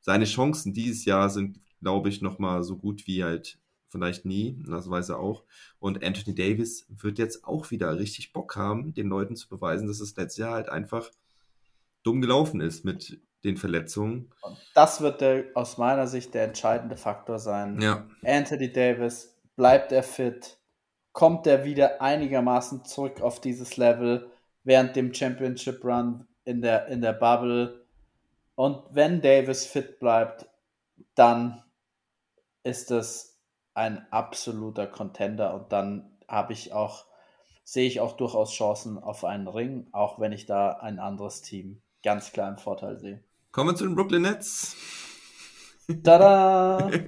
seine 0.00 0.24
Chancen 0.24 0.72
dieses 0.72 1.04
Jahr 1.04 1.30
sind, 1.30 1.60
glaube 1.86 2.08
ich, 2.08 2.20
nochmal 2.20 2.64
so 2.64 2.76
gut 2.76 3.06
wie 3.06 3.22
halt 3.22 3.60
vielleicht 3.90 4.24
nie, 4.24 4.60
das 4.66 4.90
weiß 4.90 5.10
er 5.10 5.20
auch. 5.20 5.44
Und 5.78 6.02
Anthony 6.02 6.34
Davis 6.34 6.84
wird 6.88 7.16
jetzt 7.16 7.44
auch 7.44 7.70
wieder 7.70 7.96
richtig 7.96 8.32
Bock 8.32 8.56
haben, 8.56 8.92
den 8.92 9.06
Leuten 9.06 9.36
zu 9.36 9.48
beweisen, 9.48 9.86
dass 9.86 10.00
es 10.00 10.16
letztes 10.16 10.38
Jahr 10.38 10.54
halt 10.54 10.68
einfach 10.68 11.12
dumm 12.02 12.20
gelaufen 12.20 12.60
ist 12.60 12.84
mit 12.84 13.20
den 13.44 13.56
Verletzungen. 13.56 14.32
Und 14.42 14.58
das 14.74 15.00
wird 15.00 15.20
der, 15.20 15.44
aus 15.54 15.78
meiner 15.78 16.08
Sicht 16.08 16.34
der 16.34 16.42
entscheidende 16.42 16.96
Faktor 16.96 17.38
sein. 17.38 17.80
Ja. 17.80 18.04
Anthony 18.24 18.72
Davis, 18.72 19.38
bleibt 19.54 19.92
er 19.92 20.02
fit? 20.02 20.58
Kommt 21.12 21.46
er 21.46 21.64
wieder 21.64 22.02
einigermaßen 22.02 22.84
zurück 22.84 23.20
auf 23.20 23.40
dieses 23.40 23.76
Level 23.76 24.28
während 24.64 24.96
dem 24.96 25.14
Championship 25.14 25.84
Run 25.84 26.26
in 26.44 26.62
der, 26.62 26.88
in 26.88 27.00
der 27.00 27.12
Bubble? 27.12 27.86
Und 28.56 28.82
wenn 28.90 29.20
Davis 29.20 29.66
fit 29.66 30.00
bleibt, 30.00 30.48
dann 31.14 31.62
ist 32.66 32.90
es 32.90 33.38
ein 33.74 34.06
absoluter 34.10 34.86
Contender 34.86 35.54
und 35.54 35.72
dann 35.72 36.10
habe 36.28 36.52
ich 36.52 36.72
auch, 36.72 37.06
sehe 37.64 37.86
ich 37.86 38.00
auch 38.00 38.16
durchaus 38.16 38.52
Chancen 38.52 38.98
auf 38.98 39.24
einen 39.24 39.46
Ring, 39.46 39.86
auch 39.92 40.18
wenn 40.18 40.32
ich 40.32 40.46
da 40.46 40.72
ein 40.72 40.98
anderes 40.98 41.42
Team 41.42 41.80
ganz 42.02 42.32
klar 42.32 42.50
im 42.50 42.58
Vorteil 42.58 42.98
sehe. 42.98 43.22
Kommen 43.52 43.70
wir 43.70 43.76
zu 43.76 43.84
den 43.84 43.94
Brooklyn 43.94 44.22
Nets. 44.22 44.76
Tada! 46.02 46.90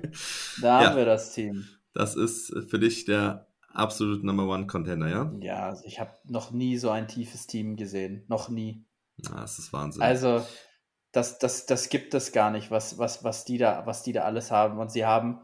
Da 0.61 0.83
ja, 0.83 0.89
haben 0.89 0.97
wir 0.97 1.05
das 1.05 1.35
Team. 1.35 1.69
Das 1.95 2.17
ist 2.17 2.53
für 2.69 2.81
dich 2.81 3.05
der 3.05 3.47
absolute 3.69 4.27
Number 4.27 4.49
One 4.49 4.67
Contender, 4.67 5.09
ja? 5.09 5.33
Ja, 5.41 5.67
also 5.69 5.85
ich 5.85 6.01
habe 6.01 6.11
noch 6.25 6.51
nie 6.51 6.77
so 6.79 6.91
ein 6.91 7.07
tiefes 7.07 7.47
Team 7.47 7.77
gesehen. 7.77 8.25
Noch 8.27 8.49
nie. 8.49 8.85
Ah, 9.31 9.43
das 9.43 9.61
ist 9.61 9.73
Wahnsinn. 9.73 10.03
Also, 10.03 10.45
das, 11.13 11.39
das, 11.39 11.67
das 11.67 11.89
gibt 11.89 12.15
es 12.15 12.33
gar 12.33 12.51
nicht, 12.51 12.71
was, 12.71 12.99
was, 12.99 13.25
was, 13.25 13.45
die 13.45 13.59
da, 13.59 13.87
was 13.87 14.03
die 14.03 14.13
da 14.13 14.23
alles 14.23 14.51
haben. 14.51 14.79
Und 14.79 14.91
sie 14.91 15.05
haben 15.05 15.41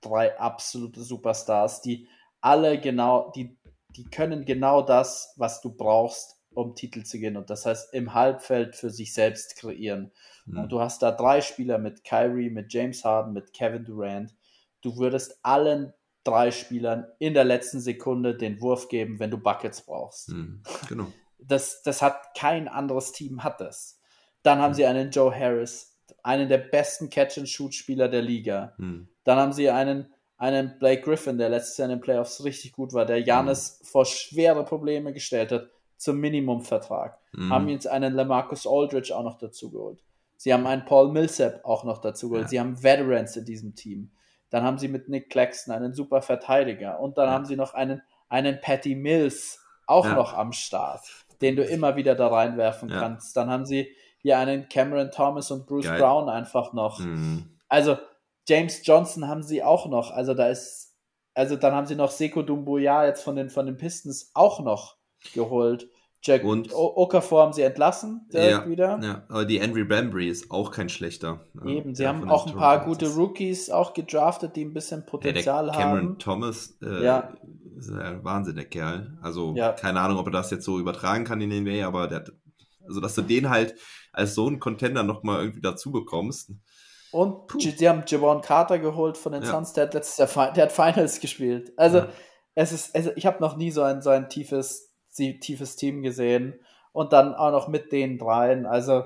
drei 0.00 0.38
absolute 0.38 1.02
Superstars, 1.02 1.80
die 1.80 2.08
alle 2.40 2.80
genau, 2.80 3.32
die, 3.34 3.56
die 3.90 4.04
können 4.04 4.44
genau 4.44 4.82
das, 4.82 5.32
was 5.36 5.60
du 5.60 5.74
brauchst, 5.74 6.36
um 6.54 6.74
Titel 6.74 7.02
zu 7.02 7.18
gewinnen. 7.18 7.38
Und 7.38 7.50
das 7.50 7.66
heißt, 7.66 7.94
im 7.94 8.14
Halbfeld 8.14 8.76
für 8.76 8.90
sich 8.90 9.14
selbst 9.14 9.56
kreieren. 9.56 10.12
Mhm. 10.44 10.58
Und 10.58 10.72
du 10.72 10.80
hast 10.80 11.02
da 11.02 11.10
drei 11.10 11.40
Spieler 11.40 11.78
mit 11.78 12.04
Kyrie, 12.04 12.50
mit 12.50 12.72
James 12.72 13.04
Harden, 13.04 13.32
mit 13.32 13.52
Kevin 13.52 13.84
Durant. 13.84 14.34
Du 14.82 14.96
würdest 14.98 15.38
allen 15.42 15.92
drei 16.24 16.50
Spielern 16.50 17.06
in 17.18 17.34
der 17.34 17.44
letzten 17.44 17.80
Sekunde 17.80 18.36
den 18.36 18.60
Wurf 18.60 18.88
geben, 18.88 19.18
wenn 19.18 19.30
du 19.30 19.38
Buckets 19.38 19.82
brauchst. 19.82 20.30
Mhm. 20.30 20.62
Genau. 20.88 21.06
Das, 21.38 21.82
das 21.82 22.02
hat 22.02 22.34
kein 22.36 22.68
anderes 22.68 23.12
Team 23.12 23.44
hat 23.44 23.60
das. 23.60 23.95
Dann 24.46 24.60
haben 24.60 24.70
mhm. 24.70 24.74
sie 24.76 24.86
einen 24.86 25.10
Joe 25.10 25.34
Harris, 25.34 25.98
einen 26.22 26.48
der 26.48 26.58
besten 26.58 27.10
Catch-and-Shoot-Spieler 27.10 28.08
der 28.08 28.22
Liga. 28.22 28.74
Hm. 28.78 29.08
Dann 29.24 29.38
haben 29.38 29.52
sie 29.52 29.70
einen, 29.70 30.12
einen 30.38 30.78
Blake 30.78 31.02
Griffin, 31.02 31.36
der 31.36 31.48
letztes 31.48 31.78
Jahr 31.78 31.86
in 31.86 31.96
den 31.96 32.00
Playoffs 32.00 32.44
richtig 32.44 32.72
gut 32.72 32.92
war, 32.92 33.06
der 33.06 33.20
Janis 33.20 33.80
hm. 33.80 33.86
vor 33.86 34.06
schwere 34.06 34.64
Probleme 34.64 35.12
gestellt 35.12 35.50
hat, 35.50 35.68
zum 35.96 36.20
Minimumvertrag. 36.20 37.18
Hm. 37.34 37.52
Haben 37.52 37.68
jetzt 37.68 37.88
einen 37.88 38.14
Lamarcus 38.14 38.68
Aldridge 38.68 39.16
auch 39.16 39.24
noch 39.24 39.36
dazu 39.36 39.72
geholt. 39.72 40.04
Sie 40.36 40.54
haben 40.54 40.66
einen 40.66 40.84
Paul 40.84 41.10
Millsap 41.10 41.64
auch 41.64 41.82
noch 41.82 41.98
dazu 41.98 42.28
geholt. 42.28 42.44
Ja. 42.44 42.48
Sie 42.48 42.60
haben 42.60 42.80
Veterans 42.82 43.36
in 43.36 43.46
diesem 43.46 43.74
Team. 43.74 44.12
Dann 44.50 44.62
haben 44.62 44.78
sie 44.78 44.86
mit 44.86 45.08
Nick 45.08 45.28
Claxton 45.28 45.74
einen 45.74 45.92
super 45.92 46.22
Verteidiger. 46.22 47.00
Und 47.00 47.18
dann 47.18 47.26
ja. 47.26 47.32
haben 47.32 47.46
sie 47.46 47.56
noch 47.56 47.74
einen, 47.74 48.00
einen 48.28 48.60
Patty 48.60 48.94
Mills 48.94 49.60
auch 49.86 50.04
ja. 50.06 50.14
noch 50.14 50.34
am 50.34 50.52
Start, 50.52 51.02
den 51.40 51.56
du 51.56 51.64
immer 51.64 51.96
wieder 51.96 52.14
da 52.14 52.28
reinwerfen 52.28 52.90
kannst. 52.90 53.36
Dann 53.36 53.50
haben 53.50 53.64
sie 53.64 53.88
hier 54.26 54.38
einen 54.38 54.68
Cameron 54.68 55.12
Thomas 55.12 55.52
und 55.52 55.66
Bruce 55.66 55.84
Geil. 55.84 56.00
Brown 56.00 56.28
einfach 56.28 56.72
noch. 56.72 56.98
Mhm. 56.98 57.48
Also 57.68 57.96
James 58.48 58.84
Johnson 58.84 59.28
haben 59.28 59.44
sie 59.44 59.62
auch 59.62 59.86
noch. 59.86 60.10
Also 60.10 60.34
da 60.34 60.48
ist, 60.48 60.96
also 61.34 61.54
dann 61.54 61.72
haben 61.72 61.86
sie 61.86 61.94
noch 61.94 62.10
Seko 62.10 62.42
Dumbuya 62.42 63.06
jetzt 63.06 63.22
von 63.22 63.36
den, 63.36 63.50
von 63.50 63.66
den 63.66 63.76
Pistons 63.76 64.32
auch 64.34 64.58
noch 64.58 64.96
geholt. 65.32 65.88
Jack 66.22 66.42
und 66.42 66.74
Okafor 66.74 67.42
haben 67.42 67.52
sie 67.52 67.62
entlassen 67.62 68.26
ja, 68.32 68.68
wieder. 68.68 68.98
Ja, 69.00 69.22
aber 69.28 69.44
die 69.44 69.60
Henry 69.60 69.84
Bambry 69.84 70.28
ist 70.28 70.50
auch 70.50 70.72
kein 70.72 70.88
schlechter. 70.88 71.46
Eben, 71.64 71.94
sie 71.94 72.08
haben 72.08 72.28
auch 72.28 72.48
ein 72.48 72.56
paar 72.56 72.84
gute 72.84 73.14
Rookies 73.14 73.70
auch 73.70 73.94
gedraftet, 73.94 74.56
die 74.56 74.64
ein 74.64 74.74
bisschen 74.74 75.06
Potenzial 75.06 75.68
ja, 75.68 75.72
der 75.72 75.80
Cameron 75.80 76.08
haben. 76.08 76.18
Thomas 76.18 76.76
äh, 76.82 77.04
ja. 77.04 77.32
ist 77.78 77.92
ein 77.92 78.24
Wahnsinn, 78.24 78.56
der 78.56 78.64
Kerl. 78.64 79.16
Also 79.22 79.54
ja. 79.54 79.70
keine 79.70 80.00
Ahnung, 80.00 80.18
ob 80.18 80.26
er 80.26 80.32
das 80.32 80.50
jetzt 80.50 80.64
so 80.64 80.80
übertragen 80.80 81.24
kann 81.24 81.40
in 81.40 81.50
den 81.50 81.62
NBA, 81.62 81.86
aber 81.86 82.08
der, 82.08 82.24
also 82.88 83.00
dass 83.00 83.14
du 83.14 83.22
den 83.22 83.48
halt 83.48 83.76
als 84.16 84.34
so 84.34 84.46
einen 84.46 84.58
Contender 84.58 85.02
nochmal 85.02 85.40
irgendwie 85.40 85.60
dazu 85.60 85.92
bekommst. 85.92 86.50
Und 87.12 87.46
Puh. 87.46 87.60
sie 87.60 87.88
haben 87.88 88.04
Javon 88.06 88.40
Carter 88.40 88.78
geholt 88.78 89.16
von 89.16 89.32
den 89.32 89.42
ja. 89.42 89.50
Suns, 89.50 89.74
der 89.74 89.84
hat 89.84 89.94
letztes 89.94 90.34
Jahr 90.34 90.52
der 90.52 90.64
hat 90.64 90.72
Finals 90.72 91.20
gespielt. 91.20 91.72
Also 91.76 91.98
ja. 91.98 92.08
es 92.54 92.72
ist, 92.72 92.96
also 92.96 93.12
ich 93.14 93.26
habe 93.26 93.40
noch 93.40 93.56
nie 93.56 93.70
so 93.70 93.82
ein, 93.82 94.02
so 94.02 94.10
ein 94.10 94.28
tiefes, 94.28 94.92
tiefes 95.14 95.76
Team 95.76 96.02
gesehen. 96.02 96.58
Und 96.92 97.12
dann 97.12 97.34
auch 97.34 97.50
noch 97.50 97.68
mit 97.68 97.92
den 97.92 98.16
dreien. 98.16 98.64
Also 98.64 99.04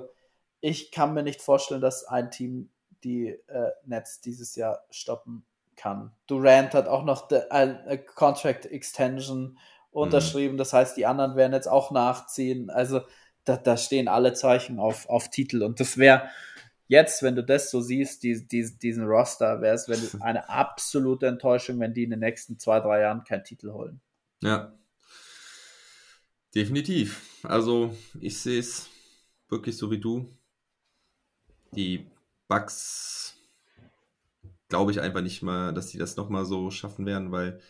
ich 0.60 0.92
kann 0.92 1.12
mir 1.12 1.24
nicht 1.24 1.42
vorstellen, 1.42 1.80
dass 1.80 2.04
ein 2.04 2.30
Team 2.30 2.70
die 3.02 3.28
äh, 3.48 3.70
Nets 3.84 4.20
dieses 4.20 4.54
Jahr 4.54 4.84
stoppen 4.90 5.44
kann. 5.74 6.12
Durant 6.28 6.72
hat 6.72 6.86
auch 6.86 7.02
noch 7.02 7.28
eine 7.50 7.98
Contract 8.14 8.66
Extension 8.66 9.58
unterschrieben. 9.90 10.54
Mhm. 10.54 10.58
Das 10.58 10.72
heißt, 10.72 10.96
die 10.96 11.06
anderen 11.06 11.34
werden 11.34 11.52
jetzt 11.52 11.68
auch 11.68 11.90
nachziehen. 11.90 12.70
Also 12.70 13.00
da, 13.50 13.56
da 13.56 13.76
stehen 13.76 14.08
alle 14.08 14.32
Zeichen 14.32 14.78
auf, 14.78 15.08
auf 15.08 15.30
Titel. 15.30 15.62
Und 15.62 15.80
das 15.80 15.98
wäre 15.98 16.28
jetzt, 16.86 17.22
wenn 17.22 17.34
du 17.34 17.42
das 17.42 17.70
so 17.70 17.80
siehst, 17.80 18.22
die, 18.22 18.46
die, 18.46 18.78
diesen 18.78 19.04
Roster, 19.04 19.60
wäre 19.60 19.74
es 19.74 19.88
eine 20.20 20.48
absolute 20.48 21.26
Enttäuschung, 21.26 21.80
wenn 21.80 21.94
die 21.94 22.04
in 22.04 22.10
den 22.10 22.20
nächsten 22.20 22.58
zwei, 22.58 22.80
drei 22.80 23.00
Jahren 23.00 23.24
keinen 23.24 23.44
Titel 23.44 23.72
holen. 23.72 24.00
Ja. 24.42 24.72
Definitiv. 26.54 27.22
Also 27.44 27.96
ich 28.20 28.38
sehe 28.38 28.60
es 28.60 28.88
wirklich 29.48 29.76
so 29.76 29.90
wie 29.90 30.00
du. 30.00 30.28
Die 31.72 32.06
Bugs 32.48 33.36
glaube 34.68 34.90
ich 34.90 35.00
einfach 35.00 35.22
nicht 35.22 35.42
mal, 35.42 35.72
dass 35.72 35.90
sie 35.90 35.98
das 35.98 36.16
nochmal 36.16 36.44
so 36.44 36.70
schaffen 36.70 37.06
werden, 37.06 37.30
weil 37.30 37.60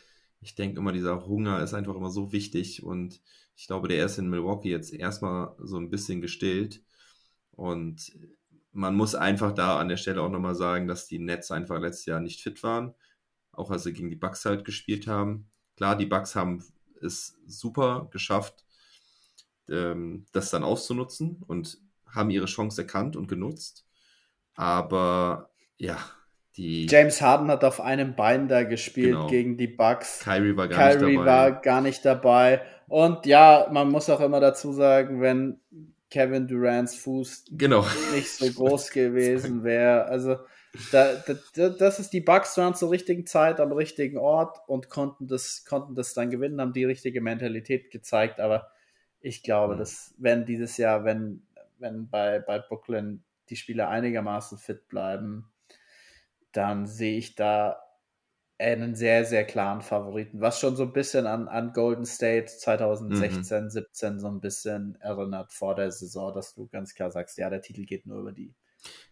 ich 0.40 0.54
denke 0.54 0.78
immer, 0.78 0.92
dieser 0.92 1.26
Hunger 1.26 1.62
ist 1.62 1.74
einfach 1.74 1.94
immer 1.94 2.10
so 2.10 2.32
wichtig 2.32 2.82
und 2.82 3.20
ich 3.60 3.66
glaube, 3.66 3.88
der 3.88 4.06
ist 4.06 4.16
in 4.16 4.30
Milwaukee 4.30 4.70
jetzt 4.70 4.90
erstmal 4.90 5.54
so 5.58 5.76
ein 5.76 5.90
bisschen 5.90 6.22
gestillt. 6.22 6.82
Und 7.50 8.10
man 8.72 8.94
muss 8.94 9.14
einfach 9.14 9.52
da 9.52 9.78
an 9.78 9.90
der 9.90 9.98
Stelle 9.98 10.22
auch 10.22 10.30
nochmal 10.30 10.54
sagen, 10.54 10.88
dass 10.88 11.06
die 11.06 11.18
Nets 11.18 11.50
einfach 11.50 11.78
letztes 11.78 12.06
Jahr 12.06 12.20
nicht 12.20 12.40
fit 12.40 12.62
waren. 12.62 12.94
Auch 13.52 13.70
als 13.70 13.82
sie 13.82 13.92
gegen 13.92 14.08
die 14.08 14.16
Bucks 14.16 14.46
halt 14.46 14.64
gespielt 14.64 15.06
haben. 15.06 15.50
Klar, 15.76 15.94
die 15.94 16.06
Bucks 16.06 16.34
haben 16.34 16.64
es 17.02 17.38
super 17.46 18.08
geschafft, 18.10 18.64
ähm, 19.68 20.24
das 20.32 20.48
dann 20.48 20.64
auszunutzen 20.64 21.42
und 21.46 21.76
haben 22.06 22.30
ihre 22.30 22.46
Chance 22.46 22.80
erkannt 22.80 23.14
und 23.14 23.28
genutzt. 23.28 23.84
Aber 24.54 25.50
ja, 25.76 25.98
die 26.56 26.86
James 26.86 27.20
Harden 27.20 27.50
hat 27.50 27.62
auf 27.62 27.80
einem 27.80 28.16
Bein 28.16 28.48
da 28.48 28.62
gespielt 28.62 29.12
genau. 29.12 29.26
gegen 29.26 29.58
die 29.58 29.68
Bucks. 29.68 30.20
Kyrie 30.20 30.56
war 30.56 30.66
gar 30.66 30.92
Kyrie 30.92 31.04
nicht 31.04 31.18
dabei. 31.18 31.26
war 31.26 31.52
gar 31.60 31.80
nicht 31.82 32.04
dabei. 32.06 32.62
Und 32.90 33.24
ja, 33.24 33.68
man 33.70 33.88
muss 33.88 34.10
auch 34.10 34.18
immer 34.18 34.40
dazu 34.40 34.72
sagen, 34.72 35.20
wenn 35.20 35.60
Kevin 36.10 36.48
Durants 36.48 36.96
Fuß 36.96 37.44
genau. 37.52 37.86
nicht 38.12 38.28
so 38.28 38.50
groß 38.50 38.90
gewesen 38.90 39.62
wäre, 39.62 40.06
also 40.06 40.38
da, 40.90 41.22
da, 41.54 41.68
das 41.68 42.00
ist 42.00 42.12
die 42.12 42.20
Bucks 42.20 42.56
waren 42.56 42.74
zur 42.74 42.90
richtigen 42.90 43.26
Zeit 43.26 43.60
am 43.60 43.70
richtigen 43.70 44.18
Ort 44.18 44.58
und 44.66 44.90
konnten 44.90 45.28
das, 45.28 45.64
konnten 45.64 45.94
das 45.94 46.14
dann 46.14 46.30
gewinnen, 46.30 46.60
haben 46.60 46.72
die 46.72 46.84
richtige 46.84 47.20
Mentalität 47.20 47.92
gezeigt, 47.92 48.40
aber 48.40 48.72
ich 49.20 49.44
glaube, 49.44 49.74
mhm. 49.74 49.78
dass 49.78 50.12
wenn 50.18 50.44
dieses 50.44 50.76
Jahr, 50.76 51.04
wenn, 51.04 51.44
wenn 51.78 52.08
bei, 52.08 52.40
bei 52.40 52.58
Brooklyn 52.58 53.22
die 53.50 53.56
Spieler 53.56 53.88
einigermaßen 53.88 54.58
fit 54.58 54.88
bleiben, 54.88 55.48
dann 56.50 56.88
sehe 56.88 57.18
ich 57.18 57.36
da 57.36 57.80
einen 58.60 58.94
sehr, 58.94 59.24
sehr 59.24 59.44
klaren 59.44 59.80
Favoriten, 59.80 60.40
was 60.40 60.60
schon 60.60 60.76
so 60.76 60.82
ein 60.82 60.92
bisschen 60.92 61.26
an, 61.26 61.48
an 61.48 61.72
Golden 61.72 62.04
State 62.04 62.46
2016, 62.46 63.64
mhm. 63.64 63.70
17 63.70 64.20
so 64.20 64.28
ein 64.28 64.40
bisschen 64.40 64.96
erinnert 65.00 65.52
vor 65.52 65.74
der 65.74 65.90
Saison, 65.90 66.34
dass 66.34 66.54
du 66.54 66.68
ganz 66.68 66.94
klar 66.94 67.10
sagst, 67.10 67.38
ja, 67.38 67.48
der 67.48 67.62
Titel 67.62 67.84
geht 67.84 68.06
nur 68.06 68.20
über 68.20 68.32
die. 68.32 68.54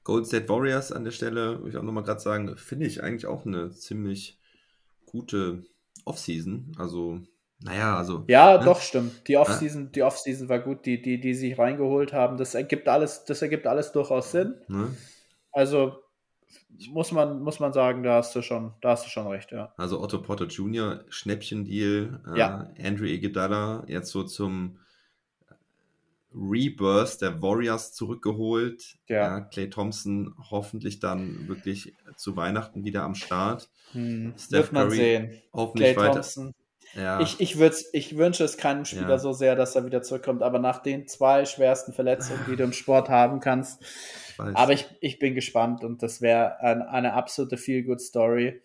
Golden 0.04 0.26
State 0.26 0.48
Warriors 0.48 0.92
an 0.92 1.04
der 1.04 1.10
Stelle, 1.10 1.62
will 1.62 1.70
ich 1.70 1.76
auch 1.76 1.82
nochmal 1.82 2.04
gerade 2.04 2.20
sagen, 2.20 2.56
finde 2.56 2.86
ich 2.86 3.02
eigentlich 3.02 3.26
auch 3.26 3.46
eine 3.46 3.70
ziemlich 3.70 4.38
gute 5.06 5.64
Offseason. 6.04 6.72
Also 6.78 7.20
naja, 7.60 7.96
also. 7.96 8.24
Ja, 8.28 8.58
ne? 8.58 8.64
doch, 8.64 8.80
stimmt. 8.80 9.26
Die 9.28 9.36
Offseason, 9.36 9.90
die 9.92 10.02
Offseason 10.02 10.48
war 10.48 10.60
gut, 10.60 10.86
die, 10.86 11.02
die, 11.02 11.20
die 11.20 11.34
sich 11.34 11.58
reingeholt 11.58 12.12
haben. 12.12 12.36
Das 12.36 12.54
ergibt 12.54 12.88
alles, 12.88 13.24
das 13.24 13.42
ergibt 13.42 13.66
alles 13.66 13.92
durchaus 13.92 14.30
Sinn. 14.30 14.54
Ne? 14.68 14.94
Also 15.52 15.98
muss 16.90 17.12
man, 17.12 17.40
muss 17.40 17.60
man 17.60 17.72
sagen, 17.72 18.02
da 18.02 18.16
hast 18.16 18.34
du 18.34 18.42
schon, 18.42 18.72
da 18.80 18.90
hast 18.90 19.06
du 19.06 19.10
schon 19.10 19.26
recht, 19.26 19.52
ja. 19.52 19.72
Also 19.76 20.00
Otto 20.00 20.22
Potter 20.22 20.46
Jr., 20.46 21.04
Schnäppchendeal, 21.08 22.20
äh, 22.34 22.38
ja. 22.38 22.70
Andrew 22.82 23.06
Iguodala 23.06 23.84
jetzt 23.88 24.10
so 24.10 24.22
zum 24.22 24.78
Rebirth 26.34 27.20
der 27.22 27.40
Warriors 27.42 27.94
zurückgeholt. 27.94 28.98
Ja. 29.08 29.16
ja. 29.16 29.40
Clay 29.40 29.70
Thompson 29.70 30.34
hoffentlich 30.50 31.00
dann 31.00 31.48
wirklich 31.48 31.94
zu 32.16 32.36
Weihnachten 32.36 32.84
wieder 32.84 33.02
am 33.02 33.14
Start. 33.14 33.68
Hm, 33.92 34.34
Steph 34.38 34.66
wird 34.66 34.72
man 34.72 34.88
Curry 34.88 34.96
sehen. 34.96 35.42
Hoffentlich 35.52 35.94
Clay 35.94 35.96
weiter. 35.96 36.12
Thompson. 36.14 36.54
Ja. 36.98 37.20
Ich, 37.20 37.40
ich, 37.40 37.56
ich 37.92 38.16
wünsche 38.16 38.44
es 38.44 38.56
keinem 38.56 38.84
Spieler 38.84 39.08
ja. 39.10 39.18
so 39.18 39.32
sehr, 39.32 39.54
dass 39.54 39.76
er 39.76 39.84
wieder 39.84 40.02
zurückkommt, 40.02 40.42
aber 40.42 40.58
nach 40.58 40.82
den 40.82 41.06
zwei 41.06 41.44
schwersten 41.44 41.92
Verletzungen, 41.92 42.40
die 42.48 42.56
du 42.56 42.64
im 42.64 42.72
Sport 42.72 43.08
haben 43.08 43.40
kannst. 43.40 43.80
Ich 43.82 44.38
aber 44.38 44.72
ich, 44.72 44.86
ich 45.00 45.18
bin 45.18 45.34
gespannt 45.34 45.84
und 45.84 46.02
das 46.02 46.20
wäre 46.20 46.60
ein, 46.60 46.82
eine 46.82 47.12
absolute 47.12 47.56
Feel-Good-Story, 47.56 48.62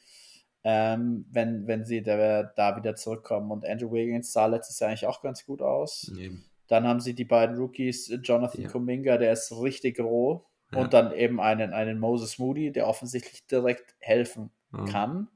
ähm, 0.64 1.26
wenn, 1.32 1.68
wenn 1.68 1.86
sie 1.86 2.02
da, 2.02 2.44
da 2.44 2.76
wieder 2.76 2.96
zurückkommen. 2.96 3.52
Und 3.52 3.66
Andrew 3.66 3.92
Wiggins 3.92 4.34
sah 4.34 4.48
letztes 4.48 4.80
Jahr 4.80 4.90
eigentlich 4.90 5.08
auch 5.08 5.22
ganz 5.22 5.46
gut 5.46 5.62
aus. 5.62 6.12
Nee. 6.16 6.32
Dann 6.68 6.88
haben 6.88 7.02
sie 7.02 7.14
die 7.14 7.26
beiden 7.26 7.58
Rookies, 7.58 8.12
Jonathan 8.24 8.62
ja. 8.62 8.70
Kuminga, 8.70 9.18
der 9.18 9.34
ist 9.34 9.52
richtig 9.52 10.00
roh. 10.00 10.46
Ja. 10.72 10.80
Und 10.80 10.94
dann 10.94 11.12
eben 11.12 11.40
einen, 11.40 11.72
einen 11.72 12.00
Moses 12.00 12.40
Moody, 12.40 12.72
der 12.72 12.88
offensichtlich 12.88 13.46
direkt 13.46 13.96
helfen 14.00 14.50
kann. 14.90 15.28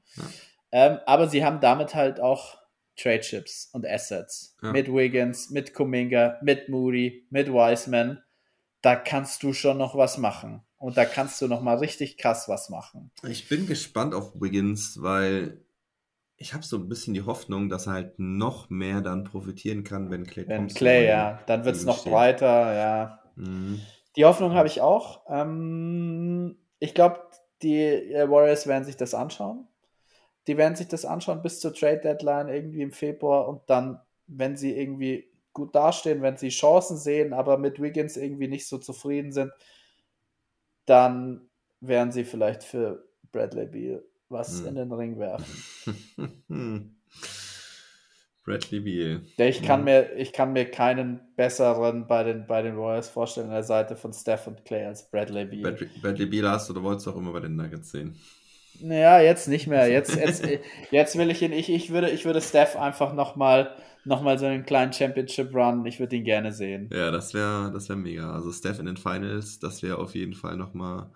Ähm, 0.72 0.98
aber 1.06 1.28
sie 1.28 1.44
haben 1.44 1.60
damit 1.60 1.94
halt 1.94 2.20
auch 2.20 2.58
Trade 2.98 3.20
Chips 3.20 3.70
und 3.72 3.86
Assets. 3.86 4.56
Mit 4.60 4.92
Wiggins, 4.92 5.50
mit 5.50 5.72
Kuminga, 5.72 6.38
mit 6.42 6.68
Moody, 6.68 7.26
mit 7.30 7.48
Wiseman. 7.48 8.22
Da 8.82 8.96
kannst 8.96 9.42
du 9.42 9.52
schon 9.52 9.78
noch 9.78 9.96
was 9.96 10.18
machen. 10.18 10.62
Und 10.78 10.96
da 10.96 11.04
kannst 11.04 11.40
du 11.42 11.48
noch 11.48 11.62
mal 11.62 11.78
richtig 11.78 12.18
krass 12.18 12.48
was 12.48 12.70
machen. 12.70 13.10
Ich 13.26 13.48
bin 13.48 13.66
gespannt 13.66 14.14
auf 14.14 14.40
Wiggins, 14.40 15.02
weil 15.02 15.60
ich 16.36 16.54
habe 16.54 16.64
so 16.64 16.76
ein 16.76 16.88
bisschen 16.88 17.14
die 17.14 17.22
Hoffnung, 17.22 17.68
dass 17.68 17.86
er 17.86 17.94
halt 17.94 18.18
noch 18.18 18.70
mehr 18.70 19.00
dann 19.00 19.24
profitieren 19.24 19.82
kann, 19.82 20.10
wenn 20.10 20.24
Clay 20.24 20.46
wenn 20.46 20.68
Clay, 20.68 21.06
ja, 21.06 21.40
dann 21.46 21.64
wird 21.64 21.74
es 21.74 21.84
noch 21.84 22.00
steht. 22.00 22.12
breiter, 22.12 22.74
ja. 22.74 23.20
Mhm. 23.34 23.80
Die 24.16 24.24
Hoffnung 24.24 24.52
habe 24.52 24.68
ich 24.68 24.80
auch. 24.80 25.22
Ähm, 25.28 26.56
ich 26.78 26.94
glaube, 26.94 27.20
die 27.62 27.82
äh, 27.82 28.30
Warriors 28.30 28.68
werden 28.68 28.84
sich 28.84 28.96
das 28.96 29.14
anschauen. 29.14 29.66
Die 30.48 30.56
werden 30.56 30.74
sich 30.74 30.88
das 30.88 31.04
anschauen 31.04 31.42
bis 31.42 31.60
zur 31.60 31.72
Trade 31.72 32.00
Deadline 32.00 32.48
irgendwie 32.48 32.82
im 32.82 32.92
Februar 32.92 33.46
und 33.48 33.62
dann, 33.66 34.00
wenn 34.26 34.56
sie 34.56 34.76
irgendwie 34.76 35.30
gut 35.52 35.74
dastehen, 35.74 36.22
wenn 36.22 36.36
sie 36.36 36.48
Chancen 36.48 36.96
sehen, 36.96 37.32
aber 37.32 37.58
mit 37.58 37.80
Wiggins 37.80 38.16
irgendwie 38.16 38.48
nicht 38.48 38.66
so 38.66 38.78
zufrieden 38.78 39.32
sind, 39.32 39.52
dann 40.86 41.48
werden 41.80 42.10
sie 42.10 42.24
vielleicht 42.24 42.64
für 42.64 43.06
Bradley 43.30 43.66
Beal 43.66 44.04
was 44.28 44.60
hm. 44.60 44.66
in 44.66 44.74
den 44.74 44.92
Ring 44.92 45.18
werfen. 45.18 45.64
Bradley 48.44 48.80
Beal. 48.80 49.22
Ich 49.36 49.62
kann, 49.62 49.80
hm. 49.80 49.84
mir, 49.84 50.16
ich 50.16 50.32
kann 50.32 50.52
mir 50.52 50.70
keinen 50.70 51.20
besseren 51.36 52.06
bei 52.06 52.24
den, 52.24 52.46
bei 52.46 52.62
den 52.62 52.76
Royals 52.76 53.08
vorstellen 53.08 53.48
an 53.48 53.54
der 53.54 53.62
Seite 53.62 53.96
von 53.96 54.12
Steph 54.12 54.46
und 54.46 54.64
Clay 54.64 54.86
als 54.86 55.10
Bradley 55.10 55.44
Beal. 55.46 55.62
Bradley, 55.62 55.88
Bradley 56.00 56.26
Beal 56.26 56.50
hast 56.50 56.68
du, 56.68 56.74
du 56.74 56.82
wolltest 56.82 57.08
auch 57.08 57.16
immer 57.16 57.32
bei 57.32 57.40
den 57.40 57.56
Nuggets 57.56 57.90
sehen. 57.90 58.18
Naja, 58.80 59.20
jetzt 59.20 59.48
nicht 59.48 59.66
mehr. 59.66 59.88
Jetzt, 59.88 60.14
jetzt, 60.14 60.44
jetzt 60.90 61.18
will 61.18 61.30
ich 61.30 61.42
ihn, 61.42 61.52
ich, 61.52 61.70
ich 61.70 61.90
würde, 61.90 62.10
ich 62.10 62.24
würde 62.24 62.40
Steph 62.40 62.76
einfach 62.76 63.12
nochmal 63.14 63.74
noch 64.04 64.22
mal 64.22 64.38
so 64.38 64.46
einen 64.46 64.64
kleinen 64.64 64.92
Championship 64.92 65.54
Run, 65.54 65.84
ich 65.84 66.00
würde 66.00 66.16
ihn 66.16 66.24
gerne 66.24 66.52
sehen. 66.52 66.88
Ja, 66.92 67.10
das 67.10 67.34
wäre 67.34 67.70
das 67.72 67.88
wär 67.90 67.96
mega. 67.96 68.32
Also 68.32 68.50
Steph 68.52 68.78
in 68.78 68.86
den 68.86 68.96
Finals, 68.96 69.58
das 69.58 69.82
wäre 69.82 69.98
auf 69.98 70.14
jeden 70.14 70.32
Fall 70.32 70.56
nochmal 70.56 71.10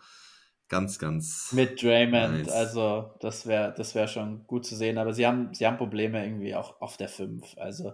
Ganz, 0.72 0.98
ganz. 0.98 1.52
Mit 1.52 1.82
Draymond, 1.82 2.47
nice. 2.47 2.48
also 2.48 3.10
das 3.20 3.47
wäre 3.47 3.74
das 3.76 3.94
wär 3.94 4.09
schon 4.09 4.47
gut 4.47 4.64
zu 4.64 4.74
sehen, 4.74 4.97
aber 4.97 5.12
sie 5.12 5.26
haben, 5.26 5.52
sie 5.52 5.66
haben 5.66 5.76
Probleme 5.76 6.24
irgendwie 6.24 6.55
auch 6.55 6.80
auf 6.80 6.97
der 6.97 7.10
5. 7.10 7.59
Also 7.59 7.93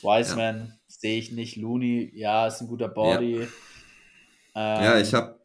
Wiseman 0.00 0.68
ja. 0.68 0.72
sehe 0.86 1.18
ich 1.18 1.32
nicht, 1.32 1.56
Looney, 1.56 2.12
ja, 2.14 2.46
ist 2.46 2.60
ein 2.60 2.68
guter 2.68 2.86
Body. 2.86 3.48
Ja, 4.54 4.76
ähm, 4.78 4.84
ja 4.84 5.00
ich 5.00 5.12
habe, 5.12 5.40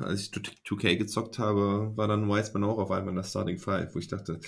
als 0.00 0.22
ich 0.22 0.28
2K 0.30 0.96
gezockt 0.96 1.38
habe, 1.38 1.92
war 1.96 2.08
dann 2.08 2.28
Wiseman 2.28 2.64
auch 2.64 2.78
auf 2.78 2.90
einmal 2.90 3.10
in 3.10 3.16
der 3.16 3.22
Starting 3.24 3.58
Five, 3.58 3.94
wo 3.94 3.98
ich 3.98 4.08
dachte, 4.08 4.40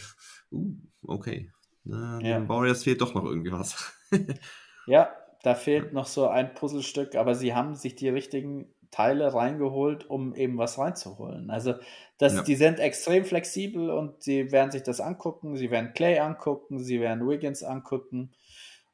uh, 0.50 0.74
okay, 1.02 1.50
na, 1.84 2.18
ja. 2.20 2.38
den 2.38 2.48
Warriors 2.48 2.82
fehlt 2.82 3.00
doch 3.00 3.14
noch 3.14 3.24
irgendwie 3.24 3.52
was. 3.52 3.92
ja, 4.86 5.10
da 5.42 5.54
fehlt 5.54 5.92
noch 5.92 6.06
so 6.06 6.26
ein 6.28 6.54
Puzzlestück, 6.54 7.14
aber 7.14 7.34
sie 7.34 7.54
haben 7.54 7.74
sich 7.76 7.94
die 7.94 8.08
richtigen 8.08 8.74
Teile 8.90 9.34
reingeholt, 9.34 10.08
um 10.08 10.34
eben 10.34 10.58
was 10.58 10.78
reinzuholen. 10.78 11.50
Also 11.50 11.74
das, 12.18 12.34
ja. 12.34 12.42
die 12.42 12.56
sind 12.56 12.80
extrem 12.80 13.24
flexibel 13.24 13.90
und 13.90 14.22
sie 14.22 14.50
werden 14.52 14.70
sich 14.70 14.82
das 14.82 15.00
angucken, 15.00 15.56
sie 15.56 15.70
werden 15.70 15.92
Clay 15.92 16.18
angucken, 16.18 16.82
sie 16.82 17.00
werden 17.00 17.28
Wiggins 17.28 17.62
angucken. 17.62 18.32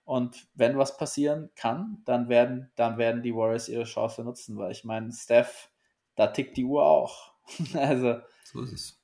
Und 0.04 0.46
wenn 0.54 0.76
was 0.76 0.96
passieren 0.96 1.50
kann, 1.54 2.02
dann 2.04 2.28
werden, 2.28 2.70
dann 2.74 2.98
werden 2.98 3.22
die 3.22 3.34
Warriors 3.34 3.68
ihre 3.68 3.84
Chance 3.84 4.24
nutzen, 4.24 4.58
weil 4.58 4.72
ich 4.72 4.84
meine, 4.84 5.12
Steph, 5.12 5.70
da 6.16 6.28
tickt 6.28 6.56
die 6.56 6.64
Uhr 6.64 6.82
auch. 6.82 7.32
also. 7.74 8.20
So 8.44 8.62
ist 8.62 8.72
es. 8.72 9.02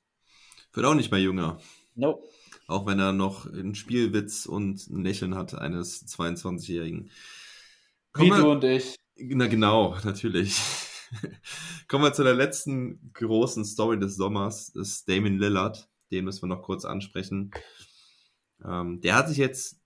Wird 0.73 0.85
auch 0.85 0.95
nicht 0.95 1.11
mehr 1.11 1.21
jünger. 1.21 1.59
Nope. 1.95 2.27
Auch 2.67 2.85
wenn 2.85 2.99
er 2.99 3.13
noch 3.13 3.47
einen 3.47 3.73
Spielwitz 3.73 4.45
und 4.45 4.87
ein 4.89 5.03
Lächeln 5.03 5.35
hat 5.35 5.55
eines 5.55 6.07
22-Jährigen. 6.07 7.09
Wie 8.15 8.29
du 8.29 8.51
und 8.51 8.63
ich. 8.63 8.95
Na 9.17 9.47
genau, 9.47 9.97
natürlich. 10.03 10.59
Kommen 11.87 12.03
wir 12.03 12.13
zu 12.13 12.23
der 12.23 12.35
letzten 12.35 13.11
großen 13.13 13.65
Story 13.65 13.99
des 13.99 14.15
Sommers, 14.15 14.71
das 14.73 14.89
ist 14.89 15.09
Damon 15.09 15.39
Lillard. 15.39 15.89
Den 16.11 16.25
müssen 16.25 16.43
wir 16.43 16.55
noch 16.55 16.61
kurz 16.61 16.85
ansprechen. 16.85 17.51
Ähm, 18.63 19.01
der 19.01 19.15
hat 19.15 19.29
sich 19.29 19.37
jetzt 19.37 19.79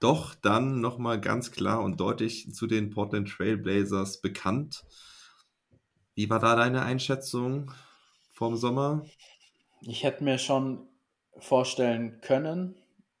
doch 0.00 0.34
dann 0.34 0.80
nochmal 0.80 1.20
ganz 1.20 1.50
klar 1.50 1.82
und 1.82 2.00
deutlich 2.00 2.52
zu 2.52 2.66
den 2.66 2.90
Portland 2.90 3.28
Trailblazers 3.28 4.20
bekannt. 4.20 4.84
Wie 6.14 6.28
war 6.28 6.38
da 6.38 6.56
deine 6.56 6.82
Einschätzung 6.82 7.70
vom 8.32 8.56
Sommer? 8.56 9.04
Ich 9.80 10.04
hätte 10.04 10.24
mir 10.24 10.38
schon 10.38 10.86
vorstellen 11.38 12.20
können, 12.20 12.74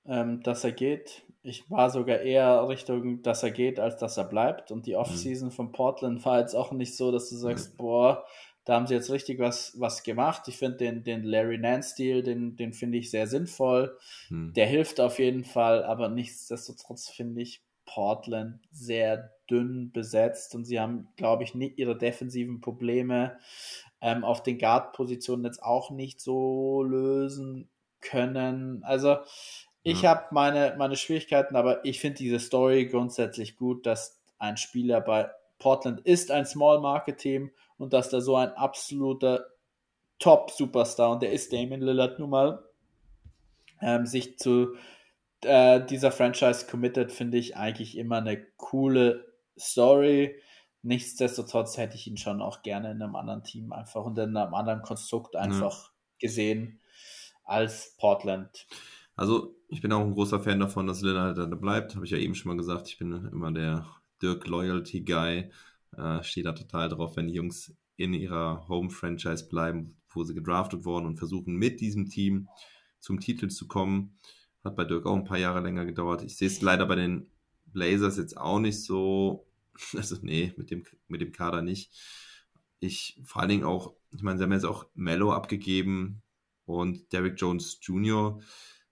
ähm, 0.06 0.42
dass 0.42 0.64
er 0.64 0.72
geht. 0.72 1.22
Ich 1.42 1.68
war 1.70 1.90
sogar 1.90 2.20
eher 2.20 2.68
Richtung, 2.68 3.22
dass 3.22 3.42
er 3.42 3.50
geht, 3.50 3.80
als 3.80 3.96
dass 3.96 4.16
er 4.16 4.24
bleibt. 4.24 4.70
Und 4.70 4.86
die 4.86 4.92
mhm. 4.92 4.98
Offseason 4.98 5.48
mhm. 5.48 5.52
von 5.52 5.72
Portland 5.72 6.24
war 6.24 6.40
jetzt 6.40 6.54
auch 6.54 6.72
nicht 6.72 6.96
so, 6.96 7.10
dass 7.10 7.30
du 7.30 7.36
sagst, 7.36 7.72
mhm. 7.72 7.76
boah, 7.78 8.24
da 8.64 8.74
haben 8.74 8.86
sie 8.86 8.94
jetzt 8.94 9.10
richtig 9.10 9.40
was, 9.40 9.74
was 9.80 10.04
gemacht. 10.04 10.46
Ich 10.46 10.56
finde 10.56 10.76
den, 10.76 11.02
den 11.02 11.24
Larry 11.24 11.58
Nance-Stil, 11.58 12.22
den, 12.22 12.56
den 12.56 12.72
finde 12.72 12.98
ich 12.98 13.10
sehr 13.10 13.26
sinnvoll. 13.26 13.98
Mhm. 14.28 14.52
Der 14.54 14.66
hilft 14.66 15.00
auf 15.00 15.18
jeden 15.18 15.44
Fall, 15.44 15.82
aber 15.82 16.08
nichtsdestotrotz 16.08 17.08
finde 17.08 17.42
ich 17.42 17.62
Portland 17.86 18.60
sehr 18.70 19.32
dünn 19.52 19.92
besetzt 19.92 20.54
und 20.54 20.64
sie 20.64 20.80
haben, 20.80 21.08
glaube 21.16 21.44
ich, 21.44 21.54
nicht 21.54 21.78
ihre 21.78 21.96
defensiven 21.96 22.60
Probleme 22.60 23.38
ähm, 24.00 24.24
auf 24.24 24.42
den 24.42 24.58
Guard-Positionen 24.58 25.44
jetzt 25.44 25.62
auch 25.62 25.90
nicht 25.90 26.20
so 26.20 26.82
lösen 26.82 27.68
können. 28.00 28.82
Also 28.82 29.18
ich 29.82 30.02
ja. 30.02 30.10
habe 30.10 30.26
meine, 30.30 30.74
meine 30.78 30.96
Schwierigkeiten, 30.96 31.54
aber 31.54 31.84
ich 31.84 32.00
finde 32.00 32.18
diese 32.18 32.38
Story 32.38 32.86
grundsätzlich 32.86 33.56
gut, 33.56 33.86
dass 33.86 34.20
ein 34.38 34.56
Spieler 34.56 35.00
bei 35.00 35.30
Portland 35.58 36.00
ist 36.00 36.30
ein 36.30 36.46
Small 36.46 36.80
Market 36.80 37.18
Team 37.18 37.50
und 37.78 37.92
dass 37.92 38.08
da 38.08 38.20
so 38.20 38.36
ein 38.36 38.50
absoluter 38.50 39.46
Top 40.18 40.50
Superstar 40.50 41.12
und 41.12 41.22
der 41.22 41.32
ist 41.32 41.52
Damon 41.52 41.80
Lillard 41.80 42.18
nun 42.18 42.30
mal 42.30 42.64
ähm, 43.80 44.06
sich 44.06 44.38
zu 44.38 44.74
äh, 45.42 45.84
dieser 45.84 46.12
Franchise 46.12 46.66
committed, 46.66 47.12
finde 47.12 47.38
ich 47.38 47.56
eigentlich 47.56 47.98
immer 47.98 48.18
eine 48.18 48.40
coole 48.56 49.31
Story. 49.58 50.36
Nichtsdestotrotz 50.82 51.76
hätte 51.76 51.96
ich 51.96 52.06
ihn 52.06 52.16
schon 52.16 52.42
auch 52.42 52.62
gerne 52.62 52.90
in 52.90 53.02
einem 53.02 53.14
anderen 53.14 53.44
Team 53.44 53.72
einfach 53.72 54.04
und 54.04 54.18
in 54.18 54.36
einem 54.36 54.54
anderen 54.54 54.82
Konstrukt 54.82 55.36
einfach 55.36 55.84
ja. 55.84 55.90
gesehen 56.18 56.80
als 57.44 57.94
Portland. 57.98 58.66
Also 59.14 59.54
ich 59.68 59.80
bin 59.80 59.92
auch 59.92 60.00
ein 60.00 60.14
großer 60.14 60.40
Fan 60.40 60.60
davon, 60.60 60.86
dass 60.86 61.02
Lillard 61.02 61.38
da 61.38 61.46
bleibt. 61.46 61.94
Habe 61.94 62.04
ich 62.04 62.10
ja 62.10 62.18
eben 62.18 62.34
schon 62.34 62.50
mal 62.50 62.56
gesagt. 62.56 62.88
Ich 62.88 62.98
bin 62.98 63.12
immer 63.30 63.52
der 63.52 63.86
Dirk 64.20 64.46
Loyalty 64.46 65.02
Guy. 65.02 65.50
Äh, 65.96 66.22
stehe 66.22 66.44
da 66.44 66.52
total 66.52 66.88
drauf, 66.88 67.16
wenn 67.16 67.28
die 67.28 67.34
Jungs 67.34 67.74
in 67.96 68.14
ihrer 68.14 68.66
Home-Franchise 68.68 69.48
bleiben, 69.48 69.96
wo 70.10 70.24
sie 70.24 70.34
gedraftet 70.34 70.84
wurden 70.84 71.06
und 71.06 71.18
versuchen 71.18 71.54
mit 71.54 71.80
diesem 71.80 72.08
Team 72.08 72.48
zum 72.98 73.20
Titel 73.20 73.48
zu 73.48 73.68
kommen. 73.68 74.18
Hat 74.64 74.76
bei 74.76 74.84
Dirk 74.84 75.06
auch 75.06 75.16
ein 75.16 75.24
paar 75.24 75.38
Jahre 75.38 75.60
länger 75.60 75.84
gedauert. 75.84 76.22
Ich 76.22 76.36
sehe 76.36 76.48
es 76.48 76.62
leider 76.62 76.86
bei 76.86 76.94
den 76.94 77.31
Blazers 77.72 78.16
jetzt 78.16 78.36
auch 78.36 78.58
nicht 78.58 78.82
so. 78.82 79.46
Also, 79.96 80.16
nee, 80.20 80.52
mit 80.58 80.70
dem, 80.70 80.84
mit 81.08 81.22
dem 81.22 81.32
Kader 81.32 81.62
nicht. 81.62 81.90
Ich 82.78 83.18
vor 83.24 83.40
allen 83.40 83.48
Dingen 83.48 83.64
auch, 83.64 83.94
ich 84.14 84.22
meine, 84.22 84.36
sie 84.38 84.44
haben 84.44 84.52
jetzt 84.52 84.66
auch 84.66 84.86
Mello 84.94 85.32
abgegeben 85.32 86.22
und 86.66 87.10
Derrick 87.12 87.40
Jones 87.40 87.78
Jr 87.80 88.38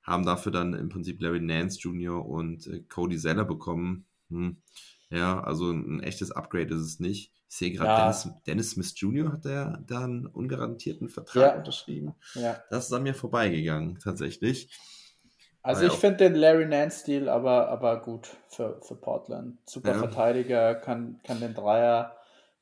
haben 0.02 0.24
dafür 0.24 0.52
dann 0.52 0.74
im 0.74 0.89
Prinzip 0.89 1.20
Larry 1.20 1.40
Nance 1.40 1.78
Jr. 1.81 2.24
und 2.24 2.66
äh, 2.66 2.81
Cody 2.81 3.19
Zeller 3.19 3.44
bekommen. 3.44 4.07
Hm. 4.28 4.57
Ja, 5.11 5.40
also 5.40 5.70
ein 5.70 6.01
echtes 6.01 6.31
Upgrade 6.31 6.74
ist 6.74 6.82
es 6.82 7.01
nicht. 7.01 7.32
Ich 7.48 7.57
sehe 7.57 7.73
gerade, 7.73 7.90
ja. 7.90 8.01
Dennis, 8.01 8.28
Dennis, 8.47 8.70
Smith 8.70 8.94
Jr. 8.97 9.32
hat 9.32 9.44
der 9.44 9.82
da 9.86 10.05
einen 10.05 10.27
ungarantierten 10.27 11.09
Vertrag 11.09 11.52
ja. 11.52 11.59
unterschrieben. 11.59 12.15
Ja. 12.35 12.62
Das 12.70 12.86
ist 12.86 12.93
an 12.93 13.02
mir 13.02 13.15
vorbeigegangen, 13.15 13.98
tatsächlich. 13.98 14.70
Also 15.62 15.87
ich 15.87 15.93
finde 15.93 16.16
den 16.19 16.35
Larry 16.35 16.66
Nance-Stil 16.66 17.28
aber, 17.28 17.69
aber 17.69 18.01
gut 18.01 18.28
für, 18.49 18.81
für 18.82 18.97
Portland. 18.97 19.59
Super 19.69 19.93
ja. 19.93 19.99
Verteidiger, 19.99 20.74
kann, 20.74 21.20
kann 21.23 21.41
den 21.41 21.55
Dreier 21.55 22.16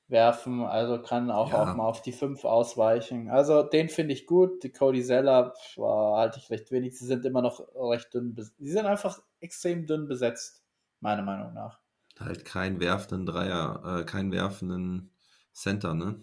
werfen, 0.09 0.63
also 0.63 1.01
kann 1.01 1.31
auch, 1.31 1.53
ja. 1.53 1.63
auch 1.63 1.77
mal 1.77 1.87
auf 1.87 2.03
die 2.03 2.13
5 2.13 2.45
ausweichen. 2.45 3.29
Also 3.29 3.63
den 3.63 3.89
finde 3.89 4.15
ich 4.15 4.27
gut. 4.27 4.65
Die 4.65 4.73
Cody 4.73 5.05
Zeller 5.05 5.55
halte 5.77 6.39
ich 6.39 6.51
recht 6.51 6.73
wenig. 6.73 6.99
Sie 6.99 7.07
sind 7.07 7.25
immer 7.25 7.43
noch 7.43 7.61
recht 7.77 8.13
dünn. 8.13 8.35
Sie 8.37 8.71
sind 8.71 8.87
einfach 8.87 9.21
extrem 9.41 9.87
dünn 9.87 10.09
besetzt, 10.09 10.65
meiner 11.01 11.23
Meinung 11.23 11.53
nach. 11.53 11.79
Halt 12.19 12.45
keinen 12.45 12.81
werfenden 12.81 13.27
Dreier, 13.27 14.01
äh, 14.01 14.05
keinen 14.05 14.33
werfenden 14.33 15.13
Center, 15.53 15.95
ne? 15.95 16.21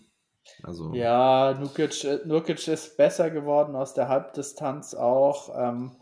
Also. 0.64 0.94
Ja, 0.94 1.54
Nukic, 1.60 2.04
äh, 2.04 2.20
Nukic 2.26 2.68
ist 2.68 2.98
besser 2.98 3.30
geworden 3.30 3.76
aus 3.76 3.94
der 3.94 4.10
Halbdistanz 4.10 4.94
auch. 4.94 5.50
Ähm, 5.58 5.96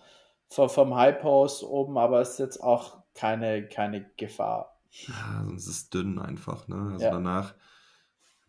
vom 0.56 0.96
High 0.96 1.20
Post 1.20 1.64
oben, 1.64 1.98
aber 1.98 2.22
ist 2.22 2.40
jetzt 2.40 2.62
auch 2.62 3.04
keine, 3.14 3.68
keine 3.68 4.10
Gefahr. 4.18 4.80
Ja, 4.92 5.44
sonst 5.46 5.68
ist 5.68 5.76
es 5.76 5.90
dünn 5.90 6.20
einfach, 6.20 6.68
ne? 6.68 6.92
Also 6.94 7.06
ja. 7.06 7.12
danach 7.12 7.56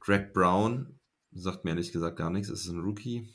Greg 0.01 0.35
Brown, 0.35 0.99
sagt 1.33 1.65
mir 1.65 1.71
ehrlich 1.71 1.93
gesagt 1.93 2.19
gar 2.19 2.31
nichts, 2.31 2.51
ist 2.51 2.69
ein 2.69 2.81
Rookie. 2.81 3.29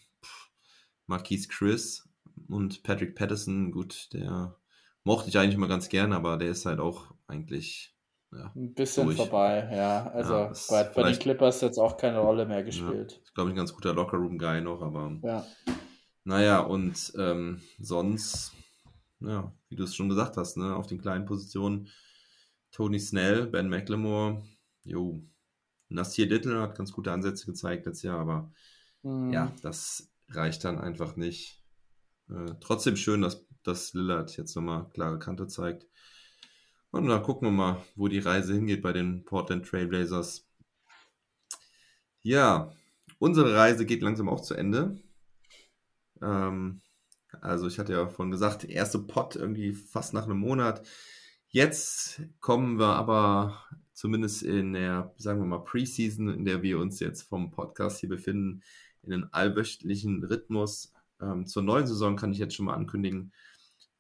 Marquise 1.08 1.48
Chris 1.48 2.08
und 2.48 2.84
Patrick 2.84 3.16
Patterson, 3.16 3.72
gut, 3.72 4.14
der 4.14 4.56
mochte 5.04 5.30
ich 5.30 5.38
eigentlich 5.38 5.56
immer 5.56 5.68
ganz 5.68 5.90
gern, 5.90 6.14
aber 6.14 6.38
der 6.38 6.50
ist 6.50 6.68
halt 6.68 6.80
auch 6.80 7.08
eigentlich 7.28 7.96
ja, 8.32 8.52
ein 8.56 8.76
bisschen 8.76 9.06
durch. 9.06 9.18
vorbei, 9.18 9.68
ja. 9.74 10.12
Also 10.12 10.34
ja, 10.34 10.54
bei, 10.70 10.84
bei 10.84 11.04
den 11.10 11.20
Clippers 11.20 11.62
jetzt 11.62 11.80
auch 11.80 11.98
keine 11.98 12.20
Rolle 12.20 12.46
mehr 12.46 12.64
gespielt. 12.64 13.14
Ja, 13.14 13.24
ist, 13.24 13.34
glaube 13.34 13.50
ich, 13.50 13.56
ein 13.56 13.58
ganz 13.58 13.74
guter 13.74 13.94
Lockerroom-Guy 13.96 14.62
noch, 14.62 14.84
aber 14.84 15.18
ja. 15.24 15.46
naja, 16.26 16.60
und 16.60 17.12
ähm, 17.18 17.62
sonst 17.80 18.54
ja, 19.20 19.54
wie 19.70 19.76
du 19.76 19.84
es 19.84 19.96
schon 19.96 20.10
gesagt 20.10 20.38
hast, 20.38 20.58
ne, 20.58 20.76
auf 20.76 20.88
den 20.88 21.02
kleinen 21.02 21.26
Positionen 21.26 21.90
Tony 22.72 23.00
Snell, 23.00 23.48
Ben 23.48 23.70
McLemore, 23.70 24.44
jo, 24.84 25.24
Nasir 25.90 26.28
Little 26.28 26.62
hat 26.62 26.78
ganz 26.78 26.92
gute 26.92 27.12
Ansätze 27.12 27.46
gezeigt 27.46 27.86
letztes 27.86 28.04
Jahr, 28.04 28.20
aber 28.20 28.52
mhm. 29.04 29.34
ja, 29.34 29.52
das 29.62 30.12
reicht 30.30 30.64
dann 30.64 30.80
einfach 30.80 31.16
nicht. 31.16 31.64
Äh, 32.30 32.54
trotzdem 32.62 32.96
schön, 32.96 33.22
dass, 33.22 33.46
dass 33.64 33.94
Lillard 33.94 34.38
jetzt 34.38 34.56
nochmal 34.56 34.88
klare 34.90 35.20
Kante 35.20 35.48
zeigt. 35.48 35.88
Und 36.92 37.08
dann 37.08 37.24
gucken 37.24 37.48
wir 37.48 37.52
mal, 37.52 37.86
wo 37.96 38.08
die 38.08 38.20
Reise 38.20 38.54
hingeht 38.54 38.82
bei 38.82 38.94
den 38.94 39.26
Portland 39.26 39.66
Trailblazers. 39.66 40.48
Ja, 42.22 42.72
unsere 43.20 43.56
Reise 43.56 43.86
geht 43.86 44.02
langsam 44.02 44.30
auch 44.30 44.42
zu 44.42 44.56
Ende. 44.56 45.00
Ähm, 46.22 46.82
also 47.42 47.68
ich 47.68 47.80
hatte 47.80 47.94
ja 47.94 48.08
vorhin 48.08 48.32
gesagt, 48.32 48.66
erste 48.66 49.00
Pot 49.00 49.36
irgendwie 49.36 49.74
fast 49.74 50.14
nach 50.14 50.26
einem 50.26 50.40
Monat. 50.40 50.88
Jetzt 51.48 52.22
kommen 52.40 52.78
wir 52.78 52.96
aber 52.96 53.64
zumindest 53.94 54.44
in 54.44 54.74
der, 54.74 55.14
sagen 55.18 55.40
wir 55.40 55.46
mal, 55.46 55.64
Preseason, 55.64 56.30
in 56.30 56.46
der 56.46 56.62
wir 56.62 56.80
uns 56.80 57.00
jetzt 57.00 57.24
vom 57.24 57.52
Podcast 57.52 58.00
hier 58.00 58.10
befinden, 58.10 58.62
in 59.02 59.14
einem 59.14 59.30
allwöchentlichen 59.32 60.24
Rhythmus. 60.24 60.94
Ähm, 61.22 61.46
zur 61.46 61.64
neuen 61.64 61.88
Saison 61.88 62.16
kann 62.16 62.32
ich 62.32 62.38
jetzt 62.38 62.56
schon 62.56 62.68
mal 62.68 62.76
ankündigen, 62.76 63.34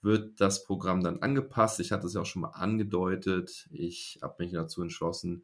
wird 0.02 0.40
das 0.40 0.64
Programm 0.64 1.04
dann 1.04 1.22
angepasst. 1.22 1.80
Ich 1.80 1.92
hatte 1.92 2.08
es 2.08 2.14
ja 2.14 2.22
auch 2.22 2.26
schon 2.26 2.44
mal 2.44 2.50
angedeutet. 2.50 3.68
Ich 3.72 4.20
habe 4.22 4.44
mich 4.44 4.54
dazu 4.54 4.82
entschlossen, 4.82 5.44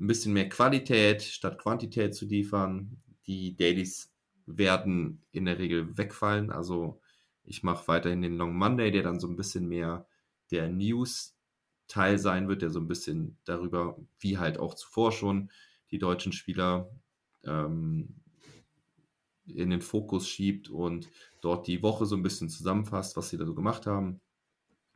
ein 0.00 0.06
bisschen 0.06 0.32
mehr 0.32 0.48
Qualität 0.48 1.22
statt 1.22 1.58
Quantität 1.58 2.14
zu 2.14 2.24
liefern. 2.24 3.02
Die 3.26 3.56
Dailies 3.56 4.10
werden 4.46 5.22
in 5.32 5.44
der 5.44 5.58
Regel 5.58 5.98
wegfallen. 5.98 6.50
Also 6.50 7.01
ich 7.44 7.62
mache 7.62 7.88
weiterhin 7.88 8.22
den 8.22 8.36
Long 8.36 8.56
Monday, 8.56 8.90
der 8.90 9.02
dann 9.02 9.20
so 9.20 9.28
ein 9.28 9.36
bisschen 9.36 9.68
mehr 9.68 10.06
der 10.50 10.68
News-Teil 10.68 12.18
sein 12.18 12.48
wird, 12.48 12.62
der 12.62 12.70
so 12.70 12.80
ein 12.80 12.88
bisschen 12.88 13.38
darüber, 13.44 13.98
wie 14.20 14.38
halt 14.38 14.58
auch 14.58 14.74
zuvor 14.74 15.12
schon 15.12 15.50
die 15.90 15.98
deutschen 15.98 16.32
Spieler 16.32 16.90
ähm, 17.44 18.16
in 19.46 19.70
den 19.70 19.80
Fokus 19.80 20.28
schiebt 20.28 20.70
und 20.70 21.10
dort 21.40 21.66
die 21.66 21.82
Woche 21.82 22.06
so 22.06 22.16
ein 22.16 22.22
bisschen 22.22 22.48
zusammenfasst, 22.48 23.16
was 23.16 23.28
sie 23.28 23.38
da 23.38 23.44
so 23.44 23.54
gemacht 23.54 23.86
haben, 23.86 24.20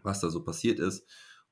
was 0.02 0.20
da 0.20 0.30
so 0.30 0.44
passiert 0.44 0.78
ist. 0.78 1.06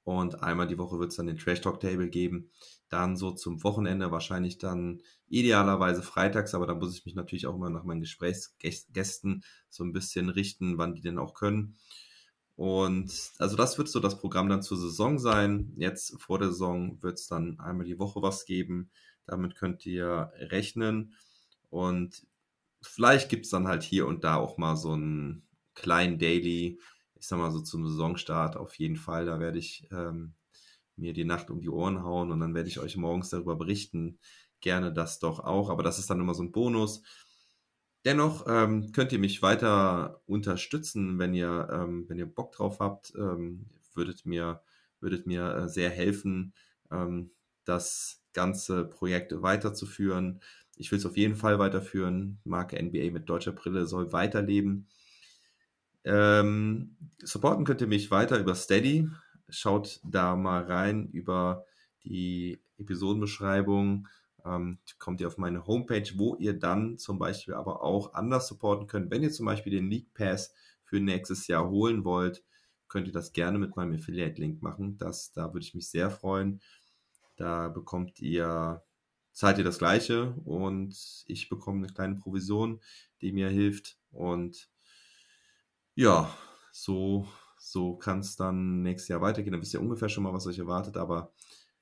Und 0.04 0.42
einmal 0.42 0.68
die 0.68 0.78
Woche 0.78 0.98
wird 0.98 1.10
es 1.10 1.16
dann 1.16 1.26
den 1.26 1.38
Trash 1.38 1.62
Talk 1.62 1.80
Table 1.80 2.08
geben. 2.08 2.50
Dann 2.94 3.16
so 3.16 3.32
zum 3.32 3.64
Wochenende 3.64 4.12
wahrscheinlich 4.12 4.58
dann 4.58 5.02
idealerweise 5.28 6.00
freitags, 6.00 6.54
aber 6.54 6.68
da 6.68 6.76
muss 6.76 6.96
ich 6.96 7.04
mich 7.04 7.16
natürlich 7.16 7.48
auch 7.48 7.56
immer 7.56 7.68
nach 7.68 7.82
meinen 7.82 8.02
Gesprächsgästen 8.02 9.42
so 9.68 9.82
ein 9.82 9.92
bisschen 9.92 10.28
richten, 10.28 10.78
wann 10.78 10.94
die 10.94 11.00
denn 11.00 11.18
auch 11.18 11.34
können. 11.34 11.76
Und 12.54 13.32
also 13.40 13.56
das 13.56 13.78
wird 13.78 13.88
so 13.88 13.98
das 13.98 14.20
Programm 14.20 14.48
dann 14.48 14.62
zur 14.62 14.76
Saison 14.76 15.18
sein. 15.18 15.72
Jetzt 15.76 16.22
vor 16.22 16.38
der 16.38 16.50
Saison 16.50 17.02
wird 17.02 17.18
es 17.18 17.26
dann 17.26 17.58
einmal 17.58 17.84
die 17.84 17.98
Woche 17.98 18.22
was 18.22 18.44
geben. 18.44 18.92
Damit 19.26 19.56
könnt 19.56 19.84
ihr 19.86 20.30
rechnen. 20.36 21.14
Und 21.70 22.24
vielleicht 22.80 23.28
gibt 23.28 23.46
es 23.46 23.50
dann 23.50 23.66
halt 23.66 23.82
hier 23.82 24.06
und 24.06 24.22
da 24.22 24.36
auch 24.36 24.56
mal 24.56 24.76
so 24.76 24.92
einen 24.92 25.48
kleinen 25.74 26.20
Daily, 26.20 26.78
ich 27.16 27.26
sag 27.26 27.40
mal 27.40 27.50
so 27.50 27.60
zum 27.60 27.88
Saisonstart 27.88 28.56
auf 28.56 28.76
jeden 28.76 28.96
Fall. 28.96 29.26
Da 29.26 29.40
werde 29.40 29.58
ich 29.58 29.88
ähm, 29.90 30.34
mir 30.96 31.12
die 31.12 31.24
Nacht 31.24 31.50
um 31.50 31.60
die 31.60 31.68
Ohren 31.68 32.02
hauen 32.02 32.30
und 32.30 32.40
dann 32.40 32.54
werde 32.54 32.68
ich 32.68 32.78
euch 32.80 32.96
morgens 32.96 33.30
darüber 33.30 33.56
berichten. 33.56 34.18
Gerne 34.60 34.92
das 34.92 35.18
doch 35.18 35.40
auch, 35.40 35.70
aber 35.70 35.82
das 35.82 35.98
ist 35.98 36.10
dann 36.10 36.20
immer 36.20 36.34
so 36.34 36.42
ein 36.42 36.52
Bonus. 36.52 37.02
Dennoch 38.04 38.44
ähm, 38.48 38.92
könnt 38.92 39.12
ihr 39.12 39.18
mich 39.18 39.42
weiter 39.42 40.20
unterstützen, 40.26 41.18
wenn 41.18 41.34
ihr, 41.34 41.68
ähm, 41.72 42.04
wenn 42.08 42.18
ihr 42.18 42.26
Bock 42.26 42.52
drauf 42.52 42.80
habt. 42.80 43.14
Ähm, 43.16 43.66
würdet 43.94 44.26
mir, 44.26 44.62
würdet 45.00 45.26
mir 45.26 45.54
äh, 45.54 45.68
sehr 45.68 45.90
helfen, 45.90 46.52
ähm, 46.90 47.30
das 47.64 48.22
ganze 48.32 48.84
Projekt 48.84 49.42
weiterzuführen. 49.42 50.40
Ich 50.76 50.90
will 50.90 50.98
es 50.98 51.06
auf 51.06 51.16
jeden 51.16 51.36
Fall 51.36 51.58
weiterführen. 51.58 52.40
Marke 52.44 52.82
NBA 52.82 53.10
mit 53.10 53.28
deutscher 53.28 53.52
Brille 53.52 53.86
soll 53.86 54.12
weiterleben. 54.12 54.88
Ähm, 56.04 56.96
supporten 57.22 57.64
könnt 57.64 57.80
ihr 57.80 57.86
mich 57.86 58.10
weiter 58.10 58.38
über 58.38 58.54
Steady. 58.54 59.08
Schaut 59.48 60.00
da 60.04 60.36
mal 60.36 60.64
rein 60.64 61.08
über 61.08 61.64
die 62.04 62.60
Episodenbeschreibung. 62.78 64.08
Ähm, 64.44 64.78
kommt 64.98 65.20
ihr 65.20 65.26
auf 65.26 65.38
meine 65.38 65.66
Homepage, 65.66 66.10
wo 66.16 66.34
ihr 66.36 66.58
dann 66.58 66.98
zum 66.98 67.18
Beispiel 67.18 67.54
aber 67.54 67.82
auch 67.82 68.14
anders 68.14 68.46
supporten 68.48 68.86
könnt. 68.86 69.10
Wenn 69.10 69.22
ihr 69.22 69.30
zum 69.30 69.46
Beispiel 69.46 69.72
den 69.72 69.90
League 69.90 70.12
Pass 70.14 70.52
für 70.84 71.00
nächstes 71.00 71.46
Jahr 71.46 71.68
holen 71.68 72.04
wollt, 72.04 72.44
könnt 72.88 73.06
ihr 73.06 73.12
das 73.12 73.32
gerne 73.32 73.58
mit 73.58 73.76
meinem 73.76 73.94
Affiliate-Link 73.94 74.62
machen. 74.62 74.98
Das, 74.98 75.32
da 75.32 75.52
würde 75.52 75.64
ich 75.64 75.74
mich 75.74 75.88
sehr 75.88 76.10
freuen. 76.10 76.60
Da 77.36 77.68
bekommt 77.68 78.20
ihr, 78.20 78.82
zahlt 79.32 79.58
ihr 79.58 79.64
das 79.64 79.78
Gleiche 79.78 80.32
und 80.44 81.24
ich 81.26 81.48
bekomme 81.48 81.78
eine 81.78 81.92
kleine 81.92 82.16
Provision, 82.16 82.80
die 83.20 83.32
mir 83.32 83.48
hilft. 83.48 83.98
Und 84.12 84.70
ja, 85.96 86.36
so, 86.70 87.26
so 87.64 87.96
kann 87.96 88.18
es 88.18 88.36
dann 88.36 88.82
nächstes 88.82 89.08
Jahr 89.08 89.22
weitergehen. 89.22 89.52
Dann 89.52 89.62
wisst 89.62 89.72
ihr 89.72 89.80
ungefähr 89.80 90.10
schon 90.10 90.22
mal, 90.22 90.34
was 90.34 90.46
euch 90.46 90.58
erwartet, 90.58 90.98
aber 90.98 91.32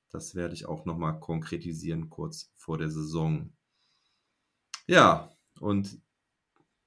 das 0.09 0.33
werde 0.33 0.53
ich 0.53 0.65
auch 0.65 0.85
nochmal 0.85 1.19
konkretisieren 1.19 2.09
kurz 2.09 2.53
vor 2.55 2.77
der 2.77 2.89
Saison. 2.89 3.51
Ja, 4.87 5.29
und 5.59 5.99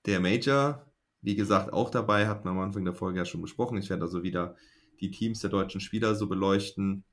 der 0.06 0.20
Major, 0.20 0.90
wie 1.20 1.36
gesagt, 1.36 1.72
auch 1.72 1.90
dabei, 1.90 2.26
hatten 2.26 2.44
wir 2.44 2.52
am 2.52 2.60
Anfang 2.60 2.84
der 2.84 2.94
Folge 2.94 3.18
ja 3.18 3.24
schon 3.26 3.42
besprochen. 3.42 3.76
Ich 3.76 3.90
werde 3.90 4.02
also 4.02 4.22
wieder 4.22 4.56
die 5.00 5.10
Teams 5.10 5.40
der 5.40 5.50
deutschen 5.50 5.80
Spieler 5.82 6.14
so 6.14 6.26
beleuchten. 6.26 7.04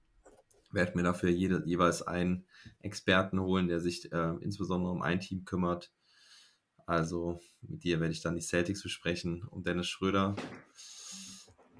Werde 0.72 0.95
mir 0.95 1.03
dafür 1.03 1.30
jede, 1.30 1.64
jeweils 1.65 2.01
einen 2.01 2.45
Experten 2.80 3.41
holen, 3.41 3.68
der 3.68 3.81
sich 3.81 4.10
äh, 4.11 4.35
insbesondere 4.39 4.91
um 4.91 5.01
ein 5.01 5.19
Team 5.19 5.43
kümmert. 5.43 5.91
Also 6.85 7.41
mit 7.61 7.84
dir 7.84 7.99
werde 7.99 8.14
ich 8.14 8.22
dann 8.22 8.35
die 8.35 8.41
Celtics 8.41 8.84
besprechen 8.84 9.43
und 9.43 9.68
Dennis 9.68 9.88
Schröder. 9.88 10.35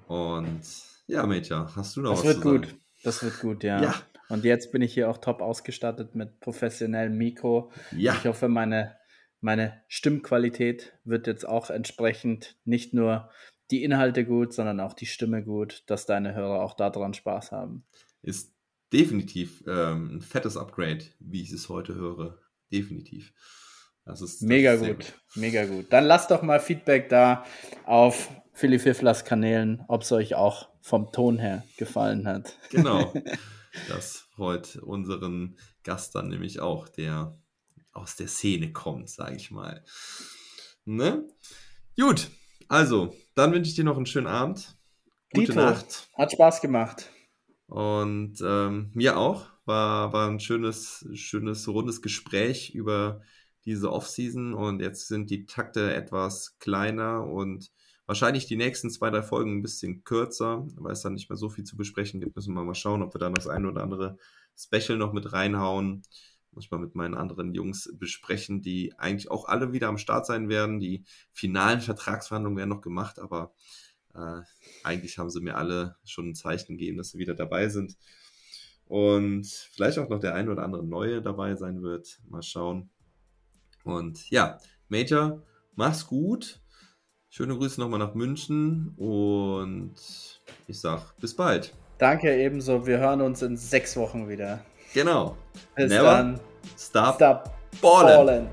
Und 0.06 0.62
ja, 1.06 1.26
Mädchen, 1.26 1.74
hast 1.74 1.96
du 1.96 2.00
noch 2.00 2.10
das 2.10 2.24
was 2.24 2.34
zu 2.34 2.40
sagen? 2.40 2.60
Das 2.62 2.62
wird 2.62 2.70
gut. 2.70 2.80
Das 3.02 3.22
wird 3.22 3.40
gut, 3.40 3.64
ja. 3.64 3.82
ja. 3.82 3.94
Und 4.28 4.44
jetzt 4.44 4.72
bin 4.72 4.82
ich 4.82 4.94
hier 4.94 5.10
auch 5.10 5.18
top 5.18 5.42
ausgestattet 5.42 6.14
mit 6.14 6.40
professionellem 6.40 7.16
Mikro. 7.16 7.70
Ja. 7.92 8.14
Ich 8.14 8.24
hoffe, 8.24 8.48
meine, 8.48 8.96
meine 9.40 9.82
Stimmqualität 9.88 10.94
wird 11.04 11.26
jetzt 11.26 11.46
auch 11.46 11.70
entsprechend 11.70 12.56
nicht 12.64 12.94
nur 12.94 13.30
die 13.70 13.82
Inhalte 13.82 14.24
gut, 14.24 14.52
sondern 14.52 14.80
auch 14.80 14.94
die 14.94 15.06
Stimme 15.06 15.42
gut, 15.42 15.84
dass 15.86 16.06
deine 16.06 16.34
Hörer 16.34 16.62
auch 16.62 16.74
daran 16.74 17.14
Spaß 17.14 17.52
haben. 17.52 17.84
Ist 18.22 18.54
definitiv 18.92 19.62
ähm, 19.66 20.16
ein 20.16 20.20
fettes 20.22 20.56
Upgrade, 20.56 21.04
wie 21.18 21.42
ich 21.42 21.52
es 21.52 21.68
heute 21.68 21.94
höre. 21.94 22.38
Definitiv. 22.72 23.32
Das 24.04 24.20
ist, 24.20 24.42
das 24.42 24.48
mega 24.48 24.76
gut. 24.76 24.88
gut, 24.88 25.14
mega 25.34 25.64
gut. 25.64 25.86
Dann 25.90 26.04
lasst 26.04 26.30
doch 26.30 26.42
mal 26.42 26.60
Feedback 26.60 27.08
da 27.08 27.44
auf 27.84 28.30
Philly 28.54 28.78
Fifflers 28.78 29.24
Kanälen, 29.24 29.84
ob 29.88 30.02
es 30.02 30.12
euch 30.12 30.34
auch 30.36 30.68
vom 30.80 31.12
Ton 31.12 31.38
her 31.38 31.64
gefallen 31.76 32.26
hat. 32.26 32.56
Genau. 32.70 33.12
Das 33.88 34.28
freut 34.36 34.76
unseren 34.76 35.58
Gast 35.82 36.14
dann 36.14 36.28
nämlich 36.28 36.60
auch, 36.60 36.88
der 36.88 37.36
aus 37.92 38.14
der 38.14 38.28
Szene 38.28 38.72
kommt, 38.72 39.10
sage 39.10 39.34
ich 39.34 39.50
mal. 39.50 39.82
Ne? 40.84 41.26
Gut, 41.98 42.30
also, 42.68 43.14
dann 43.34 43.52
wünsche 43.52 43.70
ich 43.70 43.76
dir 43.76 43.84
noch 43.84 43.96
einen 43.96 44.06
schönen 44.06 44.26
Abend. 44.26 44.76
Gute 45.32 45.46
Dito. 45.46 45.60
Nacht. 45.60 46.08
Hat 46.14 46.32
Spaß 46.32 46.60
gemacht. 46.60 47.10
Und 47.66 48.40
ähm, 48.44 48.90
mir 48.94 49.16
auch. 49.18 49.46
War, 49.64 50.12
war 50.12 50.28
ein 50.28 50.40
schönes, 50.40 51.06
schönes, 51.14 51.66
rundes 51.68 52.02
Gespräch 52.02 52.74
über 52.74 53.22
diese 53.64 53.90
Offseason. 53.90 54.54
Und 54.54 54.80
jetzt 54.80 55.08
sind 55.08 55.30
die 55.30 55.46
Takte 55.46 55.94
etwas 55.94 56.58
kleiner 56.58 57.26
und 57.26 57.70
wahrscheinlich 58.06 58.46
die 58.46 58.56
nächsten 58.56 58.90
zwei, 58.90 59.10
drei 59.10 59.22
Folgen 59.22 59.58
ein 59.58 59.62
bisschen 59.62 60.04
kürzer, 60.04 60.66
weil 60.76 60.92
es 60.92 61.02
dann 61.02 61.14
nicht 61.14 61.30
mehr 61.30 61.36
so 61.36 61.48
viel 61.48 61.64
zu 61.64 61.76
besprechen 61.76 62.20
gibt. 62.20 62.36
Müssen 62.36 62.54
wir 62.54 62.64
mal 62.64 62.74
schauen, 62.74 63.02
ob 63.02 63.14
wir 63.14 63.18
dann 63.18 63.34
das 63.34 63.48
eine 63.48 63.68
oder 63.68 63.82
andere 63.82 64.18
Special 64.56 64.98
noch 64.98 65.12
mit 65.12 65.32
reinhauen. 65.32 66.02
Muss 66.52 66.66
ich 66.66 66.70
mal 66.70 66.78
mit 66.78 66.94
meinen 66.94 67.14
anderen 67.14 67.54
Jungs 67.54 67.90
besprechen, 67.98 68.62
die 68.62 68.96
eigentlich 68.98 69.30
auch 69.30 69.46
alle 69.46 69.72
wieder 69.72 69.88
am 69.88 69.98
Start 69.98 70.26
sein 70.26 70.48
werden. 70.48 70.78
Die 70.78 71.04
finalen 71.32 71.80
Vertragsverhandlungen 71.80 72.58
werden 72.58 72.70
noch 72.70 72.82
gemacht, 72.82 73.18
aber 73.18 73.52
äh, 74.14 74.40
eigentlich 74.84 75.18
haben 75.18 75.30
sie 75.30 75.40
mir 75.40 75.56
alle 75.56 75.96
schon 76.04 76.30
ein 76.30 76.34
Zeichen 76.34 76.76
gegeben, 76.76 76.98
dass 76.98 77.10
sie 77.10 77.18
wieder 77.18 77.34
dabei 77.34 77.68
sind. 77.68 77.96
Und 78.86 79.46
vielleicht 79.46 79.98
auch 79.98 80.08
noch 80.08 80.20
der 80.20 80.34
ein 80.34 80.48
oder 80.48 80.62
andere 80.62 80.84
neue 80.84 81.22
dabei 81.22 81.56
sein 81.56 81.82
wird. 81.82 82.20
Mal 82.28 82.42
schauen. 82.42 82.90
Und 83.82 84.30
ja, 84.30 84.58
Major, 84.88 85.42
mach's 85.74 86.06
gut. 86.06 86.60
Schöne 87.36 87.56
Grüße 87.56 87.80
nochmal 87.80 87.98
nach 87.98 88.14
München 88.14 88.94
und 88.96 89.96
ich 90.68 90.80
sag 90.80 91.18
bis 91.18 91.34
bald. 91.34 91.74
Danke 91.98 92.32
ebenso. 92.32 92.86
Wir 92.86 92.98
hören 92.98 93.20
uns 93.22 93.42
in 93.42 93.56
sechs 93.56 93.96
Wochen 93.96 94.28
wieder. 94.28 94.60
Genau. 94.92 95.36
Bis 95.74 95.90
Never 95.90 96.12
dann. 96.12 96.40
Stop, 96.78 97.16
stop 97.16 97.50
balling. 97.82 98.26
balling. 98.26 98.48